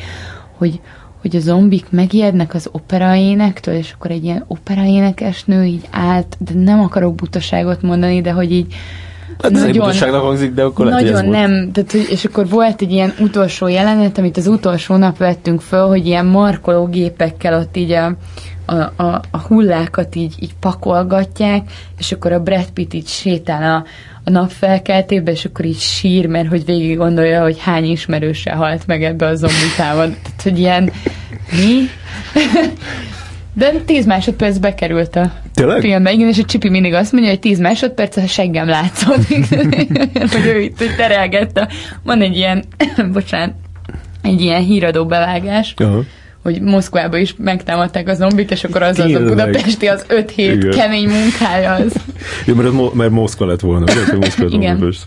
hogy 0.58 0.80
hogy 1.22 1.36
a 1.36 1.40
zombik 1.40 1.86
megijednek 1.90 2.54
az 2.54 2.70
operaénektől, 2.72 3.76
és 3.76 3.92
akkor 3.92 4.12
egy 4.12 4.24
ilyen 4.24 4.44
operaénekes 4.48 5.44
nő 5.44 5.64
így 5.64 5.88
állt, 5.92 6.38
de 6.40 6.52
nem 6.54 6.80
akarok 6.82 7.16
butaságot 7.16 7.82
mondani, 7.82 8.22
de 8.22 8.32
hogy 8.32 8.52
így 8.52 8.74
Hát 9.42 9.52
ez 9.52 9.62
nagyon, 9.62 10.20
hangzik, 10.20 10.54
de 10.54 10.64
akkor 10.64 10.86
lehet, 10.86 11.04
Nagyon 11.04 11.26
nem, 11.26 11.72
tehát, 11.72 11.92
hogy, 11.92 12.08
és 12.10 12.26
akkor 12.26 12.50
volt 12.50 12.82
egy 12.82 12.92
ilyen 12.92 13.14
utolsó 13.20 13.68
jelenet, 13.68 14.18
amit 14.18 14.38
az 14.38 14.48
utolsó 14.48 14.96
nap 14.96 15.18
vettünk 15.18 15.62
föl, 15.62 15.88
hogy 15.88 16.06
ilyen 16.06 16.26
markológépekkel 16.26 17.60
ott 17.60 17.78
így 17.78 17.92
a, 17.92 18.16
a, 18.72 19.04
a, 19.04 19.22
a 19.32 19.38
hullákat 19.38 20.16
így, 20.16 20.36
így 20.40 20.54
pakolgatják, 20.60 21.72
és 21.98 22.12
akkor 22.12 22.32
a 22.32 22.40
Brad 22.40 22.72
Pitt 22.72 22.94
így 22.94 23.08
sétál 23.08 23.76
a, 23.76 23.86
a 24.24 24.30
napfelkeltébe, 24.30 25.32
és 25.32 25.46
akkor 25.46 25.66
így 25.66 25.80
sír, 25.80 26.28
mert 26.28 26.48
hogy 26.48 26.66
végig 26.66 26.98
gondolja, 26.98 27.42
hogy 27.42 27.60
hány 27.60 27.86
ismerőse 27.86 28.52
halt 28.52 28.88
meg 28.88 29.04
ebbe 29.04 29.26
a 29.26 29.36
zombitában. 29.36 30.16
Tehát, 30.22 30.42
hogy 30.44 30.60
ilyen 30.60 30.92
mi? 31.52 31.80
De 33.54 33.72
10 33.86 34.06
másodperc 34.06 34.58
bekerült 34.58 35.16
a 35.16 35.32
Tényleg? 35.54 35.82
filmbe, 35.82 36.12
igen, 36.12 36.28
és 36.28 36.40
a 36.40 36.44
Csipi 36.44 36.70
mindig 36.70 36.94
azt 36.94 37.12
mondja, 37.12 37.30
hogy 37.30 37.40
10 37.40 37.60
másodperc 37.60 38.18
a 38.18 38.28
seggem 38.28 38.68
látszott, 38.68 39.28
hogy 40.34 40.46
ő 40.46 40.60
itt 40.62 40.78
hogy 40.78 40.96
terelgette. 40.96 41.70
Van 42.04 42.22
egy 42.22 42.36
ilyen, 42.36 42.64
bocsánat, 43.14 43.54
egy 44.22 44.42
ilyen 44.42 44.62
híradó 44.62 45.06
bevágás, 45.06 45.74
uh-huh 45.78 46.06
hogy 46.42 46.62
Moszkvába 46.62 47.18
is 47.18 47.36
megtámadták 47.38 48.08
a 48.08 48.14
zombik, 48.14 48.52
és 48.52 48.64
akkor 48.64 48.82
az 48.82 49.00
az 49.00 49.14
a 49.14 49.24
budapesti, 49.24 49.88
az 49.88 50.06
öt 50.08 50.32
hét 50.32 50.54
Igen. 50.54 50.72
kemény 50.72 51.10
munkája 51.10 51.74
az. 51.74 51.94
Ja, 52.46 52.56
mert, 52.56 52.94
mert 52.94 53.12
Moszkva 53.12 53.46
lett 53.46 53.60
volna, 53.60 53.84
ugye? 53.84 54.16
Moszkva 54.18 54.46
Igen. 54.46 54.78
Budapest. 54.78 55.06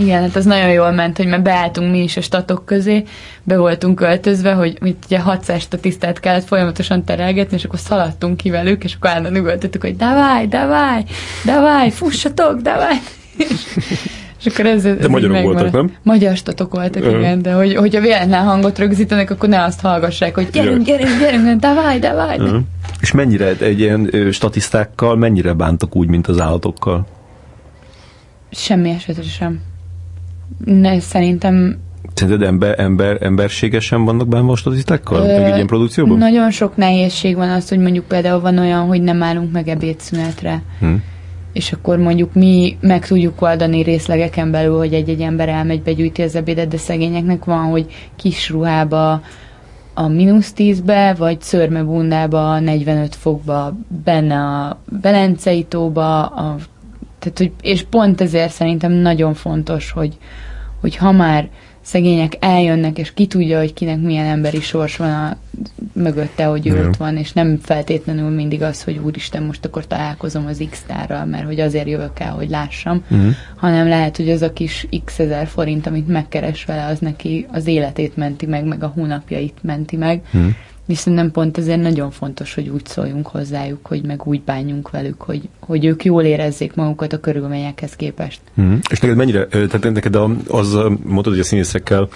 Igen, 0.00 0.20
hát 0.20 0.36
az 0.36 0.44
nagyon 0.44 0.70
jól 0.70 0.90
ment, 0.90 1.16
hogy 1.16 1.26
mert 1.26 1.42
beálltunk 1.42 1.90
mi 1.90 2.02
is 2.02 2.16
a 2.16 2.20
statok 2.20 2.64
közé, 2.64 3.04
be 3.42 3.56
voltunk 3.56 3.94
költözve, 3.96 4.52
hogy 4.52 4.76
mit 4.80 5.04
ugye 5.06 5.20
600 5.20 5.60
statisztát 5.60 6.20
kellett 6.20 6.46
folyamatosan 6.46 7.04
terelgetni, 7.04 7.56
és 7.56 7.64
akkor 7.64 7.78
szaladtunk 7.78 8.36
ki 8.36 8.50
velük, 8.50 8.84
és 8.84 8.94
akkor 8.94 9.10
állandóan 9.10 9.36
üvöltöttük, 9.36 9.82
hogy 9.82 9.96
davaj, 9.96 10.46
davaj, 10.46 11.04
davaj, 11.44 11.90
fussatok, 11.90 12.60
davaj. 12.60 13.00
És 14.44 14.52
akkor 14.52 14.66
ez, 14.66 14.84
ez 14.84 14.96
de 14.96 15.08
magyarok 15.08 15.42
voltak, 15.42 15.72
nem? 15.72 15.92
Magyar 16.02 16.36
statok 16.36 16.74
voltak, 16.74 17.02
uh-huh. 17.02 17.18
igen, 17.18 17.42
de 17.42 17.52
hogy, 17.52 17.74
hogyha 17.74 18.00
véletlen 18.00 18.44
hangot 18.44 18.78
rögzítenek, 18.78 19.30
akkor 19.30 19.48
ne 19.48 19.62
azt 19.62 19.80
hallgassák, 19.80 20.34
hogy 20.34 20.48
gyerünk, 20.52 20.84
gyerünk, 20.84 21.18
gyerünk, 21.20 21.60
davaj, 21.60 21.98
davaj. 21.98 22.38
Uh-huh. 22.38 22.60
És 23.00 23.12
mennyire 23.12 23.56
egy 23.58 23.80
ilyen 23.80 24.10
statisztákkal, 24.30 25.16
mennyire 25.16 25.52
bántak 25.52 25.96
úgy, 25.96 26.08
mint 26.08 26.26
az 26.26 26.40
állatokkal? 26.40 27.06
Semmi 28.50 28.90
esetre 28.90 29.22
sem. 29.22 29.60
Ne, 30.64 31.00
szerintem 31.00 31.78
Szerinted 32.14 32.48
ember, 32.48 32.80
ember, 32.80 33.18
emberségesen 33.20 34.04
vannak 34.04 34.28
benne 34.28 34.50
a 34.50 34.56
statisztákkal? 34.56 35.22
Ö, 35.22 35.28
egy 35.28 35.54
ilyen 35.54 35.66
produkcióban? 35.66 36.18
Nagyon 36.18 36.50
sok 36.50 36.76
nehézség 36.76 37.36
van 37.36 37.48
az, 37.48 37.68
hogy 37.68 37.78
mondjuk 37.78 38.04
például 38.04 38.40
van 38.40 38.58
olyan, 38.58 38.86
hogy 38.86 39.02
nem 39.02 39.22
állunk 39.22 39.52
meg 39.52 39.68
ebédszünetre. 39.68 40.62
Hm 40.80 40.94
és 41.54 41.72
akkor 41.72 41.98
mondjuk 41.98 42.34
mi 42.34 42.76
meg 42.80 43.06
tudjuk 43.06 43.42
oldani 43.42 43.82
részlegeken 43.82 44.50
belül, 44.50 44.76
hogy 44.76 44.94
egy-egy 44.94 45.20
ember 45.20 45.48
elmegy, 45.48 45.82
begyűjti 45.82 46.22
az 46.22 46.34
ebédet, 46.34 46.68
de 46.68 46.76
szegényeknek 46.76 47.44
van, 47.44 47.64
hogy 47.64 47.86
kis 48.16 48.50
ruhába 48.50 49.22
a 49.94 50.08
mínusz 50.08 50.52
tízbe, 50.52 51.14
vagy 51.18 51.40
szörmebundába 51.40 52.58
45 52.58 53.14
fokba 53.14 53.76
benne 54.04 54.38
a 54.38 54.78
Belencei 55.00 55.64
tóba, 55.64 56.26
a, 56.26 56.56
tehát, 57.18 57.38
hogy, 57.38 57.52
és 57.60 57.82
pont 57.82 58.20
ezért 58.20 58.52
szerintem 58.52 58.92
nagyon 58.92 59.34
fontos, 59.34 59.90
hogy, 59.90 60.18
hogy 60.80 60.96
ha 60.96 61.12
már 61.12 61.48
szegények 61.84 62.36
eljönnek, 62.40 62.98
és 62.98 63.14
ki 63.14 63.26
tudja, 63.26 63.58
hogy 63.58 63.72
kinek 63.72 64.00
milyen 64.00 64.26
emberi 64.26 64.60
sors 64.60 64.96
van 64.96 65.10
a 65.10 65.36
mögötte, 65.92 66.44
hogy 66.44 66.66
ő 66.66 66.86
ott 66.86 66.96
van, 66.96 67.16
és 67.16 67.32
nem 67.32 67.58
feltétlenül 67.62 68.30
mindig 68.30 68.62
az, 68.62 68.82
hogy 68.82 69.00
úristen, 69.04 69.42
most 69.42 69.64
akkor 69.64 69.86
találkozom 69.86 70.46
az 70.46 70.64
X-tárral, 70.70 71.24
mert 71.24 71.44
hogy 71.44 71.60
azért 71.60 71.88
jövök 71.88 72.20
el, 72.20 72.32
hogy 72.32 72.48
lássam, 72.48 73.04
uh-huh. 73.10 73.32
hanem 73.56 73.88
lehet, 73.88 74.16
hogy 74.16 74.30
az 74.30 74.42
a 74.42 74.52
kis 74.52 74.86
x 75.04 75.18
ezer 75.18 75.46
forint, 75.46 75.86
amit 75.86 76.08
megkeres 76.08 76.64
vele, 76.64 76.86
az 76.86 76.98
neki 76.98 77.46
az 77.52 77.66
életét 77.66 78.16
menti 78.16 78.46
meg, 78.46 78.64
meg 78.64 78.82
a 78.82 78.92
hónapjait 78.94 79.58
menti 79.62 79.96
meg, 79.96 80.20
uh-huh 80.24 80.52
Viszont 80.86 81.16
nem 81.16 81.30
pont 81.30 81.58
ezért 81.58 81.80
nagyon 81.80 82.10
fontos, 82.10 82.54
hogy 82.54 82.68
úgy 82.68 82.86
szóljunk 82.86 83.26
hozzájuk, 83.26 83.86
hogy 83.86 84.04
meg 84.04 84.26
úgy 84.26 84.42
bánjunk 84.42 84.90
velük, 84.90 85.22
hogy, 85.22 85.48
hogy 85.58 85.84
ők 85.84 86.04
jól 86.04 86.22
érezzék 86.22 86.74
magukat 86.74 87.12
a 87.12 87.20
körülményekhez 87.20 87.96
képest. 87.96 88.40
Mm. 88.60 88.74
És 88.90 89.00
neked 89.00 89.16
mennyire, 89.16 89.46
tehát 89.46 89.92
neked 89.92 90.16
az, 90.48 90.72
mondtad, 91.04 91.32
hogy 91.32 91.38
a 91.38 91.44
színészekkel 91.44 92.08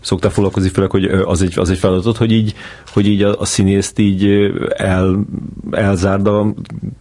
szoktál 0.00 0.30
foglalkozni, 0.30 0.68
főleg, 0.68 0.90
hogy 0.90 1.04
az 1.04 1.42
egy, 1.42 1.58
az 1.58 1.70
egy 1.70 1.78
feladat, 1.78 2.16
hogy 2.16 2.32
így, 2.32 2.54
hogy 2.92 3.06
így 3.06 3.22
a, 3.22 3.40
a 3.40 3.44
színészt 3.44 3.98
így 3.98 4.26
el, 4.76 5.24
elzárd 5.70 6.26
a 6.26 6.54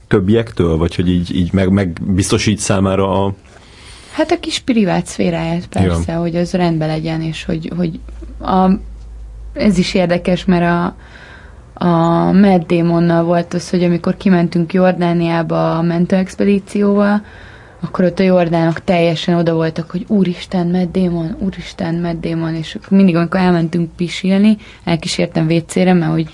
többiektől, 0.08 0.78
vagy 0.78 0.96
hogy 0.96 1.10
így, 1.10 1.36
így 1.36 1.54
meg, 1.54 1.70
meg 1.70 2.02
biztosít 2.14 2.60
számára 2.60 3.26
a 3.26 3.34
Hát 4.12 4.32
a 4.32 4.40
kis 4.40 4.60
privát 4.60 5.06
szféráját 5.06 5.68
persze, 5.68 6.12
ja. 6.12 6.20
hogy 6.20 6.36
az 6.36 6.52
rendben 6.52 6.88
legyen, 6.88 7.22
és 7.22 7.44
hogy, 7.44 7.72
hogy 7.76 8.00
a 8.40 8.70
ez 9.56 9.78
is 9.78 9.94
érdekes, 9.94 10.46
mert 10.46 10.64
a, 10.64 10.96
a 11.86 12.32
Matt 12.32 12.68
Damonnal 12.68 13.24
volt 13.24 13.54
az, 13.54 13.70
hogy 13.70 13.84
amikor 13.84 14.18
kimentünk 14.18 14.74
Jordániába 14.74 15.78
a 15.78 15.82
mentőexpedícióval, 15.82 17.22
akkor 17.80 18.06
ott 18.06 18.20
a 18.20 18.24
jordánok 18.24 18.84
teljesen 18.84 19.36
oda 19.36 19.54
voltak, 19.54 19.92
hogy 19.92 20.06
úristen, 20.08 20.68
Matt 20.68 20.92
Damon, 20.92 21.36
úristen, 21.40 21.96
Matt 21.96 22.22
Damon, 22.22 22.56
és 22.56 22.78
mindig, 22.90 23.16
amikor 23.16 23.40
elmentünk 23.40 23.90
pisilni, 23.96 24.58
elkísértem 24.84 25.48
vécére, 25.48 25.94
mert 25.94 26.12
hogy, 26.12 26.30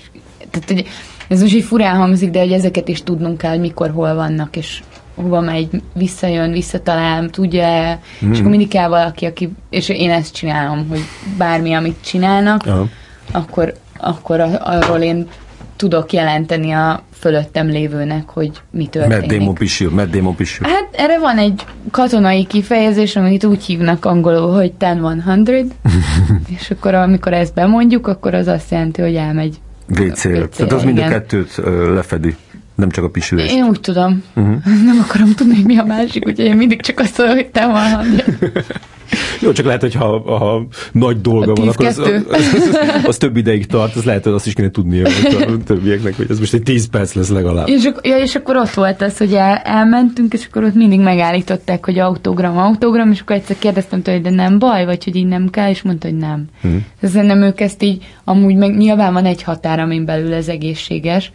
tehát, 0.50 0.70
hogy 0.70 0.86
ez 1.28 1.40
most 1.40 1.54
így 1.54 1.64
furán 1.64 1.96
hangzik, 1.96 2.30
de 2.30 2.38
hogy 2.38 2.52
ezeket 2.52 2.88
is 2.88 3.02
tudnunk 3.02 3.38
kell, 3.38 3.50
hogy 3.50 3.60
mikor, 3.60 3.90
hol 3.90 4.14
vannak, 4.14 4.56
és 4.56 4.82
hova 5.14 5.40
megy, 5.40 5.68
visszajön, 5.94 6.52
visszatalál, 6.52 7.30
tudja 7.30 7.68
mm. 7.68 7.92
és 7.94 8.18
akkor 8.20 8.36
hmm. 8.38 8.48
mindig 8.48 8.68
kell 8.68 8.88
valaki, 8.88 9.24
aki, 9.24 9.52
és 9.70 9.88
én 9.88 10.10
ezt 10.10 10.34
csinálom, 10.34 10.88
hogy 10.88 11.00
bármi, 11.38 11.72
amit 11.72 11.96
csinálnak, 12.04 12.66
Aha 12.66 12.88
akkor, 13.32 13.74
akkor 13.96 14.40
arról 14.60 14.98
én 14.98 15.28
tudok 15.76 16.12
jelenteni 16.12 16.72
a 16.72 17.02
fölöttem 17.18 17.66
lévőnek, 17.66 18.28
hogy 18.28 18.50
mi 18.70 18.86
történik. 18.86 19.40
Mad 19.40 19.58
pisil, 19.58 19.90
mad 19.90 20.34
pisil. 20.36 20.66
Hát 20.68 20.88
erre 20.92 21.18
van 21.18 21.38
egy 21.38 21.64
katonai 21.90 22.46
kifejezés, 22.46 23.16
amit 23.16 23.44
úgy 23.44 23.64
hívnak 23.64 24.04
angolul, 24.04 24.52
hogy 24.52 24.72
10-100, 24.80 25.66
és 26.58 26.70
akkor 26.70 26.94
amikor 26.94 27.32
ezt 27.32 27.54
bemondjuk, 27.54 28.06
akkor 28.06 28.34
az 28.34 28.46
azt 28.46 28.70
jelenti, 28.70 29.02
hogy 29.02 29.14
elmegy 29.14 29.60
WC-re. 29.88 30.46
Tehát 30.48 30.72
az 30.72 30.82
mind 30.82 30.98
a 30.98 31.08
kettőt 31.08 31.60
lefedi. 31.94 32.36
Nem 32.74 32.90
csak 32.90 33.04
a 33.04 33.08
pisilést. 33.08 33.54
Én 33.54 33.64
úgy 33.64 33.80
tudom. 33.80 34.22
Uh-huh. 34.34 34.64
Nem 34.88 34.98
akarom 35.08 35.34
tudni, 35.34 35.54
hogy 35.54 35.64
mi 35.64 35.76
a 35.76 35.84
másik, 35.84 36.26
úgyhogy 36.26 36.44
én 36.44 36.56
mindig 36.56 36.80
csak 36.80 36.98
azt 36.98 37.18
mondom, 37.18 37.36
hogy 37.36 37.46
te 37.46 37.66
van 37.66 38.22
Jó, 39.40 39.52
csak 39.52 39.66
lehet, 39.66 39.80
hogy 39.80 39.94
ha, 39.94 40.18
ha 40.38 40.66
nagy 40.92 41.20
dolga 41.20 41.54
van, 41.54 41.68
akkor 41.68 41.86
az, 41.92 41.98
az, 41.98 42.24
az, 42.28 43.04
az, 43.04 43.16
több 43.16 43.36
ideig 43.36 43.66
tart, 43.66 43.96
az 43.96 44.04
lehet, 44.04 44.24
hogy 44.24 44.32
azt 44.32 44.46
is 44.46 44.52
kéne 44.52 44.70
tudnia 44.70 45.06
a 45.06 45.56
többieknek, 45.64 46.16
hogy 46.16 46.26
ez 46.30 46.38
most 46.38 46.54
egy 46.54 46.62
10 46.62 46.88
perc 46.88 47.12
lesz 47.12 47.28
legalább. 47.28 47.68
És, 47.68 47.90
ja, 48.02 48.16
és 48.16 48.34
akkor 48.34 48.56
ott 48.56 48.70
volt 48.70 49.02
az, 49.02 49.16
hogy 49.16 49.34
el, 49.34 49.56
elmentünk, 49.56 50.32
és 50.32 50.46
akkor 50.46 50.64
ott 50.64 50.74
mindig 50.74 51.00
megállították, 51.00 51.84
hogy 51.84 51.98
autogram, 51.98 52.58
autogram, 52.58 53.10
és 53.10 53.20
akkor 53.20 53.36
egyszer 53.36 53.56
kérdeztem 53.58 54.02
tőle, 54.02 54.16
hogy 54.16 54.26
de 54.26 54.34
nem 54.34 54.58
baj, 54.58 54.84
vagy 54.84 55.04
hogy 55.04 55.16
így 55.16 55.26
nem 55.26 55.50
kell, 55.50 55.70
és 55.70 55.82
mondta, 55.82 56.08
hogy 56.08 56.16
nem. 56.16 56.44
Hmm. 56.60 56.86
nem 57.12 57.42
ők 57.42 57.60
ezt 57.60 57.82
így, 57.82 58.06
amúgy 58.24 58.54
meg 58.54 58.76
nyilván 58.76 59.12
van 59.12 59.24
egy 59.24 59.42
határ, 59.42 59.80
amin 59.80 60.04
belül 60.04 60.32
ez 60.32 60.48
egészséges. 60.48 61.32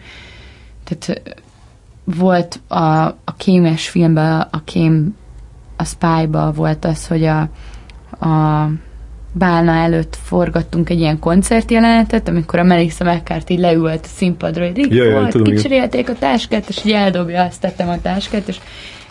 Tehát 0.83 1.21
volt 2.03 2.59
a, 2.67 3.05
a 3.05 3.35
kémes 3.37 3.89
filmben, 3.89 4.47
a 4.51 4.63
kém 4.63 5.15
a 5.77 5.83
Spy-ba 5.83 6.51
volt 6.51 6.85
az, 6.85 7.07
hogy 7.07 7.23
a, 7.23 7.39
a 8.25 8.69
Bálna 9.31 9.71
előtt 9.71 10.17
forgattunk 10.23 10.89
egy 10.89 10.99
ilyen 10.99 11.19
koncertjelenetet, 11.19 12.27
amikor 12.27 12.59
a 12.59 12.63
Melissa 12.63 13.03
McCarthy 13.03 13.57
leült 13.57 14.05
a 14.05 14.07
színpadra, 14.15 14.65
hogy 14.65 14.75
Rick 14.75 14.93
ja, 14.93 15.11
volt, 15.11 15.41
kicserélték 15.41 16.09
a 16.09 16.13
táskát, 16.13 16.69
és 16.69 16.85
így 16.85 16.91
eldobja, 16.91 17.43
azt 17.43 17.61
tettem 17.61 17.89
a 17.89 18.01
táskát, 18.01 18.47
és 18.47 18.57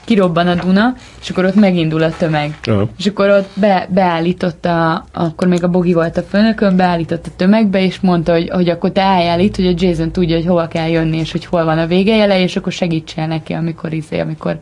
kirobban 0.05 0.47
a 0.47 0.55
Duna, 0.55 0.95
és 1.21 1.31
akkor 1.31 1.45
ott 1.45 1.55
megindul 1.55 2.03
a 2.03 2.17
tömeg. 2.17 2.59
Ja. 2.65 2.89
És 2.99 3.07
akkor 3.07 3.31
ott 3.31 3.49
be, 3.55 3.89
beállította, 3.91 5.05
akkor 5.13 5.49
még 5.49 5.65
a 5.65 5.69
Bogi 5.69 5.93
volt 5.93 6.17
a 6.17 6.23
főnökön, 6.23 6.77
beállított 6.77 7.27
a 7.27 7.31
tömegbe, 7.37 7.83
és 7.83 8.01
mondta, 8.01 8.33
hogy, 8.33 8.49
hogy 8.49 8.69
akkor 8.69 8.93
te 8.93 9.03
álljál 9.03 9.41
itt, 9.41 9.57
hogy 9.57 9.67
a 9.67 9.75
Jason 9.77 10.11
tudja, 10.11 10.37
hogy 10.37 10.47
hova 10.47 10.69
kell 10.69 10.89
jönni, 10.89 11.19
és 11.19 11.33
hogy 11.33 11.45
hol 11.45 11.65
van 11.65 11.79
a 11.79 11.87
végejele, 11.87 12.41
és 12.41 12.57
akkor 12.57 12.73
segítsél 12.73 13.27
neki, 13.27 13.53
amikor 13.53 13.93
izé, 13.93 14.19
amikor 14.19 14.59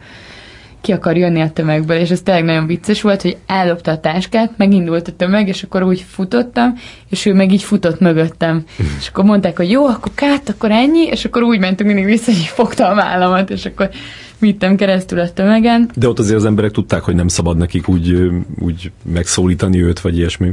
ki 0.85 0.93
akar 0.93 1.17
jönni 1.17 1.41
a 1.41 1.51
tömegből, 1.51 1.97
és 1.97 2.11
ez 2.11 2.23
tényleg 2.23 2.45
nagyon 2.45 2.67
vicces 2.67 3.03
volt, 3.03 3.23
hogy 3.23 3.37
ellopta 3.47 3.91
a 3.91 4.01
táskát, 4.01 4.53
megindult 4.57 5.09
a 5.09 5.13
tömeg, 5.13 5.49
és 5.49 5.63
akkor 5.63 5.83
úgy 5.83 6.05
futottam, 6.09 6.75
és 7.11 7.27
ő 7.27 7.35
meg 7.35 7.53
így 7.53 7.63
futott 7.63 8.01
mögöttem. 8.01 8.65
és 8.99 9.09
akkor 9.09 9.25
mondták, 9.25 9.57
hogy 9.57 9.71
jó, 9.71 9.87
akkor 9.87 10.13
kát, 10.15 10.49
akkor 10.49 10.71
ennyi, 10.71 11.03
és 11.03 11.25
akkor 11.25 11.43
úgy 11.43 11.59
mentünk 11.59 11.93
mindig 11.93 12.11
vissza, 12.11 12.33
hogy 12.33 12.41
fogta 12.41 12.89
a 12.89 12.95
vállamat, 12.95 13.51
és 13.51 13.65
akkor 13.65 13.91
vittem 14.39 14.77
keresztül 14.77 15.19
a 15.19 15.33
tömegen. 15.33 15.91
De 15.95 16.09
ott 16.09 16.19
azért 16.19 16.37
az 16.37 16.45
emberek 16.45 16.71
tudták, 16.71 17.03
hogy 17.03 17.15
nem 17.15 17.29
szabad 17.29 17.57
nekik 17.57 17.89
úgy, 17.89 18.31
úgy 18.59 18.91
megszólítani 19.13 19.83
őt, 19.83 20.01
vagy 20.01 20.17
ilyesmi. 20.17 20.53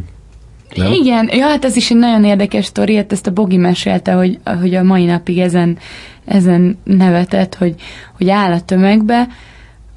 Nem? 0.76 0.92
Igen, 0.92 1.30
ja, 1.32 1.46
hát 1.46 1.66
ez 1.66 1.76
is 1.76 1.92
egy 1.92 1.98
nagyon 1.98 2.24
érdekes 2.24 2.66
sztori, 2.66 2.96
hát 2.96 3.12
ezt 3.12 3.28
a 3.28 3.32
Bogi 3.32 3.58
mesélte, 3.58 4.12
hogy, 4.12 4.40
hogy 4.60 4.76
a 4.76 4.84
mai 4.84 5.06
napig 5.06 5.40
ezen, 5.40 5.78
ezen 6.26 6.78
nevetett, 6.84 7.56
hogy, 7.56 7.76
hogy 8.18 8.30
áll 8.30 8.52
a 8.52 8.62
tömegbe, 8.62 9.28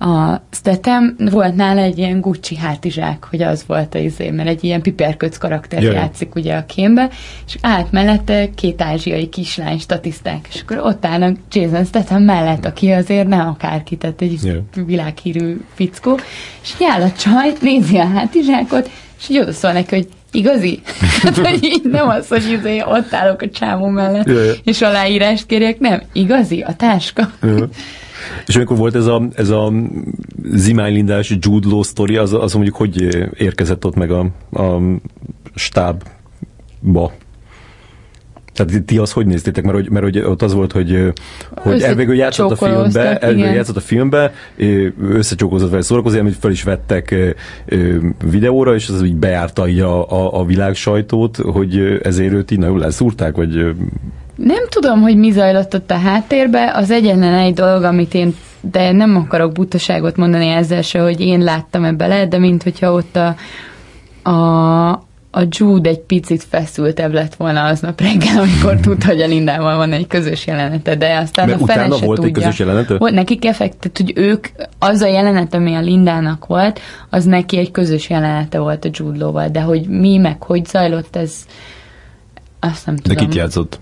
a 0.04 0.42
Statham 0.50 1.14
volt 1.30 1.54
nála 1.54 1.80
egy 1.80 1.98
ilyen 1.98 2.20
Gucci 2.20 2.56
hátizsák, 2.56 3.26
hogy 3.30 3.42
az 3.42 3.64
volt 3.66 3.94
a 3.94 3.98
izé, 3.98 4.30
mert 4.30 4.48
egy 4.48 4.64
ilyen 4.64 4.82
piperköc 4.82 5.36
karakter 5.36 5.82
Jaj. 5.82 5.94
játszik 5.94 6.34
ugye 6.34 6.54
a 6.54 6.66
kémbe, 6.66 7.10
és 7.46 7.56
állt 7.60 7.92
mellette 7.92 8.50
két 8.54 8.82
ázsiai 8.82 9.28
kislány 9.28 9.78
statiszták, 9.78 10.46
és 10.52 10.60
akkor 10.60 10.78
ott 10.78 11.04
állnak 11.04 11.36
Jason 11.52 11.84
Statham 11.84 12.22
mellett, 12.22 12.64
aki 12.64 12.90
azért 12.90 13.28
nem 13.28 13.48
akárki, 13.48 13.96
tehát 13.96 14.20
egy 14.20 14.38
Jaj. 14.42 14.62
világhírű 14.86 15.60
fickó, 15.74 16.18
és 16.62 16.74
áll 16.80 17.02
a 17.02 17.12
csaj, 17.12 17.52
nézi 17.60 17.96
a 17.96 18.06
hátizsákot, 18.06 18.90
és 19.18 19.28
így 19.28 19.38
oda 19.38 19.72
neki, 19.72 19.94
hogy 19.94 20.08
igazi? 20.32 20.80
hát, 21.22 21.36
hogy 21.36 21.64
így 21.64 21.84
nem 21.90 22.08
az, 22.08 22.28
hogy 22.28 22.50
izé, 22.50 22.82
ott 22.86 23.12
állok 23.12 23.42
a 23.42 23.48
csávó 23.48 23.86
mellett, 23.86 24.26
Jaj. 24.26 24.58
és 24.64 24.82
aláírást 24.82 25.46
kérjek, 25.46 25.78
nem, 25.78 26.02
igazi, 26.12 26.60
a 26.60 26.74
táska. 26.74 27.30
Jaj. 27.42 27.68
És 28.46 28.56
amikor 28.56 28.76
volt 28.76 28.94
ez 28.94 29.06
a, 29.06 29.22
ez 29.34 29.48
a 29.48 29.72
zimánylindás 30.52 31.36
Jude 31.40 31.68
Law 31.68 31.82
sztori, 31.82 32.16
az, 32.16 32.32
az 32.32 32.52
mondjuk 32.52 32.76
hogy 32.76 33.18
érkezett 33.36 33.84
ott 33.84 33.94
meg 33.94 34.10
a, 34.10 34.20
a 34.50 34.80
stábba? 35.54 37.12
Tehát 38.54 38.82
ti 38.84 38.98
azt 38.98 39.12
hogy 39.12 39.26
néztétek? 39.26 39.64
Mert, 39.64 39.76
hogy, 39.76 39.90
mert 39.90 40.04
hogy 40.04 40.18
ott 40.18 40.42
az 40.42 40.54
volt, 40.54 40.72
hogy, 40.72 41.12
hogy 41.54 41.82
elvégül 41.82 42.14
játszott 42.14 42.50
a 42.50 42.56
filmbe, 42.56 43.18
elvégül 43.18 43.50
játszott 43.50 43.76
a 43.76 43.80
filmbe, 43.80 44.32
összecsókozott 45.00 45.70
vele 45.70 45.82
szórakozni, 45.82 46.18
amit 46.18 46.36
fel 46.40 46.50
is 46.50 46.62
vettek 46.62 47.34
videóra, 48.24 48.74
és 48.74 48.88
az 48.88 49.02
így 49.02 49.16
beárta 49.16 49.68
így 49.68 49.80
a, 49.80 50.10
a, 50.10 50.40
a 50.40 50.44
világ 50.44 50.74
sajtót, 50.74 51.36
hogy 51.36 52.00
ezért 52.02 52.32
őt 52.32 52.50
így 52.50 52.58
nagyon 52.58 52.78
leszúrták, 52.78 53.36
vagy 53.36 53.74
nem 54.36 54.68
tudom, 54.68 55.00
hogy 55.00 55.16
mi 55.16 55.30
zajlott 55.30 55.74
ott 55.74 55.90
a 55.90 55.98
háttérbe. 55.98 56.72
Az 56.74 56.90
egyetlen 56.90 57.34
egy 57.34 57.54
dolog, 57.54 57.82
amit 57.82 58.14
én, 58.14 58.34
de 58.60 58.92
nem 58.92 59.16
akarok 59.16 59.52
butaságot 59.52 60.16
mondani 60.16 60.48
ezzel 60.48 60.82
se, 60.82 61.00
hogy 61.00 61.20
én 61.20 61.40
láttam 61.40 61.84
ebbe 61.84 62.06
le, 62.06 62.26
de 62.26 62.38
mint 62.38 62.62
hogyha 62.62 62.92
ott 62.92 63.16
a, 63.16 63.36
a, 64.30 64.90
a 65.30 65.42
Jude 65.48 65.88
egy 65.88 66.00
picit 66.00 66.42
feszültebb 66.48 67.12
lett 67.12 67.34
volna 67.34 67.64
aznap 67.64 68.00
reggel, 68.00 68.38
amikor 68.38 68.76
tudta, 68.80 69.06
hogy 69.06 69.20
a 69.20 69.26
Lindával 69.26 69.76
van 69.76 69.92
egy 69.92 70.06
közös 70.06 70.46
jelenete, 70.46 70.94
de 70.96 71.16
aztán 71.16 71.48
Mert 71.48 71.60
a 71.60 71.66
fele 71.66 71.96
se 71.96 72.04
volt 72.04 72.20
tudja. 72.20 72.24
egy 72.24 72.32
közös 72.32 72.58
jelenete? 72.58 72.96
Volt, 72.98 73.14
nekik 73.14 73.44
effektet, 73.44 73.96
hogy 73.98 74.12
ők, 74.16 74.46
az 74.78 75.00
a 75.00 75.06
jelenet, 75.06 75.54
ami 75.54 75.74
a 75.74 75.80
Lindának 75.80 76.46
volt, 76.46 76.80
az 77.10 77.24
neki 77.24 77.58
egy 77.58 77.70
közös 77.70 78.10
jelenete 78.10 78.58
volt 78.58 78.84
a 78.84 78.88
Jude 78.92 79.48
de 79.48 79.60
hogy 79.60 79.86
mi, 79.88 80.16
meg 80.16 80.42
hogy 80.42 80.66
zajlott, 80.66 81.16
ez 81.16 81.32
azt 82.60 82.86
nem 82.86 82.96
tudom. 82.96 83.16
De 83.16 83.24
kit 83.24 83.34
játszott? 83.34 83.80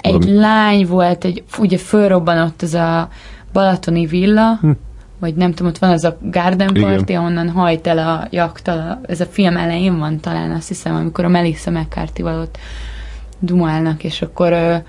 Egy 0.00 0.12
Valami... 0.12 0.32
lány 0.32 0.86
volt, 0.86 1.24
egy, 1.24 1.44
ugye 1.58 1.78
fölrobbanott 1.78 2.62
ez 2.62 2.74
a 2.74 3.08
Balatoni 3.52 4.06
villa, 4.06 4.58
hm. 4.60 4.70
vagy 5.18 5.34
nem 5.34 5.52
tudom, 5.52 5.72
ott 5.72 5.78
van 5.78 5.90
az 5.90 6.04
a 6.04 6.16
Garden 6.20 6.72
Party, 6.72 7.10
Igen. 7.10 7.20
ahonnan 7.20 7.50
hajt 7.50 7.86
el 7.86 7.98
a 7.98 8.26
jaktal, 8.30 9.00
ez 9.06 9.20
a 9.20 9.26
film 9.26 9.56
elején 9.56 9.98
van 9.98 10.20
talán, 10.20 10.50
azt 10.50 10.68
hiszem, 10.68 10.94
amikor 10.94 11.24
a 11.24 11.28
Melissa 11.28 11.70
McCarthy-val 11.70 12.40
ott 12.40 12.58
dumálnak, 13.38 14.04
és 14.04 14.22
akkor 14.22 14.82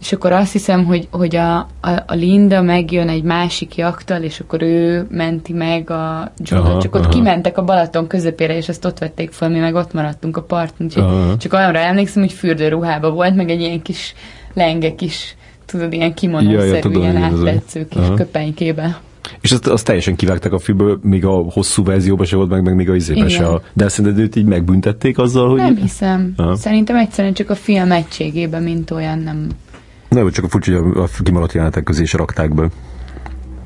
és 0.00 0.12
akkor 0.12 0.32
azt 0.32 0.52
hiszem, 0.52 0.84
hogy, 0.84 1.08
hogy 1.10 1.36
a, 1.36 1.58
a, 1.58 1.90
a 2.06 2.14
Linda 2.14 2.62
megjön 2.62 3.08
egy 3.08 3.22
másik 3.22 3.76
jaktal, 3.76 4.22
és 4.22 4.40
akkor 4.40 4.62
ő 4.62 5.06
menti 5.10 5.52
meg 5.52 5.90
a 5.90 6.32
Jodot. 6.44 6.82
Csak 6.82 6.94
ott 6.94 7.00
aha. 7.00 7.10
kimentek 7.10 7.58
a 7.58 7.64
Balaton 7.64 8.06
közepére, 8.06 8.56
és 8.56 8.68
ezt 8.68 8.84
ott 8.84 8.98
vették 8.98 9.32
föl, 9.32 9.48
mi 9.48 9.58
meg 9.58 9.74
ott 9.74 9.92
maradtunk 9.92 10.36
a 10.36 10.42
parton. 10.42 10.86
Úgyhogy 10.86 11.36
csak 11.36 11.52
arra 11.52 11.78
emlékszem, 11.78 12.22
hogy 12.22 12.32
fürdőruhába 12.32 13.10
volt, 13.10 13.34
meg 13.34 13.50
egy 13.50 13.60
ilyen 13.60 13.82
kis 13.82 14.14
lenge 14.54 14.94
kis, 14.94 15.36
tudod, 15.66 15.92
ilyen 15.92 16.14
kimonószerű, 16.14 16.90
ja, 16.90 16.98
ilyen 16.98 17.16
átvetsző 17.16 17.86
kis 17.88 18.02
Aha. 18.02 18.14
köpenykébe. 18.14 19.00
És 19.40 19.52
azt, 19.52 19.66
azt 19.66 19.84
teljesen 19.84 20.16
kivágták 20.16 20.52
a 20.52 20.58
filmből, 20.58 20.98
még 21.02 21.24
a 21.24 21.30
hosszú 21.30 21.84
verzióban 21.84 22.26
se 22.26 22.36
volt 22.36 22.50
meg, 22.50 22.62
meg 22.62 22.74
még 22.74 22.90
a 22.90 22.94
izébe 22.94 23.28
se. 23.28 23.46
A, 23.46 23.62
de 23.72 23.88
szerinted 23.88 24.20
őt 24.20 24.36
így 24.36 24.44
megbüntették 24.44 25.18
azzal, 25.18 25.48
hogy... 25.48 25.58
Nem 25.58 25.76
hiszem. 25.76 26.32
Aha. 26.36 26.56
Szerintem 26.56 26.96
egyszerűen 26.96 27.34
csak 27.34 27.50
a 27.50 27.54
film 27.54 27.92
egységében, 27.92 28.62
mint 28.62 28.90
olyan 28.90 29.18
nem... 29.18 29.46
Nem, 30.08 30.30
csak 30.30 30.44
a 30.44 30.48
furcsa, 30.48 30.82
hogy 30.82 30.96
a 30.96 31.22
kimaradt 31.22 31.52
jelenetek 31.52 31.82
közé 31.82 32.02
is 32.02 32.12
rakták 32.12 32.54
be. 32.54 32.68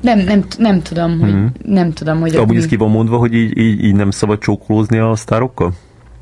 Nem, 0.01 0.19
nem, 0.19 0.43
nem 0.57 0.81
tudom, 0.81 1.19
hogy, 1.19 1.31
mm-hmm. 1.31 1.45
nem 1.65 1.91
tudom, 1.91 2.19
hogy... 2.19 2.35
Amúgy 2.35 2.55
ez 2.55 2.65
ki 2.65 2.75
van 2.75 2.89
mondva, 2.89 3.17
hogy 3.17 3.33
így, 3.33 3.57
így, 3.57 3.83
így 3.83 3.95
nem 3.95 4.11
szabad 4.11 4.39
csókolózni 4.39 4.97
a 4.97 5.15
sztárokkal? 5.15 5.73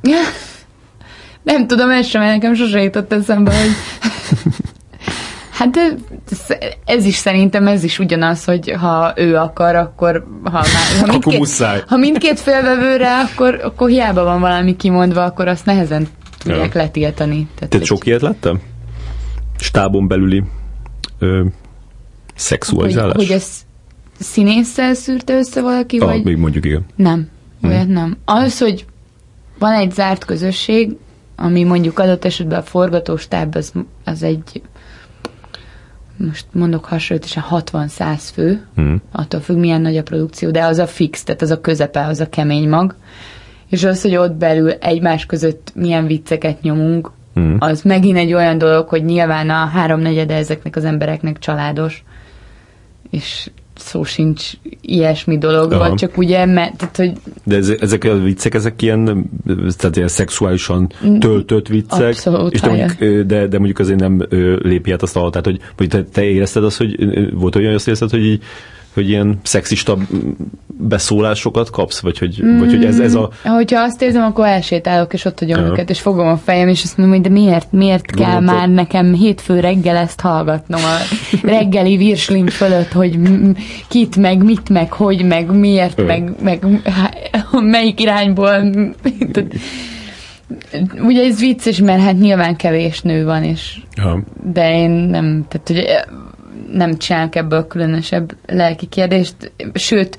nem 1.44 1.68
tudom, 1.68 1.90
ez 1.90 2.08
sem, 2.08 2.22
nekem 2.22 2.54
sose 2.54 2.84
jutott 2.84 3.14
eszembe, 3.14 3.52
hogy 3.52 3.70
Hát 5.54 5.96
ez 6.86 7.06
is 7.06 7.16
szerintem 7.16 7.68
ez 7.68 7.84
is 7.84 8.00
ugyanaz, 8.00 8.44
hogy 8.44 8.72
ha 8.80 9.14
ő 9.16 9.36
akar, 9.36 9.76
akkor 9.76 10.28
ha, 10.44 10.52
már, 10.52 10.64
ha, 11.00 11.06
mindkét, 11.08 11.34
akkor 11.34 11.84
ha 11.88 11.98
mindkét 11.98 12.40
félvevő 12.40 12.96
rá, 12.96 13.22
akkor, 13.22 13.60
akkor 13.64 13.90
hiába 13.90 14.24
van 14.24 14.40
valami 14.40 14.76
kimondva, 14.76 15.24
akkor 15.24 15.48
azt 15.48 15.66
nehezen 15.66 16.08
tudják 16.38 16.74
ja. 16.74 16.82
letiltani. 16.82 17.48
Tehát 17.56 17.70
Te 17.70 17.78
egy... 17.78 17.86
sok 17.86 18.06
ilyet 18.06 18.22
lettem? 18.22 18.62
Stábon 19.58 20.08
belüli 20.08 20.44
ö, 21.20 21.46
szexualizálás? 22.36 23.16
Hogy, 23.16 23.26
hogy 23.26 23.36
ez 23.36 23.48
színésszel 24.20 24.94
szűrte 24.94 25.34
össze 25.34 25.62
valaki, 25.62 25.98
ah, 25.98 26.08
vagy... 26.08 26.24
még 26.24 26.38
mondjuk 26.38 26.66
igen. 26.66 26.86
Nem, 26.96 27.30
hmm. 27.62 27.70
olyat 27.70 27.88
nem. 27.88 28.18
Az, 28.26 28.60
hogy 28.60 28.86
van 29.60 29.74
egy 29.74 29.92
zárt 29.92 30.26
közösség, 30.26 30.96
ami 31.36 31.64
mondjuk 31.64 32.00
adott 32.00 32.26
esetben 32.26 32.60
a 32.60 32.64
forgatóstáb, 32.64 33.56
az, 33.56 33.74
az 34.04 34.24
egy 34.24 34.62
most 36.18 36.46
mondok 36.52 36.86
hasonlóan 36.86 37.28
60-100 37.50 38.20
fő, 38.34 38.68
hmm. 38.76 39.02
attól 39.12 39.40
függ, 39.40 39.58
milyen 39.58 39.82
nagy 39.82 39.98
a 39.98 40.04
produkció, 40.04 40.52
de 40.52 40.64
az 40.64 40.78
a 40.78 40.88
fix, 40.88 41.24
tehát 41.24 41.42
az 41.42 41.52
a 41.52 41.62
közepe, 41.62 42.06
az 42.06 42.20
a 42.20 42.30
kemény 42.30 42.70
mag. 42.70 42.96
És 43.70 43.84
az, 43.84 44.02
hogy 44.02 44.16
ott 44.16 44.34
belül 44.34 44.72
egymás 44.72 45.26
között 45.26 45.72
milyen 45.76 46.08
vicceket 46.08 46.62
nyomunk, 46.62 47.12
hmm. 47.34 47.58
az 47.60 47.82
megint 47.82 48.18
egy 48.18 48.34
olyan 48.34 48.58
dolog, 48.58 48.88
hogy 48.88 49.04
nyilván 49.04 49.50
a 49.50 49.66
háromnegyede 49.66 50.36
ezeknek 50.36 50.76
az 50.76 50.86
embereknek 50.86 51.40
családos, 51.40 52.04
és 53.10 53.50
szó 53.76 54.04
sincs 54.04 54.52
ilyesmi 54.82 55.38
dologban, 55.38 55.96
csak 55.96 56.18
ugye, 56.18 56.46
mert, 56.46 56.78
tehát, 56.78 56.96
hogy... 56.96 57.12
De 57.44 57.56
ez, 57.56 57.70
ezek 57.70 58.04
a 58.04 58.16
viccek, 58.16 58.54
ezek 58.54 58.82
ilyen, 58.82 59.30
tehát 59.78 59.96
ilyen 59.96 60.08
szexuálisan 60.08 60.92
mm. 61.06 61.18
töltött 61.18 61.68
viccek, 61.68 62.08
Abszolút, 62.08 62.54
és 62.54 62.62
de 62.62 62.68
mondjuk, 62.68 63.24
de, 63.26 63.48
de 63.48 63.58
mondjuk 63.58 63.80
azért 63.80 64.00
nem 64.00 64.26
lépi 64.62 64.92
át 64.92 65.02
azt 65.02 65.16
a 65.16 65.30
tehát 65.30 65.46
hogy, 65.46 65.60
hogy 65.78 65.88
te, 65.88 66.04
te 66.04 66.24
érezted 66.24 66.64
azt, 66.64 66.78
hogy 66.78 66.96
volt 67.34 67.56
olyan, 67.56 67.68
hogy 67.68 67.76
azt 67.76 67.88
érezted, 67.88 68.10
hogy 68.10 68.26
így 68.26 68.44
hogy 68.94 69.10
ilyen 69.10 69.40
szexista 69.44 69.98
beszólásokat 70.88 71.70
kapsz, 71.70 72.00
vagy 72.00 72.18
hogy, 72.18 72.40
mm, 72.44 72.60
vagy 72.60 72.70
hogy 72.70 72.86
ez, 72.86 73.00
ez 73.00 73.16
a... 73.16 73.30
Hogyha 73.44 73.82
azt 73.82 74.02
érzem, 74.02 74.24
akkor 74.24 74.46
elsétálok, 74.46 75.14
és 75.14 75.26
ott 75.26 75.40
hagyom 75.40 75.66
ja. 75.66 75.72
őket, 75.72 75.90
és 75.90 76.00
fogom 76.00 76.28
a 76.28 76.38
fejem, 76.38 76.68
és 76.68 76.84
azt 76.84 76.98
mondom, 76.98 77.16
hogy 77.16 77.26
de 77.26 77.34
miért, 77.34 77.72
miért 77.72 78.06
kell 78.06 78.40
már 78.40 78.70
nekem 78.70 79.14
hétfő 79.14 79.60
reggel 79.60 79.96
ezt 79.96 80.20
hallgatnom 80.20 80.82
a 80.84 80.98
reggeli 81.48 81.98
virslim 81.98 82.48
fölött, 82.48 82.92
hogy 82.92 83.20
kit, 83.88 84.16
meg 84.16 84.44
mit, 84.44 84.70
meg 84.70 84.92
hogy, 84.92 85.26
meg 85.26 85.52
miért, 85.52 86.00
ja. 86.00 86.06
meg, 86.06 86.32
meg 86.42 86.66
melyik 87.52 88.00
irányból... 88.00 88.72
Ugye 91.00 91.24
ez 91.24 91.40
vicces, 91.40 91.80
mert 91.80 92.02
hát 92.02 92.20
nyilván 92.20 92.56
kevés 92.56 93.02
nő 93.02 93.26
van, 93.26 93.44
és 93.44 93.78
ja. 93.96 94.24
de 94.54 94.78
én 94.78 94.90
nem, 94.90 95.46
tehát 95.48 95.68
hogy 95.68 95.86
nem 96.72 96.98
csinálok 96.98 97.36
ebből 97.36 97.68
különösebb 97.68 98.36
lelki 98.46 98.86
kérdést, 98.86 99.52
sőt, 99.74 100.18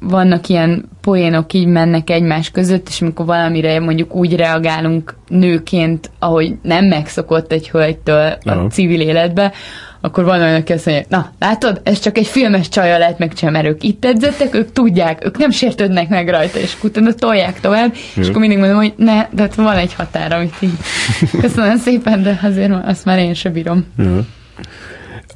vannak 0.00 0.48
ilyen 0.48 0.88
poénok, 1.00 1.52
így 1.52 1.66
mennek 1.66 2.10
egymás 2.10 2.50
között, 2.50 2.88
és 2.88 3.00
amikor 3.00 3.26
valamire 3.26 3.80
mondjuk 3.80 4.14
úgy 4.14 4.36
reagálunk 4.36 5.14
nőként, 5.28 6.10
ahogy 6.18 6.54
nem 6.62 6.84
megszokott 6.84 7.52
egy 7.52 7.68
hölgytől 7.68 8.38
a 8.44 8.50
Aha. 8.50 8.68
civil 8.68 9.00
életbe, 9.00 9.52
akkor 10.00 10.24
van 10.24 10.40
olyan, 10.40 10.54
aki 10.54 10.72
azt 10.72 10.86
mondja, 10.86 11.04
na, 11.08 11.32
látod, 11.38 11.80
ez 11.84 12.00
csak 12.00 12.18
egy 12.18 12.26
filmes 12.26 12.68
csaja 12.68 12.98
lehet 12.98 13.18
megcsinálni, 13.18 13.58
mert 13.60 13.74
ők 13.74 13.82
itt 13.82 14.04
edzettek, 14.04 14.54
ők 14.54 14.72
tudják, 14.72 15.24
ők 15.24 15.38
nem 15.38 15.50
sértődnek 15.50 16.08
meg 16.08 16.28
rajta, 16.28 16.58
és 16.58 16.76
utána 16.82 17.12
tolják 17.12 17.60
tovább, 17.60 17.94
Jó. 18.14 18.22
és 18.22 18.28
akkor 18.28 18.40
mindig 18.40 18.58
mondom, 18.58 18.76
hogy 18.76 18.94
ne, 18.96 19.26
de 19.30 19.42
hát 19.42 19.54
van 19.54 19.76
egy 19.76 19.94
határ, 19.94 20.32
amit 20.32 20.54
így 20.60 20.76
köszönöm 21.40 21.76
szépen, 21.76 22.22
de 22.22 22.40
azért 22.42 22.72
azt 22.84 23.04
már 23.04 23.18
én 23.18 23.34
sem 23.34 23.52
bírom. 23.52 23.84
Jó. 23.96 24.20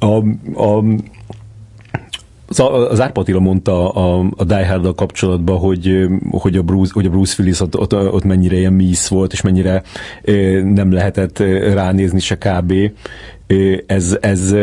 A, 0.03 0.23
a, 0.61 0.83
az 2.89 3.01
Árpa 3.01 3.21
Attila 3.21 3.39
mondta 3.39 3.89
a, 3.89 4.25
a 4.35 4.43
Die 4.43 4.67
hard 4.67 4.95
kapcsolatban, 4.95 5.57
hogy, 5.57 6.07
hogy, 6.31 6.57
a 6.57 6.61
Bruce, 6.61 6.91
hogy 6.93 7.05
a 7.05 7.09
Bruce 7.09 7.35
Willis 7.39 7.59
ott, 7.59 7.77
ott, 7.77 7.93
ott 7.93 8.23
mennyire 8.23 8.57
ilyen 8.57 8.73
mísz 8.73 9.07
volt, 9.07 9.33
és 9.33 9.41
mennyire 9.41 9.83
nem 10.63 10.91
lehetett 10.91 11.39
ránézni 11.73 12.19
se 12.19 12.37
kb. 12.37 12.73
Ez, 13.85 14.17
ez, 14.21 14.55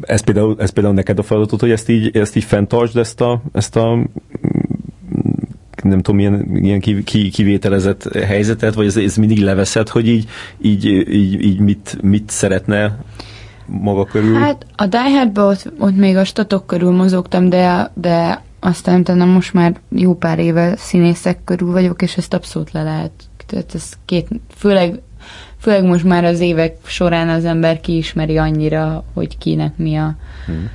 ez, 0.00 0.20
például, 0.20 0.56
ez 0.58 0.70
például 0.70 0.94
neked 0.94 1.18
a 1.18 1.22
feladatod, 1.22 1.60
hogy 1.60 1.70
ezt 1.70 1.88
így, 1.88 2.16
ezt 2.16 2.36
így 2.36 2.44
fenntartsd, 2.44 2.96
ezt 2.96 3.20
a, 3.20 3.42
ezt 3.52 3.76
a 3.76 3.98
nem 5.82 6.00
tudom, 6.00 6.20
ilyen, 6.20 6.56
ilyen 6.56 6.80
kivételezett 7.30 8.16
helyzetet, 8.16 8.74
vagy 8.74 8.86
ez, 8.86 8.96
ez 8.96 9.16
mindig 9.16 9.42
leveszed, 9.42 9.88
hogy 9.88 10.08
így, 10.08 10.28
így, 10.60 10.84
így, 11.12 11.42
így 11.42 11.58
mit, 11.58 11.98
mit 12.02 12.30
szeretne 12.30 12.98
maga 13.70 14.04
körül? 14.04 14.34
Hát 14.34 14.66
a 14.76 14.86
Die 14.86 15.10
Hardban 15.16 15.48
ott, 15.48 15.72
ott 15.78 15.96
még 15.96 16.16
a 16.16 16.24
statok 16.24 16.66
körül 16.66 16.90
mozogtam, 16.90 17.48
de, 17.48 17.90
de 17.94 18.42
aztán 18.60 19.00
utána 19.00 19.24
most 19.24 19.52
már 19.52 19.80
jó 19.88 20.14
pár 20.14 20.38
éve 20.38 20.76
színészek 20.76 21.44
körül 21.44 21.72
vagyok, 21.72 22.02
és 22.02 22.16
ezt 22.16 22.34
abszolút 22.34 22.72
le 22.72 22.82
lehet. 22.82 23.10
Tehát 23.46 23.74
ez 23.74 23.92
két, 24.04 24.28
főleg, 24.56 25.00
főleg 25.58 25.84
most 25.84 26.04
már 26.04 26.24
az 26.24 26.40
évek 26.40 26.76
során 26.84 27.28
az 27.28 27.44
ember 27.44 27.80
kiismeri 27.80 28.36
annyira, 28.36 29.04
hogy 29.14 29.38
kinek 29.38 29.76
mi 29.76 29.96
a... 29.96 30.14
Hmm. 30.46 30.68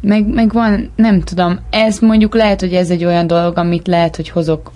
Meg, 0.00 0.26
meg 0.26 0.52
van, 0.52 0.90
nem 0.96 1.20
tudom, 1.20 1.58
ez 1.70 1.98
mondjuk 1.98 2.34
lehet, 2.34 2.60
hogy 2.60 2.74
ez 2.74 2.90
egy 2.90 3.04
olyan 3.04 3.26
dolog, 3.26 3.58
amit 3.58 3.86
lehet, 3.86 4.16
hogy 4.16 4.28
hozok 4.28 4.70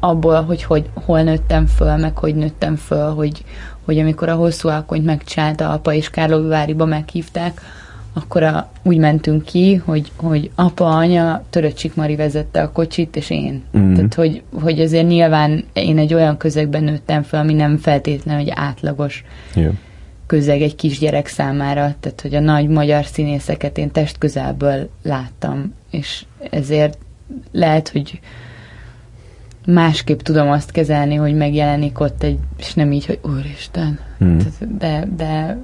abból, 0.00 0.42
hogy, 0.42 0.62
hogy 0.62 0.88
hol 0.94 1.22
nőttem 1.22 1.66
föl, 1.66 1.96
meg 1.96 2.18
hogy 2.18 2.34
nőttem 2.34 2.76
föl, 2.76 3.14
hogy, 3.14 3.44
hogy 3.84 3.98
amikor 3.98 4.28
a 4.28 4.34
hosszú 4.34 4.68
alkonyt 4.68 5.04
megcsinálta 5.04 5.70
apa 5.70 5.92
és 5.92 6.10
Kárlóváriba 6.10 6.84
meghívták, 6.84 7.60
akkor 8.16 8.42
a, 8.42 8.70
úgy 8.82 8.96
mentünk 8.96 9.44
ki, 9.44 9.74
hogy, 9.74 10.12
hogy 10.16 10.50
apa, 10.54 10.96
anya, 10.96 11.44
Töröcsik 11.50 11.94
Mari 11.94 12.16
vezette 12.16 12.62
a 12.62 12.72
kocsit, 12.72 13.16
és 13.16 13.30
én. 13.30 13.62
Mm. 13.78 13.94
Tehát, 13.94 14.14
hogy, 14.14 14.42
hogy 14.52 14.80
azért 14.80 15.06
nyilván 15.06 15.64
én 15.72 15.98
egy 15.98 16.14
olyan 16.14 16.36
közegben 16.36 16.82
nőttem 16.82 17.22
fel, 17.22 17.40
ami 17.40 17.52
nem 17.52 17.76
feltétlenül 17.76 18.40
egy 18.40 18.52
átlagos 18.54 19.24
yeah. 19.54 19.72
közeg 20.26 20.62
egy 20.62 20.74
kisgyerek 20.74 21.26
számára, 21.26 21.94
tehát, 22.00 22.20
hogy 22.20 22.34
a 22.34 22.40
nagy 22.40 22.68
magyar 22.68 23.04
színészeket 23.04 23.78
én 23.78 23.90
test 23.90 24.18
közelből 24.18 24.88
láttam, 25.02 25.74
és 25.90 26.24
ezért 26.50 26.98
lehet, 27.52 27.88
hogy 27.88 28.20
másképp 29.66 30.18
tudom 30.18 30.50
azt 30.50 30.70
kezelni, 30.70 31.14
hogy 31.14 31.34
megjelenik 31.34 32.00
ott 32.00 32.22
egy, 32.22 32.38
és 32.58 32.74
nem 32.74 32.92
így, 32.92 33.06
hogy 33.06 33.18
úristen, 33.22 33.98
mm. 34.24 34.38
de, 34.78 35.08
de 35.16 35.58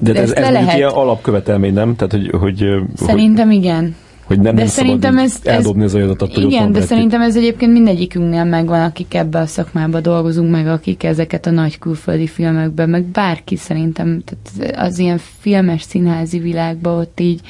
de, 0.00 0.12
de 0.12 0.20
ez, 0.20 0.32
ez 0.32 0.50
lehet. 0.50 0.76
ilyen 0.76 0.90
alapkövetelmény, 0.90 1.72
nem? 1.72 1.96
Tehát, 1.96 2.12
hogy, 2.12 2.30
hogy, 2.40 2.64
Szerintem 2.94 3.46
hogy, 3.46 3.56
igen. 3.56 3.94
Hogy 4.24 4.40
nem, 4.40 4.54
de 4.54 4.60
nem 4.60 4.70
szerintem 4.70 5.18
ez, 5.18 5.38
eldobni 5.44 5.84
ez, 5.84 5.94
az 5.94 6.02
adatot, 6.02 6.34
hogy 6.34 6.44
Igen, 6.44 6.72
de 6.72 6.80
szerintem 6.80 7.20
ez 7.20 7.36
egyébként 7.36 7.72
mindegyikünknél 7.72 8.44
megvan, 8.44 8.80
akik 8.80 9.14
ebbe 9.14 9.38
a 9.38 9.46
szakmába 9.46 10.00
dolgozunk, 10.00 10.50
meg 10.50 10.66
akik 10.66 11.04
ezeket 11.04 11.46
a 11.46 11.50
nagy 11.50 11.78
külföldi 11.78 12.26
filmekben, 12.26 12.88
meg 12.88 13.02
bárki 13.02 13.56
szerintem, 13.56 14.22
tehát 14.24 14.76
az 14.78 14.98
ilyen 14.98 15.20
filmes 15.38 15.82
színházi 15.82 16.38
világban 16.38 16.98
ott 16.98 17.20
így 17.20 17.40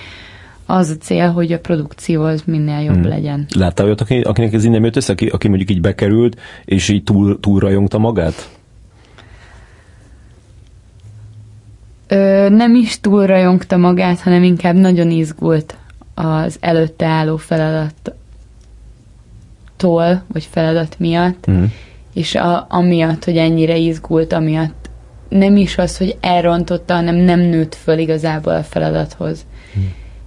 az 0.66 0.88
a 0.88 0.96
cél, 0.96 1.30
hogy 1.30 1.52
a 1.52 1.58
produkció 1.58 2.22
az 2.22 2.42
minél 2.46 2.80
jobb 2.80 2.94
hmm. 2.94 3.08
legyen. 3.08 3.46
Láttál 3.54 3.86
olyat, 3.86 4.00
akinek 4.00 4.52
ez 4.52 4.64
így 4.64 4.70
nem 4.70 4.84
jött 4.84 4.96
össze, 4.96 5.12
aki, 5.12 5.26
aki 5.26 5.48
mondjuk 5.48 5.70
így 5.70 5.80
bekerült, 5.80 6.40
és 6.64 6.88
így 6.88 7.02
túl, 7.02 7.40
túl 7.40 7.60
rajongta 7.60 7.98
magát? 7.98 8.48
Ö, 12.08 12.48
nem 12.48 12.74
is 12.74 13.00
túl 13.00 13.26
rajongta 13.26 13.76
magát, 13.76 14.20
hanem 14.20 14.42
inkább 14.42 14.74
nagyon 14.74 15.10
izgult 15.10 15.76
az 16.14 16.56
előtte 16.60 17.06
álló 17.06 17.36
feladattól, 17.36 17.92
vagy 20.32 20.48
feladat 20.50 20.98
miatt, 20.98 21.50
mm. 21.50 21.64
és 22.14 22.34
a, 22.34 22.66
amiatt, 22.68 23.24
hogy 23.24 23.36
ennyire 23.36 23.76
izgult, 23.76 24.32
amiatt 24.32 24.90
nem 25.28 25.56
is 25.56 25.78
az, 25.78 25.96
hogy 25.96 26.16
elrontotta, 26.20 26.94
hanem 26.94 27.14
nem 27.14 27.40
nőtt 27.40 27.74
föl 27.74 27.98
igazából 27.98 28.54
a 28.54 28.62
feladathoz. 28.62 29.46
Mm. 29.78 29.82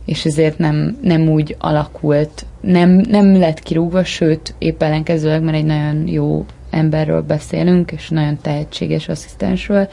És 0.10 0.26
ezért 0.26 0.58
nem, 0.58 0.98
nem 1.02 1.30
úgy 1.30 1.56
alakult, 1.60 2.46
nem, 2.62 2.90
nem 2.90 3.40
lett 3.40 3.60
kirúgva, 3.60 4.04
sőt, 4.04 4.56
épp 4.58 4.82
ellenkezőleg, 4.82 5.42
mert 5.42 5.58
egy 5.58 5.66
nagyon 5.66 6.08
jó 6.08 6.46
emberről 6.70 7.22
beszélünk, 7.22 7.92
és 7.92 8.10
nagyon 8.10 8.38
tehetséges 8.42 9.08
asszisztensről, 9.08 9.90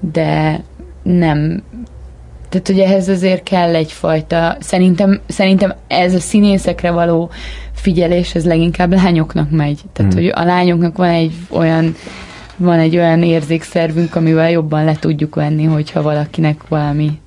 de 0.00 0.62
nem 1.02 1.62
tehát 2.48 2.68
ugye 2.68 2.84
ehhez 2.84 3.08
azért 3.08 3.42
kell 3.42 3.74
egyfajta, 3.74 4.56
szerintem, 4.60 5.20
szerintem 5.26 5.74
ez 5.86 6.14
a 6.14 6.18
színészekre 6.18 6.90
való 6.90 7.30
figyelés, 7.72 8.34
ez 8.34 8.46
leginkább 8.46 8.92
lányoknak 8.92 9.50
megy. 9.50 9.80
Tehát, 9.92 10.14
mm. 10.14 10.16
hogy 10.16 10.26
a 10.34 10.44
lányoknak 10.44 10.96
van 10.96 11.08
egy 11.08 11.32
olyan 11.50 11.94
van 12.56 12.78
egy 12.78 12.96
olyan 12.96 13.22
érzékszervünk, 13.22 14.14
amivel 14.14 14.50
jobban 14.50 14.84
le 14.84 14.94
tudjuk 14.94 15.34
venni, 15.34 15.64
hogyha 15.64 16.02
valakinek 16.02 16.68
valami 16.68 17.20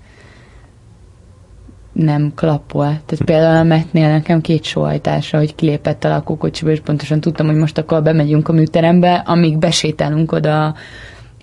nem 1.96 2.32
klappol. 2.36 2.86
Tehát 2.86 3.26
például 3.26 3.58
a 3.58 3.64
Metnél 3.64 4.10
nekem 4.10 4.42
két 4.42 4.64
sóhajtása, 4.64 5.38
hogy 5.38 5.56
kilépett 5.56 6.04
a 6.04 6.10
lakókocsiba, 6.10 6.72
és 6.72 6.80
pontosan 6.80 7.20
tudtam, 7.20 7.46
hogy 7.48 7.56
most 7.56 7.78
akkor 7.78 8.04
bemegyünk 8.04 8.48
a 8.48 8.54
műterembe, 8.54 9.14
amíg 9.14 9.58
besétálunk 9.58 10.32
oda 10.32 10.76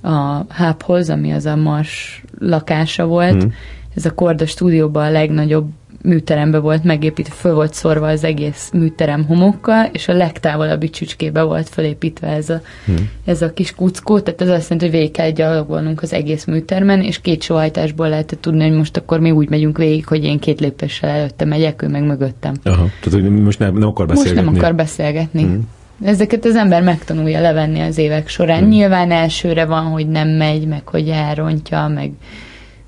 a 0.02 0.44
hubhoz, 0.56 1.10
ami 1.10 1.32
az 1.32 1.46
a 1.46 1.56
Mars 1.56 2.22
lakása 2.38 3.06
volt. 3.06 3.42
Hmm. 3.42 3.52
Ez 3.94 4.04
a 4.04 4.14
Korda 4.14 4.46
stúdióban 4.46 5.04
a 5.04 5.10
legnagyobb 5.10 5.68
műterembe 6.02 6.58
volt 6.58 6.84
megépítve, 6.84 7.34
föl 7.34 7.54
volt 7.54 7.74
szorva 7.74 8.08
az 8.08 8.24
egész 8.24 8.70
műterem 8.72 9.24
homokkal, 9.24 9.88
és 9.92 10.08
a 10.08 10.12
legtávolabbi 10.12 10.90
csücskébe 10.90 11.42
volt 11.42 11.68
felépítve 11.68 12.26
ez 12.28 12.50
a, 12.50 12.60
hmm. 12.84 13.10
ez 13.24 13.42
a 13.42 13.52
kis 13.52 13.74
kuckó, 13.74 14.20
tehát 14.20 14.40
ez 14.40 14.48
azt 14.48 14.62
jelenti, 14.62 14.84
hogy 14.84 14.90
végig 14.90 15.10
kell 15.10 15.30
gyalogolnunk 15.30 16.02
az 16.02 16.12
egész 16.12 16.44
műtermen, 16.44 17.02
és 17.02 17.20
két 17.20 17.42
sohajtásból 17.42 18.08
lehetett 18.08 18.40
tudni, 18.40 18.68
hogy 18.68 18.76
most 18.76 18.96
akkor 18.96 19.20
mi 19.20 19.30
úgy 19.30 19.48
megyünk 19.48 19.78
végig, 19.78 20.06
hogy 20.06 20.24
én 20.24 20.38
két 20.38 20.60
lépéssel 20.60 21.10
előtte 21.10 21.44
megyek, 21.44 21.82
ő 21.82 21.88
meg 21.88 22.02
mögöttem. 22.02 22.54
Aha, 22.62 22.88
tehát 23.00 23.20
hogy 23.20 23.42
most 23.42 23.58
nem, 23.58 23.78
nem 23.78 23.88
akar 23.88 24.06
beszélgetni. 24.06 24.40
Most 24.42 24.52
nem 24.52 24.62
akar 24.62 24.74
beszélgetni. 24.74 25.42
Hmm. 25.42 25.68
Ezeket 26.04 26.44
az 26.44 26.56
ember 26.56 26.82
megtanulja 26.82 27.40
levenni 27.40 27.80
az 27.80 27.98
évek 27.98 28.28
során. 28.28 28.58
Hmm. 28.58 28.68
Nyilván 28.68 29.10
elsőre 29.10 29.64
van, 29.64 29.84
hogy 29.84 30.08
nem 30.08 30.28
megy, 30.28 30.66
meg 30.66 30.88
hogy 30.88 31.08
elrontja, 31.08 31.88
meg 31.88 32.10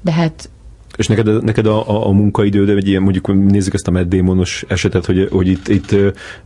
de 0.04 0.12
hát 0.12 0.50
és 0.96 1.06
neked, 1.06 1.44
neked 1.44 1.66
a, 1.66 1.88
a, 1.88 2.06
a 2.06 2.10
munkaidőd, 2.10 2.68
egy 2.68 2.88
ilyen, 2.88 3.02
mondjuk 3.02 3.50
nézzük 3.50 3.74
ezt 3.74 3.88
a 3.88 3.90
Matt 3.90 4.08
Damonos 4.08 4.64
esetet, 4.68 5.06
hogy, 5.06 5.28
hogy 5.30 5.48
itt, 5.48 5.68
itt 5.68 5.96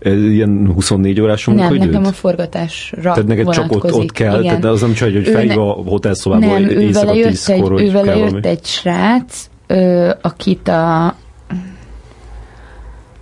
ilyen 0.03 0.71
24 0.75 1.21
órás 1.21 1.45
munkaidőd? 1.45 1.79
Nem, 1.79 1.89
nekem 1.89 2.05
a 2.05 2.13
forgatásra 2.13 3.01
Tehát 3.01 3.27
neked 3.27 3.49
csak 3.49 3.73
ott, 3.73 3.93
ott 3.93 4.13
kell, 4.13 4.43
igen. 4.43 4.61
de 4.61 4.69
az 4.69 4.81
nem 4.81 4.93
csak, 4.93 5.13
hogy 5.13 5.29
fejbe 5.29 5.55
a 5.55 5.73
hotelszobában 5.73 6.63
nem, 6.63 6.79
éjszaka 6.79 7.13
tízkor, 7.13 7.71
hogy 7.71 7.93
kell 7.93 8.17
jött 8.17 8.47
egy 8.47 8.65
srác, 8.65 9.51
ö, 9.67 10.11
akit 10.21 10.69
a 10.69 11.17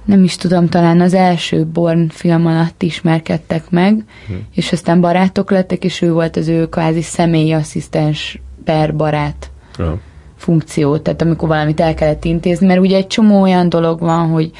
nem 0.04 0.24
is 0.24 0.36
tudom, 0.36 0.68
talán 0.68 1.00
az 1.00 1.14
első 1.14 1.64
Born 1.64 2.08
film 2.08 2.46
alatt 2.46 2.82
ismerkedtek 2.82 3.70
meg, 3.70 4.04
hmm. 4.26 4.46
és 4.54 4.72
aztán 4.72 5.00
barátok 5.00 5.50
lettek, 5.50 5.84
és 5.84 6.02
ő 6.02 6.12
volt 6.12 6.36
az 6.36 6.48
ő 6.48 6.68
kvázi 6.68 7.02
személyi 7.02 7.52
asszisztens 7.52 8.40
per 8.64 8.96
barát 8.96 9.50
ja. 9.78 9.98
Funkció, 10.46 10.96
tehát 10.96 11.22
amikor 11.22 11.48
valamit 11.48 11.80
el 11.80 11.94
kellett 11.94 12.24
intézni, 12.24 12.66
mert 12.66 12.80
ugye 12.80 12.96
egy 12.96 13.06
csomó 13.06 13.40
olyan 13.40 13.68
dolog 13.68 14.00
van, 14.00 14.28
hogy, 14.28 14.50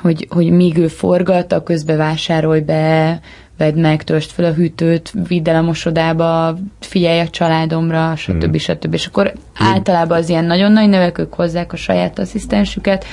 hogy, 0.00 0.26
hogy 0.30 0.50
míg 0.50 0.78
ő 0.78 0.88
forgat, 0.88 1.52
a 1.52 1.62
közbe 1.62 1.96
vásárolj 1.96 2.60
be, 2.60 3.20
vedd 3.58 3.78
meg, 3.78 4.04
törst 4.04 4.30
fel 4.30 4.44
a 4.44 4.52
hűtőt, 4.52 5.12
vidd 5.28 5.48
el 5.48 5.56
a 5.56 5.62
mosodába, 5.62 6.58
figyelj 6.80 7.20
a 7.20 7.28
családomra, 7.28 8.16
stb. 8.16 8.42
Hmm. 8.42 8.58
stb. 8.58 8.94
És 8.94 9.06
akkor 9.06 9.32
általában 9.54 10.18
az 10.18 10.28
ilyen 10.28 10.44
nagyon 10.44 10.72
nagy 10.72 10.88
nevekök 10.88 11.34
hozzák 11.34 11.72
a 11.72 11.76
saját 11.76 12.18
asszisztensüket, 12.18 13.04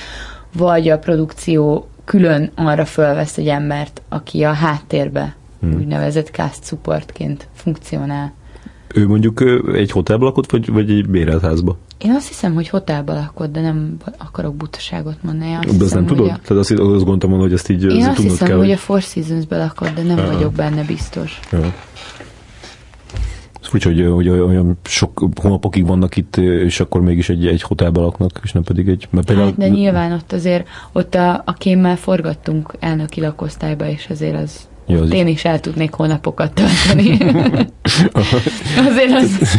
vagy 0.56 0.88
a 0.88 0.98
produkció 0.98 1.88
külön 2.04 2.50
arra 2.54 2.84
fölvesz 2.84 3.38
egy 3.38 3.48
embert, 3.48 4.02
aki 4.08 4.42
a 4.42 4.52
háttérbe 4.52 5.36
hmm. 5.60 5.74
úgynevezett 5.74 6.28
cast 6.28 6.64
supportként 6.64 7.48
funkcionál. 7.52 8.32
Ő 8.94 9.06
mondjuk 9.06 9.42
egy 9.74 9.90
hotelben 9.90 10.26
lakott, 10.26 10.50
vagy, 10.50 10.72
vagy 10.72 10.90
egy 10.90 11.08
bérelt 11.08 11.42
házba? 11.42 11.78
Én 11.98 12.10
azt 12.10 12.28
hiszem, 12.28 12.54
hogy 12.54 12.68
hotelben 12.68 13.16
lakott, 13.16 13.52
de 13.52 13.60
nem 13.60 13.96
akarok 14.18 14.54
butaságot 14.54 15.22
mondani. 15.22 15.54
Azt 15.54 15.76
de 15.76 15.84
hiszem, 15.84 15.98
nem 15.98 16.06
tudod? 16.06 16.26
A... 16.26 16.38
Tehát 16.42 16.62
azt, 16.62 16.70
azt 16.70 16.80
gondoltam, 16.80 17.30
hogy 17.30 17.52
ezt 17.52 17.68
így 17.68 17.82
Én 17.84 18.06
azt 18.06 18.20
hiszem, 18.20 18.46
kell, 18.46 18.56
hogy, 18.56 18.66
hogy 18.66 18.74
a 18.74 18.78
Four 18.78 19.02
Seasons-ben 19.02 19.58
lakott, 19.58 19.94
de 19.94 20.02
nem 20.02 20.18
Aha. 20.18 20.32
vagyok 20.32 20.52
benne 20.52 20.82
biztos. 20.82 21.40
Ja. 21.52 21.74
Furcsa, 23.60 23.88
hogy, 23.88 24.06
hogy 24.06 24.28
olyan 24.28 24.78
sok 24.84 25.28
hónapokig 25.40 25.86
vannak 25.86 26.16
itt, 26.16 26.36
és 26.36 26.80
akkor 26.80 27.00
mégis 27.00 27.28
egy, 27.28 27.46
egy 27.46 27.62
hotelben 27.62 28.02
laknak, 28.02 28.40
és 28.42 28.52
nem 28.52 28.62
pedig 28.62 28.88
egy... 28.88 29.08
Mert 29.10 29.26
például... 29.26 29.46
Hát, 29.46 29.56
de 29.56 29.68
nyilván 29.68 30.12
ott 30.12 30.32
azért, 30.32 30.68
ott 30.92 31.14
a, 31.14 31.42
a 31.46 31.52
kémmel 31.52 31.96
forgattunk 31.96 32.74
elnöki 32.78 33.20
lakosztályba, 33.20 33.88
és 33.88 34.06
azért 34.10 34.36
az 34.42 34.68
Ja, 34.88 35.00
az 35.00 35.12
én 35.12 35.26
is 35.26 35.44
el 35.44 35.60
tudnék 35.60 35.92
hónapokat 35.92 36.52
tölteni. 36.52 37.18
Azért 38.88 39.12
az... 39.12 39.58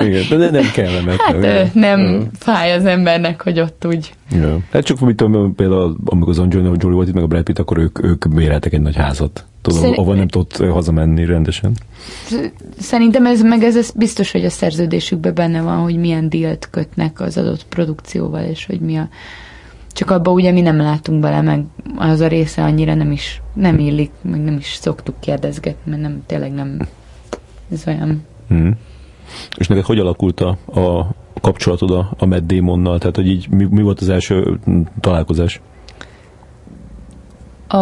Igen, 0.00 0.38
de 0.38 0.50
nem 0.50 0.70
kellemetlen. 0.72 1.42
Hát 1.42 1.74
nem, 1.74 2.00
nem 2.00 2.28
fáj 2.38 2.72
az 2.72 2.84
embernek, 2.84 3.42
hogy 3.42 3.60
ott 3.60 3.86
úgy... 3.86 4.12
Ja. 4.30 4.58
Hát 4.72 4.84
csak 4.84 5.00
mit 5.00 5.16
tudom, 5.16 5.54
például 5.54 5.96
amikor 6.04 6.28
az 6.28 6.38
Angelina 6.38 6.74
Jolie 6.78 6.94
volt 6.94 7.08
itt, 7.08 7.14
meg 7.14 7.22
a 7.22 7.26
Brad 7.26 7.42
Pitt, 7.42 7.58
akkor 7.58 7.78
ők, 7.78 8.04
ők 8.04 8.28
béreltek 8.28 8.72
egy 8.72 8.80
nagy 8.80 8.96
házat. 8.96 9.44
Tudom, 9.62 9.80
Szerint... 9.80 9.98
ahol 9.98 10.14
nem 10.14 10.28
tudott 10.28 10.56
hazamenni 10.56 11.24
rendesen. 11.24 11.72
Szerintem 12.78 13.26
ez 13.26 13.42
meg 13.42 13.62
ez, 13.62 13.76
ez 13.76 13.90
biztos, 13.90 14.30
hogy 14.30 14.44
a 14.44 14.50
szerződésükben 14.50 15.34
benne 15.34 15.62
van, 15.62 15.78
hogy 15.78 15.96
milyen 15.96 16.28
dílt 16.28 16.68
kötnek 16.70 17.20
az 17.20 17.36
adott 17.36 17.66
produkcióval, 17.68 18.44
és 18.44 18.66
hogy 18.66 18.80
mi 18.80 18.96
a 18.96 19.08
csak 19.92 20.10
abba 20.10 20.30
ugye 20.30 20.52
mi 20.52 20.60
nem 20.60 20.76
látunk 20.76 21.20
bele, 21.20 21.40
meg 21.40 21.64
az 21.96 22.20
a 22.20 22.26
része 22.26 22.62
annyira 22.62 22.94
nem 22.94 23.12
is, 23.12 23.42
nem 23.54 23.78
illik, 23.78 24.10
meg 24.20 24.40
nem 24.40 24.56
is 24.56 24.74
szoktuk 24.80 25.20
kérdezgetni, 25.20 25.90
mert 25.90 26.02
nem, 26.02 26.22
tényleg 26.26 26.52
nem, 26.52 26.88
ez 27.72 27.86
olyan. 27.86 28.24
Hmm. 28.48 28.76
És 29.56 29.66
neked 29.66 29.84
hogy 29.84 29.98
alakult 29.98 30.40
a, 30.40 30.56
a 30.80 31.06
kapcsolatod 31.40 31.90
a, 31.90 32.10
a 32.18 32.26
Matt 32.26 32.46
Damonnal? 32.46 32.98
Tehát, 32.98 33.16
hogy 33.16 33.26
így 33.26 33.48
mi, 33.50 33.64
mi 33.64 33.82
volt 33.82 34.00
az 34.00 34.08
első 34.08 34.58
találkozás? 35.00 35.60
A 37.68 37.76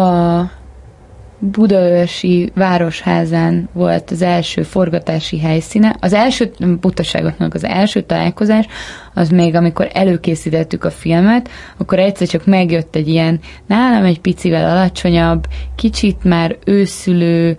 Budaörsi 1.39 2.51
Városházán 2.55 3.69
volt 3.73 4.11
az 4.11 4.21
első 4.21 4.61
forgatási 4.61 5.39
helyszíne. 5.39 5.95
Az 5.99 6.13
első, 6.13 6.51
butaságoknak 6.79 7.53
az 7.53 7.63
első 7.63 8.01
találkozás, 8.01 8.65
az 9.13 9.29
még 9.29 9.55
amikor 9.55 9.89
előkészítettük 9.93 10.83
a 10.83 10.89
filmet, 10.89 11.49
akkor 11.77 11.99
egyszer 11.99 12.27
csak 12.27 12.45
megjött 12.45 12.95
egy 12.95 13.07
ilyen, 13.07 13.39
nálam 13.65 14.03
egy 14.03 14.19
picivel 14.19 14.69
alacsonyabb, 14.77 15.47
kicsit 15.75 16.23
már 16.23 16.57
őszülő, 16.65 17.57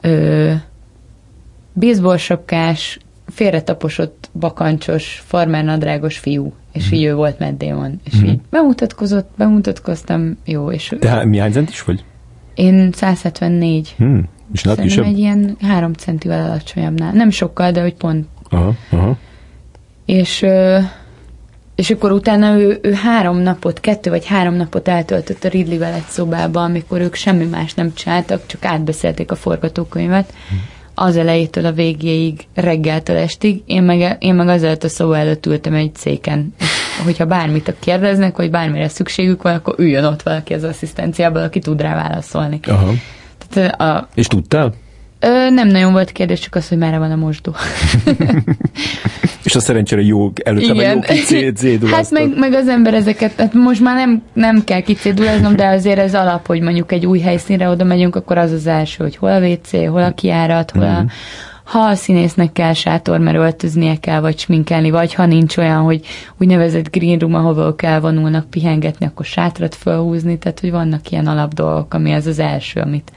ö, 0.00 0.52
baseballsapkás, 1.74 2.98
félretaposott, 3.26 4.30
bakancsos, 4.38 5.22
farmernadrágos 5.26 6.18
fiú, 6.18 6.52
és 6.72 6.92
így 6.92 7.04
ő 7.04 7.14
volt 7.14 7.38
Matt 7.38 7.58
Damon. 7.58 8.00
És 8.04 8.16
mm-hmm. 8.16 8.26
így 8.26 8.40
bemutatkozott, 8.50 9.30
bemutatkoztam, 9.36 10.36
jó, 10.44 10.70
és... 10.70 10.94
Te 10.98 11.24
mi 11.24 11.38
hány 11.38 11.66
is 11.68 11.82
vagy? 11.82 12.04
Én 12.56 12.90
174. 12.92 13.94
Hmm. 13.96 14.28
És 14.52 14.60
Szerintem 14.60 15.04
egy 15.04 15.18
ilyen 15.18 15.56
három 15.60 15.92
centivel 15.92 16.44
alacsonyabbnál. 16.44 17.12
Nem 17.12 17.30
sokkal, 17.30 17.70
de 17.70 17.80
hogy 17.80 17.94
pont. 17.94 18.26
Aha, 18.50 18.74
aha. 18.90 19.16
És, 20.04 20.46
és 21.74 21.90
akkor 21.90 22.12
utána 22.12 22.58
ő, 22.58 22.78
ő 22.82 22.92
három 22.92 23.38
napot, 23.38 23.80
kettő 23.80 24.10
vagy 24.10 24.26
három 24.26 24.54
napot 24.54 24.88
eltöltött 24.88 25.44
a 25.44 25.48
Ridley-vel 25.48 25.92
egy 25.92 26.06
szobában, 26.08 26.64
amikor 26.64 27.00
ők 27.00 27.14
semmi 27.14 27.44
más 27.44 27.74
nem 27.74 27.94
csináltak, 27.94 28.46
csak 28.46 28.64
átbeszélték 28.64 29.30
a 29.30 29.34
forgatókönyvet. 29.34 30.32
Hmm 30.48 30.74
az 30.98 31.16
elejétől 31.16 31.66
a 31.66 31.72
végéig, 31.72 32.46
reggeltől 32.54 33.16
estig, 33.16 33.62
én 33.66 33.82
meg, 33.82 34.16
én 34.20 34.34
meg 34.34 34.48
azelőtt 34.48 34.84
a 34.84 34.88
szoba 34.88 35.16
előtt 35.16 35.46
ültem 35.46 35.74
egy 35.74 35.94
széken. 35.94 36.54
És 36.58 36.66
hogyha 37.04 37.24
bármit 37.24 37.74
kérdeznek, 37.78 38.36
vagy 38.36 38.50
bármire 38.50 38.88
szükségük 38.88 39.42
van, 39.42 39.54
akkor 39.54 39.74
üljön 39.78 40.04
ott 40.04 40.22
valaki 40.22 40.54
az 40.54 40.64
asszisztenciából, 40.64 41.42
aki 41.42 41.58
tud 41.58 41.80
rá 41.80 41.94
válaszolni. 41.94 42.60
Aha. 42.66 42.92
Tehát, 43.48 43.80
a, 43.80 44.08
És 44.14 44.26
tudtál? 44.26 44.72
Ö, 45.20 45.50
nem 45.50 45.68
nagyon 45.68 45.92
volt 45.92 46.12
kérdés, 46.12 46.40
csak 46.40 46.54
az, 46.54 46.68
hogy 46.68 46.78
merre 46.78 46.98
van 46.98 47.10
a 47.10 47.16
mosdó. 47.16 47.54
És 49.44 49.54
a 49.54 49.60
szerencsére 49.60 50.02
jó, 50.02 50.32
előtte 50.44 50.72
Igen. 50.72 50.94
jó 50.94 51.00
kicéduláztak. 51.00 51.90
Hát 51.96 52.10
meg, 52.10 52.38
meg, 52.38 52.52
az 52.52 52.68
ember 52.68 52.94
ezeket, 52.94 53.40
hát 53.40 53.52
most 53.54 53.80
már 53.80 53.94
nem, 53.94 54.22
nem 54.32 54.64
kell 54.64 54.80
kicéduláznom, 54.80 55.56
de 55.56 55.66
azért 55.66 55.98
ez 55.98 56.14
alap, 56.14 56.46
hogy 56.46 56.60
mondjuk 56.60 56.92
egy 56.92 57.06
új 57.06 57.18
helyszínre 57.18 57.68
oda 57.68 57.84
megyünk, 57.84 58.16
akkor 58.16 58.38
az 58.38 58.52
az 58.52 58.66
első, 58.66 59.04
hogy 59.04 59.16
hol 59.16 59.30
a 59.30 59.40
WC, 59.40 59.70
hol 59.70 60.02
a 60.02 60.14
kiárat, 60.14 60.70
hol 60.70 60.82
a, 60.82 61.00
mhm. 61.00 61.06
Ha 61.66 61.78
a 61.78 61.94
színésznek 61.94 62.52
kell 62.52 62.72
sátor, 62.72 63.18
mert 63.18 63.36
öltöznie 63.36 63.96
kell, 63.96 64.20
vagy 64.20 64.38
sminkelni, 64.38 64.90
vagy 64.90 65.14
ha 65.14 65.26
nincs 65.26 65.56
olyan, 65.56 65.82
hogy 65.82 66.06
úgynevezett 66.38 66.90
green 66.90 67.18
room, 67.18 67.34
ahova 67.34 67.74
kell 67.74 68.00
vonulnak 68.00 68.50
pihengetni, 68.50 69.06
akkor 69.06 69.24
sátrat 69.24 69.74
felhúzni, 69.74 70.38
tehát 70.38 70.60
hogy 70.60 70.70
vannak 70.70 71.10
ilyen 71.10 71.26
alap 71.26 71.54
dolgok, 71.54 71.94
ami 71.94 72.12
az 72.12 72.26
az 72.26 72.38
első, 72.38 72.80
amit 72.80 73.12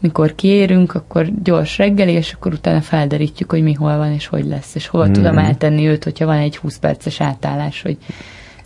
mikor 0.00 0.34
kiérünk, 0.34 0.94
akkor 0.94 1.28
gyors 1.42 1.78
reggeli, 1.78 2.12
és 2.12 2.32
akkor 2.32 2.52
utána 2.52 2.80
felderítjük, 2.80 3.50
hogy 3.50 3.62
mi 3.62 3.72
hol 3.72 3.96
van, 3.96 4.12
és 4.12 4.26
hogy 4.26 4.46
lesz, 4.46 4.74
és 4.74 4.86
hol 4.86 5.06
mm. 5.06 5.12
tudom 5.12 5.38
eltenni 5.38 5.86
őt, 5.86 6.04
hogyha 6.04 6.26
van 6.26 6.38
egy 6.38 6.56
20 6.56 6.78
perces 6.78 7.20
átállás, 7.20 7.82
hogy 7.82 7.96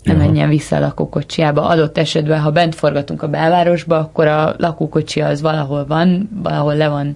nem 0.02 0.16
Jaha. 0.16 0.26
menjen 0.26 0.48
vissza 0.48 0.76
a 0.76 0.80
lakókocsiába. 0.80 1.66
Adott 1.66 1.98
esetben, 1.98 2.40
ha 2.40 2.50
bent 2.50 2.74
forgatunk 2.74 3.22
a 3.22 3.28
belvárosba, 3.28 3.98
akkor 3.98 4.26
a 4.26 4.54
lakókocsi 4.58 5.20
az 5.20 5.40
valahol 5.40 5.86
van, 5.86 6.28
valahol 6.42 6.74
le 6.74 6.88
van 6.88 7.14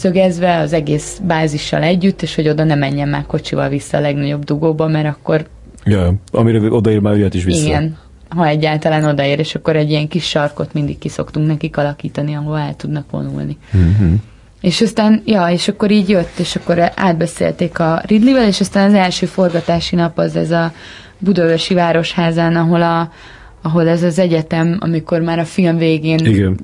szögezve 0.00 0.58
az 0.58 0.72
egész 0.72 1.20
bázissal 1.26 1.82
együtt, 1.82 2.22
és 2.22 2.34
hogy 2.34 2.48
oda 2.48 2.64
ne 2.64 2.74
menjen 2.74 3.08
már 3.08 3.26
kocsival 3.26 3.68
vissza 3.68 3.96
a 3.96 4.00
legnagyobb 4.00 4.44
dugóba, 4.44 4.88
mert 4.88 5.06
akkor... 5.06 5.46
Ja, 5.84 6.14
amire 6.32 6.70
odaér 6.70 6.98
már 6.98 7.16
jöhet 7.16 7.34
is 7.34 7.44
vissza. 7.44 7.66
Igen, 7.66 7.98
ha 8.28 8.46
egyáltalán 8.46 9.04
odaér, 9.04 9.38
és 9.38 9.54
akkor 9.54 9.76
egy 9.76 9.90
ilyen 9.90 10.08
kis 10.08 10.28
sarkot 10.28 10.72
mindig 10.72 10.98
kiszoktunk 10.98 11.46
nekik 11.46 11.76
alakítani, 11.76 12.34
ahol 12.34 12.58
el 12.58 12.76
tudnak 12.76 13.10
vonulni. 13.10 13.56
Mm-hmm. 13.76 14.14
És 14.60 14.80
aztán, 14.80 15.22
ja, 15.24 15.46
és 15.46 15.68
akkor 15.68 15.90
így 15.90 16.08
jött, 16.08 16.38
és 16.38 16.56
akkor 16.56 16.92
átbeszélték 16.94 17.78
a 17.78 18.02
Ridley-vel, 18.06 18.46
és 18.46 18.60
aztán 18.60 18.88
az 18.88 18.94
első 18.94 19.26
forgatási 19.26 19.96
nap 19.96 20.18
az 20.18 20.36
ez 20.36 20.50
a 20.50 20.72
Budaörsi 21.18 21.74
Városházán, 21.74 22.56
ahol, 22.56 22.82
a, 22.82 23.12
ahol 23.62 23.88
ez 23.88 24.02
az 24.02 24.18
egyetem, 24.18 24.76
amikor 24.80 25.20
már 25.20 25.38
a 25.38 25.44
film 25.44 25.76
végén 25.76 26.18
Igen. 26.18 26.58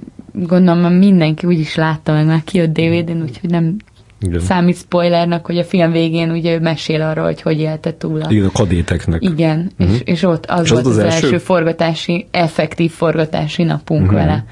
Gondolom 0.45 0.93
mindenki 0.93 1.47
úgy 1.47 1.59
is 1.59 1.75
látta, 1.75 2.13
meg 2.13 2.27
már 2.27 2.45
kijött 2.45 2.73
DVD-n, 2.73 3.23
úgyhogy 3.23 3.51
nem 3.51 3.77
igen. 4.21 4.41
számít 4.41 4.77
spoilernak, 4.77 5.47
hogy 5.47 5.59
a 5.59 5.65
film 5.65 5.93
végén 5.93 6.31
ugye 6.31 6.55
ő 6.55 6.61
mesél 6.61 7.03
arról, 7.03 7.25
hogy 7.25 7.43
hogy 7.43 7.59
élte 7.59 7.97
túl 7.97 8.21
a... 8.21 8.31
Igen, 8.31 8.47
a 8.47 8.51
kadéteknek. 8.53 9.23
Igen, 9.23 9.71
uh-huh. 9.79 9.95
és, 9.95 10.01
és 10.05 10.23
ott 10.23 10.47
az 10.47 10.63
és 10.65 10.71
volt 10.71 10.87
az, 10.87 10.91
az, 10.91 10.97
az 10.97 11.05
első? 11.05 11.27
első 11.27 11.39
forgatási, 11.39 12.27
effektív 12.31 12.91
forgatási 12.91 13.63
napunk 13.63 14.03
uh-huh. 14.03 14.17
vele. 14.17 14.45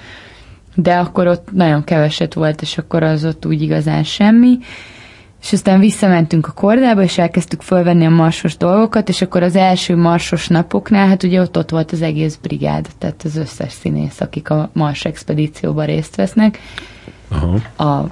De 0.75 0.95
akkor 0.95 1.27
ott 1.27 1.49
nagyon 1.53 1.85
keveset 1.85 2.35
volt, 2.35 2.63
és 2.63 2.79
akkor 2.79 3.03
az 3.03 3.25
ott 3.25 3.47
úgy 3.47 3.63
igazán 3.63 4.03
semmi. 4.03 4.59
És 5.45 5.53
aztán 5.53 5.81
visszamentünk 5.81 6.47
a 6.47 6.53
kordába, 6.53 7.03
és 7.03 7.19
elkezdtük 7.19 7.63
fölvenni 7.63 8.07
a 8.07 8.11
marsos 8.11 8.57
dolgokat, 8.57 9.09
és 9.09 9.23
akkor 9.23 9.43
az 9.43 9.57
első 9.57 9.97
marsos 9.97 10.49
napoknál, 10.49 11.09
hát 11.09 11.23
ugye 11.23 11.41
ott, 11.41 11.57
ott 11.59 11.71
volt 11.71 11.93
az 11.93 12.03
egész 12.03 12.39
brigád, 12.43 12.87
tehát 12.99 13.23
az 13.25 13.37
összes 13.37 13.73
színész, 13.73 14.21
akik 14.21 14.51
a 14.51 14.71
mars 14.73 15.05
expedícióban 15.05 15.87
részt 15.87 16.17
vesznek. 16.17 16.59
Aha. 17.29 17.85
A 17.91 18.05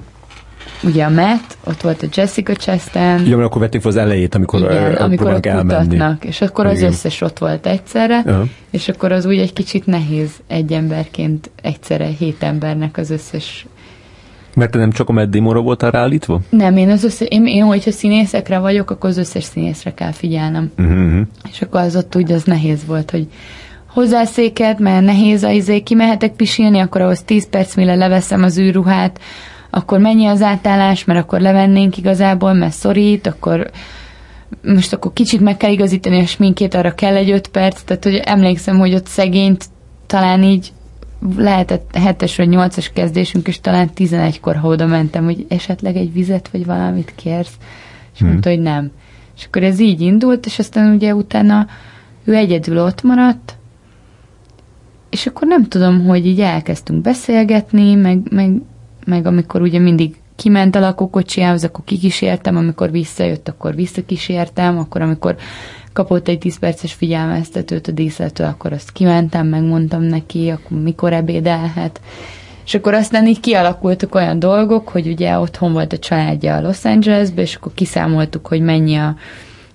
ugye 0.85 1.05
a 1.05 1.11
Matt, 1.11 1.57
ott 1.64 1.80
volt 1.80 2.03
a 2.03 2.07
Jessica 2.14 2.55
Chastain. 2.55 3.26
Igen, 3.26 3.41
akkor 3.41 3.61
vették 3.61 3.80
fel 3.80 3.91
az 3.91 3.97
elejét, 3.97 4.35
amikor, 4.35 4.61
Igen, 4.61 4.95
amikor 4.95 5.33
ott 5.33 5.47
elmenni. 5.47 5.89
kutatnak, 5.89 6.24
és 6.24 6.41
akkor 6.41 6.66
az 6.66 6.78
Igen. 6.78 6.91
összes 6.91 7.20
ott 7.20 7.39
volt 7.39 7.66
egyszerre, 7.66 8.18
uh-huh. 8.18 8.49
és 8.70 8.89
akkor 8.89 9.12
az 9.12 9.26
úgy 9.26 9.39
egy 9.39 9.53
kicsit 9.53 9.87
nehéz 9.87 10.30
egy 10.47 10.72
emberként 10.72 11.51
egyszerre 11.62 12.07
hét 12.07 12.43
embernek 12.43 12.97
az 12.97 13.11
összes 13.11 13.66
mert 14.55 14.70
te 14.70 14.78
nem 14.78 14.90
csak 14.90 15.09
a 15.09 15.12
Matt 15.12 15.30
Damonra 15.30 15.61
voltál 15.61 15.90
ráállítva? 15.90 16.40
Nem, 16.48 16.76
én 16.76 16.90
az 16.90 17.05
összes, 17.05 17.28
én, 17.28 17.46
én, 17.46 17.64
hogyha 17.64 17.90
színészekre 17.90 18.59
vagyok, 18.59 18.90
akkor 18.90 19.11
az 19.11 19.16
összes 19.18 19.44
színészre 19.44 19.94
kell 19.94 20.12
figyelnem. 20.12 20.72
Uh-huh. 20.78 21.20
És 21.50 21.62
akkor 21.62 21.80
az 21.80 21.96
ott 21.96 22.16
úgy 22.16 22.32
az 22.32 22.44
nehéz 22.44 22.86
volt, 22.86 23.11
hogy 23.11 23.26
hozzászéket, 23.86 24.78
mert 24.78 25.05
nehéz 25.05 25.42
a 25.42 25.50
izé, 25.50 25.80
kimehetek 25.80 26.32
pisilni, 26.32 26.78
akkor 26.78 27.00
ahhoz 27.00 27.22
10 27.22 27.48
perc, 27.48 27.76
mire 27.76 27.94
leveszem 27.94 28.42
az 28.42 28.59
űrruhát, 28.59 29.20
akkor 29.70 29.98
mennyi 29.98 30.26
az 30.26 30.42
átállás, 30.42 31.05
mert 31.05 31.20
akkor 31.20 31.40
levennénk 31.40 31.96
igazából, 31.96 32.53
mert 32.53 32.72
szorít, 32.72 33.26
akkor 33.26 33.70
most 34.62 34.92
akkor 34.92 35.12
kicsit 35.12 35.40
meg 35.40 35.57
kell 35.57 35.70
igazítani 35.70 36.20
a 36.20 36.26
sminkét, 36.26 36.74
arra 36.74 36.94
kell 36.94 37.16
egy 37.16 37.30
öt 37.30 37.48
perc, 37.48 37.82
tehát 37.82 38.05
hogy 38.05 38.14
emlékszem, 38.14 38.78
hogy 38.78 38.94
ott 38.94 39.07
szegényt 39.07 39.64
talán 40.07 40.42
így 40.42 40.72
lehetett 41.37 41.97
hetes 41.97 42.37
vagy 42.37 42.49
nyolcas 42.49 42.91
kezdésünk, 42.93 43.49
és 43.49 43.61
talán 43.61 43.91
11-kor, 43.97 44.57
ha 44.57 44.68
oda 44.68 44.87
mentem, 44.87 45.25
hogy 45.25 45.47
esetleg 45.49 45.97
egy 45.97 46.12
vizet 46.12 46.49
vagy 46.49 46.66
valamit 46.66 47.12
kérsz, 47.16 47.57
és 48.12 48.18
hmm. 48.18 48.29
mondta, 48.29 48.49
hogy 48.49 48.61
nem. 48.61 48.91
És 49.37 49.45
akkor 49.45 49.62
ez 49.62 49.81
így 49.81 50.01
indult, 50.01 50.47
és 50.47 50.59
aztán 50.59 50.95
ugye 50.95 51.14
utána 51.14 51.66
ő 52.25 52.35
egyedül 52.35 52.79
ott 52.79 53.03
maradt, 53.03 53.57
és 55.11 55.27
akkor 55.27 55.47
nem 55.49 55.68
tudom, 55.68 56.05
hogy 56.05 56.27
így 56.27 56.41
elkezdtünk 56.41 57.03
beszélgetni, 57.03 57.95
meg, 57.95 58.18
meg 58.31 58.62
meg 59.05 59.27
amikor 59.27 59.61
ugye 59.61 59.79
mindig 59.79 60.16
kiment 60.37 60.77
a 60.77 60.81
lakókocsiához, 60.81 61.64
akkor 61.64 61.85
kikísértem, 61.85 62.57
amikor 62.57 62.91
visszajött, 62.91 63.49
akkor 63.49 63.75
visszakísértem, 63.75 64.79
akkor 64.79 65.01
amikor 65.01 65.37
kapott 65.93 66.28
egy 66.28 66.38
10 66.38 66.59
perces 66.59 66.93
figyelmeztetőt 66.93 67.88
a 67.88 67.93
díszletől, 67.93 68.47
akkor 68.47 68.72
azt 68.72 68.93
kimentem, 68.93 69.47
megmondtam 69.47 70.03
neki, 70.03 70.49
akkor 70.49 70.82
mikor 70.82 71.12
ebédelhet. 71.12 72.01
És 72.64 72.74
akkor 72.74 72.95
aztán 72.95 73.26
így 73.26 73.40
kialakultak 73.40 74.14
olyan 74.14 74.38
dolgok, 74.38 74.88
hogy 74.88 75.07
ugye 75.07 75.38
otthon 75.38 75.72
volt 75.72 75.93
a 75.93 75.99
családja 75.99 76.57
a 76.57 76.61
Los 76.61 76.84
Angelesbe, 76.84 77.43
és 77.43 77.55
akkor 77.55 77.72
kiszámoltuk, 77.74 78.47
hogy 78.47 78.61
mennyi 78.61 78.97
a, 78.97 79.16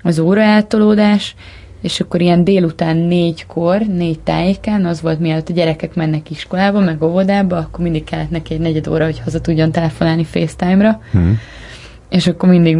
az 0.01 0.19
óraeltolódás, 0.19 1.35
és 1.81 1.99
akkor 1.99 2.21
ilyen 2.21 2.43
délután 2.43 2.97
négykor, 2.97 3.81
négy 3.81 4.19
tájékán, 4.19 4.85
az 4.85 5.01
volt 5.01 5.19
mielőtt 5.19 5.49
a 5.49 5.53
gyerekek 5.53 5.95
mennek 5.95 6.29
iskolába, 6.29 6.79
meg 6.79 7.03
óvodába, 7.03 7.57
akkor 7.57 7.79
mindig 7.79 8.03
kellett 8.03 8.29
neki 8.29 8.53
egy 8.53 8.59
negyed 8.59 8.87
óra, 8.87 9.05
hogy 9.05 9.19
haza 9.19 9.41
tudjon 9.41 9.71
telefonálni 9.71 10.23
FaceTime-ra. 10.23 11.01
Hmm. 11.11 11.39
És 12.09 12.27
akkor 12.27 12.49
mindig 12.49 12.77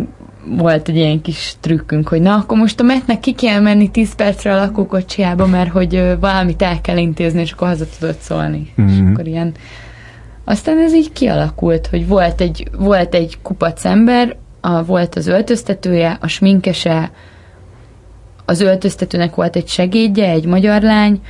volt 0.50 0.90
egy 0.90 0.96
ilyen 0.96 1.22
kis 1.22 1.56
trükkünk, 1.60 2.08
hogy 2.08 2.22
na, 2.22 2.36
akkor 2.36 2.58
most 2.58 2.80
a 2.80 2.84
metnek 2.84 3.20
ki 3.20 3.34
kell 3.34 3.60
menni 3.60 3.92
10 3.92 4.16
percre 4.16 4.54
a 4.54 4.58
lakókocsiába, 4.58 5.46
mert 5.46 5.72
hogy 5.72 5.96
uh, 5.96 6.20
valamit 6.20 6.62
el 6.62 6.82
kell 6.82 6.98
intézni, 6.98 7.42
és 7.42 7.52
akkor 7.52 7.68
haza 7.68 7.86
tudott 8.00 8.20
szólni. 8.20 8.74
Mm-hmm. 8.82 8.94
És 8.94 9.12
akkor 9.12 9.28
ilyen... 9.28 9.54
Aztán 10.44 10.78
ez 10.78 10.94
így 10.94 11.12
kialakult, 11.12 11.88
hogy 11.88 12.08
volt 12.08 12.42
egy, 12.42 12.68
volt 12.78 13.16
egy 13.16 13.38
kupac 13.42 13.86
ember, 13.86 14.36
a, 14.62 14.84
volt 14.84 15.16
az 15.16 15.28
öltöztetője, 15.28 16.18
a 16.22 16.28
sminkese, 16.28 17.12
az 18.46 18.62
öltöztetőnek 18.62 19.36
volt 19.36 19.56
egy 19.56 19.68
segédje, 19.68 20.30
egy 20.30 20.46
magyar 20.46 20.82
lány, 20.82 21.22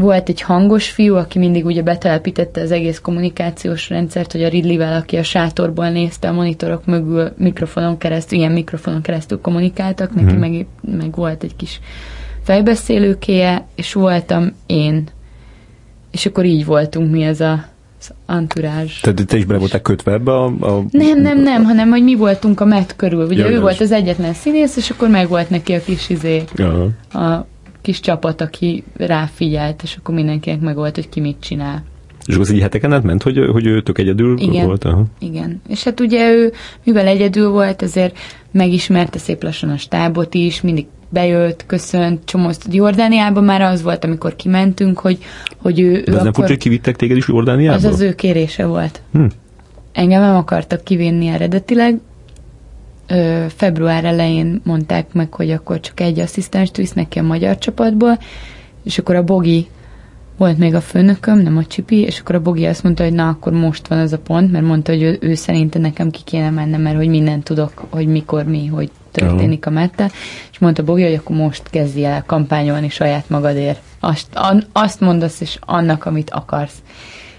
volt 0.00 0.28
egy 0.28 0.40
hangos 0.40 0.90
fiú, 0.90 1.14
aki 1.14 1.38
mindig 1.38 1.64
ugye 1.64 1.82
betelepítette 1.82 2.60
az 2.60 2.70
egész 2.70 2.98
kommunikációs 2.98 3.88
rendszert, 3.88 4.32
hogy 4.32 4.42
a 4.42 4.48
Ridley-vel, 4.48 5.00
aki 5.00 5.16
a 5.16 5.22
sátorból 5.22 5.88
nézte 5.88 6.28
a 6.28 6.32
monitorok 6.32 6.84
mögül 6.86 7.32
mikrofonon 7.36 7.98
keresztül, 7.98 8.38
ilyen 8.38 8.52
mikrofonon 8.52 9.02
keresztül 9.02 9.40
kommunikáltak, 9.40 10.14
neki 10.14 10.34
mm. 10.34 10.38
meg, 10.38 10.66
meg 10.80 11.14
volt 11.14 11.42
egy 11.42 11.56
kis 11.56 11.80
fejbeszélőkéje, 12.42 13.66
és 13.74 13.92
voltam 13.92 14.52
én. 14.66 15.08
és 16.10 16.26
akkor 16.26 16.44
így 16.44 16.64
voltunk 16.64 17.10
mi 17.10 17.22
ez 17.22 17.40
a 17.40 17.68
anturázs. 18.26 19.00
Tehát 19.00 19.26
te 19.26 19.36
is 19.36 19.44
bele 19.44 19.58
voltál 19.58 19.80
kötve 19.80 20.12
ebbe 20.12 20.32
a, 20.32 20.44
a... 20.44 20.84
Nem, 20.90 21.20
nem, 21.20 21.42
nem, 21.42 21.64
hanem 21.64 21.88
hogy 21.88 22.02
mi 22.02 22.14
voltunk 22.14 22.60
a 22.60 22.64
Met 22.64 22.96
körül. 22.96 23.26
Ugye 23.26 23.44
ja, 23.44 23.50
ő 23.50 23.60
volt 23.60 23.80
az 23.80 23.92
egyetlen 23.92 24.32
színész, 24.32 24.76
és 24.76 24.90
akkor 24.90 25.08
meg 25.08 25.28
volt 25.28 25.50
neki 25.50 25.72
a 25.72 25.80
kis 25.80 26.08
izé, 26.08 26.42
Aha. 26.56 26.88
a 27.26 27.46
kis 27.82 28.00
csapat, 28.00 28.40
aki 28.40 28.84
ráfigyelt, 28.96 29.82
és 29.82 29.96
akkor 29.98 30.14
mindenkinek 30.14 30.60
meg 30.60 30.74
volt, 30.74 30.94
hogy 30.94 31.08
ki 31.08 31.20
mit 31.20 31.36
csinál. 31.40 31.84
És 32.26 32.34
akkor 32.34 32.46
az 32.46 32.52
így 32.54 32.60
heteken 32.60 32.92
át 32.92 33.02
ment, 33.02 33.22
hogy, 33.22 33.38
hogy 33.52 33.66
ő 33.66 33.82
tök 33.82 33.98
egyedül 33.98 34.38
igen, 34.38 34.66
volt? 34.66 34.84
Aha. 34.84 35.04
Igen. 35.18 35.60
És 35.68 35.84
hát 35.84 36.00
ugye 36.00 36.30
ő, 36.32 36.52
mivel 36.84 37.06
egyedül 37.06 37.50
volt, 37.50 37.82
ezért 37.82 38.18
megismerte 38.50 39.18
szép 39.18 39.42
lassan 39.42 39.70
a 39.70 39.76
stábot 39.76 40.34
is, 40.34 40.60
mindig 40.60 40.86
bejött, 41.08 41.66
köszönt, 41.66 42.24
csomózt. 42.24 42.66
Jordániában 42.70 43.44
már 43.44 43.60
az 43.60 43.82
volt, 43.82 44.04
amikor 44.04 44.36
kimentünk, 44.36 44.98
hogy, 44.98 45.18
hogy 45.56 45.80
ő, 45.80 45.92
De 45.92 45.98
ő 45.98 46.00
ez 46.00 46.08
akkor... 46.08 46.22
nem 46.22 46.32
furcsa, 46.32 46.50
hogy 46.50 46.58
kivittek 46.58 46.96
téged 46.96 47.16
is 47.16 47.28
Jordániába? 47.28 47.76
Az 47.76 47.84
az 47.84 48.00
ő 48.00 48.14
kérése 48.14 48.66
volt. 48.66 49.02
Hm. 49.12 49.24
Engem 49.92 50.20
nem 50.20 50.36
akartak 50.36 50.84
kivinni 50.84 51.26
eredetileg. 51.26 52.00
Ö, 53.10 53.44
február 53.56 54.04
elején 54.04 54.60
mondták 54.64 55.12
meg, 55.12 55.34
hogy 55.34 55.50
akkor 55.50 55.80
csak 55.80 56.00
egy 56.00 56.18
asszisztens 56.18 56.70
visz 56.76 56.92
neki 56.92 57.18
a 57.18 57.22
magyar 57.22 57.58
csapatból, 57.58 58.18
és 58.84 58.98
akkor 58.98 59.14
a 59.14 59.24
Bogi 59.24 59.66
volt 60.36 60.58
még 60.58 60.74
a 60.74 60.80
főnököm, 60.80 61.38
nem 61.38 61.56
a 61.56 61.64
Csipi, 61.64 62.00
és 62.00 62.20
akkor 62.20 62.34
a 62.34 62.40
Bogi 62.40 62.66
azt 62.66 62.82
mondta, 62.82 63.02
hogy 63.02 63.12
na, 63.12 63.28
akkor 63.28 63.52
most 63.52 63.88
van 63.88 63.98
az 63.98 64.12
a 64.12 64.18
pont, 64.18 64.52
mert 64.52 64.64
mondta, 64.64 64.92
hogy 64.92 65.02
ő, 65.02 65.18
ő 65.20 65.34
szerinte 65.34 65.78
nekem 65.78 66.10
ki 66.10 66.20
kéne 66.24 66.50
mennem, 66.50 66.80
mert 66.80 66.96
hogy 66.96 67.08
mindent 67.08 67.44
tudok, 67.44 67.72
hogy 67.90 68.06
mikor, 68.06 68.44
mi, 68.44 68.66
hogy 68.66 68.90
történik 69.10 69.66
a 69.66 69.70
mettel, 69.70 70.10
és 70.52 70.58
mondta 70.58 70.84
Bogi, 70.84 71.02
hogy 71.02 71.14
akkor 71.14 71.36
most 71.36 71.62
kezdj 71.70 72.04
el 72.04 72.24
kampányolni 72.26 72.88
saját 72.88 73.28
magadért. 73.28 73.80
Azt, 74.00 74.26
an, 74.34 74.64
azt 74.72 75.00
mondasz, 75.00 75.40
és 75.40 75.58
annak, 75.60 76.04
amit 76.04 76.30
akarsz. 76.30 76.82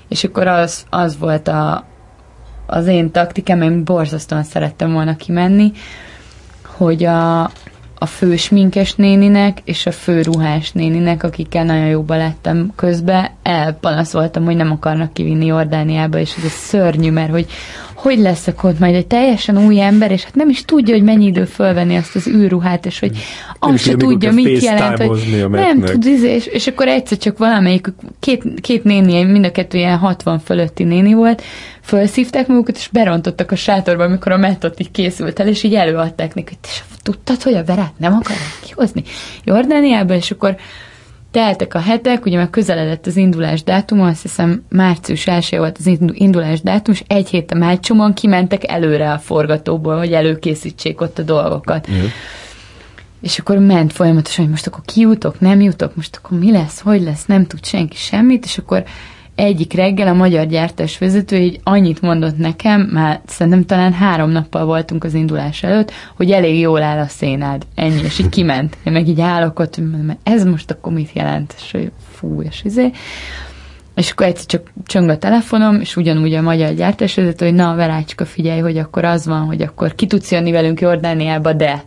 És 0.08 0.24
akkor 0.24 0.48
az, 0.48 0.86
az 0.90 1.18
volt 1.18 1.48
a, 1.48 1.86
az 2.72 2.88
én 2.88 3.12
taktikám, 3.12 3.62
én 3.62 3.84
borzasztóan 3.84 4.44
szerettem 4.44 4.92
volna 4.94 5.16
kimenni, 5.16 5.72
hogy 6.66 7.04
a, 7.04 7.42
a 7.98 8.06
fő 8.06 8.36
sminkes 8.36 8.96
néninek 8.96 9.58
és 9.64 9.86
a 9.86 9.92
fő 9.92 10.22
ruhás 10.22 10.72
néninek, 10.72 11.24
akikkel 11.24 11.64
nagyon 11.64 11.86
jóba 11.86 12.16
lettem 12.16 12.72
közben, 12.76 13.30
elpanaszoltam, 13.44 14.44
hogy 14.46 14.56
nem 14.56 14.72
akarnak 14.72 15.14
kivinni 15.14 15.46
Jordániába, 15.46 16.18
és 16.18 16.36
ez 16.36 16.52
szörnyű, 16.52 17.12
mert 17.12 17.32
hogy 17.32 17.46
hogy 18.02 18.20
lesz 18.20 18.48
akkor 18.48 18.74
majd 18.80 18.96
egy 18.96 19.08
teljesen 19.08 19.66
új 19.66 19.82
ember, 19.82 20.12
és 20.12 20.24
hát 20.24 20.36
nem 20.36 20.50
is 20.50 20.66
tudja, 20.66 20.94
hogy 20.94 21.04
mennyi 21.04 21.26
idő 21.26 21.46
fölvenni 21.46 21.96
azt 21.96 22.16
az 22.16 22.28
űrruhát, 22.28 22.86
és 22.86 23.00
hogy 23.00 23.18
azt 23.60 23.84
se 23.84 23.96
tudja, 23.96 24.32
mit 24.32 24.64
jelent, 24.64 25.04
hogy 25.04 25.46
nem 25.50 25.82
tud, 25.82 26.06
izé, 26.06 26.34
és, 26.34 26.46
és 26.46 26.68
akkor 26.68 26.88
egyszer 26.88 27.18
csak 27.18 27.38
valamelyik, 27.38 27.88
két, 28.20 28.44
két 28.62 28.84
néni, 28.84 29.24
mind 29.24 29.46
a 29.46 29.52
kettő 29.52 29.78
ilyen 29.78 29.98
60 29.98 30.40
fölötti 30.40 30.84
néni 30.84 31.14
volt, 31.14 31.42
felszívták 31.82 32.48
magukat, 32.48 32.76
és 32.76 32.90
berontottak 32.92 33.52
a 33.52 33.56
sátorba, 33.56 34.04
amikor 34.04 34.32
a 34.32 34.38
metot 34.38 34.80
így 34.80 34.92
készült 34.92 35.40
el, 35.40 35.48
és 35.48 35.64
így 35.64 35.74
előadták 35.74 36.34
neki, 36.34 36.58
hogy 36.62 36.84
tudtad, 37.04 37.42
hogy 37.42 37.54
a 37.54 37.64
verát 37.64 37.94
nem 37.98 38.14
akarják 38.14 38.60
kihozni 38.66 39.04
Jordániába, 39.44 40.14
és 40.14 40.32
akkor 40.32 40.56
teltek 41.32 41.74
a 41.74 41.80
hetek, 41.80 42.26
ugye 42.26 42.38
már 42.38 42.50
közeledett 42.50 43.06
az 43.06 43.18
indulás 43.18 43.64
dátuma, 43.64 44.08
azt 44.08 44.22
hiszem 44.22 44.64
március 44.70 45.28
1 45.28 45.56
volt 45.58 45.78
az 45.78 45.88
indulás 46.14 46.62
dátum, 46.62 46.94
és 46.94 47.04
egy 47.08 47.30
héten 47.30 47.58
májcsomon 47.58 48.14
kimentek 48.14 48.72
előre 48.72 49.12
a 49.12 49.20
forgatóból, 49.20 49.98
hogy 49.98 50.14
előkészítsék 50.14 51.02
ott 51.02 51.20
a 51.20 51.24
dolgokat. 51.24 51.92
Mm. 51.92 52.06
És 53.22 53.40
akkor 53.40 53.58
ment 53.58 53.94
folyamatosan, 53.94 54.44
hogy 54.44 54.54
most 54.54 54.68
akkor 54.68 54.84
kijutok, 54.86 55.40
nem 55.40 55.62
jutok, 55.62 55.96
most 55.96 56.20
akkor 56.22 56.38
mi 56.38 56.52
lesz, 56.52 56.80
hogy 56.80 57.02
lesz, 57.02 57.26
nem 57.26 57.46
tud 57.46 57.66
senki 57.66 57.98
semmit, 57.98 58.46
és 58.46 58.58
akkor 58.58 58.84
egyik 59.36 59.74
reggel 59.74 60.08
a 60.08 60.14
magyar 60.14 60.46
gyártás 60.46 60.98
vezető 60.98 61.36
így 61.36 61.60
annyit 61.64 62.02
mondott 62.02 62.38
nekem, 62.38 62.82
már 62.82 63.22
szerintem 63.26 63.66
talán 63.66 63.94
három 63.94 64.30
nappal 64.30 64.66
voltunk 64.66 65.04
az 65.04 65.14
indulás 65.14 65.64
előtt, 65.64 65.92
hogy 66.16 66.32
elég 66.32 66.60
jól 66.60 66.82
áll 66.82 67.00
a 67.00 67.08
szénád. 67.08 67.66
Ennyi, 67.76 68.02
és 68.04 68.20
így 68.20 68.30
kiment. 68.36 68.78
Én 68.84 68.94
meg 68.94 69.08
így 69.08 69.22
állok 69.22 69.60
ott, 69.60 69.78
mert 70.06 70.20
ez 70.24 70.44
most 70.46 70.72
akkor 70.72 70.94
mit 70.94 71.14
jelent? 71.14 71.56
És 71.58 71.72
hogy 71.72 71.92
fú, 72.12 72.42
és 72.42 72.62
izé. 72.64 72.92
És 73.96 74.12
akkor 74.12 74.26
egyszer 74.26 74.46
csak 74.46 74.72
csöng 74.86 75.10
a 75.10 75.18
telefonom, 75.18 75.80
és 75.80 75.96
ugyanúgy 75.96 76.34
a 76.34 76.42
magyar 76.42 76.74
gyártás 76.74 77.16
vezető, 77.16 77.46
hogy 77.46 77.56
na, 77.56 77.76
Verácska, 77.76 78.26
figyelj, 78.26 78.60
hogy 78.60 78.78
akkor 78.78 79.06
az 79.06 79.26
van, 79.26 79.46
hogy 79.46 79.62
akkor 79.62 79.96
ki 79.96 80.08
tudsz 80.08 80.32
jönni 80.32 80.52
velünk 80.52 80.82
Jordániába, 80.82 81.54
de. 81.54 81.84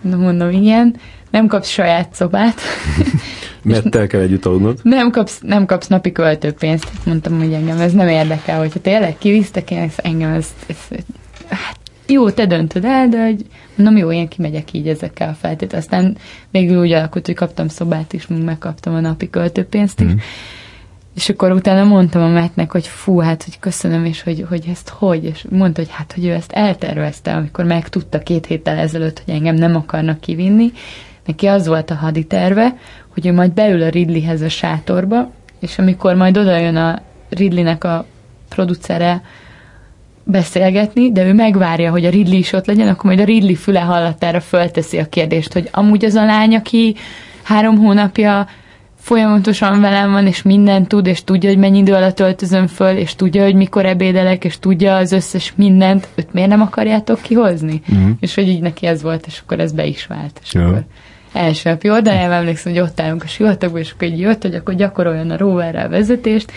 Na 0.00 0.16
mondom, 0.16 0.50
igen, 0.50 0.94
nem 1.30 1.46
kapsz 1.46 1.68
saját 1.68 2.14
szobát. 2.14 2.60
Mert 3.62 3.94
el 3.94 4.06
kell 4.06 4.20
együtt 4.20 4.46
aludnod. 4.46 4.78
Nem 4.82 5.10
kapsz, 5.10 5.40
nem 5.42 5.66
kapsz 5.66 5.86
napi 5.86 6.12
költőpénzt. 6.12 6.90
Mondtam, 7.04 7.38
hogy 7.38 7.52
engem 7.52 7.80
ez 7.80 7.92
nem 7.92 8.08
érdekel, 8.08 8.58
hogyha 8.58 8.80
tényleg 8.80 9.18
kivisztek, 9.18 9.70
én 9.70 9.90
engem 9.96 10.32
ez, 10.32 10.54
ez, 10.66 10.98
hát 11.48 11.76
jó, 12.06 12.30
te 12.30 12.46
döntöd 12.46 12.84
el, 12.84 13.08
de 13.08 13.24
hogy 13.24 13.46
mondom, 13.74 13.96
jó, 13.96 14.12
én 14.12 14.28
kimegyek 14.28 14.72
így 14.72 14.88
ezekkel 14.88 15.28
a 15.28 15.36
feltét. 15.40 15.72
Aztán 15.72 16.16
végül 16.50 16.80
úgy 16.80 16.92
alakult, 16.92 17.26
hogy 17.26 17.34
kaptam 17.34 17.68
szobát 17.68 18.12
is, 18.12 18.26
még 18.26 18.42
megkaptam 18.42 18.94
a 18.94 19.00
napi 19.00 19.30
költőpénzt 19.30 20.00
is. 20.00 20.12
Mm. 20.12 20.16
És 21.14 21.28
akkor 21.28 21.52
utána 21.52 21.84
mondtam 21.84 22.22
a 22.22 22.28
Metnek, 22.28 22.70
hogy 22.70 22.86
fú, 22.86 23.18
hát, 23.18 23.44
hogy 23.44 23.58
köszönöm, 23.58 24.04
és 24.04 24.22
hogy, 24.22 24.44
hogy 24.48 24.64
ezt 24.70 24.88
hogy, 24.88 25.24
és 25.24 25.44
mondta, 25.50 25.80
hogy 25.80 25.90
hát, 25.90 26.12
hogy 26.12 26.24
ő 26.24 26.32
ezt 26.32 26.52
eltervezte, 26.52 27.34
amikor 27.34 27.64
megtudta 27.64 28.18
két 28.18 28.46
héttel 28.46 28.76
ezelőtt, 28.76 29.22
hogy 29.24 29.34
engem 29.34 29.54
nem 29.54 29.76
akarnak 29.76 30.20
kivinni. 30.20 30.72
Neki 31.26 31.46
az 31.46 31.66
volt 31.66 31.90
a 31.90 31.94
haditerve, 31.94 32.76
hogy 33.12 33.26
ő 33.26 33.32
majd 33.32 33.52
beül 33.52 33.82
a 33.82 33.88
Ridleyhez 33.88 34.40
a 34.40 34.48
sátorba, 34.48 35.30
és 35.60 35.78
amikor 35.78 36.14
majd 36.14 36.36
oda 36.36 36.58
jön 36.58 36.76
a 36.76 37.02
Ridleynek 37.28 37.84
a 37.84 38.06
producere 38.48 39.22
beszélgetni, 40.24 41.12
de 41.12 41.24
ő 41.24 41.32
megvárja, 41.32 41.90
hogy 41.90 42.04
a 42.04 42.10
Ridley 42.10 42.38
is 42.38 42.52
ott 42.52 42.66
legyen, 42.66 42.88
akkor 42.88 43.04
majd 43.04 43.20
a 43.20 43.24
Ridley 43.24 43.54
füle 43.54 43.80
hallatára 43.80 44.40
fölteszi 44.40 44.98
a 44.98 45.08
kérdést, 45.08 45.52
hogy 45.52 45.68
amúgy 45.72 46.04
az 46.04 46.14
a 46.14 46.24
lány, 46.24 46.54
aki 46.54 46.94
három 47.42 47.78
hónapja 47.78 48.46
folyamatosan 49.02 49.80
velem 49.80 50.10
van, 50.12 50.26
és 50.26 50.42
mindent 50.42 50.88
tud, 50.88 51.06
és 51.06 51.24
tudja, 51.24 51.48
hogy 51.48 51.58
mennyi 51.58 51.78
idő 51.78 51.92
alatt 51.94 52.20
öltözöm 52.20 52.66
föl, 52.66 52.96
és 52.96 53.14
tudja, 53.14 53.44
hogy 53.44 53.54
mikor 53.54 53.86
ebédelek, 53.86 54.44
és 54.44 54.58
tudja 54.58 54.96
az 54.96 55.12
összes 55.12 55.52
mindent, 55.56 56.08
őt 56.14 56.32
miért 56.32 56.48
nem 56.48 56.60
akarjátok 56.60 57.20
kihozni? 57.20 57.82
Uh-huh. 57.88 58.10
És 58.20 58.34
hogy 58.34 58.48
így 58.48 58.60
neki 58.60 58.86
ez 58.86 59.02
volt, 59.02 59.26
és 59.26 59.40
akkor 59.42 59.60
ez 59.60 59.72
be 59.72 59.86
is 59.86 60.06
vált. 60.06 60.40
És 60.42 60.54
ja. 60.54 60.66
akkor 60.66 60.84
első 61.32 61.70
nap 61.70 61.82
Jordániában 61.82 62.36
emlékszem, 62.36 62.72
hogy 62.72 62.80
ott 62.80 63.00
állunk 63.00 63.22
a 63.22 63.26
sivatagban, 63.26 63.80
és 63.80 63.90
akkor 63.90 64.08
így 64.08 64.20
jött, 64.20 64.42
hogy 64.42 64.54
akkor 64.54 64.74
gyakoroljon 64.74 65.30
a 65.30 65.36
roverrel 65.36 65.88
vezetést, 65.88 66.52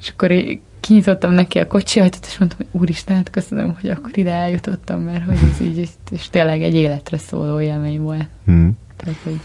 és 0.00 0.08
akkor 0.08 0.30
így 0.30 0.60
kinyitottam 0.80 1.32
neki 1.32 1.58
a 1.58 1.66
kocsi 1.66 2.00
ajtót, 2.00 2.26
és 2.26 2.38
mondtam, 2.38 2.66
hogy 2.70 2.80
úristen, 2.80 3.16
hát 3.16 3.30
köszönöm, 3.30 3.76
hogy 3.80 3.90
akkor 3.90 4.10
ide 4.12 4.32
eljutottam, 4.32 5.00
mert 5.00 5.24
hogy 5.24 5.38
ez 5.52 5.60
így, 5.60 5.88
és 6.10 6.28
tényleg 6.30 6.62
egy 6.62 6.74
életre 6.74 7.18
szóló 7.18 7.60
élmény 7.60 8.00
volt. 8.00 8.26
Hmm. 8.44 8.78
Tehát, 8.96 9.18
hogy... 9.22 9.40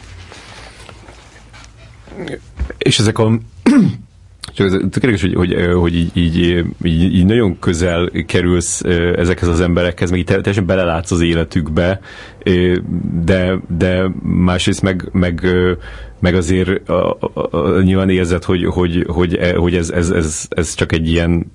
És 2.77 2.99
ezek 2.99 3.17
a 3.17 3.39
csak 4.53 4.67
ez 4.67 4.77
tökéletes, 4.89 5.21
hogy, 5.21 5.33
hogy, 5.33 5.55
hogy 5.73 5.95
így, 5.95 6.09
így, 6.13 6.37
így, 6.83 7.15
így, 7.15 7.25
nagyon 7.25 7.59
közel 7.59 8.11
kerülsz 8.25 8.81
ezekhez 9.15 9.47
az 9.47 9.61
emberekhez, 9.61 10.09
meg 10.09 10.19
így 10.19 10.25
teljesen 10.25 10.65
belelátsz 10.65 11.11
az 11.11 11.21
életükbe, 11.21 11.99
de, 13.23 13.59
de 13.77 14.11
másrészt 14.23 14.81
meg, 14.81 15.09
meg, 15.11 15.47
meg 16.19 16.35
azért 16.35 16.89
a, 16.89 17.17
a, 17.33 17.57
a, 17.57 17.81
nyilván 17.81 18.09
érzed, 18.09 18.43
hogy, 18.43 18.65
hogy, 18.65 19.05
hogy, 19.07 19.39
hogy 19.55 19.75
ez, 19.75 19.89
ez, 19.89 20.09
ez, 20.09 20.45
ez 20.49 20.73
csak 20.73 20.91
egy 20.91 21.09
ilyen 21.09 21.51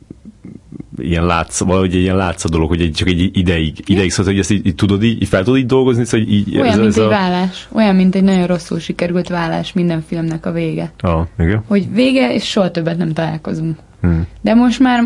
ilyen 0.98 1.26
látsz, 1.26 1.60
valahogy 1.60 1.94
egy 1.94 2.00
ilyen 2.00 2.16
látszó 2.16 2.48
dolog, 2.48 2.68
hogy 2.68 2.80
egy, 2.80 2.92
csak 2.92 3.08
egy 3.08 3.30
ideig, 3.32 3.82
ideig 3.86 4.10
szóval, 4.10 4.32
hogy 4.32 4.40
ezt 4.40 4.50
így, 4.50 4.66
így 4.66 4.74
tudod 4.74 5.02
így, 5.02 5.22
így 5.22 5.28
fel 5.28 5.44
tudod 5.44 5.58
így 5.58 5.66
dolgozni, 5.66 6.04
szóval 6.04 6.26
így, 6.26 6.56
Olyan, 6.56 6.66
ez, 6.66 6.76
mint 6.76 6.88
ez 6.88 6.98
egy 6.98 7.04
a... 7.04 7.08
vállás. 7.08 7.68
Olyan, 7.72 7.94
mint 7.94 8.14
egy 8.14 8.22
nagyon 8.22 8.46
rosszul 8.46 8.78
sikerült 8.78 9.28
vállás 9.28 9.72
minden 9.72 10.04
filmnek 10.06 10.46
a 10.46 10.52
vége. 10.52 10.92
Ah, 10.98 11.26
igen. 11.38 11.62
Hogy 11.66 11.92
vége, 11.92 12.34
és 12.34 12.44
soha 12.44 12.70
többet 12.70 12.96
nem 12.98 13.12
találkozunk. 13.12 13.78
Hmm. 14.00 14.26
De 14.40 14.54
most 14.54 14.80
már, 14.80 15.02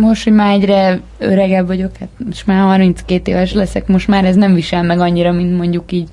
most, 0.00 0.24
hogy 0.24 0.32
már 0.32 0.52
egyre 0.52 1.00
öregebb 1.18 1.66
vagyok, 1.66 1.96
hát 1.96 2.08
most 2.24 2.46
már 2.46 2.60
32 2.60 3.30
éves 3.30 3.52
leszek, 3.52 3.86
most 3.86 4.08
már 4.08 4.24
ez 4.24 4.36
nem 4.36 4.54
visel 4.54 4.82
meg 4.82 5.00
annyira, 5.00 5.32
mint 5.32 5.56
mondjuk 5.56 5.92
így 5.92 6.08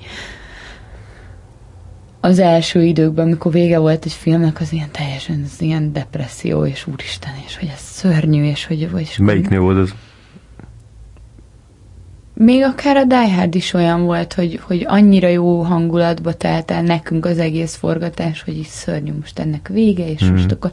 az 2.24 2.38
első 2.38 2.82
időkben, 2.82 3.26
amikor 3.26 3.52
vége 3.52 3.78
volt 3.78 4.04
egy 4.04 4.12
filmnek, 4.12 4.60
az 4.60 4.72
ilyen 4.72 4.90
teljesen 4.90 5.42
az 5.44 5.60
ilyen 5.60 5.92
depresszió, 5.92 6.66
és 6.66 6.86
úristen, 6.86 7.32
és 7.46 7.56
hogy 7.56 7.68
ez 7.72 7.80
szörnyű, 7.80 8.44
és 8.44 8.66
hogy... 8.66 8.88
És 8.96 9.16
Melyiknél 9.16 9.60
volt 9.60 9.78
az? 9.78 9.94
Még 12.34 12.62
akár 12.62 12.96
a 12.96 13.04
Die 13.04 13.34
Hard 13.34 13.54
is 13.54 13.72
olyan 13.72 14.04
volt, 14.04 14.32
hogy, 14.32 14.60
hogy 14.62 14.84
annyira 14.88 15.28
jó 15.28 15.62
hangulatba 15.62 16.32
telt 16.32 16.70
el 16.70 16.82
nekünk 16.82 17.26
az 17.26 17.38
egész 17.38 17.76
forgatás, 17.76 18.42
hogy 18.42 18.58
is 18.58 18.66
szörnyű, 18.66 19.12
most 19.20 19.38
ennek 19.38 19.68
vége, 19.68 20.10
és 20.10 20.24
mm. 20.24 20.30
most 20.30 20.52
akkor 20.52 20.70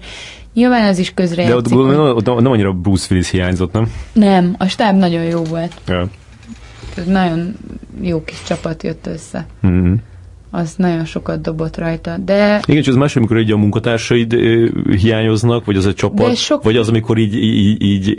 nyilván 0.53 0.87
az 0.87 0.97
is 0.97 1.13
közre 1.13 1.45
De 1.45 1.55
ott, 1.55 1.67
hogy... 1.69 1.95
ott, 1.95 2.29
ott 2.29 2.41
nem 2.41 2.51
annyira 2.51 2.73
Bruce 2.73 3.07
Willis 3.09 3.29
hiányzott, 3.29 3.71
nem? 3.71 3.91
Nem, 4.13 4.55
a 4.57 4.67
stáb 4.67 4.97
nagyon 4.97 5.23
jó 5.23 5.43
volt. 5.43 5.81
Ja. 5.87 6.09
nagyon 7.05 7.55
jó 8.01 8.23
kis 8.23 8.43
csapat 8.43 8.83
jött 8.83 9.07
össze. 9.07 9.45
Mm-hmm. 9.67 9.93
Az 10.51 10.73
nagyon 10.75 11.05
sokat 11.05 11.41
dobott 11.41 11.77
rajta, 11.77 12.17
de... 12.17 12.61
Igen, 12.65 12.81
és 12.81 12.87
az 12.87 12.95
más, 12.95 13.15
amikor 13.15 13.37
egy 13.37 13.51
a 13.51 13.57
munkatársaid 13.57 14.33
hiányoznak, 14.99 15.65
vagy 15.65 15.75
az 15.75 15.85
a 15.85 15.93
csapat, 15.93 16.35
sok... 16.35 16.63
vagy 16.63 16.77
az, 16.77 16.89
amikor 16.89 17.17
így, 17.17 17.35
így, 17.35 17.83
így 17.83 18.17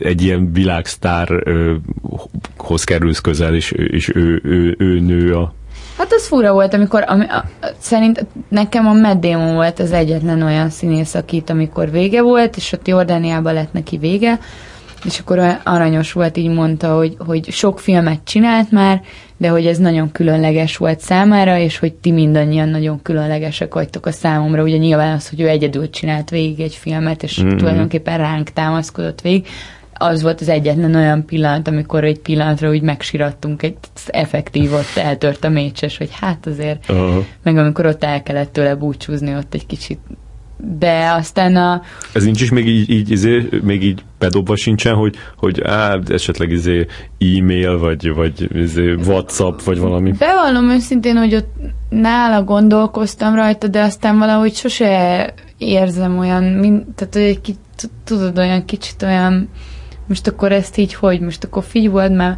egy 0.00 0.22
ilyen 0.22 0.52
világsztárhoz 0.52 2.84
kerülsz 2.84 3.20
közel, 3.20 3.54
és, 3.54 3.70
és 3.70 4.10
ő, 4.14 4.40
ő, 4.44 4.76
ő 4.78 5.00
nő 5.00 5.34
a 5.34 5.54
Hát 5.98 6.12
az 6.12 6.26
fura 6.26 6.52
volt, 6.52 6.74
amikor 6.74 7.04
ami, 7.06 7.24
a, 7.24 7.44
szerint 7.78 8.26
nekem 8.48 8.86
a 8.86 8.92
Matt 8.92 9.20
Damon 9.20 9.54
volt 9.54 9.78
az 9.78 9.92
egyetlen 9.92 10.42
olyan 10.42 10.70
színész, 10.70 11.14
akit 11.14 11.50
amikor 11.50 11.90
vége 11.90 12.22
volt, 12.22 12.56
és 12.56 12.72
ott 12.72 12.88
Jordániában 12.88 13.54
lett 13.54 13.72
neki 13.72 13.96
vége, 13.96 14.38
és 15.04 15.18
akkor 15.18 15.58
aranyos 15.64 16.12
volt, 16.12 16.36
így 16.36 16.48
mondta, 16.48 16.96
hogy, 16.96 17.16
hogy 17.18 17.50
sok 17.50 17.80
filmet 17.80 18.20
csinált 18.24 18.70
már, 18.70 19.02
de 19.36 19.48
hogy 19.48 19.66
ez 19.66 19.78
nagyon 19.78 20.12
különleges 20.12 20.76
volt 20.76 21.00
számára, 21.00 21.58
és 21.58 21.78
hogy 21.78 21.92
ti 21.92 22.10
mindannyian 22.10 22.68
nagyon 22.68 23.02
különlegesek 23.02 23.74
vagytok 23.74 24.06
a 24.06 24.12
számomra. 24.12 24.62
Ugye 24.62 24.76
nyilván 24.76 25.14
az, 25.14 25.28
hogy 25.28 25.40
ő 25.40 25.48
egyedül 25.48 25.90
csinált 25.90 26.30
végig 26.30 26.60
egy 26.60 26.74
filmet, 26.74 27.22
és 27.22 27.42
mm-hmm. 27.42 27.56
tulajdonképpen 27.56 28.18
ránk 28.18 28.50
támaszkodott 28.50 29.20
végig, 29.20 29.46
az 30.02 30.22
volt 30.22 30.40
az 30.40 30.48
egyetlen 30.48 30.94
olyan 30.94 31.24
pillanat, 31.24 31.68
amikor 31.68 32.04
egy 32.04 32.18
pillanatra 32.18 32.70
úgy 32.70 32.82
megsirattunk, 32.82 33.62
egy 33.62 33.76
effektív 34.06 34.72
ott 34.72 34.96
eltört 34.96 35.44
a 35.44 35.48
mécses, 35.48 35.96
hogy 35.96 36.10
hát 36.20 36.46
azért, 36.46 36.90
uh-huh. 36.90 37.24
meg 37.42 37.56
amikor 37.56 37.86
ott 37.86 38.04
el 38.04 38.22
kellett 38.22 38.52
tőle 38.52 38.74
búcsúzni, 38.74 39.34
ott 39.34 39.54
egy 39.54 39.66
kicsit 39.66 39.98
de 40.64 41.10
aztán 41.10 41.56
a... 41.56 41.82
Ez 42.12 42.24
nincs 42.24 42.40
is 42.40 42.50
még 42.50 42.68
így, 42.68 42.90
így, 42.90 43.10
izé, 43.10 43.48
még 43.62 43.84
így 43.84 44.02
bedobva 44.18 44.56
sincsen, 44.56 44.94
hogy, 44.94 45.16
hogy 45.36 45.60
á, 45.62 45.98
esetleg 46.08 46.50
izé 46.50 46.86
e-mail, 47.18 47.78
vagy, 47.78 48.14
vagy 48.14 48.56
izé 48.56 48.92
WhatsApp, 48.92 49.60
vagy 49.60 49.78
valami. 49.78 50.12
Bevallom 50.12 50.70
őszintén, 50.70 51.16
hogy 51.16 51.34
ott 51.34 51.54
nála 51.88 52.44
gondolkoztam 52.44 53.34
rajta, 53.34 53.66
de 53.66 53.80
aztán 53.80 54.18
valahogy 54.18 54.54
sose 54.54 55.34
érzem 55.58 56.18
olyan, 56.18 56.44
mint, 56.44 56.86
tehát 56.94 57.14
hogy 57.14 57.22
egy 57.22 57.56
tudod, 58.04 58.38
olyan 58.38 58.64
kicsit 58.64 59.02
olyan 59.02 59.48
most 60.06 60.26
akkor 60.26 60.52
ezt 60.52 60.76
így 60.76 60.94
hogy, 60.94 61.20
most 61.20 61.44
akkor 61.44 61.64
figy 61.64 61.90
volt 61.90 62.16
már. 62.16 62.36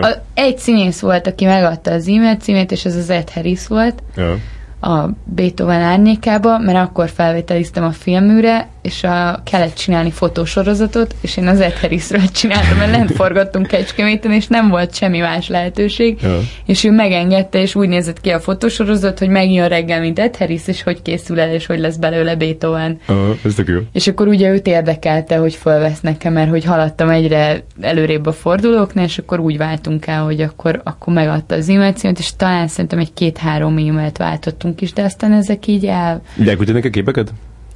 A, 0.00 0.16
egy 0.34 0.58
színész 0.58 1.00
volt, 1.00 1.26
aki 1.26 1.44
megadta 1.44 1.90
az 1.90 2.08
e-mail 2.08 2.36
címét, 2.36 2.72
és 2.72 2.84
ez 2.84 2.96
az 2.96 3.10
Ed 3.10 3.30
Harris 3.30 3.66
volt. 3.66 4.02
Ja 4.16 4.38
a 4.82 5.10
Beethoven 5.24 5.80
árnyékába, 5.80 6.58
mert 6.58 6.88
akkor 6.88 7.08
felvételiztem 7.08 7.84
a 7.84 7.90
filműre, 7.90 8.68
és 8.82 9.04
a, 9.04 9.40
kellett 9.44 9.74
csinálni 9.74 10.10
fotósorozatot, 10.10 11.14
és 11.20 11.36
én 11.36 11.46
az 11.46 11.60
Ed 11.60 11.72
Harrisről 11.72 12.30
csináltam, 12.40 12.78
mert 12.78 12.90
lent 12.90 13.12
forgattunk 13.12 13.66
Kecskeméten, 13.66 14.32
és 14.32 14.46
nem 14.46 14.68
volt 14.68 14.94
semmi 14.94 15.18
más 15.18 15.48
lehetőség, 15.48 16.18
ja. 16.22 16.38
és 16.66 16.84
ő 16.84 16.90
megengedte, 16.90 17.60
és 17.60 17.74
úgy 17.74 17.88
nézett 17.88 18.20
ki 18.20 18.30
a 18.30 18.40
fotósorozat, 18.40 19.18
hogy 19.18 19.28
megjön 19.28 19.68
reggel, 19.68 20.00
mint 20.00 20.18
Ed 20.18 20.36
Harris, 20.36 20.66
és 20.66 20.82
hogy 20.82 21.02
készül 21.02 21.40
el, 21.40 21.54
és 21.54 21.66
hogy 21.66 21.78
lesz 21.78 21.96
belőle 21.96 22.36
Beethoven. 22.36 22.98
Uh, 23.08 23.16
ez 23.44 23.54
tök 23.54 23.68
jó. 23.68 23.78
És 23.92 24.06
akkor 24.06 24.28
ugye 24.28 24.50
őt 24.50 24.66
érdekelte, 24.66 25.36
hogy 25.36 25.54
fölvesznek-e, 25.54 26.30
mert 26.30 26.50
hogy 26.50 26.64
haladtam 26.64 27.08
egyre 27.08 27.64
előrébb 27.80 28.26
a 28.26 28.32
fordulóknál, 28.32 29.04
és 29.04 29.18
akkor 29.18 29.40
úgy 29.40 29.56
váltunk 29.56 30.06
el, 30.06 30.24
hogy 30.24 30.40
akkor, 30.40 30.80
akkor 30.84 31.14
megadta 31.14 31.54
az 31.54 31.68
e-mail 31.68 31.92
címet, 31.92 32.18
és 32.18 32.36
talán 32.36 32.68
szerintem 32.68 32.98
egy 32.98 33.12
két-három 33.12 33.76
e-mailt 33.76 34.16
váltottunk 34.16 34.80
is, 34.80 34.92
de 34.92 35.02
aztán 35.02 35.32
ezek 35.32 35.66
így 35.66 35.86
el... 35.86 36.22
Elküldtek 36.46 36.84
a 36.84 36.88
képeket? 36.88 37.32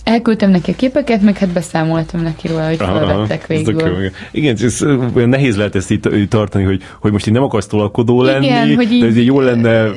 Elküldtem 0.08 0.50
neki 0.50 0.70
a 0.70 0.74
képeket, 0.76 1.22
meg 1.22 1.38
hát 1.38 1.48
beszámoltam 1.48 2.20
neki 2.20 2.48
róla, 2.48 2.66
hogy 2.66 2.76
felvettek 2.76 3.46
végül. 3.46 4.04
Ez 4.04 4.12
igen, 4.30 4.56
ez 4.62 4.82
olyan 5.14 5.28
nehéz 5.28 5.56
lehet 5.56 5.74
ezt 5.74 5.90
így 5.90 6.28
tartani, 6.28 6.64
hogy, 6.64 6.82
hogy 7.00 7.12
most 7.12 7.26
így 7.26 7.32
nem 7.32 7.42
akarsz 7.42 7.66
tolakodó 7.66 8.22
lenni, 8.22 8.46
igen, 8.46 8.74
hogy 8.74 8.92
így, 8.92 9.00
de 9.00 9.20
így 9.20 9.26
jó 9.26 9.40
lenne 9.40 9.90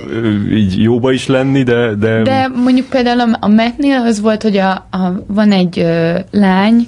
így 0.51 0.81
jóba 0.81 1.11
is 1.11 1.27
lenni, 1.27 1.63
de... 1.63 1.95
De, 1.95 2.21
de 2.21 2.47
mondjuk 2.47 2.87
például 2.87 3.19
a, 3.19 3.37
a 3.39 3.47
Metnél 3.47 4.01
az 4.05 4.21
volt, 4.21 4.41
hogy 4.41 4.57
a, 4.57 4.71
a, 4.71 5.23
van 5.27 5.51
egy 5.51 5.79
ö, 5.79 6.19
lány, 6.31 6.87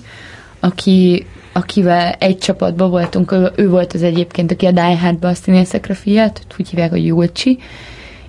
aki 0.59 1.25
akivel 1.53 2.11
egy 2.19 2.37
csapatban 2.37 2.89
voltunk, 2.89 3.31
ő, 3.31 3.51
ő 3.55 3.69
volt 3.69 3.93
az 3.93 4.03
egyébként, 4.03 4.51
aki 4.51 4.65
a 4.65 4.71
Die 4.71 4.97
Hardba 4.97 5.27
a 5.27 5.33
színészekre 5.33 5.93
figyelt, 5.93 6.41
úgy 6.59 6.69
hívják, 6.69 6.89
hogy 6.89 7.05
Julcsi, 7.05 7.59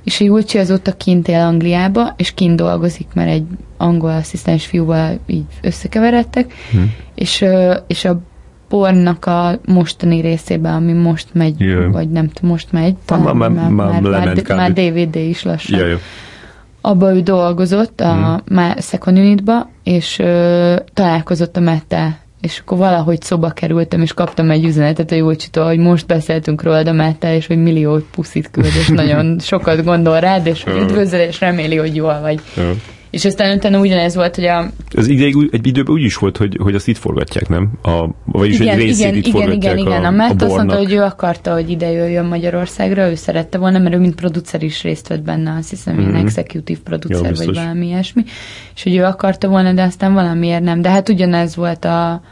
és 0.05 0.20
a 0.20 0.24
Julcsi 0.24 0.59
azóta 0.59 0.93
kint 0.93 1.28
él 1.28 1.40
Angliába, 1.40 2.14
és 2.16 2.34
kint 2.34 2.57
dolgozik, 2.57 3.07
mert 3.14 3.30
egy 3.30 3.45
angol 3.83 4.11
asszisztens 4.11 4.66
fiúval 4.66 5.18
így 5.26 5.45
összekeveredtek, 5.62 6.55
hmm. 6.70 6.95
és, 7.14 7.45
és 7.87 8.05
a 8.05 8.20
pornak 8.68 9.26
a 9.26 9.59
mostani 9.64 10.20
részében, 10.20 10.74
ami 10.74 10.93
most 10.93 11.28
megy, 11.33 11.61
Jaj. 11.61 11.91
vagy 11.91 12.11
nem 12.11 12.28
tudom, 12.28 12.51
most 12.51 12.72
megy, 12.72 12.95
talán 13.05 13.37
már, 13.37 13.51
már, 13.51 13.68
már, 13.70 14.01
már, 14.01 14.43
már 14.49 14.72
DVD 14.72 15.14
is 15.14 15.43
lassan. 15.43 15.78
Jaj. 15.78 15.99
Abba 16.80 17.14
ő 17.14 17.20
dolgozott 17.20 18.01
a 18.01 18.43
hmm. 18.47 18.74
Second 18.78 19.18
Unitba, 19.18 19.70
és 19.83 20.18
ö, 20.18 20.76
találkozott 20.95 21.57
a 21.57 21.61
Mettel 21.61 22.20
és 22.43 22.59
akkor 22.59 22.78
valahogy 22.78 23.22
szoba 23.22 23.51
kerültem, 23.51 24.03
és 24.03 24.14
kaptam 24.14 24.51
egy 24.51 24.64
üzenetet 24.64 25.11
a 25.11 25.14
Jócsitól, 25.14 25.64
hogy 25.64 25.78
most 25.78 26.07
beszéltünk 26.07 26.62
róla 26.62 26.78
a 26.78 26.93
Mette, 26.93 27.35
és 27.35 27.47
hogy 27.47 27.62
millió 27.62 27.99
puszit 28.11 28.51
küld, 28.51 28.66
és 28.66 28.89
nagyon 28.89 29.39
sokat 29.51 29.85
gondol 29.85 30.20
rád, 30.20 30.47
és 30.47 30.62
hogy 30.62 30.76
üdvözöl, 30.76 31.20
és 31.20 31.41
reméli, 31.41 31.76
hogy 31.76 31.97
jól 31.97 32.20
vagy. 32.20 32.41
És 33.13 33.25
aztán 33.25 33.57
utána 33.57 33.79
ugyanez 33.79 34.15
volt, 34.15 34.35
hogy 34.35 34.45
a... 34.45 34.71
Az 34.97 35.09
ideig 35.09 35.49
egy 35.51 35.67
időben 35.67 35.95
úgy 35.95 36.03
is 36.03 36.17
volt, 36.17 36.37
hogy, 36.37 36.57
hogy 36.63 36.75
azt 36.75 36.89
itt 36.89 36.97
forgatják, 36.97 37.49
nem? 37.49 37.73
A, 37.83 38.09
vagyis 38.25 38.59
igen, 38.59 38.79
egy 38.79 38.83
részét 38.83 39.01
igen, 39.01 39.15
itt 39.15 39.27
igen, 39.27 39.41
forgatják 39.41 39.79
igen, 39.79 39.87
igen. 39.87 40.05
A, 40.05 40.07
a 40.07 40.11
Matt 40.11 40.43
azt 40.43 40.57
mondta, 40.57 40.77
hogy 40.77 40.93
ő 40.93 41.01
akarta, 41.01 41.53
hogy 41.53 41.71
ide 41.71 41.91
jöjjön 41.91 42.25
Magyarországra, 42.25 43.11
ő 43.11 43.15
szerette 43.15 43.59
volna, 43.59 43.79
mert 43.79 43.95
ő 43.95 43.99
mint 43.99 44.15
producer 44.15 44.63
is 44.63 44.83
részt 44.83 45.09
vett 45.09 45.23
benne, 45.23 45.57
azt 45.59 45.71
hiszem, 45.71 45.95
mm-hmm. 45.95 46.09
ilyen 46.09 46.27
executive 46.27 46.81
producer, 46.85 47.25
ja, 47.25 47.45
vagy 47.45 47.55
valami 47.55 47.87
ilyesmi. 47.87 48.25
És 48.75 48.83
hogy 48.83 48.97
ő 48.97 49.05
akarta 49.05 49.49
volna, 49.49 49.73
de 49.73 49.83
aztán 49.83 50.13
valamiért 50.13 50.63
nem. 50.63 50.83
De 50.83 50.91
hát 50.91 51.09
ugyanez 51.09 51.57
volt 51.57 51.85
a, 51.85 52.23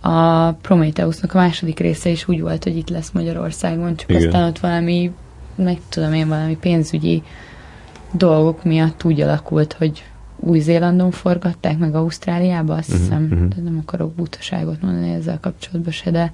a 0.00 0.52
Prometheusnak 0.52 1.34
a 1.34 1.38
második 1.38 1.78
része 1.78 2.10
is 2.10 2.28
úgy 2.28 2.40
volt, 2.40 2.64
hogy 2.64 2.76
itt 2.76 2.88
lesz 2.88 3.10
Magyarországon, 3.10 3.96
csak 3.96 4.10
Igen. 4.10 4.22
aztán 4.22 4.48
ott 4.48 4.58
valami, 4.58 5.10
meg 5.56 5.78
tudom 5.88 6.12
én, 6.12 6.28
valami 6.28 6.56
pénzügyi 6.56 7.22
dolgok 8.12 8.64
miatt 8.64 9.04
úgy 9.04 9.20
alakult, 9.20 9.72
hogy 9.72 10.02
új-Zélandon 10.36 11.10
forgatták, 11.10 11.78
meg 11.78 11.94
Ausztráliába, 11.94 12.74
azt 12.74 12.88
uh-huh, 12.88 13.04
hiszem, 13.04 13.28
uh-huh. 13.32 13.64
nem 13.64 13.78
akarok 13.82 14.14
butaságot 14.14 14.82
mondani 14.82 15.12
ezzel 15.12 15.38
kapcsolatban 15.40 15.92
se, 15.92 16.10
de, 16.10 16.32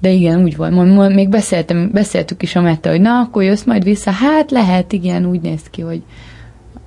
de 0.00 0.10
igen, 0.10 0.42
úgy 0.42 0.56
volt. 0.56 1.14
Még 1.14 1.28
beszéltem, 1.28 1.90
beszéltük 1.92 2.42
is 2.42 2.56
a 2.56 2.60
Mette, 2.60 2.90
hogy 2.90 3.00
na, 3.00 3.20
akkor 3.20 3.42
jössz 3.42 3.64
majd 3.64 3.84
vissza. 3.84 4.10
Hát 4.10 4.50
lehet, 4.50 4.92
igen, 4.92 5.26
úgy 5.26 5.40
néz 5.40 5.62
ki, 5.70 5.80
hogy 5.80 6.02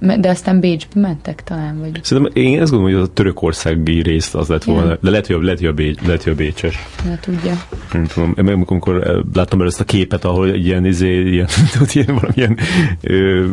de 0.02 0.30
aztán 0.30 0.60
Bécsbe 0.60 0.99
mentek 1.02 1.43
talán, 1.43 1.80
vagy... 1.80 1.99
Szerintem 2.04 2.43
én 2.43 2.62
azt 2.62 2.72
gondolom, 2.72 2.95
hogy 2.95 3.04
a 3.10 3.14
törökországi 3.14 4.02
rész 4.02 4.34
az 4.34 4.47
lett 4.47 4.64
volna, 4.64 4.97
de 5.02 5.10
lehet, 5.10 5.28
hogy, 5.28 5.43
lehet, 5.43 5.60
hogy, 5.60 5.68
a, 5.68 5.74
Bécs, 5.74 6.02
lehet, 6.02 6.24
hogy 6.24 6.34
a 6.34 6.36
Bécses. 6.36 6.88
Ne 7.06 7.20
tudja. 7.20 7.54
Nem 7.93 8.06
tudom, 8.06 8.34
én 8.38 8.64
amikor 8.66 9.08
eh, 9.08 9.16
láttam 9.34 9.60
először 9.60 9.82
a 9.82 9.84
képet, 9.84 10.26
ahol 10.26 10.47
ilyen, 10.47 10.86
izé, 10.86 11.22
ilyen, 11.22 11.47
tudod, 11.72 11.89
ilyen 11.93 12.20
valamilyen 12.22 12.58
ö, 13.02 13.45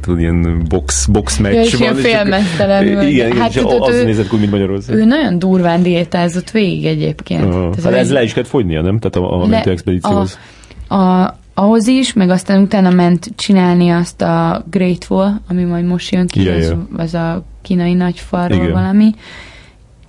tudod, 0.00 0.20
ilyen 0.20 0.64
box, 0.68 1.06
box 1.06 1.38
meccs 1.38 1.54
ja, 1.54 1.60
és 1.60 1.74
van. 1.74 1.98
Ilyen 1.98 2.42
Igen, 2.82 3.06
igen 3.06 3.36
hát, 3.36 3.52
tudod, 3.52 3.82
az 3.82 3.94
ő, 3.94 4.04
nézett 4.04 4.32
úgy, 4.32 4.40
mint 4.40 4.50
Magyarország. 4.50 4.96
Ő 4.96 5.04
nagyon 5.04 5.38
durván 5.38 5.82
diétázott 5.82 6.50
végig 6.50 6.84
egyébként. 6.84 7.44
Uh, 7.44 7.82
hát 7.84 7.92
ez 7.92 8.12
le 8.12 8.22
is 8.22 8.32
kellett 8.32 8.48
fogynia, 8.48 8.82
nem? 8.82 8.98
Tehát 8.98 9.28
a, 9.28 9.42
a 9.42 9.46
le, 9.46 9.62
expedícióhoz. 9.62 10.38
A, 10.88 10.94
a, 10.94 11.38
ahhoz 11.58 11.86
is, 11.86 12.12
meg 12.12 12.30
aztán 12.30 12.62
utána 12.62 12.90
ment 12.90 13.32
csinálni 13.36 13.90
azt 13.90 14.22
a 14.22 14.64
Great 14.70 15.06
Wall, 15.10 15.32
ami 15.48 15.64
majd 15.64 15.84
most 15.84 16.12
jön 16.12 16.26
ki, 16.26 16.42
yeah, 16.42 16.56
az, 16.56 16.64
yeah. 16.64 16.78
az 16.96 17.14
a 17.14 17.44
kínai 17.62 17.94
nagyfalról 17.94 18.72
valami, 18.72 19.14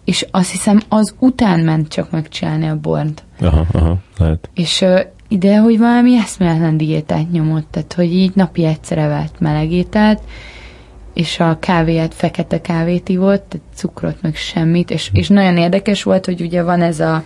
és 0.06 0.26
azt 0.32 0.52
hiszem 0.52 0.82
az 0.90 1.16
után 1.20 1.60
ment 1.60 1.88
csak 1.88 2.12
megcsinálni 2.12 2.68
a 2.68 2.80
bornt. 2.80 3.24
Aha, 3.40 3.66
aha, 3.72 3.98
lehet. 4.18 4.50
És 4.54 4.82
uh, 4.82 5.00
ide, 5.28 5.58
hogy 5.58 5.78
valami 5.78 6.18
eszméletlen 6.18 6.78
diétát 6.78 7.32
nyomott, 7.32 7.68
tehát 7.72 7.94
hogy 7.94 8.14
így 8.14 8.32
napi 8.36 8.66
egyszer 8.66 8.98
evett 8.98 9.40
melegételt, 9.40 10.22
és 11.14 11.40
a 11.40 11.58
kávéját, 11.60 12.14
fekete 12.14 12.62
kávét 12.62 13.10
ivott, 13.10 13.46
tehát 13.50 13.68
cukrot, 13.74 14.22
meg 14.22 14.36
semmit, 14.36 14.92
és, 14.92 15.10
és 15.14 15.28
nagyon 15.28 15.58
érdekes 15.58 16.04
volt, 16.04 16.26
hogy 16.26 16.42
ugye 16.42 16.64
van 16.64 16.82
ez 16.82 17.00
a, 17.00 17.24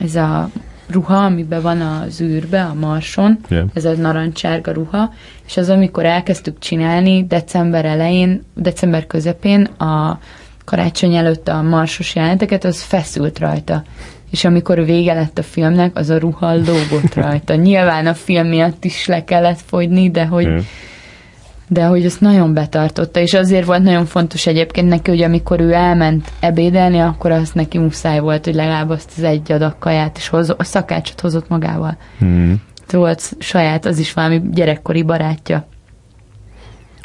ez 0.00 0.14
a 0.14 0.50
ruha, 0.90 1.24
amiben 1.24 1.62
van 1.62 1.80
az 1.80 2.20
űrbe, 2.20 2.62
a 2.62 2.74
marson, 2.74 3.38
yeah. 3.48 3.68
ez 3.74 3.84
a 3.84 3.92
narancsárga 3.92 4.72
ruha, 4.72 5.12
és 5.46 5.56
az, 5.56 5.68
amikor 5.68 6.04
elkezdtük 6.04 6.58
csinálni 6.58 7.26
december 7.26 7.84
elején, 7.84 8.44
december 8.54 9.06
közepén 9.06 9.64
a 9.64 10.18
karácsony 10.64 11.14
előtt 11.14 11.48
a 11.48 11.62
marsos 11.62 12.14
jelenteket, 12.14 12.64
az 12.64 12.82
feszült 12.82 13.38
rajta. 13.38 13.82
És 14.30 14.44
amikor 14.44 14.84
vége 14.84 15.14
lett 15.14 15.38
a 15.38 15.42
filmnek, 15.42 15.96
az 15.96 16.10
a 16.10 16.18
ruha 16.18 16.54
lógott 16.54 17.14
rajta. 17.14 17.54
Nyilván 17.66 18.06
a 18.06 18.14
film 18.14 18.46
miatt 18.46 18.84
is 18.84 19.06
le 19.06 19.24
kellett 19.24 19.60
fogyni, 19.66 20.10
de 20.10 20.26
hogy 20.26 20.44
yeah 20.44 20.62
de 21.72 21.84
hogy 21.84 22.04
ezt 22.04 22.20
nagyon 22.20 22.54
betartotta, 22.54 23.20
és 23.20 23.34
azért 23.34 23.64
volt 23.64 23.82
nagyon 23.82 24.06
fontos 24.06 24.46
egyébként 24.46 24.88
neki, 24.88 25.10
hogy 25.10 25.22
amikor 25.22 25.60
ő 25.60 25.72
elment 25.72 26.32
ebédelni, 26.40 26.98
akkor 26.98 27.30
az 27.30 27.50
neki 27.52 27.78
muszáj 27.78 28.20
volt, 28.20 28.44
hogy 28.44 28.54
legalább 28.54 28.90
azt 28.90 29.12
az 29.16 29.22
egy 29.22 29.52
adag 29.52 29.78
kaját, 29.78 30.16
és 30.16 30.28
hoz, 30.28 30.54
a 30.56 30.64
szakácsot 30.64 31.20
hozott 31.20 31.48
magával. 31.48 31.96
Hmm. 32.18 32.62
Volt 32.90 33.36
saját, 33.38 33.86
az 33.86 33.98
is 33.98 34.12
valami 34.12 34.42
gyerekkori 34.52 35.02
barátja. 35.02 35.66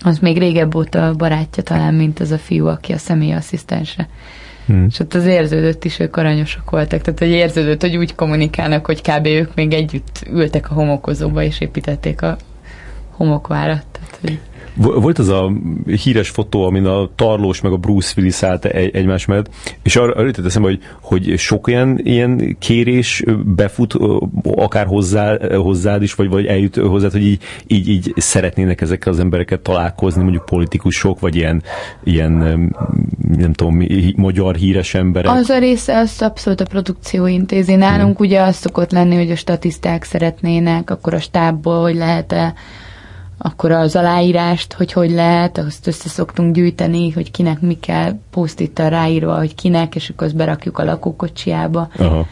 Az 0.03 0.19
még 0.19 0.37
régebb 0.37 0.75
óta 0.75 1.13
barátja 1.13 1.63
talán, 1.63 1.93
mint 1.93 2.19
az 2.19 2.31
a 2.31 2.37
fiú, 2.37 2.67
aki 2.67 2.93
a 2.93 2.97
személyasszisztense. 2.97 4.07
Hmm. 4.65 4.85
És 4.89 4.99
ott 4.99 5.13
az 5.13 5.25
érződött 5.25 5.83
is, 5.83 5.99
ők 5.99 6.15
aranyosak 6.15 6.69
voltak, 6.69 7.01
tehát 7.01 7.19
hogy 7.19 7.29
érződött, 7.29 7.81
hogy 7.81 7.97
úgy 7.97 8.15
kommunikálnak, 8.15 8.85
hogy 8.85 9.01
kb. 9.01 9.25
ők 9.25 9.55
még 9.55 9.73
együtt 9.73 10.23
ültek 10.31 10.71
a 10.71 10.73
homokozóba 10.73 11.43
és 11.43 11.59
építették 11.59 12.21
a 12.21 12.37
homokvárat. 13.11 13.85
Tehát, 13.91 14.17
hogy... 14.21 14.39
Volt 14.75 15.19
az 15.19 15.29
a 15.29 15.51
híres 16.03 16.29
fotó, 16.29 16.63
amin 16.63 16.85
a 16.85 17.09
Tarlós 17.15 17.61
meg 17.61 17.71
a 17.71 17.77
Bruce 17.77 18.13
Willis 18.17 18.43
állt 18.43 18.65
egy, 18.65 18.95
egymás 18.95 19.25
mellett, 19.25 19.49
és 19.83 19.95
arra, 19.95 20.13
arra 20.13 20.25
jutott 20.25 20.45
eszembe, 20.45 20.67
hogy, 20.67 20.79
hogy 21.01 21.37
sok 21.37 21.67
ilyen, 21.67 21.99
ilyen 22.03 22.57
kérés 22.59 23.23
befut 23.55 23.93
akár 24.55 24.85
hozzá, 24.85 25.37
hozzád 25.57 26.01
is, 26.01 26.13
vagy, 26.13 26.29
vagy 26.29 26.45
eljut 26.45 26.75
hozzád, 26.75 27.11
hogy 27.11 27.25
így, 27.25 27.41
így, 27.67 27.87
így 27.87 28.13
szeretnének 28.15 28.81
ezekkel 28.81 29.11
az 29.11 29.19
embereket 29.19 29.59
találkozni, 29.59 30.21
mondjuk 30.21 30.45
politikusok, 30.45 31.19
vagy 31.19 31.35
ilyen, 31.35 31.63
ilyen 32.03 32.31
nem 33.37 33.53
tudom, 33.53 33.81
magyar 34.15 34.55
híres 34.55 34.93
emberek. 34.93 35.31
Az 35.31 35.49
a 35.49 35.59
része, 35.59 35.97
azt 35.97 36.21
abszolút 36.21 36.61
a 36.61 36.65
produkció 36.65 37.25
intézi. 37.25 37.75
Nálunk 37.75 38.17
hmm. 38.17 38.27
ugye 38.27 38.41
az 38.41 38.55
szokott 38.55 38.91
lenni, 38.91 39.15
hogy 39.15 39.31
a 39.31 39.35
statiszták 39.35 40.03
szeretnének, 40.03 40.89
akkor 40.89 41.13
a 41.13 41.19
stábból, 41.19 41.81
hogy 41.81 41.95
lehet-e 41.95 42.53
akkor 43.45 43.71
az 43.71 43.95
aláírást, 43.95 44.73
hogy 44.73 44.91
hogy 44.91 45.11
lehet, 45.11 45.57
azt 45.57 45.87
össze 45.87 46.09
szoktunk 46.09 46.55
gyűjteni, 46.55 47.11
hogy 47.11 47.31
kinek 47.31 47.61
mi 47.61 47.79
kell, 47.79 48.15
posztittal 48.31 48.89
ráírva, 48.89 49.37
hogy 49.37 49.55
kinek, 49.55 49.95
és 49.95 50.09
akkor 50.09 50.27
azt 50.27 50.35
berakjuk 50.35 50.77
a 50.77 50.83
lakókocsiába. 50.83 51.89
Aha. 51.97 52.25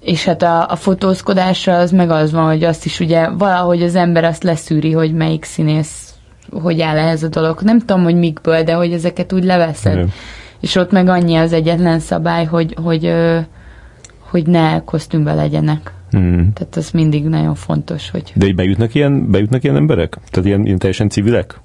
És 0.00 0.24
hát 0.24 0.42
a, 0.42 0.70
a 0.70 0.76
fotózkodásra 0.76 1.76
az 1.76 1.90
meg 1.90 2.10
az 2.10 2.32
van, 2.32 2.46
hogy 2.46 2.64
azt 2.64 2.84
is 2.84 3.00
ugye 3.00 3.28
valahogy 3.28 3.82
az 3.82 3.94
ember 3.94 4.24
azt 4.24 4.42
leszűri, 4.42 4.92
hogy 4.92 5.12
melyik 5.14 5.44
színész 5.44 6.12
hogy 6.62 6.80
áll 6.80 6.96
ehhez 6.96 7.22
a 7.22 7.28
dolog. 7.28 7.60
Nem 7.62 7.78
tudom, 7.78 8.02
hogy 8.02 8.14
mikből, 8.14 8.62
de 8.62 8.72
hogy 8.72 8.92
ezeket 8.92 9.32
úgy 9.32 9.44
leveszed. 9.44 9.92
Igen. 9.92 10.12
És 10.60 10.74
ott 10.74 10.90
meg 10.90 11.08
annyi 11.08 11.36
az 11.36 11.52
egyetlen 11.52 11.98
szabály, 11.98 12.44
hogy, 12.44 12.76
hogy, 12.82 13.04
hogy, 13.04 13.46
hogy 14.30 14.46
ne 14.46 14.84
kosztümbe 14.84 15.34
legyenek. 15.34 15.92
Hmm. 16.10 16.52
Tehát 16.52 16.76
ez 16.76 16.90
mindig 16.90 17.24
nagyon 17.24 17.54
fontos, 17.54 18.10
hogy... 18.10 18.32
De 18.34 18.52
bejutnak 18.52 18.94
ilyen, 18.94 19.30
bejutnak 19.30 19.64
ilyen 19.64 19.76
emberek? 19.76 20.18
Tehát 20.30 20.48
ilyen, 20.48 20.64
ilyen 20.64 20.78
teljesen 20.78 21.08
civilek? 21.08 21.60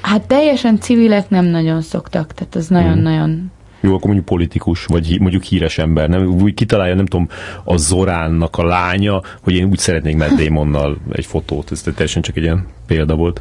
Hát 0.00 0.26
teljesen 0.26 0.78
civilek 0.80 1.28
nem 1.28 1.44
nagyon 1.44 1.80
szoktak, 1.80 2.34
tehát 2.34 2.54
az 2.54 2.68
nagyon-nagyon... 2.68 3.30
Hmm. 3.30 3.50
Jó, 3.82 3.90
akkor 3.90 4.04
mondjuk 4.04 4.24
politikus, 4.24 4.84
vagy 4.84 5.20
mondjuk 5.20 5.42
híres 5.42 5.78
ember, 5.78 6.08
nem? 6.08 6.26
Úgy 6.26 6.54
kitalálja, 6.54 6.94
nem 6.94 7.06
tudom, 7.06 7.28
a 7.64 7.76
Zoránnak 7.76 8.56
a 8.56 8.64
lánya, 8.64 9.22
hogy 9.42 9.54
én 9.54 9.64
úgy 9.64 9.78
szeretnék 9.78 10.16
Matt 10.16 10.36
Damonnal 10.36 10.98
egy 11.12 11.26
fotót. 11.26 11.72
Ez 11.72 11.82
teljesen 11.82 12.22
csak 12.22 12.36
egy 12.36 12.42
ilyen 12.42 12.66
példa 12.86 13.14
volt. 13.14 13.40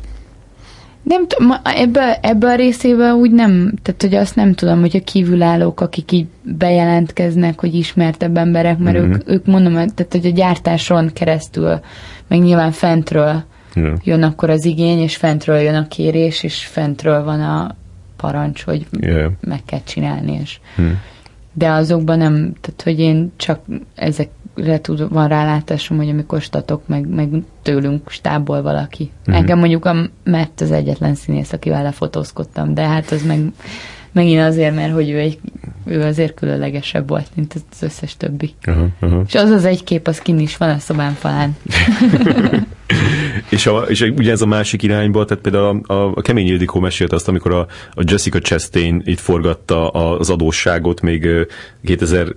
Nem 1.10 1.28
tudom, 1.28 1.54
ebbe, 1.64 2.20
ebbe 2.22 2.48
a 2.48 2.56
részébe 2.56 3.14
úgy 3.14 3.32
nem, 3.32 3.74
tehát 3.82 4.02
hogy 4.02 4.16
azt 4.16 4.36
nem 4.36 4.54
tudom, 4.54 4.80
hogy 4.80 4.96
a 4.96 5.04
kívülállók, 5.04 5.82
akik 5.82 6.12
így 6.12 6.28
bejelentkeznek, 6.42 7.60
hogy 7.60 7.74
ismertebb 7.74 8.38
emberek, 8.38 8.78
mert 8.78 8.98
mm-hmm. 8.98 9.12
ők, 9.12 9.30
ők 9.30 9.46
mondom, 9.46 9.74
tehát 9.74 10.08
hogy 10.12 10.26
a 10.26 10.30
gyártáson 10.30 11.10
keresztül, 11.14 11.80
meg 12.28 12.40
nyilván 12.40 12.72
fentről 12.72 13.44
yeah. 13.74 13.98
jön 14.04 14.24
akkor 14.24 14.50
az 14.50 14.66
igény, 14.66 15.00
és 15.00 15.16
fentről 15.16 15.58
jön 15.58 15.76
a 15.76 15.88
kérés, 15.88 16.44
és 16.44 16.66
fentről 16.66 17.24
van 17.24 17.42
a 17.42 17.76
parancs, 18.18 18.64
hogy 18.64 18.86
yeah. 19.00 19.32
meg 19.42 19.60
kell 19.66 19.84
csinálni, 19.84 20.40
és 20.42 20.60
mm. 20.82 20.92
de 21.54 21.70
azokban 21.70 22.18
nem, 22.18 22.54
tehát 22.62 22.82
hogy 22.84 23.00
én 23.00 23.32
csak 23.36 23.60
ezek 23.96 24.30
tud, 24.82 25.10
van 25.10 25.28
rálátásom, 25.28 25.98
hogy 25.98 26.10
amikor 26.10 26.42
statok, 26.42 26.88
meg, 26.88 27.08
meg 27.08 27.30
tőlünk 27.62 28.10
stábból 28.10 28.62
valaki. 28.62 29.12
Mm-hmm. 29.30 29.40
Engem 29.40 29.60
mondjuk 29.60 29.86
a 29.86 29.96
Matt 30.24 30.62
az 30.62 30.72
egyetlen 30.72 31.16
színész, 31.16 31.54
akivel 31.54 31.84
lefotózkodtam, 31.84 32.74
de 32.74 32.88
hát 32.88 33.12
az 33.12 33.26
meg 33.26 33.40
megint 34.12 34.42
azért, 34.42 34.76
mert 34.76 34.94
hogy 34.94 35.10
ő, 35.10 35.18
egy, 35.18 35.40
ő 35.86 36.02
azért 36.02 36.34
különlegesebb 36.34 37.08
volt, 37.08 37.28
mint 37.36 37.54
az 37.54 37.84
összes 37.84 38.18
többi. 38.18 38.54
Uh-huh, 38.68 38.88
uh-huh. 39.02 39.24
És 39.28 39.36
az 39.36 39.50
az 39.50 39.66
egy 39.66 39.84
kép, 39.84 40.08
az 40.08 40.20
kin 40.20 40.40
is 40.40 40.58
van 40.58 40.70
a 40.70 40.80
szobán 40.80 41.14
falán. 41.14 41.56
és, 43.50 43.66
a, 43.66 43.78
és 43.80 44.02
ugye 44.02 44.32
ez 44.32 44.42
a 44.42 44.46
másik 44.46 44.84
irányból, 44.84 45.26
tehát 45.26 45.44
például 45.44 45.82
a, 45.86 45.94
a, 45.94 46.12
a 46.16 46.22
Kemény 46.22 46.48
Ildikó 46.48 46.80
mesélt 46.80 47.14
azt, 47.14 47.28
amikor 47.28 47.54
a, 47.54 47.68
a 47.94 48.04
Jessica 48.06 48.40
Chastain 48.40 49.02
itt 49.06 49.20
forgatta 49.20 49.90
az 49.90 50.30
adósságot 50.30 51.02
még 51.02 51.28
2000 51.86 52.36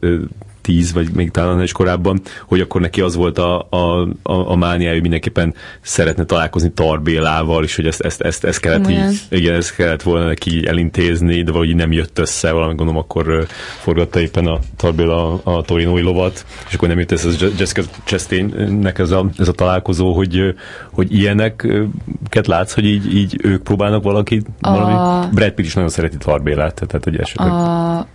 tíz, 0.62 0.92
vagy 0.92 1.08
még 1.14 1.30
talán 1.30 1.62
is 1.62 1.72
korábban, 1.72 2.20
hogy 2.46 2.60
akkor 2.60 2.80
neki 2.80 3.00
az 3.00 3.14
volt 3.14 3.38
a, 3.38 3.66
a, 3.70 4.08
a, 4.22 4.50
a 4.50 4.56
mániája, 4.56 4.92
hogy 4.92 5.00
mindenképpen 5.00 5.54
szeretne 5.80 6.24
találkozni 6.24 6.72
Tarbélával, 6.72 7.64
és 7.64 7.76
hogy 7.76 7.86
ezt, 7.86 8.00
ezt, 8.00 8.20
ezt, 8.20 8.44
ezt 8.44 8.60
kellett 8.60 8.86
Olyan. 8.86 9.10
így, 9.10 9.20
igen, 9.28 9.54
ezt 9.54 9.74
kellett 9.74 10.02
volna 10.02 10.26
neki 10.26 10.66
elintézni, 10.66 11.42
de 11.42 11.52
valahogy 11.52 11.74
nem 11.74 11.92
jött 11.92 12.18
össze, 12.18 12.50
valami 12.50 12.74
gondolom 12.74 13.02
akkor 13.02 13.46
forgatta 13.80 14.20
éppen 14.20 14.46
a 14.46 14.58
Tarbéla 14.76 15.32
a, 15.32 15.40
a 15.56 15.62
Torinói 15.62 16.02
lovat, 16.02 16.44
és 16.68 16.74
akkor 16.74 16.88
nem 16.88 16.98
jött 16.98 17.10
össze 17.12 17.28
ez 17.28 17.44
Jessica 17.58 17.82
Chastainnek 18.04 18.98
ez 18.98 19.10
a, 19.10 19.26
ez 19.38 19.48
a 19.48 19.52
találkozó, 19.52 20.12
hogy, 20.12 20.54
hogy 20.92 21.14
ilyeneket 21.14 22.46
látsz, 22.46 22.74
hogy 22.74 22.84
így, 22.84 23.16
így 23.16 23.40
ők 23.42 23.62
próbálnak 23.62 24.02
valaki, 24.02 24.42
a... 24.60 24.70
valami, 24.70 25.26
Brad 25.32 25.52
Pitt 25.52 25.66
is 25.66 25.74
nagyon 25.74 25.90
szereti 25.90 26.16
Tarbélát, 26.16 26.74
tehát 26.86 27.04
hogy 27.04 27.16
esetleg... 27.16 27.50
A 27.50 28.06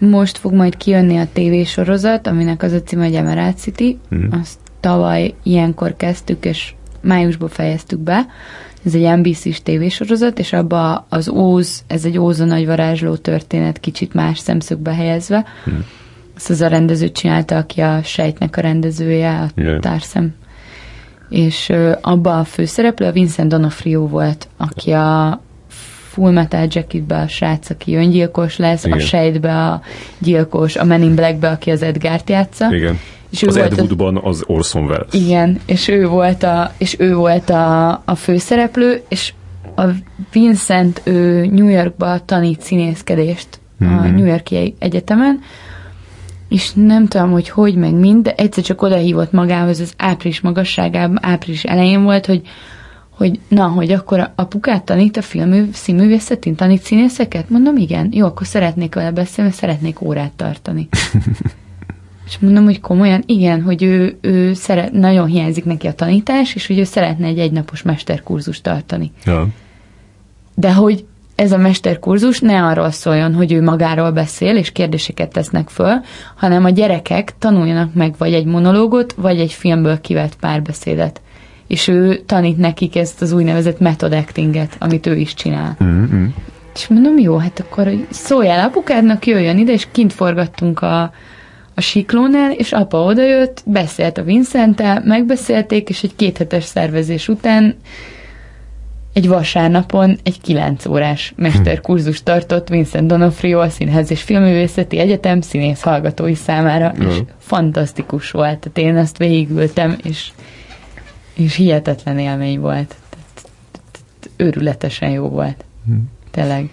most 0.00 0.38
fog 0.38 0.52
majd 0.52 0.76
kijönni 0.76 1.16
a 1.16 1.26
tévésorozat, 1.32 2.26
aminek 2.26 2.62
az 2.62 2.72
a 2.72 2.82
címe, 2.82 3.04
hogy 3.04 3.14
Emerald 3.14 3.56
City. 3.56 3.98
Mm. 4.14 4.26
Azt 4.40 4.58
tavaly 4.80 5.34
ilyenkor 5.42 5.96
kezdtük, 5.96 6.44
és 6.44 6.74
májusban 7.00 7.48
fejeztük 7.48 7.98
be. 7.98 8.26
Ez 8.84 8.94
egy 8.94 9.16
NBC-s 9.16 9.62
tévésorozat, 9.62 10.38
és 10.38 10.52
abba 10.52 11.06
az 11.08 11.28
Óz, 11.28 11.84
ez 11.86 12.04
egy 12.04 12.18
Óza 12.18 12.44
nagy 12.44 12.66
varázsló 12.66 13.16
történet, 13.16 13.80
kicsit 13.80 14.14
más 14.14 14.38
szemszögbe 14.38 14.94
helyezve. 14.94 15.44
Mm. 15.70 15.78
Ezt 16.36 16.50
az 16.50 16.60
a 16.60 16.66
rendező 16.66 17.10
csinálta, 17.10 17.56
aki 17.56 17.80
a 17.80 18.02
Sejtnek 18.02 18.56
a 18.56 18.60
rendezője, 18.60 19.38
a 19.40 19.60
yeah. 19.60 19.80
társzem. 19.80 20.34
És 21.28 21.72
abba 22.00 22.38
a 22.38 22.44
főszereplő 22.44 23.06
a 23.06 23.12
Vincent 23.12 23.48
Donofrio 23.48 24.08
volt, 24.08 24.48
aki 24.56 24.90
a 24.90 25.40
Full 26.14 26.32
Metal 26.32 26.66
Jacketbe 26.70 27.16
a 27.16 27.28
srác, 27.28 27.70
aki 27.70 27.96
öngyilkos 27.96 28.56
lesz, 28.56 28.84
Igen. 28.84 28.98
a 28.98 29.00
Sejtbe 29.00 29.66
a 29.66 29.80
gyilkos, 30.18 30.76
a 30.76 30.84
Men 30.84 31.02
in 31.02 31.14
Blackbe, 31.14 31.48
aki 31.48 31.70
az 31.70 31.82
Edgárt 31.82 32.30
játsza. 32.30 32.74
Igen. 32.74 32.98
És 33.30 33.42
ő 33.42 33.46
az 33.46 33.56
Ed 33.56 33.78
Woodban 33.78 34.20
az 34.22 34.42
Orson 34.46 34.84
Welles. 34.84 35.06
Igen, 35.12 35.60
és 35.66 35.88
ő 35.88 36.06
volt 36.06 36.42
a, 36.42 36.72
és 36.78 36.96
ő 36.98 37.14
volt 37.14 37.50
a, 37.50 37.90
a 38.04 38.14
főszereplő, 38.14 39.02
és 39.08 39.32
a 39.76 39.82
Vincent 40.32 41.00
ő 41.04 41.46
New 41.46 41.68
Yorkba 41.68 42.24
tanít 42.24 42.60
színészkedést 42.60 43.48
mm-hmm. 43.84 43.98
a 43.98 44.02
mhm. 44.02 44.14
New 44.14 44.26
Yorki 44.26 44.74
Egyetemen, 44.78 45.40
és 46.48 46.72
nem 46.74 47.06
tudom, 47.06 47.30
hogy 47.30 47.48
hogy 47.48 47.74
meg 47.74 47.94
mind, 47.94 48.22
de 48.22 48.34
egyszer 48.34 48.64
csak 48.64 48.82
odahívott 48.82 49.32
magához 49.32 49.80
az 49.80 49.92
április 49.96 50.40
magasságában, 50.40 51.18
április 51.22 51.64
elején 51.64 52.02
volt, 52.02 52.26
hogy 52.26 52.42
hogy 53.16 53.40
na, 53.48 53.66
hogy 53.66 53.92
akkor 53.92 54.30
apukát 54.34 54.84
tanít 54.84 55.16
a 55.16 55.22
film 55.22 55.72
színművészetén, 55.72 56.54
tanít 56.54 56.82
színészeket? 56.82 57.50
Mondom, 57.50 57.76
igen. 57.76 58.08
Jó, 58.12 58.26
akkor 58.26 58.46
szeretnék 58.46 58.94
vele 58.94 59.10
beszélni, 59.10 59.50
szeretnék 59.50 60.00
órát 60.00 60.32
tartani. 60.32 60.88
és 62.26 62.38
mondom, 62.38 62.64
hogy 62.64 62.80
komolyan, 62.80 63.22
igen, 63.26 63.62
hogy 63.62 63.82
ő, 63.82 64.18
ő 64.20 64.54
szeret, 64.54 64.92
nagyon 64.92 65.26
hiányzik 65.26 65.64
neki 65.64 65.86
a 65.86 65.94
tanítás, 65.94 66.54
és 66.54 66.66
hogy 66.66 66.78
ő 66.78 66.84
szeretne 66.84 67.26
egy 67.26 67.38
egynapos 67.38 67.82
mesterkurzust 67.82 68.62
tartani. 68.62 69.12
Ja. 69.24 69.46
De 70.54 70.72
hogy 70.72 71.04
ez 71.34 71.52
a 71.52 71.58
mesterkurzus 71.58 72.40
ne 72.40 72.62
arról 72.64 72.90
szóljon, 72.90 73.34
hogy 73.34 73.52
ő 73.52 73.62
magáról 73.62 74.10
beszél, 74.10 74.56
és 74.56 74.72
kérdéseket 74.72 75.32
tesznek 75.32 75.68
föl, 75.68 76.00
hanem 76.36 76.64
a 76.64 76.70
gyerekek 76.70 77.34
tanuljanak 77.38 77.94
meg 77.94 78.14
vagy 78.18 78.34
egy 78.34 78.44
monológot, 78.44 79.12
vagy 79.12 79.40
egy 79.40 79.52
filmből 79.52 80.00
kivett 80.00 80.36
párbeszédet 80.36 81.20
és 81.66 81.88
ő 81.88 82.16
tanít 82.26 82.58
nekik 82.58 82.96
ezt 82.96 83.22
az 83.22 83.32
úgynevezett 83.32 83.78
method 83.78 84.12
actinget, 84.12 84.76
amit 84.78 85.06
ő 85.06 85.16
is 85.16 85.34
csinál. 85.34 85.76
Mm-hmm. 85.84 86.26
És 86.74 86.86
mondom, 86.88 87.18
jó, 87.18 87.36
hát 87.36 87.60
akkor 87.60 87.92
szóljál 88.10 88.68
apukádnak, 88.68 89.26
jöjjön 89.26 89.58
ide, 89.58 89.72
és 89.72 89.86
kint 89.92 90.12
forgattunk 90.12 90.80
a, 90.80 91.02
a 91.74 91.80
siklónál, 91.80 92.52
és 92.52 92.72
apa 92.72 92.98
odajött, 92.98 93.62
beszélt 93.66 94.18
a 94.18 94.22
Vincenttel, 94.22 95.02
megbeszélték, 95.04 95.88
és 95.88 96.02
egy 96.02 96.16
kéthetes 96.16 96.64
szervezés 96.64 97.28
után 97.28 97.74
egy 99.14 99.28
vasárnapon 99.28 100.18
egy 100.22 100.40
kilenc 100.40 100.86
órás 100.86 101.32
mesterkurzus 101.36 102.22
tartott 102.22 102.68
Vincent 102.68 103.06
Donofrio 103.06 103.60
a 103.60 103.68
Színház 103.68 104.10
és 104.10 104.22
Filmművészeti 104.22 104.98
Egyetem 104.98 105.40
színész 105.40 105.82
hallgatói 105.82 106.34
számára, 106.34 106.94
mm. 106.96 107.08
és 107.08 107.16
fantasztikus 107.38 108.30
volt. 108.30 108.58
Tehát 108.58 108.78
én 108.90 108.96
ezt 108.96 109.18
végigültem, 109.18 109.96
és 110.02 110.30
és 111.34 111.54
hihetetlen 111.54 112.18
élmény 112.18 112.60
volt. 112.60 112.94
Őrületesen 114.36 115.10
jó 115.10 115.28
volt. 115.28 115.64
Hmm. 115.86 116.10
Tényleg. 116.30 116.70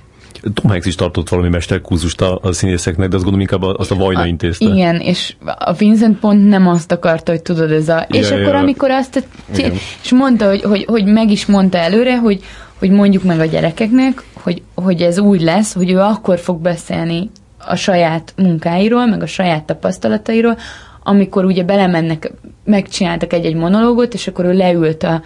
Tom 0.53 0.71
Hanks 0.71 0.85
is 0.85 0.95
tartott 0.95 1.29
valami 1.29 1.49
mesterkúzust 1.49 2.21
a, 2.21 2.39
a 2.41 2.51
színészeknek, 2.51 3.09
de 3.09 3.15
azt 3.15 3.23
gondolom 3.23 3.39
inkább 3.39 3.79
azt 3.79 3.91
a 3.91 3.95
Vajna 3.95 4.25
intézte. 4.25 4.65
Igen, 4.65 4.99
és 4.99 5.35
a 5.57 5.73
Vincent 5.73 6.19
pont 6.19 6.47
nem 6.47 6.67
azt 6.67 6.91
akarta, 6.91 7.31
hogy 7.31 7.41
tudod, 7.41 7.71
ez 7.71 7.89
a... 7.89 8.05
Ja, 8.09 8.19
és 8.19 8.29
ja, 8.29 8.35
akkor, 8.35 8.53
ja. 8.53 8.59
amikor 8.59 8.91
azt... 8.91 9.15
A, 9.15 9.57
és 10.03 10.11
mondta, 10.11 10.47
hogy, 10.47 10.61
hogy, 10.61 10.85
hogy 10.85 11.05
meg 11.05 11.31
is 11.31 11.45
mondta 11.45 11.77
előre, 11.77 12.17
hogy 12.17 12.43
hogy 12.81 12.89
mondjuk 12.89 13.23
meg 13.23 13.39
a 13.39 13.45
gyerekeknek, 13.45 14.23
hogy, 14.33 14.61
hogy 14.75 15.01
ez 15.01 15.19
úgy 15.19 15.41
lesz, 15.41 15.73
hogy 15.73 15.91
ő 15.91 15.99
akkor 15.99 16.39
fog 16.39 16.61
beszélni 16.61 17.29
a 17.57 17.75
saját 17.75 18.33
munkáiról, 18.38 19.05
meg 19.05 19.21
a 19.21 19.27
saját 19.27 19.63
tapasztalatairól, 19.63 20.57
amikor 21.03 21.45
ugye 21.45 21.64
belemennek, 21.64 22.32
megcsináltak 22.64 23.34
egy-egy 23.34 23.56
monológot, 23.56 24.14
és 24.14 24.28
akkor 24.28 24.45
ő 24.45 24.53
leült 24.53 25.03
a, 25.03 25.22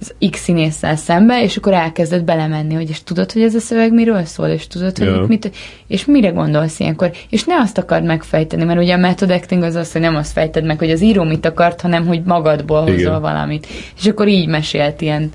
az 0.00 0.14
X 0.30 0.40
színésszel 0.42 0.96
szembe, 0.96 1.42
és 1.42 1.56
akkor 1.56 1.72
elkezdett 1.72 2.24
belemenni, 2.24 2.74
hogy 2.74 2.88
és 2.88 3.02
tudod, 3.02 3.32
hogy 3.32 3.42
ez 3.42 3.54
a 3.54 3.58
szöveg 3.58 3.92
miről 3.92 4.24
szól, 4.24 4.46
és 4.46 4.66
tudod, 4.66 4.98
hogy 4.98 5.06
Ja. 5.06 5.24
mit, 5.28 5.50
és 5.86 6.04
mire 6.04 6.28
gondolsz 6.28 6.80
ilyenkor, 6.80 7.10
és 7.30 7.44
ne 7.44 7.54
azt 7.54 7.78
akard 7.78 8.04
megfejteni, 8.04 8.64
mert 8.64 8.80
ugye 8.80 8.94
a 8.94 8.98
method 8.98 9.30
acting 9.30 9.62
az 9.62 9.74
az, 9.74 9.92
hogy 9.92 10.00
nem 10.00 10.16
azt 10.16 10.32
fejted 10.32 10.64
meg, 10.64 10.78
hogy 10.78 10.90
az 10.90 11.02
író 11.02 11.24
mit 11.24 11.46
akart, 11.46 11.80
hanem 11.80 12.06
hogy 12.06 12.22
magadból 12.24 12.80
hozol 12.80 12.98
Igen. 12.98 13.20
valamit. 13.20 13.66
És 13.98 14.06
akkor 14.06 14.28
így 14.28 14.48
mesélt 14.48 15.00
ilyen 15.00 15.30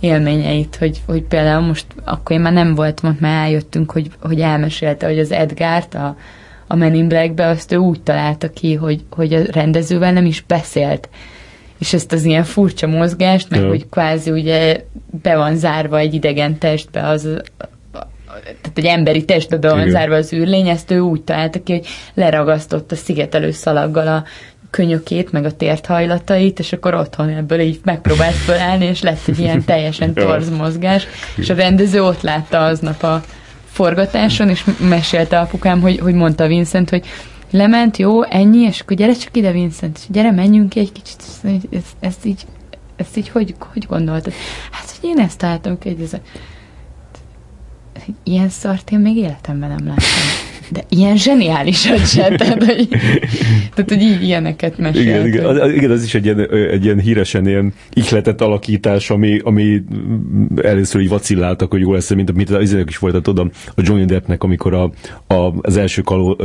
élményeit, 0.00 0.76
hogy, 0.76 1.02
hogy 1.06 1.22
például 1.22 1.66
most, 1.66 1.86
akkor 2.04 2.36
én 2.36 2.42
már 2.42 2.52
nem 2.52 2.74
voltam 2.74 3.10
ott, 3.10 3.20
már 3.20 3.44
eljöttünk, 3.46 3.90
hogy, 3.90 4.10
hogy 4.20 4.40
elmesélte, 4.40 5.06
hogy 5.06 5.18
az 5.18 5.32
Edgárt 5.32 5.94
a, 5.94 6.16
a 6.72 6.76
Men 6.76 6.94
in 6.94 7.08
Black-be 7.08 7.46
azt 7.46 7.72
ő 7.72 7.76
úgy 7.76 8.02
találta 8.02 8.50
ki, 8.50 8.74
hogy, 8.74 9.00
hogy 9.10 9.34
a 9.34 9.40
rendezővel 9.52 10.12
nem 10.12 10.26
is 10.26 10.44
beszélt. 10.46 11.08
És 11.78 11.92
ezt 11.92 12.12
az 12.12 12.24
ilyen 12.24 12.44
furcsa 12.44 12.86
mozgást, 12.86 13.50
meg 13.50 13.60
Ja. 13.60 13.68
hogy 13.68 13.88
kvázi 13.88 14.30
ugye 14.30 14.84
be 15.22 15.36
van 15.36 15.56
zárva 15.56 15.98
egy 15.98 16.14
idegen 16.14 16.58
testbe 16.58 17.08
az 17.08 17.28
tehát 18.42 18.78
egy 18.78 18.84
emberi 18.84 19.24
testbe 19.24 19.56
be 19.56 19.68
van 19.68 19.78
Igen. 19.78 19.90
zárva 19.90 20.14
az 20.14 20.32
űrlény, 20.32 20.68
ezt 20.68 20.90
ő 20.90 20.98
úgy 20.98 21.22
találta 21.22 21.62
ki, 21.62 21.72
hogy 21.72 21.86
leragasztotta 22.14 22.96
szigetelő 22.96 23.50
szalaggal 23.50 24.06
a 24.06 24.24
könyökét, 24.70 25.32
meg 25.32 25.44
a 25.44 25.52
térthajlatait, 25.52 26.58
és 26.58 26.72
akkor 26.72 26.94
otthon 26.94 27.28
ebből 27.28 27.60
így 27.60 27.80
megpróbált 27.84 28.34
fölállni, 28.34 28.84
és 28.84 29.02
lett 29.02 29.26
egy 29.26 29.38
ilyen 29.38 29.64
teljesen 29.64 30.14
torz 30.24 30.50
mozgás, 30.50 31.06
és 31.36 31.50
a 31.50 31.54
rendező 31.54 32.02
ott 32.02 32.20
látta 32.20 32.64
aznap 32.64 33.02
a 33.02 33.22
forgatáson, 33.80 34.48
és 34.48 34.64
mesélte 34.88 35.40
apukám, 35.40 35.80
hogy, 35.80 35.98
hogy 35.98 36.14
mondta 36.14 36.46
Vincent, 36.46 36.90
hogy 36.90 37.06
lement, 37.50 37.96
jó, 37.96 38.22
ennyi, 38.22 38.58
és 38.58 38.80
akkor 38.80 38.96
gyere 38.96 39.12
csak 39.12 39.36
ide, 39.36 39.52
Vincent, 39.52 39.98
és 39.98 40.04
gyere, 40.08 40.30
menjünk 40.30 40.68
ki 40.68 40.80
egy 40.80 40.92
kicsit, 40.92 41.22
ezt, 41.70 41.96
ezt, 42.00 42.24
így, 42.24 42.46
ezt 42.96 43.16
így 43.16 43.28
hogy, 43.28 43.54
hogy 43.58 43.86
gondoltad? 43.86 44.32
Hát, 44.70 44.96
hogy 45.00 45.10
én 45.10 45.18
ezt 45.18 45.38
találtam 45.38 45.78
ki, 45.78 45.88
hogy 45.88 46.02
ez 46.02 46.12
a, 46.12 46.18
ilyen 48.22 48.48
szart 48.48 48.90
én 48.90 48.98
még 48.98 49.16
életemben 49.16 49.68
nem 49.68 49.86
láttam. 49.86 50.49
De 50.72 50.84
ilyen 50.88 51.16
zseniálisat 51.16 52.06
se, 52.08 52.34
tehát, 52.36 52.64
hogy, 52.64 52.88
tehát, 53.74 53.88
hogy 53.88 54.02
így 54.02 54.22
ilyeneket 54.22 54.78
mesélt. 54.78 55.04
Igen, 55.04 55.26
igen, 55.26 55.44
hogy- 55.44 55.56
az, 55.56 55.62
az- 55.68 55.72
igen, 55.74 55.90
az 55.90 56.02
is 56.04 56.14
egy 56.14 56.24
ilyen, 56.24 56.50
egy 56.70 56.84
ilyen 56.84 56.98
híresen 56.98 57.46
ilyen 57.46 57.72
ihletett 57.92 58.40
alakítás, 58.40 59.10
ami, 59.10 59.40
ami 59.44 59.82
először 60.62 61.00
így 61.00 61.08
vacilláltak, 61.08 61.70
hogy 61.70 61.80
jó 61.80 61.92
lesz, 61.92 62.14
mint, 62.14 62.32
mint 62.34 62.50
az 62.50 62.76
is 62.86 62.98
volt 62.98 63.28
oda 63.28 63.50
a 63.74 63.82
Johnny 63.82 64.04
Deppnek, 64.04 64.42
amikor 64.42 64.74
a, 64.74 64.90
a, 65.34 65.52
az 65.60 65.76
első 65.76 66.02
kaló, 66.02 66.36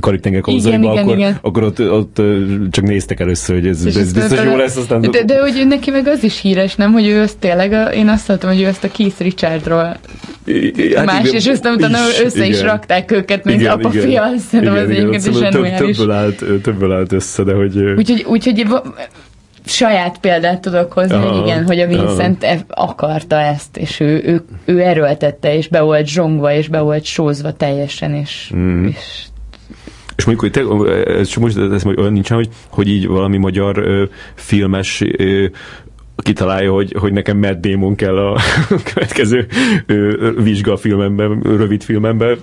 Karib-tenger 0.00 0.42
akkor, 0.82 1.16
igen. 1.16 1.38
akkor 1.42 1.62
ott, 1.62 1.80
ott 1.90 2.22
csak 2.70 2.84
néztek 2.84 3.20
először, 3.20 3.56
hogy 3.56 3.66
ez, 3.66 3.84
ez 3.84 4.12
biztos 4.12 4.44
jó 4.44 4.56
lesz, 4.56 4.76
aztán... 4.76 5.00
De, 5.00 5.24
de 5.24 5.40
hogy 5.40 5.64
neki 5.68 5.90
meg 5.90 6.06
az 6.06 6.24
is 6.24 6.40
híres, 6.40 6.74
nem? 6.74 6.92
Hogy 6.92 7.06
ő 7.06 7.20
azt 7.20 7.38
tényleg, 7.38 7.72
a, 7.72 7.82
én 7.84 8.08
azt 8.08 8.26
hallottam, 8.26 8.50
hogy 8.50 8.60
ő 8.60 8.66
ezt 8.66 8.84
a 8.84 8.90
Keith 8.90 9.20
Richardról 9.20 9.98
Hát 10.94 11.04
más, 11.06 11.20
igen, 11.20 11.34
és 11.34 11.46
aztán 11.46 11.74
utána 11.74 11.98
is, 12.10 12.20
össze 12.20 12.46
is 12.46 12.54
igen. 12.54 12.66
rakták 12.66 13.10
őket, 13.10 13.44
mint 13.44 13.59
Igen, 13.60 13.72
apa 13.72 13.88
igen. 13.92 14.02
fia, 14.08 14.32
szerintem 14.38 14.74
az 14.74 14.80
Igen, 14.80 14.90
igen, 14.90 15.06
egyébként 15.08 15.26
is 15.26 15.34
szóval 15.34 15.50
több, 15.50 15.86
többből, 15.86 16.10
állt, 16.10 16.44
többből 16.62 16.92
állt 16.92 17.12
össze, 17.12 17.42
de 17.42 17.54
hogy... 17.54 17.78
Úgyhogy, 17.78 18.24
úgyhogy 18.28 18.66
saját 19.64 20.18
példát 20.18 20.60
tudok 20.60 20.92
hozni, 20.92 21.14
Aha, 21.14 21.28
hogy 21.28 21.46
igen, 21.46 21.66
hogy 21.66 21.80
a 21.80 21.86
Vincent 21.86 22.44
e- 22.44 22.64
akarta 22.68 23.36
ezt, 23.40 23.76
és 23.76 24.00
ő, 24.00 24.22
ő, 24.24 24.42
ő 24.64 24.80
erőltette, 24.80 25.56
és 25.56 25.68
be 25.68 25.80
volt 25.80 26.06
zsongva, 26.06 26.52
és 26.52 26.68
be 26.68 26.80
volt 26.80 27.04
sózva 27.04 27.52
teljesen, 27.52 28.14
és, 28.14 28.52
Mm. 28.56 28.86
és 28.86 29.24
És 30.16 30.24
mondjuk, 30.24 30.52
hogy 30.52 30.84
te, 30.84 31.12
ez, 31.18 31.34
most 31.34 31.56
ez 31.58 31.82
majd 31.82 31.98
olyan 31.98 32.12
nincsen, 32.12 32.36
hogy, 32.36 32.48
hogy 32.68 32.88
így 32.88 33.06
valami 33.06 33.36
magyar 33.36 33.78
ö, 33.78 34.04
filmes 34.34 35.02
ö, 35.16 35.46
kitalálja, 36.22 36.72
hogy, 36.72 36.94
hogy 36.98 37.12
nekem 37.12 37.38
Matt 37.38 37.60
Damon 37.60 37.94
kell 37.94 38.16
a 38.16 38.40
következő 38.94 39.46
vizsgafilmemben, 40.36 41.40
rövid 41.42 41.82
filmemben, 41.82 42.38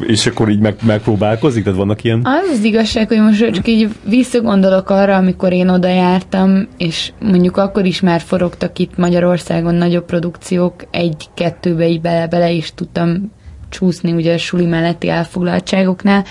és 0.00 0.26
akkor 0.26 0.48
így 0.48 0.60
meg, 0.60 0.76
megpróbálkozik, 0.86 1.64
tehát 1.64 1.78
vannak 1.78 2.04
ilyen... 2.04 2.20
Az 2.24 2.58
az 2.58 2.64
igazság, 2.64 3.08
hogy 3.08 3.20
most 3.20 3.50
csak 3.50 3.68
így 3.68 3.88
visszagondolok 4.08 4.90
arra, 4.90 5.16
amikor 5.16 5.52
én 5.52 5.68
oda 5.68 5.88
jártam, 5.88 6.68
és 6.76 7.12
mondjuk 7.20 7.56
akkor 7.56 7.84
is 7.84 8.00
már 8.00 8.20
forogtak 8.20 8.78
itt 8.78 8.96
Magyarországon 8.96 9.74
nagyobb 9.74 10.04
produkciók, 10.04 10.74
egy-kettőbe 10.90 11.88
így 11.88 12.00
bele, 12.00 12.28
bele 12.28 12.50
is 12.50 12.74
tudtam 12.74 13.32
csúszni 13.68 14.12
ugye 14.12 14.34
a 14.34 14.38
suli 14.38 14.66
melletti 14.66 15.08
elfoglaltságoknál, 15.08 16.24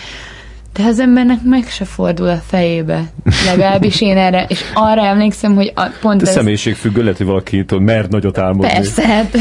de 0.73 0.84
az 0.84 0.99
embernek 0.99 1.38
meg 1.43 1.68
se 1.68 1.85
fordul 1.85 2.27
a 2.27 2.41
fejébe. 2.45 3.03
Legalábbis 3.45 4.02
én 4.02 4.18
erre, 4.18 4.45
és 4.48 4.64
arra 4.73 5.06
emlékszem, 5.06 5.56
hogy 5.56 5.72
a, 5.76 5.85
pont 6.02 6.22
ez... 6.22 6.30
személyiségfüggő, 6.30 7.02
lehet, 7.02 7.18
hogy 7.18 7.26
valaki 7.26 7.65
mer 7.80 8.07
nagyot 8.07 8.38
álmodni. 8.38 8.72
Persze, 8.72 9.07
hát. 9.07 9.38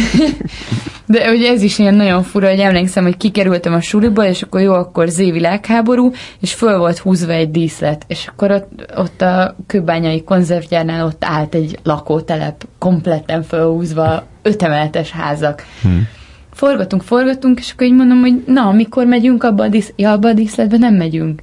De 1.07 1.31
ugye 1.31 1.51
ez 1.51 1.62
is 1.62 1.78
ilyen 1.78 1.94
nagyon 1.94 2.23
fura, 2.23 2.48
hogy 2.48 2.59
emlékszem, 2.59 3.05
hogy 3.05 3.16
kikerültem 3.16 3.74
a 3.74 3.81
suliból, 3.81 4.24
és 4.24 4.43
akkor 4.43 4.61
jó, 4.61 4.73
akkor 4.73 5.09
Z 5.09 5.16
világháború, 5.16 6.12
és 6.40 6.55
föl 6.55 6.78
volt 6.78 6.98
húzva 6.98 7.32
egy 7.32 7.51
díszlet, 7.51 8.05
és 8.07 8.27
akkor 8.27 8.51
ott, 8.51 8.93
ott 8.97 9.20
a 9.20 9.57
kőbányai 9.66 10.24
konzervgyárnál 10.24 11.07
ott 11.07 11.24
állt 11.24 11.55
egy 11.55 11.78
lakótelep, 11.82 12.66
kompletten 12.78 13.43
fölhúzva, 13.43 14.27
ötemeletes 14.43 15.11
házak. 15.11 15.65
Hmm. 15.82 16.09
Forgatunk, 16.52 17.02
forgatunk, 17.02 17.59
és 17.59 17.72
akkor 17.72 17.86
így 17.86 17.94
mondom, 17.94 18.20
hogy 18.20 18.43
na, 18.47 18.72
mikor 18.72 19.06
megyünk 19.06 19.44
abba 19.44 19.62
a, 19.62 19.68
dísz, 19.68 19.93
ja, 19.97 20.12
abba 20.12 20.28
a 20.28 20.32
díszletbe, 20.32 20.77
nem 20.77 20.94
megyünk. 20.94 21.43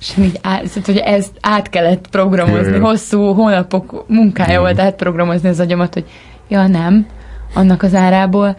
És 0.00 0.14
így 0.18 0.38
át, 0.42 0.66
szóval, 0.66 0.82
hogy 0.84 0.96
ezt 0.96 1.32
át 1.40 1.68
kellett 1.68 2.08
programozni, 2.10 2.78
hosszú 2.78 3.32
hónapok 3.32 4.04
munkája 4.08 4.60
volt 4.60 4.78
átprogramozni 4.78 5.48
az 5.48 5.60
agyamat, 5.60 5.94
hogy 5.94 6.04
ja 6.48 6.66
nem, 6.66 7.06
annak 7.54 7.82
az 7.82 7.94
árából 7.94 8.56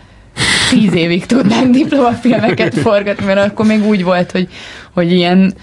tíz 0.70 0.94
évig 0.94 1.26
tudnánk 1.26 1.72
diplomafilmeket 1.72 2.74
forgatni, 2.74 3.26
mert 3.26 3.52
akkor 3.52 3.66
még 3.66 3.86
úgy 3.86 4.04
volt, 4.04 4.32
hogy, 4.32 4.48
hogy 4.94 5.12
ilyen 5.12 5.54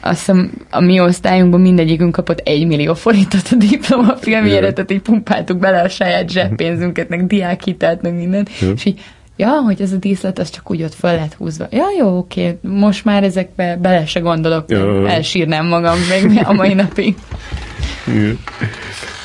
azt 0.00 0.18
hiszem 0.18 0.50
a 0.70 0.80
mi 0.80 1.00
osztályunkban 1.00 1.60
mindegyikünk 1.60 2.12
kapott 2.12 2.38
egy 2.38 2.66
millió 2.66 2.94
forintot 2.94 3.48
a 3.50 3.56
diplomafilmjére, 3.56 4.72
tehát 4.72 4.90
így 4.90 5.00
pumpáltuk 5.00 5.58
bele 5.58 5.80
a 5.80 5.88
saját 5.88 6.30
zseppénzünket, 6.30 7.08
meg 7.08 7.26
diákhitelt, 7.26 8.02
meg 8.02 8.14
mindent, 8.14 8.50
Jó. 8.60 8.70
és 8.70 8.84
így 8.84 9.00
Ja, 9.38 9.50
hogy 9.50 9.80
ez 9.80 9.92
a 9.92 9.96
díszlet, 9.96 10.38
az 10.38 10.50
csak 10.50 10.70
úgy 10.70 10.82
ott 10.82 10.94
föl 10.94 11.10
lett 11.14 11.34
húzva. 11.34 11.66
Ja, 11.70 11.84
jó, 11.98 12.16
oké, 12.18 12.58
most 12.62 13.04
már 13.04 13.22
ezekbe 13.24 13.76
bele 13.76 14.06
se 14.06 14.20
gondolok, 14.20 14.70
Ja. 14.70 15.08
elsírnám 15.08 15.66
magam 15.66 15.96
még 16.08 16.40
a 16.44 16.52
mai 16.52 16.74
napig. 16.74 17.14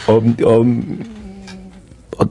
A, 0.06 0.12
a, 0.44 0.66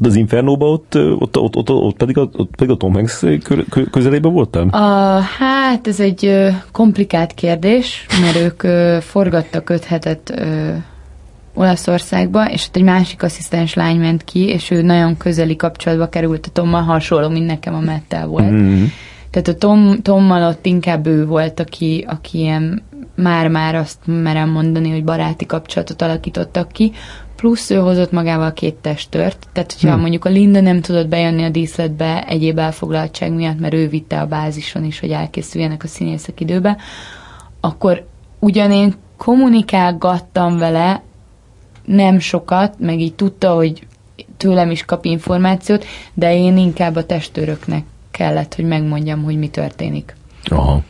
az 0.03 0.17
Infernóban 0.17 0.69
ott, 0.73 0.95
ott, 1.19 1.37
ott, 1.39 1.57
ott, 1.57 1.71
ott, 1.71 1.97
pedig 1.97 2.19
a, 2.19 2.29
ott 2.37 2.51
pedig 2.57 2.71
a 2.75 2.77
Tom 2.77 2.93
Hanks 2.93 3.19
kö- 3.19 3.69
kö- 3.69 3.91
közelében 3.91 4.33
voltam? 4.33 4.69
A, 4.73 5.19
hát 5.39 5.87
ez 5.87 6.01
egy 6.01 6.27
ö, 6.27 6.49
komplikált 6.73 7.35
kérdés, 7.35 8.07
mert 8.21 8.37
ők 8.37 8.63
ö, 8.63 8.99
forgattak 9.01 9.71
öt 9.71 9.85
hetet 9.85 10.33
ö, 10.37 10.71
Olaszországba, 11.55 12.51
és 12.51 12.67
ott 12.67 12.77
egy 12.77 12.83
másik 12.83 13.23
asszisztens 13.23 13.75
lány 13.75 13.97
ment 13.97 14.25
ki, 14.25 14.49
és 14.49 14.71
ő 14.71 14.83
nagyon 14.83 15.17
közeli 15.17 15.57
kapcsolatba 15.57 16.09
került 16.09 16.47
a 16.47 16.51
Tommal, 16.51 16.83
hasonló, 16.83 17.29
mint 17.29 17.47
nekem 17.47 17.75
a 17.75 17.81
Mettel 17.81 18.27
volt. 18.27 18.51
Mm-hmm. 18.51 18.85
Tehát 19.31 19.49
a 19.49 19.55
Tom, 19.55 20.03
Tommal 20.03 20.49
ott 20.49 20.67
inkább 20.67 21.07
ő 21.07 21.27
volt, 21.27 21.61
aki, 21.61 22.05
aki 22.09 22.39
ilyen 22.39 22.83
már-már 23.17 23.75
azt 23.75 23.99
merem 24.05 24.51
mondani, 24.51 24.91
hogy 24.91 25.05
baráti 25.05 25.47
kapcsolatot 25.47 26.03
alakítottak 26.03 26.73
ki, 26.73 26.93
plusz 27.37 27.71
ő 27.71 27.77
hozott 27.77 28.13
magával 28.13 28.53
két 28.53 28.75
testőrt, 28.75 29.47
tehát 29.53 29.73
hogyha 29.73 29.87
Hmm. 29.87 29.91
hmm. 29.93 30.01
mondjuk 30.01 30.25
a 30.25 30.29
Linda 30.29 30.61
nem 30.61 30.81
tudott 30.81 31.09
bejönni 31.09 31.45
a 31.45 31.49
díszletbe 31.49 32.25
egyéb 32.27 32.59
elfoglaltság 32.59 33.33
miatt, 33.33 33.61
mert 33.61 33.75
ő 33.75 33.89
vitte 33.89 34.21
a 34.21 34.27
bázison 34.27 34.85
is, 34.85 35.01
hogy 35.01 35.11
elkészüljenek 35.11 35.83
a 35.85 35.87
színészek 35.87 36.41
időbe, 36.41 36.77
akkor 37.61 38.07
ugyan 38.39 38.73
én 38.73 38.95
kommunikálgattam 39.17 40.59
vele, 40.59 41.03
nem 41.85 42.19
sokat, 42.19 42.75
meg 42.79 43.01
így 43.01 43.15
tudta, 43.15 43.55
hogy 43.55 43.87
tőlem 44.37 44.71
is 44.71 44.85
kap 44.85 45.05
információt, 45.05 45.85
de 46.15 46.37
én 46.37 46.57
inkább 46.57 46.97
a 46.97 47.07
testőröknek 47.07 47.85
kellett, 48.11 48.55
hogy 48.55 48.65
megmondjam, 48.65 49.23
hogy 49.23 49.39
mi 49.39 49.49
történik. 49.49 50.17
Aha. 50.45 50.83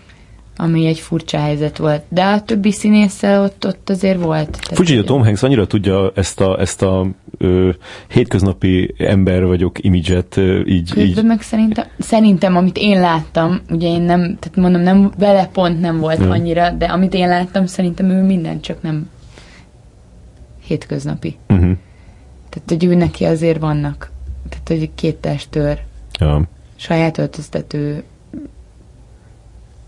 Ami 0.56 0.86
egy 0.86 0.98
furcsa 0.98 1.38
helyzet 1.38 1.76
volt. 1.76 2.02
De 2.08 2.24
a 2.24 2.42
többi 2.42 2.72
színésszel 2.72 3.42
ott, 3.42 3.66
ott 3.66 3.90
azért 3.90 4.22
volt. 4.22 4.58
Furcsa, 4.60 4.94
hogy 4.94 5.02
a 5.02 5.06
Tom 5.06 5.22
Hanks 5.24 5.42
annyira 5.42 5.66
tudja 5.66 6.12
ezt 6.14 6.40
a, 6.40 6.60
ezt 6.60 6.82
a 6.82 7.06
ö, 7.38 7.70
hétköznapi 8.08 8.94
ember 8.98 9.46
vagyok 9.46 9.84
imidzset 9.84 10.36
ö, 10.36 10.60
így, 10.64 10.90
Közben 10.92 11.06
így 11.06 11.24
meg 11.24 11.42
szerintem, 11.42 11.84
szerintem, 11.98 12.56
amit 12.56 12.78
én 12.78 13.00
láttam, 13.00 13.60
ugye 13.70 13.88
én 13.88 14.02
nem, 14.02 14.20
tehát 14.20 14.56
mondom, 14.56 14.80
nem, 14.80 15.12
vele 15.18 15.48
pont 15.52 15.80
nem 15.80 15.98
volt 15.98 16.20
Ja. 16.20 16.30
annyira, 16.30 16.70
de 16.70 16.84
amit 16.84 17.14
én 17.14 17.28
láttam, 17.28 17.66
szerintem 17.66 18.10
ő 18.10 18.22
minden 18.22 18.60
csak 18.60 18.82
nem 18.82 19.10
hétköznapi. 20.72 21.36
uh-huh. 21.48 21.76
Tehát, 22.48 22.68
hogy 22.68 22.84
ő 22.84 22.94
neki 22.94 23.24
azért 23.24 23.60
vannak. 23.60 24.10
Tehát, 24.48 24.68
hogy 24.68 24.90
két 24.94 25.16
testőr. 25.16 25.82
Ja. 26.18 26.42
Saját 26.76 27.18
öltöztető 27.18 28.04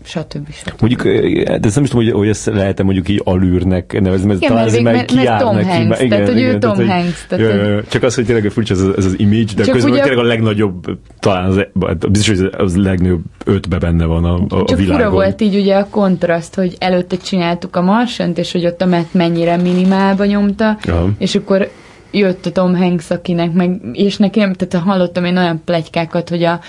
stb. 0.05 0.51
stb. 0.51 0.79
Mondjuk, 0.79 1.03
de 1.45 1.59
ezt 1.61 1.75
nem 1.75 1.83
is 1.83 1.89
tudom, 1.89 2.05
hogy, 2.05 2.13
hogy 2.13 2.27
ezt 2.27 2.45
lehet 2.45 2.83
mondjuk 2.83 3.09
így 3.09 3.21
alűrnek 3.23 4.01
nevezni, 4.01 4.27
mert 4.27 4.39
talán 4.39 4.65
ez 4.65 4.77
meg 4.77 5.05
kiáll 5.05 5.39
Tom 5.39 5.55
neki. 5.55 5.67
Hanks, 5.67 5.99
igen, 5.99 6.09
tehát, 6.09 6.33
hogy 6.33 6.41
ő 6.41 6.57
Tom 6.57 6.75
tehát, 6.75 7.01
Hanks. 7.01 7.25
Tehát, 7.27 7.45
jö, 7.45 7.81
csak 7.89 8.03
az, 8.03 8.15
hogy 8.15 8.25
tényleg 8.25 8.51
furcsa 8.51 8.73
ez, 8.73 8.81
ez 8.97 9.05
az 9.05 9.19
image, 9.19 9.53
de 9.55 9.63
közben 9.71 9.91
ugye, 9.91 10.01
tényleg 10.01 10.25
a 10.25 10.27
legnagyobb, 10.27 10.97
talán 11.19 11.45
az, 11.45 11.65
biztos, 12.11 12.39
hogy 12.39 12.49
az 12.57 12.75
legnagyobb 12.75 13.21
ötbe 13.45 13.77
benne 13.77 14.05
van 14.05 14.23
a, 14.23 14.33
a, 14.33 14.63
csak 14.65 14.69
a 14.69 14.75
világon. 14.75 15.01
Csak 15.01 15.11
volt 15.11 15.41
így 15.41 15.55
ugye 15.55 15.75
a 15.75 15.87
kontraszt, 15.89 16.55
hogy 16.55 16.75
előtte 16.79 17.17
csináltuk 17.17 17.75
a 17.75 17.81
Marsant, 17.81 18.37
és 18.37 18.51
hogy 18.51 18.65
ott 18.65 18.81
a 18.81 18.85
Matt 18.85 19.13
mennyire 19.13 19.57
minimálba 19.57 20.25
nyomta, 20.25 20.77
ja. 20.83 21.09
és 21.17 21.35
akkor 21.35 21.69
jött 22.11 22.45
a 22.45 22.51
Tom 22.51 22.75
Hanks, 22.75 23.09
akinek 23.09 23.53
meg, 23.53 23.81
és 23.93 24.17
nekem, 24.17 24.53
tehát 24.53 24.85
hallottam 24.85 25.25
én 25.25 25.37
olyan 25.37 25.61
plegykákat, 25.65 26.29
hogy 26.29 26.43
a, 26.43 26.59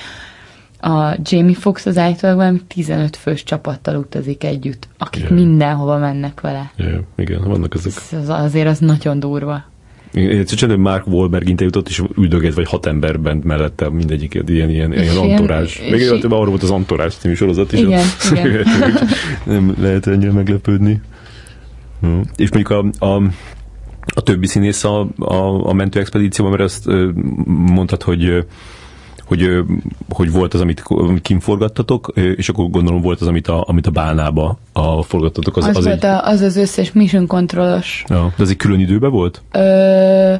a 0.86 1.16
Jamie 1.22 1.54
Fox 1.54 1.86
az 1.86 1.98
általában 1.98 2.40
valami 2.40 2.60
15 2.66 3.16
fős 3.16 3.42
csapattal 3.42 3.96
utazik 3.96 4.44
együtt, 4.44 4.88
akik 4.98 5.22
yeah. 5.22 5.34
mindenhova 5.34 5.98
mennek 5.98 6.40
vele. 6.40 6.72
Yeah, 6.76 7.00
igen, 7.16 7.40
vannak 7.44 7.74
ezek. 7.74 7.92
Az, 8.20 8.28
azért 8.28 8.66
az 8.66 8.78
nagyon 8.78 9.20
durva. 9.20 9.64
Szerintem 10.12 10.80
Mark 10.80 11.06
Wahlberg 11.06 11.48
interjútot 11.48 11.88
is 11.88 12.02
üldögét, 12.18 12.54
vagy 12.54 12.68
hat 12.68 12.86
ember 12.86 13.20
bent 13.20 13.44
mellette 13.44 13.90
mindegyik 13.90 14.42
ilyen, 14.46 14.70
ilyen, 14.70 14.92
ilyen 14.92 15.16
antorás. 15.16 15.80
Még 15.90 16.00
ilyen, 16.00 16.20
arról 16.20 16.46
volt 16.46 16.62
az 16.62 16.70
antorás 16.70 17.14
című 17.14 17.34
sorozat 17.34 17.72
is. 17.72 17.80
Igen, 17.80 18.00
a, 18.00 18.30
igen. 18.34 18.64
nem 19.44 19.74
lehet 19.80 20.06
ennyire 20.06 20.32
meglepődni. 20.32 21.00
Hm. 22.00 22.20
És 22.36 22.50
mondjuk 22.50 22.92
a, 23.00 23.06
a 23.06 23.22
a 24.14 24.20
többi 24.20 24.46
színész 24.46 24.84
a, 24.84 25.08
a, 25.18 25.68
a 25.68 25.72
mentőexpedícióban, 25.72 26.56
mert 26.56 26.70
azt 26.70 26.86
mondtad, 27.46 28.02
hogy 28.02 28.44
hogy, 29.26 29.64
hogy 30.08 30.32
volt 30.32 30.54
az, 30.54 30.60
amit, 30.60 30.82
amit 30.86 31.22
kimforgattatok, 31.22 32.12
és 32.36 32.48
akkor 32.48 32.70
gondolom 32.70 33.00
volt 33.00 33.20
az, 33.20 33.26
amit 33.26 33.48
a, 33.48 33.64
amit 33.68 33.86
a 33.86 33.90
bálnába 33.90 34.58
a 34.72 35.02
forgattatok. 35.02 35.56
Az, 35.56 35.64
az, 35.64 35.76
az, 35.76 35.84
volt 35.84 36.04
egy... 36.04 36.10
a, 36.10 36.26
az 36.26 36.40
az 36.40 36.56
összes 36.56 36.92
mission 36.92 37.26
kontrollos. 37.26 38.04
Ja, 38.08 38.32
de 38.36 38.42
az 38.42 38.50
egy 38.50 38.56
külön 38.56 38.80
időben 38.80 39.10
volt? 39.10 39.42
Ö, 39.52 40.34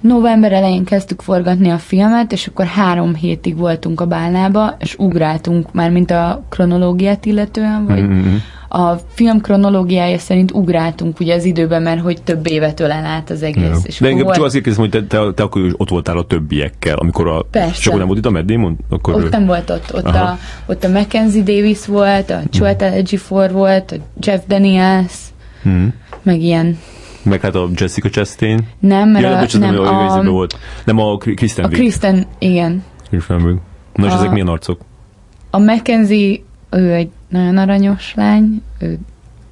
november 0.00 0.52
elején 0.52 0.84
kezdtük 0.84 1.20
forgatni 1.20 1.68
a 1.68 1.78
filmet, 1.78 2.32
és 2.32 2.46
akkor 2.46 2.66
három 2.66 3.14
hétig 3.14 3.56
voltunk 3.56 4.00
a 4.00 4.06
bálnába, 4.06 4.76
és 4.78 4.94
ugráltunk 4.98 5.72
már, 5.72 5.90
mint 5.90 6.10
a 6.10 6.44
kronológiát 6.48 7.24
illetően, 7.26 7.86
vagy 7.86 8.02
mm-hmm 8.02 8.36
a 8.68 8.94
film 9.14 9.40
kronológiája 9.40 10.18
szerint 10.18 10.50
ugráltunk 10.50 11.20
ugye 11.20 11.34
az 11.34 11.44
időben, 11.44 11.82
mert 11.82 12.00
hogy 12.00 12.22
több 12.22 12.46
évet 12.46 12.80
ölel 12.80 13.04
át 13.04 13.30
az 13.30 13.42
egész. 13.42 13.62
Ja. 13.62 13.76
És 13.82 13.98
De 13.98 14.08
engem 14.08 14.24
volt... 14.24 14.36
csak 14.36 14.44
azért 14.44 14.64
kérdezem, 14.64 14.90
hogy 14.90 15.06
te, 15.06 15.18
te, 15.18 15.32
te, 15.32 15.42
akkor 15.42 15.74
ott 15.76 15.88
voltál 15.88 16.18
a 16.18 16.24
többiekkel, 16.24 16.96
amikor 16.96 17.28
a... 17.28 17.42
Persze. 17.50 17.74
És 17.78 17.86
akkor 17.86 17.98
nem 17.98 18.06
volt 18.06 18.18
itt 18.18 18.26
a 18.26 18.30
Matt 18.30 18.46
Damon? 18.46 18.78
Akkor 18.88 19.14
ott 19.14 19.24
ő... 19.24 19.28
nem 19.28 19.46
volt 19.46 19.70
ott. 19.70 19.94
Ott 19.94 20.06
a, 20.06 20.38
ott 20.66 20.84
a 20.84 20.88
Mackenzie 20.88 21.42
Davis 21.42 21.86
volt, 21.86 22.30
a 22.30 22.40
Chiwetel 22.50 22.92
Ejiofor 22.92 23.52
volt, 23.52 23.92
a 23.92 23.96
Jeff 24.20 24.40
Daniels, 24.46 25.14
hmm. 25.62 25.94
meg 26.22 26.40
ilyen 26.40 26.78
meg 27.22 27.40
hát 27.40 27.54
a 27.54 27.68
Jessica 27.74 28.08
Chastain. 28.08 28.68
Nem, 28.78 29.08
mert 29.08 29.24
ja, 29.24 29.36
a, 29.36 29.40
bocsánat, 29.40 29.70
nem, 29.70 29.80
a, 29.80 30.18
a, 30.18 30.22
volt. 30.22 30.58
Nem 30.84 30.98
a 30.98 31.16
Kristen 31.16 31.64
A 31.64 31.68
Kristen, 31.68 32.26
igen. 32.38 32.84
Kristen 33.08 33.42
Wiig. 33.42 33.56
Na 33.94 34.06
és 34.06 34.12
a, 34.12 34.14
ezek 34.14 34.30
milyen 34.30 34.48
arcok? 34.48 34.80
A 35.50 35.58
Mackenzie, 35.58 36.38
ő 36.70 36.92
egy 36.92 37.10
nagyon 37.28 37.56
aranyos 37.56 38.14
lány, 38.14 38.62
ő, 38.78 38.98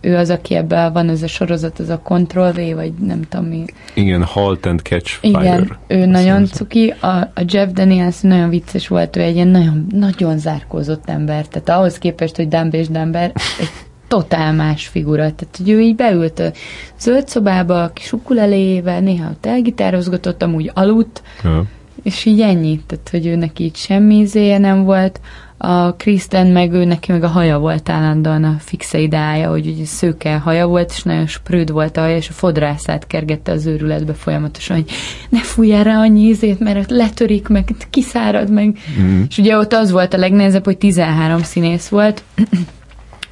ő 0.01 0.17
az, 0.17 0.31
aki 0.31 0.55
ebben 0.55 0.93
van, 0.93 1.09
ez 1.09 1.23
a 1.23 1.27
sorozat, 1.27 1.81
ez 1.81 1.89
a 1.89 1.99
Control 1.99 2.53
V, 2.53 2.75
vagy 2.75 2.93
nem 2.93 3.23
tudom 3.29 3.47
mi. 3.47 3.65
Igen, 3.95 4.23
Halt 4.23 4.67
and 4.67 4.81
Catch 4.81 5.11
Fire. 5.11 5.41
Igen, 5.41 5.77
ő 5.87 6.01
Azt 6.01 6.11
nagyon 6.11 6.33
mondja. 6.33 6.55
cuki, 6.55 6.95
a, 7.01 7.07
a 7.07 7.43
Jeff 7.47 7.71
Daniels 7.71 8.21
nagyon 8.21 8.49
vicces 8.49 8.89
volt, 8.89 9.17
ő 9.17 9.21
egy 9.21 9.35
ilyen 9.35 9.49
nagyon, 9.49 9.87
nagyon 9.91 10.39
zárkózott 10.39 11.09
ember, 11.09 11.47
tehát 11.47 11.69
ahhoz 11.81 11.99
képest, 11.99 12.37
hogy 12.37 12.49
Dumb 12.49 12.75
és 12.75 12.89
Dumber, 12.89 13.33
egy 13.61 13.71
totál 14.09 14.53
más 14.53 14.87
figura. 14.87 15.23
Tehát, 15.23 15.57
hogy 15.57 15.71
ő 15.71 15.81
így 15.81 15.95
beült 15.95 16.39
a 16.39 16.51
zöld 16.99 17.29
szobába, 17.29 17.83
a 17.83 17.93
kis 17.93 18.13
ukulelével, 18.13 19.01
néha 19.01 19.31
ott 19.31 19.47
elgitározgatott, 19.47 20.43
amúgy 20.43 20.71
aludt, 20.75 21.23
ja. 21.45 21.65
és 22.03 22.25
így 22.25 22.41
ennyi. 22.41 22.81
Tehát, 22.87 23.09
hogy 23.09 23.27
ő 23.27 23.37
neki 23.37 23.65
így 23.65 23.77
semmi 23.77 24.17
izéje 24.17 24.59
nem 24.59 24.85
volt 24.85 25.21
a 25.59 25.95
Kristen 25.95 26.47
meg 26.47 26.73
ő 26.73 26.85
neki 26.85 27.13
meg 27.13 27.23
a 27.23 27.29
haja 27.29 27.59
volt 27.59 27.89
állandóan 27.89 28.45
a 28.45 28.57
fixe 28.59 28.99
ideája, 28.99 29.51
hogy 29.51 29.67
ugye 29.67 29.85
szőke 29.85 30.37
haja 30.37 30.67
volt, 30.67 30.91
és 30.91 31.03
nagyon 31.03 31.27
sprőd 31.27 31.71
volt 31.71 31.97
a 31.97 32.01
haja, 32.01 32.17
és 32.17 32.29
a 32.29 32.33
fodrászát 32.33 33.07
kergette 33.07 33.53
az 33.53 33.67
őrületbe 33.67 34.13
folyamatosan, 34.13 34.77
hogy 34.77 34.91
ne 35.29 35.41
fújjál 35.41 35.85
rá 35.85 35.99
annyi 35.99 36.21
ízét, 36.21 36.61
mert 36.61 36.91
letörik, 36.91 37.49
meg 37.49 37.75
kiszárad, 37.91 38.51
meg. 38.51 38.79
Mm. 39.01 39.23
És 39.29 39.39
ugye 39.39 39.57
ott 39.57 39.73
az 39.73 39.91
volt 39.91 40.15
a 40.15 40.19
legnehezebb, 40.19 40.65
hogy 40.65 40.79
13 40.79 41.43
színész 41.43 41.89
volt, 41.89 42.23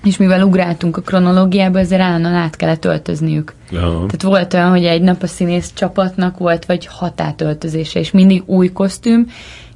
és 0.05 0.17
mivel 0.17 0.43
ugráltunk 0.43 0.97
a 0.97 1.01
kronológiába, 1.01 1.79
ezért 1.79 2.03
állandóan 2.03 2.35
át 2.35 2.57
kellett 2.57 2.85
öltözniük. 2.85 3.55
Ja. 3.71 3.81
Tehát 3.81 4.23
volt 4.23 4.55
olyan, 4.55 4.71
hogy 4.71 4.85
egy 4.85 5.03
nap 5.03 5.23
a 5.23 5.27
színész 5.27 5.73
csapatnak 5.75 6.39
volt, 6.39 6.65
vagy 6.65 6.87
hat 6.87 7.21
átöltözése, 7.21 7.99
és 8.01 8.11
mindig 8.11 8.43
új 8.47 8.73
kosztüm, 8.73 9.27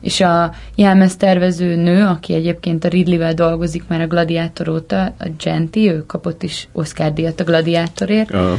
és 0.00 0.20
a 0.20 0.52
jelmeztervező 0.74 1.74
nő, 1.74 2.04
aki 2.04 2.34
egyébként 2.34 2.84
a 2.84 2.88
Ridley-vel 2.88 3.34
dolgozik 3.34 3.84
már 3.88 4.00
a 4.00 4.06
Gladiátor 4.06 4.68
óta, 4.68 5.02
a 5.02 5.28
Genti, 5.42 5.90
ő 5.90 6.06
kapott 6.06 6.42
is 6.42 6.68
Oscar-díjat 6.72 7.40
a 7.40 7.44
Gladiátorért, 7.44 8.30
ja. 8.30 8.54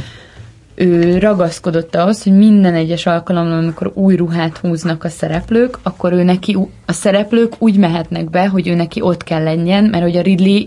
ő 0.74 1.18
ragaszkodott 1.18 1.94
ahhoz, 1.96 2.22
hogy 2.22 2.32
minden 2.32 2.74
egyes 2.74 3.06
alkalommal, 3.06 3.58
amikor 3.58 3.92
új 3.94 4.16
ruhát 4.16 4.56
húznak 4.56 5.04
a 5.04 5.08
szereplők, 5.08 5.78
akkor 5.82 6.12
ő 6.12 6.22
neki, 6.22 6.56
a 6.86 6.92
szereplők 6.92 7.52
úgy 7.58 7.76
mehetnek 7.76 8.30
be, 8.30 8.48
hogy 8.48 8.68
ő 8.68 8.74
neki 8.74 9.00
ott 9.00 9.24
kell 9.24 9.42
lenjen, 9.42 9.84
mert 9.84 10.02
hogy 10.02 10.16
a 10.16 10.22
Ridley 10.22 10.64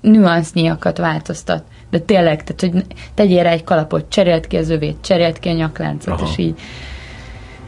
nüansznyiakat 0.00 0.98
változtat. 0.98 1.64
De 1.90 1.98
tényleg, 1.98 2.44
tehát, 2.44 2.74
hogy 2.74 2.84
tegyél 3.14 3.42
rá 3.42 3.50
egy 3.50 3.64
kalapot, 3.64 4.08
cserélt 4.08 4.46
ki 4.46 4.56
az 4.56 4.70
övét, 4.70 4.96
cserélt 5.00 5.38
ki 5.38 5.48
a 5.48 5.52
nyakláncot, 5.52 6.20
Aha. 6.20 6.28
és 6.30 6.38
így 6.38 6.54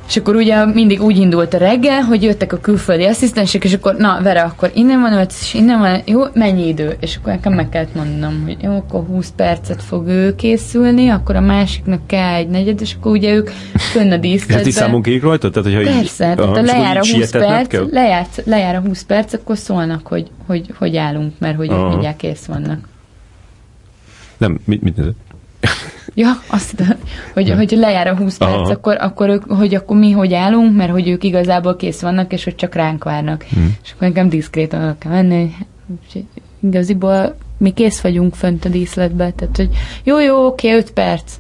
és 0.09 0.17
akkor 0.17 0.37
ugye 0.37 0.65
mindig 0.65 1.03
úgy 1.03 1.19
indult 1.19 1.55
a 1.55 1.59
reggel, 1.59 2.03
hogy 2.03 2.23
jöttek 2.23 2.53
a 2.53 2.61
külföldi 2.61 3.05
asszisztensek, 3.05 3.65
és 3.65 3.73
akkor, 3.73 3.95
na, 3.97 4.19
Vera, 4.23 4.43
akkor 4.43 4.71
innen 4.75 5.01
van 5.01 5.13
öt, 5.13 5.33
és 5.41 5.55
innen 5.55 5.79
van, 5.79 6.03
jó, 6.05 6.23
mennyi 6.33 6.69
idő? 6.69 6.97
És 7.01 7.17
akkor 7.17 7.33
nekem 7.33 7.53
meg 7.53 7.69
kellett 7.69 7.95
mondanom, 7.95 8.43
hogy 8.45 8.57
jó, 8.63 8.77
akkor 8.77 9.05
20 9.07 9.33
percet 9.37 9.83
fog 9.83 10.07
ő 10.07 10.35
készülni, 10.35 11.09
akkor 11.09 11.37
a 11.37 11.41
másiknak 11.41 12.07
kell 12.07 12.35
egy 12.35 12.49
negyed, 12.49 12.81
és 12.81 12.95
akkor 12.99 13.13
ugye 13.13 13.35
ők 13.35 13.49
fönn 13.75 14.13
a 14.13 14.17
díszletben. 14.17 14.59
Ezt 14.59 14.67
is 14.67 14.75
számon 14.75 15.03
kék 15.03 15.23
rajta? 15.23 15.51
Tehát, 15.51 15.69
hogyha 15.73 15.93
Persze, 15.93 16.29
így, 16.29 16.35
tehát 16.35 16.67
lejár 16.67 16.97
a 16.97 17.07
20 17.13 17.31
perc, 17.31 17.93
lejár, 17.93 18.27
lejár 18.45 18.75
a 18.75 18.81
20 18.81 19.03
perc, 19.03 19.33
akkor 19.33 19.57
szólnak, 19.57 20.07
hogy, 20.07 20.31
hogy, 20.47 20.75
hogy 20.79 20.97
állunk, 20.97 21.33
mert 21.39 21.57
hogy 21.57 21.71
ők 21.71 21.89
mindjárt 21.89 22.17
kész 22.17 22.45
vannak. 22.45 22.89
Nem, 24.37 24.59
mit, 24.65 24.83
mit 24.83 24.97
nézett? 24.97 25.17
Ja, 26.19 26.31
azt 26.47 26.83
hogy, 27.33 27.51
hogy 27.51 27.71
lejár 27.71 28.07
a 28.07 28.17
20 28.17 28.37
perc, 28.37 28.71
akkor, 28.71 28.97
akkor 29.01 29.29
ők, 29.29 29.45
hogy 29.53 29.75
akkor 29.75 29.97
mi 29.97 30.11
hogy 30.11 30.35
állunk, 30.35 30.77
mert 30.77 30.91
hogy 30.91 31.09
ők 31.09 31.25
igazából 31.25 31.77
kész 31.77 32.01
vannak, 32.01 32.33
és 32.33 32.45
hogy 32.45 32.55
csak 32.55 32.75
ránk 32.75 33.05
várnak. 33.05 33.43
Hmm. 33.43 33.77
És 33.85 33.93
akkor 33.93 34.09
nekem 34.09 34.29
diszkrétan 34.29 34.97
kell 34.99 35.13
menni, 35.13 35.55
hogy 36.13 36.25
igaziból 36.61 37.37
mi 37.59 37.71
kész 37.71 38.01
vagyunk 38.01 38.35
fönt 38.35 38.65
a 38.65 38.69
díszletbe, 38.69 39.31
tehát 39.31 39.57
hogy 39.57 39.69
jó, 40.05 40.21
jó, 40.21 40.47
oké, 40.47 40.75
5 40.75 40.91
perc. 40.91 41.33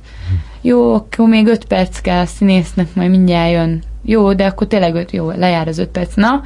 Jó, 0.60 0.94
akkor 0.94 1.28
még 1.28 1.46
5 1.46 1.64
perc 1.64 2.00
kell 2.00 2.20
a 2.20 2.26
színésznek, 2.26 2.94
majd 2.94 3.10
mindjárt 3.10 3.52
jön. 3.52 3.82
Jó, 4.02 4.32
de 4.32 4.46
akkor 4.46 4.66
tényleg 4.66 4.94
öt, 4.94 5.10
jó, 5.10 5.30
lejár 5.30 5.68
az 5.68 5.78
5 5.78 5.88
perc. 5.88 6.14
Na, 6.14 6.42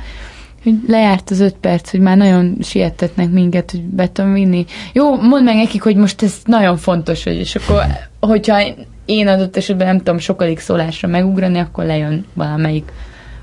hogy 0.62 0.74
lejárt 0.86 1.30
az 1.30 1.40
öt 1.40 1.56
perc, 1.60 1.90
hogy 1.90 2.00
már 2.00 2.16
nagyon 2.16 2.56
sietetnek 2.62 3.30
minket, 3.30 3.70
hogy 3.70 3.82
be 3.82 4.12
tudom 4.12 4.32
vinni. 4.32 4.64
Jó, 4.92 5.16
mondd 5.16 5.44
meg 5.44 5.56
nekik, 5.56 5.82
hogy 5.82 5.96
most 5.96 6.22
ez 6.22 6.34
nagyon 6.44 6.76
fontos, 6.76 7.24
hogy 7.24 7.36
és 7.36 7.54
akkor, 7.54 7.82
hogyha 8.20 8.62
én 9.04 9.28
adott 9.28 9.56
esetben 9.56 9.86
nem 9.86 9.98
tudom 9.98 10.18
sokadik 10.18 10.58
szólásra 10.58 11.08
megugrani, 11.08 11.58
akkor 11.58 11.84
lejön 11.84 12.26
valamelyik 12.34 12.92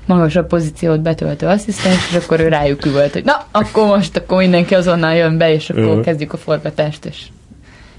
magasabb 0.06 0.46
pozíciót 0.46 1.00
betöltő 1.00 1.46
asszisztens, 1.46 2.08
és 2.10 2.24
akkor 2.24 2.40
ő 2.40 2.48
rájuk 2.48 2.86
üvölt, 2.86 3.12
hogy 3.12 3.24
na, 3.24 3.46
akkor 3.50 3.86
most, 3.86 4.16
akkor 4.16 4.38
mindenki 4.38 4.74
azonnal 4.74 5.14
jön 5.14 5.38
be, 5.38 5.52
és 5.52 5.70
akkor 5.70 6.00
kezdjük 6.00 6.32
a 6.32 6.36
forgatást, 6.36 7.04
és 7.04 7.22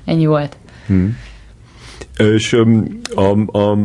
ennyi 0.05 0.25
volt. 0.25 0.57
Hmm. 0.87 1.17
És 2.17 2.55
a, 3.15 3.31
a 3.57 3.77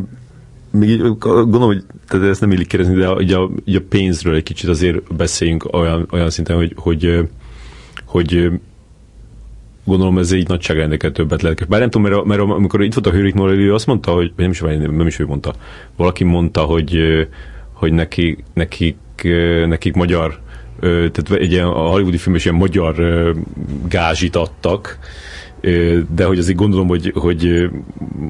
még 0.79 1.19
gondolom, 1.19 1.67
hogy 1.67 1.85
tehát 2.09 2.27
ezt 2.29 2.41
nem 2.41 2.53
illik 2.53 2.67
kérdezni, 2.67 2.95
de 2.95 3.11
ugye 3.11 3.37
a, 3.37 3.51
ugye 3.67 3.79
a 3.79 3.83
pénzről 3.89 4.35
egy 4.35 4.43
kicsit 4.43 4.69
azért 4.69 5.15
beszéljünk 5.15 5.73
olyan, 5.73 6.09
olyan 6.11 6.31
szinten, 6.31 6.57
hogy, 6.57 6.73
hogy, 6.77 7.29
hogy 8.05 8.51
gondolom 9.85 10.19
ez 10.19 10.33
így 10.33 10.49
nagyságrendekkel 10.49 11.13
többet 11.13 11.43
lehet. 11.43 11.69
Bár 11.69 11.81
nem 11.81 11.91
tudom, 11.91 12.11
mert, 12.11 12.25
mert 12.25 12.41
amikor 12.41 12.83
itt 12.83 12.95
volt 12.95 13.07
a 13.07 13.11
Hőrik 13.11 13.35
Norelli, 13.35 13.69
azt 13.69 13.87
mondta, 13.87 14.13
hogy 14.13 14.33
nem 14.37 14.51
is, 14.51 14.61
nem 14.61 15.07
is 15.07 15.19
ő 15.19 15.27
mondta, 15.27 15.55
valaki 15.97 16.25
mondta, 16.25 16.61
hogy, 16.61 16.99
hogy 17.73 17.93
neki, 17.93 18.45
nekik, 18.55 18.97
nekik 19.67 19.95
magyar 19.95 20.43
tehát 20.81 21.31
egy 21.31 21.53
ilyen, 21.53 21.67
a 21.67 21.89
hollywoodi 21.89 22.19
film 22.19 22.35
is 22.35 22.45
ilyen 22.45 22.57
magyar 22.57 22.95
gázsit 23.89 24.37
adtak, 24.37 24.99
de 26.15 26.25
hogy 26.25 26.39
azért 26.39 26.57
gondolom, 26.57 26.87
hogy, 26.87 27.13
hogy 27.15 27.71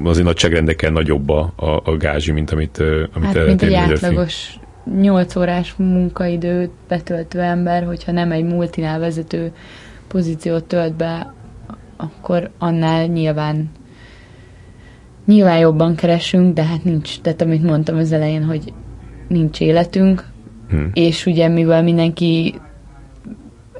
azért 0.03 0.25
nagyságrendekkel 0.25 0.91
nagyobb 0.91 1.29
a, 1.29 1.53
a, 1.83 1.97
gázsi, 1.97 2.31
mint 2.31 2.51
amit, 2.51 2.77
amit 3.13 3.35
hát, 3.35 3.45
mint 3.45 3.61
egy 3.61 3.73
átlagos 3.73 4.59
8 5.01 5.35
órás 5.35 5.73
munkaidőt 5.77 6.71
betöltő 6.87 7.39
ember, 7.39 7.83
hogyha 7.83 8.11
nem 8.11 8.31
egy 8.31 8.43
multinál 8.43 8.99
vezető 8.99 9.51
pozíciót 10.07 10.63
tölt 10.63 10.93
be, 10.93 11.33
akkor 11.97 12.49
annál 12.57 13.05
nyilván 13.05 13.69
nyilván 15.25 15.59
jobban 15.59 15.95
keresünk, 15.95 16.53
de 16.53 16.63
hát 16.63 16.83
nincs, 16.83 17.19
tehát 17.21 17.41
amit 17.41 17.63
mondtam 17.63 17.97
az 17.97 18.11
elején, 18.11 18.43
hogy 18.43 18.73
nincs 19.27 19.59
életünk, 19.59 20.25
hmm. 20.69 20.91
és 20.93 21.25
ugye 21.25 21.47
mivel 21.47 21.83
mindenki 21.83 22.55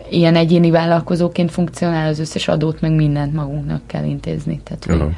ilyen 0.09 0.35
egyéni 0.35 0.69
vállalkozóként 0.69 1.51
funkcionál, 1.51 2.07
az 2.07 2.19
összes 2.19 2.47
adót 2.47 2.81
meg 2.81 2.91
mindent 2.91 3.33
magunknak 3.33 3.81
kell 3.87 4.03
intézni. 4.03 4.61
Tehát, 4.63 4.85
hogy 4.85 5.15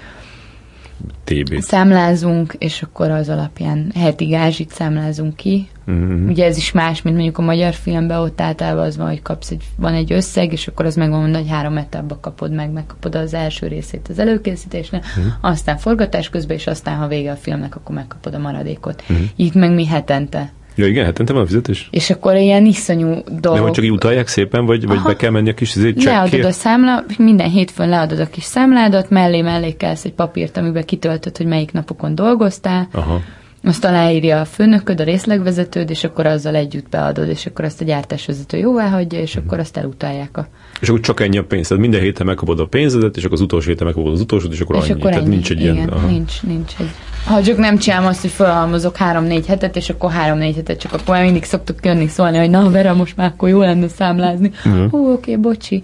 TB. 1.23 1.59
Számlázunk, 1.59 2.55
és 2.57 2.81
akkor 2.81 3.09
az 3.09 3.29
alapján 3.29 3.91
heti 3.95 4.25
gázsit 4.25 4.71
számlázunk 4.71 5.35
ki. 5.35 5.67
Mm-hmm. 5.91 6.27
Ugye 6.29 6.45
ez 6.45 6.57
is 6.57 6.71
más, 6.71 7.01
mint 7.01 7.15
mondjuk 7.15 7.37
a 7.37 7.41
magyar 7.41 7.73
filmben, 7.73 8.19
ott 8.19 8.41
általában 8.41 8.85
az 8.85 8.97
van, 8.97 9.07
hogy 9.07 9.21
kapsz 9.21 9.51
egy, 9.51 9.63
van 9.75 9.93
egy 9.93 10.13
összeg, 10.13 10.51
és 10.51 10.67
akkor 10.67 10.85
az 10.85 10.95
megvan, 10.95 11.35
hogy 11.35 11.49
három 11.49 11.77
etapba 11.77 12.19
kapod 12.19 12.51
meg, 12.51 12.71
megkapod 12.71 13.15
az 13.15 13.33
első 13.33 13.67
részét 13.67 14.07
az 14.09 14.19
előkészítésnél, 14.19 15.01
mm-hmm. 15.19 15.29
aztán 15.41 15.77
forgatás 15.77 16.29
közben, 16.29 16.57
és 16.57 16.67
aztán, 16.67 16.97
ha 16.97 17.07
vége 17.07 17.31
a 17.31 17.35
filmnek, 17.35 17.75
akkor 17.75 17.95
megkapod 17.95 18.33
a 18.33 18.39
maradékot. 18.39 19.03
Mm-hmm. 19.11 19.23
Itt 19.35 19.53
meg 19.53 19.73
mi 19.73 19.85
hetente 19.85 20.51
Ja 20.77 20.87
igen, 20.87 21.05
hetente 21.05 21.33
van 21.33 21.41
a 21.41 21.45
fizetés? 21.45 21.87
És 21.91 22.09
akkor 22.09 22.35
ilyen 22.35 22.65
iszonyú 22.65 23.07
dolgok. 23.07 23.53
De 23.53 23.59
hogy 23.59 23.71
csak 23.71 23.83
így 23.83 23.91
utalják 23.91 24.27
szépen, 24.27 24.65
vagy, 24.65 24.87
vagy 24.87 25.01
be 25.01 25.15
kell 25.15 25.31
menni 25.31 25.49
a 25.49 25.53
kis 25.53 25.71
csekkért? 25.71 26.03
Leadod 26.03 26.45
a 26.45 26.51
számla, 26.51 27.03
minden 27.17 27.49
hétfőn 27.49 27.89
leadod 27.89 28.19
a 28.19 28.27
kis 28.27 28.43
számládat, 28.43 29.09
mellé 29.09 29.41
mellé 29.41 29.71
kelsz 29.71 30.05
egy 30.05 30.13
papírt, 30.13 30.57
amiben 30.57 30.85
kitöltöd, 30.85 31.37
hogy 31.37 31.45
melyik 31.45 31.71
napokon 31.71 32.15
dolgoztál. 32.15 32.87
Aha. 32.91 33.21
Azt 33.63 33.85
aláírja 33.85 34.39
a 34.39 34.45
főnököd, 34.45 35.01
a 35.01 35.03
részlegvezetőd, 35.03 35.89
és 35.89 36.03
akkor 36.03 36.25
azzal 36.25 36.55
együtt 36.55 36.89
beadod, 36.89 37.29
és 37.29 37.45
akkor 37.45 37.65
azt 37.65 37.81
a 37.81 37.85
gyártásvezető 37.85 38.57
jóvá 38.57 38.89
hagyja, 38.89 39.19
és 39.19 39.35
akkor 39.35 39.59
azt 39.59 39.77
elutalják 39.77 40.37
a 40.37 40.47
és 40.81 40.89
akkor 40.89 40.99
csak 40.99 41.19
ennyi 41.19 41.37
a 41.37 41.43
pénz. 41.43 41.67
Tehát 41.67 41.83
minden 41.83 42.01
héten 42.01 42.25
megkapod 42.25 42.59
a 42.59 42.65
pénzedet, 42.65 43.17
és 43.17 43.23
akkor 43.23 43.35
az 43.35 43.41
utolsó 43.41 43.67
héten 43.69 43.85
megkapod 43.85 44.11
az 44.11 44.21
utolsót, 44.21 44.53
és 44.53 44.59
akkor 44.59 44.75
és 44.75 44.81
annyi. 44.81 44.91
Akkor 44.91 45.09
Tehát 45.09 45.25
ennyi. 45.25 45.33
nincs 45.33 45.51
egy 45.51 45.59
Igen, 45.61 45.75
ilyen... 45.75 45.89
Aha. 45.89 46.07
Nincs, 46.07 46.43
nincs 46.43 46.73
egy... 46.79 46.89
Ha 47.27 47.43
csak 47.43 47.57
nem 47.57 47.77
csinálom 47.77 48.07
azt, 48.07 48.21
hogy 48.21 48.29
felhalmozok 48.29 48.97
három-négy 48.97 49.45
hetet, 49.45 49.75
és 49.75 49.89
akkor 49.89 50.11
három-négy 50.11 50.55
hetet, 50.55 50.79
csak 50.79 50.93
akkor 50.93 51.21
mindig 51.21 51.43
szoktuk 51.43 51.85
jönni 51.85 52.07
szólni, 52.07 52.37
hogy 52.37 52.49
na 52.49 52.69
Vera, 52.69 52.93
most 52.93 53.17
már 53.17 53.31
akkor 53.33 53.49
jó 53.49 53.59
lenne 53.59 53.87
számlázni. 53.87 54.51
Uh-huh. 54.65 54.89
Hú, 54.89 55.11
oké, 55.11 55.31
okay, 55.31 55.35
bocsi. 55.35 55.83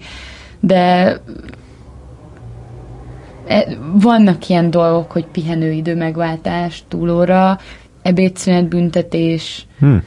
De 0.60 1.16
e, 3.46 3.66
vannak 3.92 4.48
ilyen 4.48 4.70
dolgok, 4.70 5.12
hogy 5.12 5.26
pihenőidő 5.26 5.96
megváltás 5.96 6.84
túlóra, 6.88 7.58
ebédszünet 8.02 8.68
büntetés, 8.68 9.66
hmm 9.78 10.02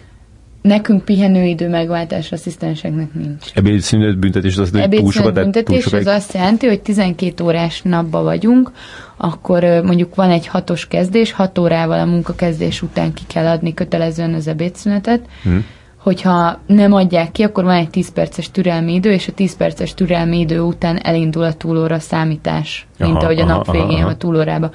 Nekünk 0.62 1.06
pihenőidő 1.06 1.70
megváltás 1.70 2.32
asszisztenseknek 2.32 3.14
nincs. 3.14 3.52
Ebédszünet 3.54 4.18
büntetés 4.18 4.58
az, 4.58 4.72
hogy 4.72 4.90
túl 4.90 5.12
sokat, 5.12 5.34
büntetés 5.34 5.84
túl 5.84 6.00
az 6.00 6.06
azt 6.06 6.34
jelenti, 6.34 6.68
hogy 6.68 6.82
12 6.82 7.44
órás 7.44 7.82
napba 7.82 8.24
vagyunk, 8.24 8.72
akkor 9.18 9.64
mondjuk 9.64 10.16
van 10.16 10.30
egy 10.30 10.48
hatos 10.48 10.88
kezdés, 10.88 11.32
hat 11.32 11.58
órával 11.58 12.00
a 12.00 12.06
munkakezdés 12.06 12.82
után 12.82 13.14
ki 13.14 13.24
kell 13.28 13.46
adni 13.46 13.74
kötelezően 13.74 14.34
az 14.34 14.48
ebédszünetet, 14.48 15.26
hmm. 15.44 15.66
hogyha 15.98 16.60
nem 16.68 16.94
adják 16.94 17.32
ki, 17.32 17.44
akkor 17.44 17.64
van 17.64 17.76
egy 17.76 17.90
10 17.90 18.12
perces 18.12 18.52
türelmi 18.52 18.94
idő, 18.94 19.12
és 19.12 19.28
a 19.28 19.32
10 19.32 19.58
perces 19.58 19.94
türelmi 19.94 20.40
idő 20.40 20.60
után 20.60 21.00
elindul 21.04 21.44
a 21.44 21.54
túlóra 21.54 22.00
számítás, 22.00 22.88
mint 23.00 23.16
aha, 23.16 23.24
ahogy 23.24 23.40
a 23.40 23.46
nap 23.46 23.72
végén 23.72 24.02
aha. 24.02 24.10
a 24.10 24.16
túlórába 24.16 24.72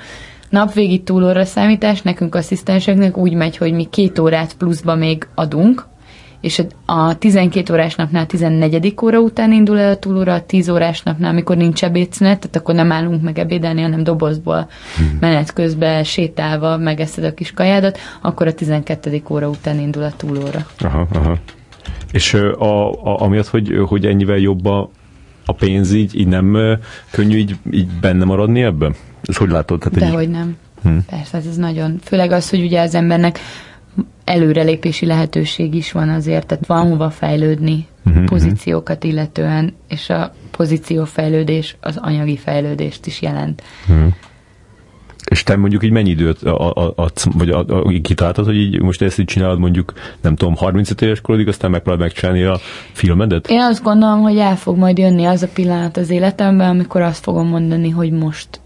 napvégi 0.53 1.03
túlóra 1.03 1.45
számítás 1.45 2.03
nekünk 2.03 2.35
asszisztenseknek 2.35 3.17
úgy 3.17 3.35
megy, 3.35 3.57
hogy 3.57 3.73
mi 3.73 3.85
két 3.91 4.19
órát 4.19 4.57
pluszba 4.57 4.95
még 4.95 5.27
adunk, 5.35 5.87
és 6.41 6.63
a 6.87 7.19
12 7.19 7.73
órás 7.73 7.95
napnál 7.95 8.27
14. 8.27 8.95
óra 9.03 9.19
után 9.19 9.53
indul 9.53 9.79
el 9.79 9.91
a 9.91 9.97
túlóra, 9.97 10.33
a 10.35 10.47
10 10.47 10.69
órás 10.69 11.03
napnál, 11.03 11.31
amikor 11.31 11.57
nincs 11.57 11.85
ebédszünet, 11.85 12.39
tehát 12.39 12.57
akkor 12.57 12.75
nem 12.75 12.93
állunk 12.93 13.23
meg 13.23 13.39
ebédelni, 13.39 13.83
hanem 13.83 14.03
dobozból 14.03 14.69
hmm. 14.97 15.17
menet 15.21 15.53
közben 15.53 16.05
sétálva 16.05 16.77
megeszed 16.77 17.25
a 17.25 17.35
kis 17.35 17.53
kajádat, 17.53 17.99
akkor 18.23 18.47
a 18.47 18.55
12. 18.55 19.23
óra 19.29 19.49
után 19.49 19.79
indul 19.79 20.03
a 20.03 20.13
túlóra. 20.17 20.67
Aha, 20.79 21.07
aha. 21.13 21.39
És 22.13 22.35
a, 22.35 22.91
a, 22.91 23.21
amiatt, 23.21 23.47
hogy, 23.47 23.73
hogy 23.87 24.07
ennyivel 24.07 24.39
jobb 24.39 24.65
a, 24.65 24.91
a 25.45 25.53
pénz, 25.53 25.93
így, 25.93 26.19
így 26.19 26.27
nem 26.27 26.79
könnyű 27.11 27.37
így, 27.37 27.57
így 27.71 27.89
benne 28.01 28.25
maradni 28.25 28.63
ebben? 28.63 28.95
És 29.23 29.37
hogy 29.37 29.51
látod? 29.51 29.79
Tehát, 29.79 29.99
Dehogy 29.99 30.29
nem. 30.29 30.57
Hmm. 30.83 31.05
Persze, 31.11 31.37
ez 31.37 31.57
nagyon. 31.57 31.99
Főleg 32.05 32.31
az, 32.31 32.51
hogy 32.51 32.63
ugye 32.63 32.81
az 32.81 32.95
embernek 32.95 33.39
előrelépési 34.25 35.07
lehetőség 35.07 35.75
is 35.75 35.93
van 35.93 36.09
azért, 36.09 36.47
tehát 36.47 36.67
van 36.67 36.89
hova 36.89 37.11
fejlődni 37.11 37.87
uh-huh, 38.05 38.25
pozíciókat 38.25 39.05
illetően, 39.05 39.75
és 39.89 40.11
a 40.11 40.35
pozíciófejlődés 40.51 41.77
az 41.81 41.97
anyagi 41.97 42.37
fejlődést 42.37 43.07
is 43.07 43.23
jelent. 43.23 43.63
Uh-huh. 43.89 44.13
És 45.31 45.43
te 45.43 45.57
mondjuk 45.57 45.85
így 45.85 45.91
mennyi 45.91 46.11
időt 46.11 46.43
adsz, 46.43 47.25
vagy 47.25 47.51
a, 47.51 47.59
a, 47.59 47.85
a, 47.85 48.01
kitaláltad, 48.03 48.45
hogy 48.45 48.57
így 48.57 48.83
most 48.83 49.03
ezt 49.03 49.19
így 49.19 49.27
csinálod 49.27 49.59
mondjuk, 49.59 49.93
nem 50.21 50.37
tudom, 50.37 50.57
35 50.57 51.03
éves 51.03 51.21
korodig, 51.21 51.49
aztán 51.49 51.71
megpróbálod 51.71 52.07
megcsinálni 52.07 52.43
a 52.43 52.59
filmedet? 52.93 53.51
Én 53.51 53.61
azt 53.61 53.83
gondolom, 53.83 54.21
hogy 54.21 54.39
el 54.39 54.57
fog 54.57 54.77
majd 54.77 54.99
jönni 54.99 55.25
az 55.25 55.43
a 55.43 55.49
pillanat 55.55 55.97
az 55.97 56.11
életemben, 56.11 56.69
amikor 56.69 57.01
azt 57.01 57.23
fogom 57.23 57.49
mondani, 57.49 57.91
hogy 57.91 58.11
most 58.11 58.61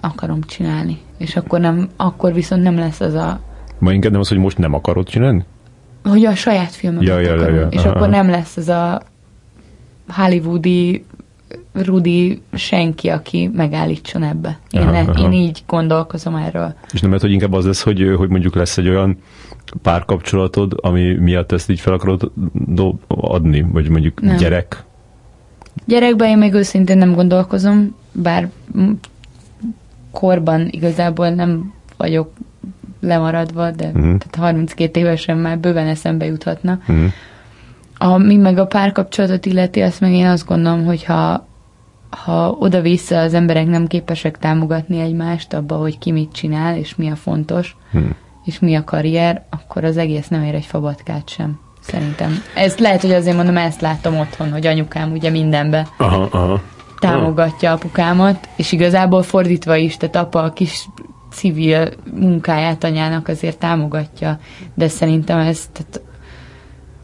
akarom 0.00 0.42
csinálni. 0.42 0.98
És 1.18 1.36
akkor, 1.36 1.60
nem, 1.60 1.88
akkor 1.96 2.32
viszont 2.32 2.62
nem 2.62 2.78
lesz 2.78 3.00
az 3.00 3.14
a... 3.14 3.40
Ma 3.78 3.92
inkább 3.92 4.12
nem 4.12 4.20
az, 4.20 4.28
hogy 4.28 4.38
most 4.38 4.58
nem 4.58 4.74
akarod 4.74 5.08
csinálni? 5.08 5.44
Hogy 6.02 6.24
a 6.24 6.34
saját 6.34 6.70
filmet 6.70 7.02
ja, 7.02 7.18
ja. 7.18 7.34
Ja, 7.34 7.48
ja. 7.48 7.66
És 7.70 7.80
Aha. 7.80 7.88
akkor 7.88 8.08
nem 8.08 8.28
lesz 8.30 8.56
az 8.56 8.68
a 8.68 9.02
hollywoodi 10.08 11.04
Rudi 11.72 12.42
senki, 12.52 13.08
aki 13.08 13.50
megállítson 13.54 14.22
ebbe. 14.22 14.58
Én, 14.70 14.80
aha, 14.80 14.98
aha. 14.98 15.22
én 15.22 15.32
így 15.32 15.62
gondolkozom 15.66 16.34
erről. 16.34 16.74
És 16.92 17.00
nem 17.00 17.10
lehet, 17.10 17.24
hogy 17.24 17.32
inkább 17.32 17.52
az 17.52 17.64
lesz, 17.64 17.82
hogy, 17.82 18.14
hogy 18.16 18.28
mondjuk 18.28 18.54
lesz 18.54 18.78
egy 18.78 18.88
olyan 18.88 19.18
párkapcsolatod, 19.82 20.72
ami 20.76 21.14
miatt 21.14 21.52
ezt 21.52 21.70
így 21.70 21.80
fel 21.80 21.92
akarod 21.92 22.30
adni, 23.06 23.62
vagy 23.72 23.88
mondjuk 23.88 24.20
nem. 24.20 24.36
gyerek? 24.36 24.84
Gyerekben 25.84 26.28
én 26.28 26.38
még 26.38 26.52
őszintén 26.52 26.98
nem 26.98 27.14
gondolkozom, 27.14 27.94
bár 28.12 28.50
korban 30.10 30.68
igazából 30.70 31.28
nem 31.28 31.72
vagyok 31.96 32.32
lemaradva, 33.00 33.70
de 33.70 33.86
uh-huh. 33.86 34.02
tehát 34.02 34.34
32 34.36 35.00
évesen 35.00 35.36
már 35.36 35.58
bőven 35.58 35.86
eszembe 35.86 36.24
juthatna. 36.24 36.78
Uh-huh. 36.80 37.12
Ami 37.98 38.36
meg 38.36 38.58
a 38.58 38.66
párkapcsolatot 38.66 39.46
illeti, 39.46 39.80
azt 39.80 40.00
meg 40.00 40.12
én 40.12 40.26
azt 40.26 40.46
gondolom, 40.46 40.84
hogy 40.84 41.04
ha, 41.04 41.46
ha 42.10 42.50
oda-vissza 42.50 43.18
az 43.18 43.34
emberek 43.34 43.66
nem 43.66 43.86
képesek 43.86 44.38
támogatni 44.38 45.00
egymást 45.00 45.52
abba, 45.54 45.76
hogy 45.76 45.98
ki 45.98 46.12
mit 46.12 46.32
csinál, 46.32 46.76
és 46.76 46.94
mi 46.96 47.10
a 47.10 47.16
fontos, 47.16 47.76
uh-huh. 47.92 48.10
és 48.44 48.58
mi 48.58 48.74
a 48.74 48.84
karrier, 48.84 49.46
akkor 49.50 49.84
az 49.84 49.96
egész 49.96 50.28
nem 50.28 50.42
ér 50.42 50.54
egy 50.54 50.64
fabatkát 50.64 51.28
sem. 51.28 51.60
Szerintem. 51.80 52.42
Ez 52.54 52.78
lehet, 52.78 53.00
hogy 53.00 53.12
azért 53.12 53.36
mondom, 53.36 53.56
ezt 53.56 53.80
látom 53.80 54.18
otthon, 54.18 54.52
hogy 54.52 54.66
anyukám 54.66 55.12
ugye 55.12 55.30
mindenbe. 55.30 55.88
Aha, 55.96 56.28
aha 56.30 56.60
támogatja 56.98 57.72
apukámat, 57.72 58.48
és 58.56 58.72
igazából 58.72 59.22
fordítva 59.22 59.76
is, 59.76 59.96
tehát 59.96 60.16
apa 60.16 60.42
a 60.42 60.52
kis 60.52 60.88
civil 61.30 61.88
munkáját 62.14 62.84
anyának 62.84 63.28
azért 63.28 63.58
támogatja, 63.58 64.38
de 64.74 64.88
szerintem 64.88 65.38
ez 65.38 65.68
tehát 65.72 66.07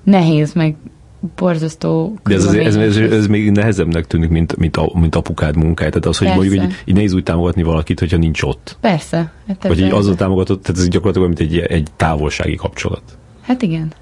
nehéz, 0.04 0.52
meg 0.52 0.76
borzasztó 1.36 2.18
De 2.24 2.34
ez, 2.34 2.44
ez, 2.44 2.76
ez, 2.76 2.96
ez, 2.96 3.26
még 3.26 3.50
nehezebbnek 3.50 4.06
tűnik, 4.06 4.28
mint, 4.28 4.56
mint, 4.56 4.76
a, 4.76 4.90
mint 4.94 5.14
apukád 5.14 5.56
munkája. 5.56 5.90
Tehát 5.90 6.06
az, 6.06 6.18
hogy 6.18 6.26
Persze. 6.26 6.42
mondjuk 6.42 6.64
így, 6.64 6.82
így 6.84 6.94
nehéz 6.94 7.12
úgy 7.12 7.22
támogatni 7.22 7.62
valakit, 7.62 7.98
hogyha 7.98 8.16
nincs 8.16 8.42
ott. 8.42 8.76
Persze. 8.80 9.32
Hát 9.48 9.66
Vagy 9.66 9.80
így 9.80 9.90
azzal 9.90 10.14
támogatott, 10.14 10.62
tehát 10.62 10.80
ez 10.80 10.88
gyakorlatilag 10.88 11.28
mint 11.28 11.40
egy, 11.40 11.58
egy 11.58 11.88
távolsági 11.96 12.54
kapcsolat. 12.54 13.02
Hát 13.40 13.62
igen. 13.62 13.92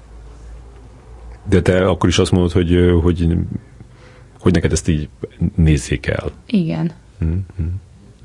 De 1.49 1.61
te 1.61 1.87
akkor 1.87 2.09
is 2.09 2.17
azt 2.17 2.31
mondod, 2.31 2.51
hogy, 2.51 2.77
hogy 3.01 3.27
hogy 4.43 4.53
neked 4.53 4.71
ezt 4.71 4.87
így 4.87 5.09
nézzék 5.55 6.05
el. 6.05 6.31
Igen. 6.45 6.91
Mm-hmm. 7.25 7.67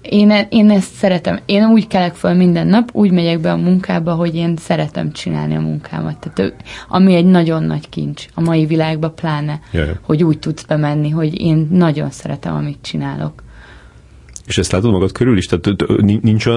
Én, 0.09 0.47
én 0.48 0.70
ezt 0.70 0.94
szeretem. 0.94 1.39
Én 1.47 1.64
úgy 1.64 1.86
kelek 1.86 2.14
föl 2.14 2.32
minden 2.32 2.66
nap, 2.66 2.89
úgy 2.93 3.10
megyek 3.10 3.40
be 3.40 3.52
a 3.52 3.56
munkába, 3.56 4.14
hogy 4.14 4.35
én 4.35 4.56
szeretem 4.56 5.12
csinálni 5.12 5.56
a 5.56 5.60
munkámat. 5.60 6.30
Tehát, 6.35 6.55
ami 6.89 7.14
egy 7.14 7.26
nagyon 7.26 7.62
nagy 7.62 7.89
kincs 7.89 8.26
a 8.35 8.40
mai 8.40 8.66
világban 8.66 9.14
pláne, 9.14 9.60
Jaj. 9.72 9.93
hogy 10.02 10.24
úgy 10.24 10.39
tudsz 10.39 10.62
bemenni, 10.62 11.10
hogy 11.10 11.40
én 11.40 11.68
nagyon 11.70 12.10
szeretem, 12.10 12.55
amit 12.55 12.78
csinálok. 12.82 13.43
És 14.47 14.59
ezt 14.59 14.72
látod 14.72 14.90
magad 14.90 15.12
körül 15.12 15.36
is? 15.36 15.47
Tehát 15.47 15.86
nincs, 16.22 16.48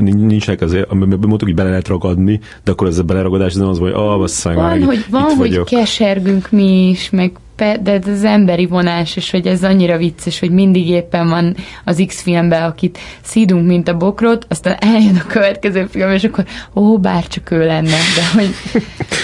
nincsenek 0.00 0.60
azért, 0.60 0.92
mondtuk, 0.92 1.42
hogy 1.42 1.54
bele 1.54 1.68
lehet 1.68 1.88
ragadni, 1.88 2.40
de 2.64 2.70
akkor 2.70 2.86
ez 2.86 2.98
a 2.98 3.02
beleragadás 3.02 3.54
nem 3.54 3.68
az, 3.68 3.78
hogy 3.78 3.92
ah, 3.92 4.18
basszánk, 4.18 4.56
van, 4.56 4.82
hogy, 4.82 5.04
van, 5.10 5.22
hogy 5.22 5.36
vagyok. 5.36 5.64
kesergünk 5.64 6.50
mi 6.50 6.88
is, 6.88 7.10
meg 7.10 7.32
pe, 7.62 7.78
de 7.82 7.92
ez 7.92 8.08
az 8.08 8.24
emberi 8.24 8.66
vonás, 8.66 9.16
és 9.16 9.30
hogy 9.30 9.46
ez 9.46 9.64
annyira 9.64 9.96
vicces, 9.96 10.38
hogy 10.38 10.50
mindig 10.50 10.88
éppen 10.88 11.28
van 11.28 11.56
az 11.84 12.04
X-filmben, 12.06 12.62
akit 12.62 12.98
szídunk, 13.20 13.66
mint 13.66 13.88
a 13.88 13.96
bokrot, 13.96 14.46
aztán 14.48 14.76
eljön 14.80 15.16
a 15.16 15.26
következő 15.26 15.86
film, 15.86 16.10
és 16.10 16.24
akkor 16.24 16.44
ó, 16.74 16.98
bárcsak 16.98 17.50
ő 17.50 17.66
lenne, 17.66 17.96
de 18.16 18.26
hogy... 18.34 18.54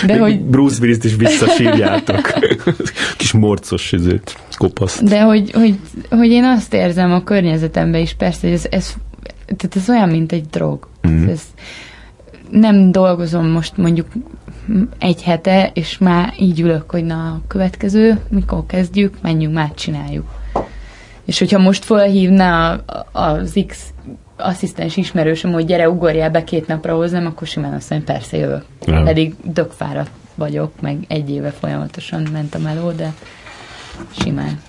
De 0.06 0.18
hogy 0.18 0.40
Bruce 0.40 0.78
Willis-t 0.80 1.04
is 1.04 1.16
visszasírjátok. 1.16 2.32
Kis 3.18 3.32
morcos 3.32 3.92
izét, 3.92 4.36
kopaszt. 4.56 5.04
De 5.04 5.20
hogy, 5.20 5.50
hogy, 5.50 5.78
hogy 6.10 6.30
én 6.30 6.44
azt 6.44 6.74
érzem 6.74 7.12
a 7.12 7.24
környezetemben 7.24 8.00
is, 8.00 8.14
persze, 8.14 8.46
hogy 8.46 8.56
ez, 8.56 8.66
ez, 8.70 8.94
tehát 9.56 9.76
ez 9.76 9.88
olyan, 9.88 10.08
mint 10.08 10.32
egy 10.32 10.46
drog. 10.50 10.88
Mm. 11.08 11.28
Ez, 11.28 11.40
nem 12.50 12.92
dolgozom 12.92 13.46
most 13.46 13.76
mondjuk 13.76 14.06
egy 14.98 15.22
hete, 15.22 15.70
és 15.74 15.98
már 15.98 16.34
így 16.38 16.60
ülök, 16.60 16.90
hogy 16.90 17.04
na, 17.04 17.26
a 17.28 17.40
következő, 17.46 18.20
mikor 18.28 18.66
kezdjük, 18.66 19.16
menjünk, 19.22 19.54
már 19.54 19.74
csináljuk. 19.74 20.26
És 21.24 21.38
hogyha 21.38 21.58
most 21.58 21.84
felhívna 21.84 22.70
az 23.12 23.64
X 23.66 23.92
asszisztens 24.36 24.96
ismerősöm, 24.96 25.52
hogy 25.52 25.64
gyere, 25.64 25.90
ugorjál 25.90 26.30
be 26.30 26.44
két 26.44 26.66
napra 26.66 26.94
hozzám, 26.94 27.26
akkor 27.26 27.46
simán 27.46 27.72
azt 27.72 27.90
mondja, 27.90 28.12
persze 28.12 28.36
jövök. 28.36 28.64
Nem. 28.84 29.04
Pedig 29.04 29.34
dögfáradt 29.42 30.10
vagyok, 30.34 30.80
meg 30.80 30.96
egy 31.08 31.30
éve 31.30 31.50
folyamatosan 31.50 32.28
mentem 32.32 32.66
elő, 32.66 32.92
de 32.96 33.12
simán. 34.10 34.60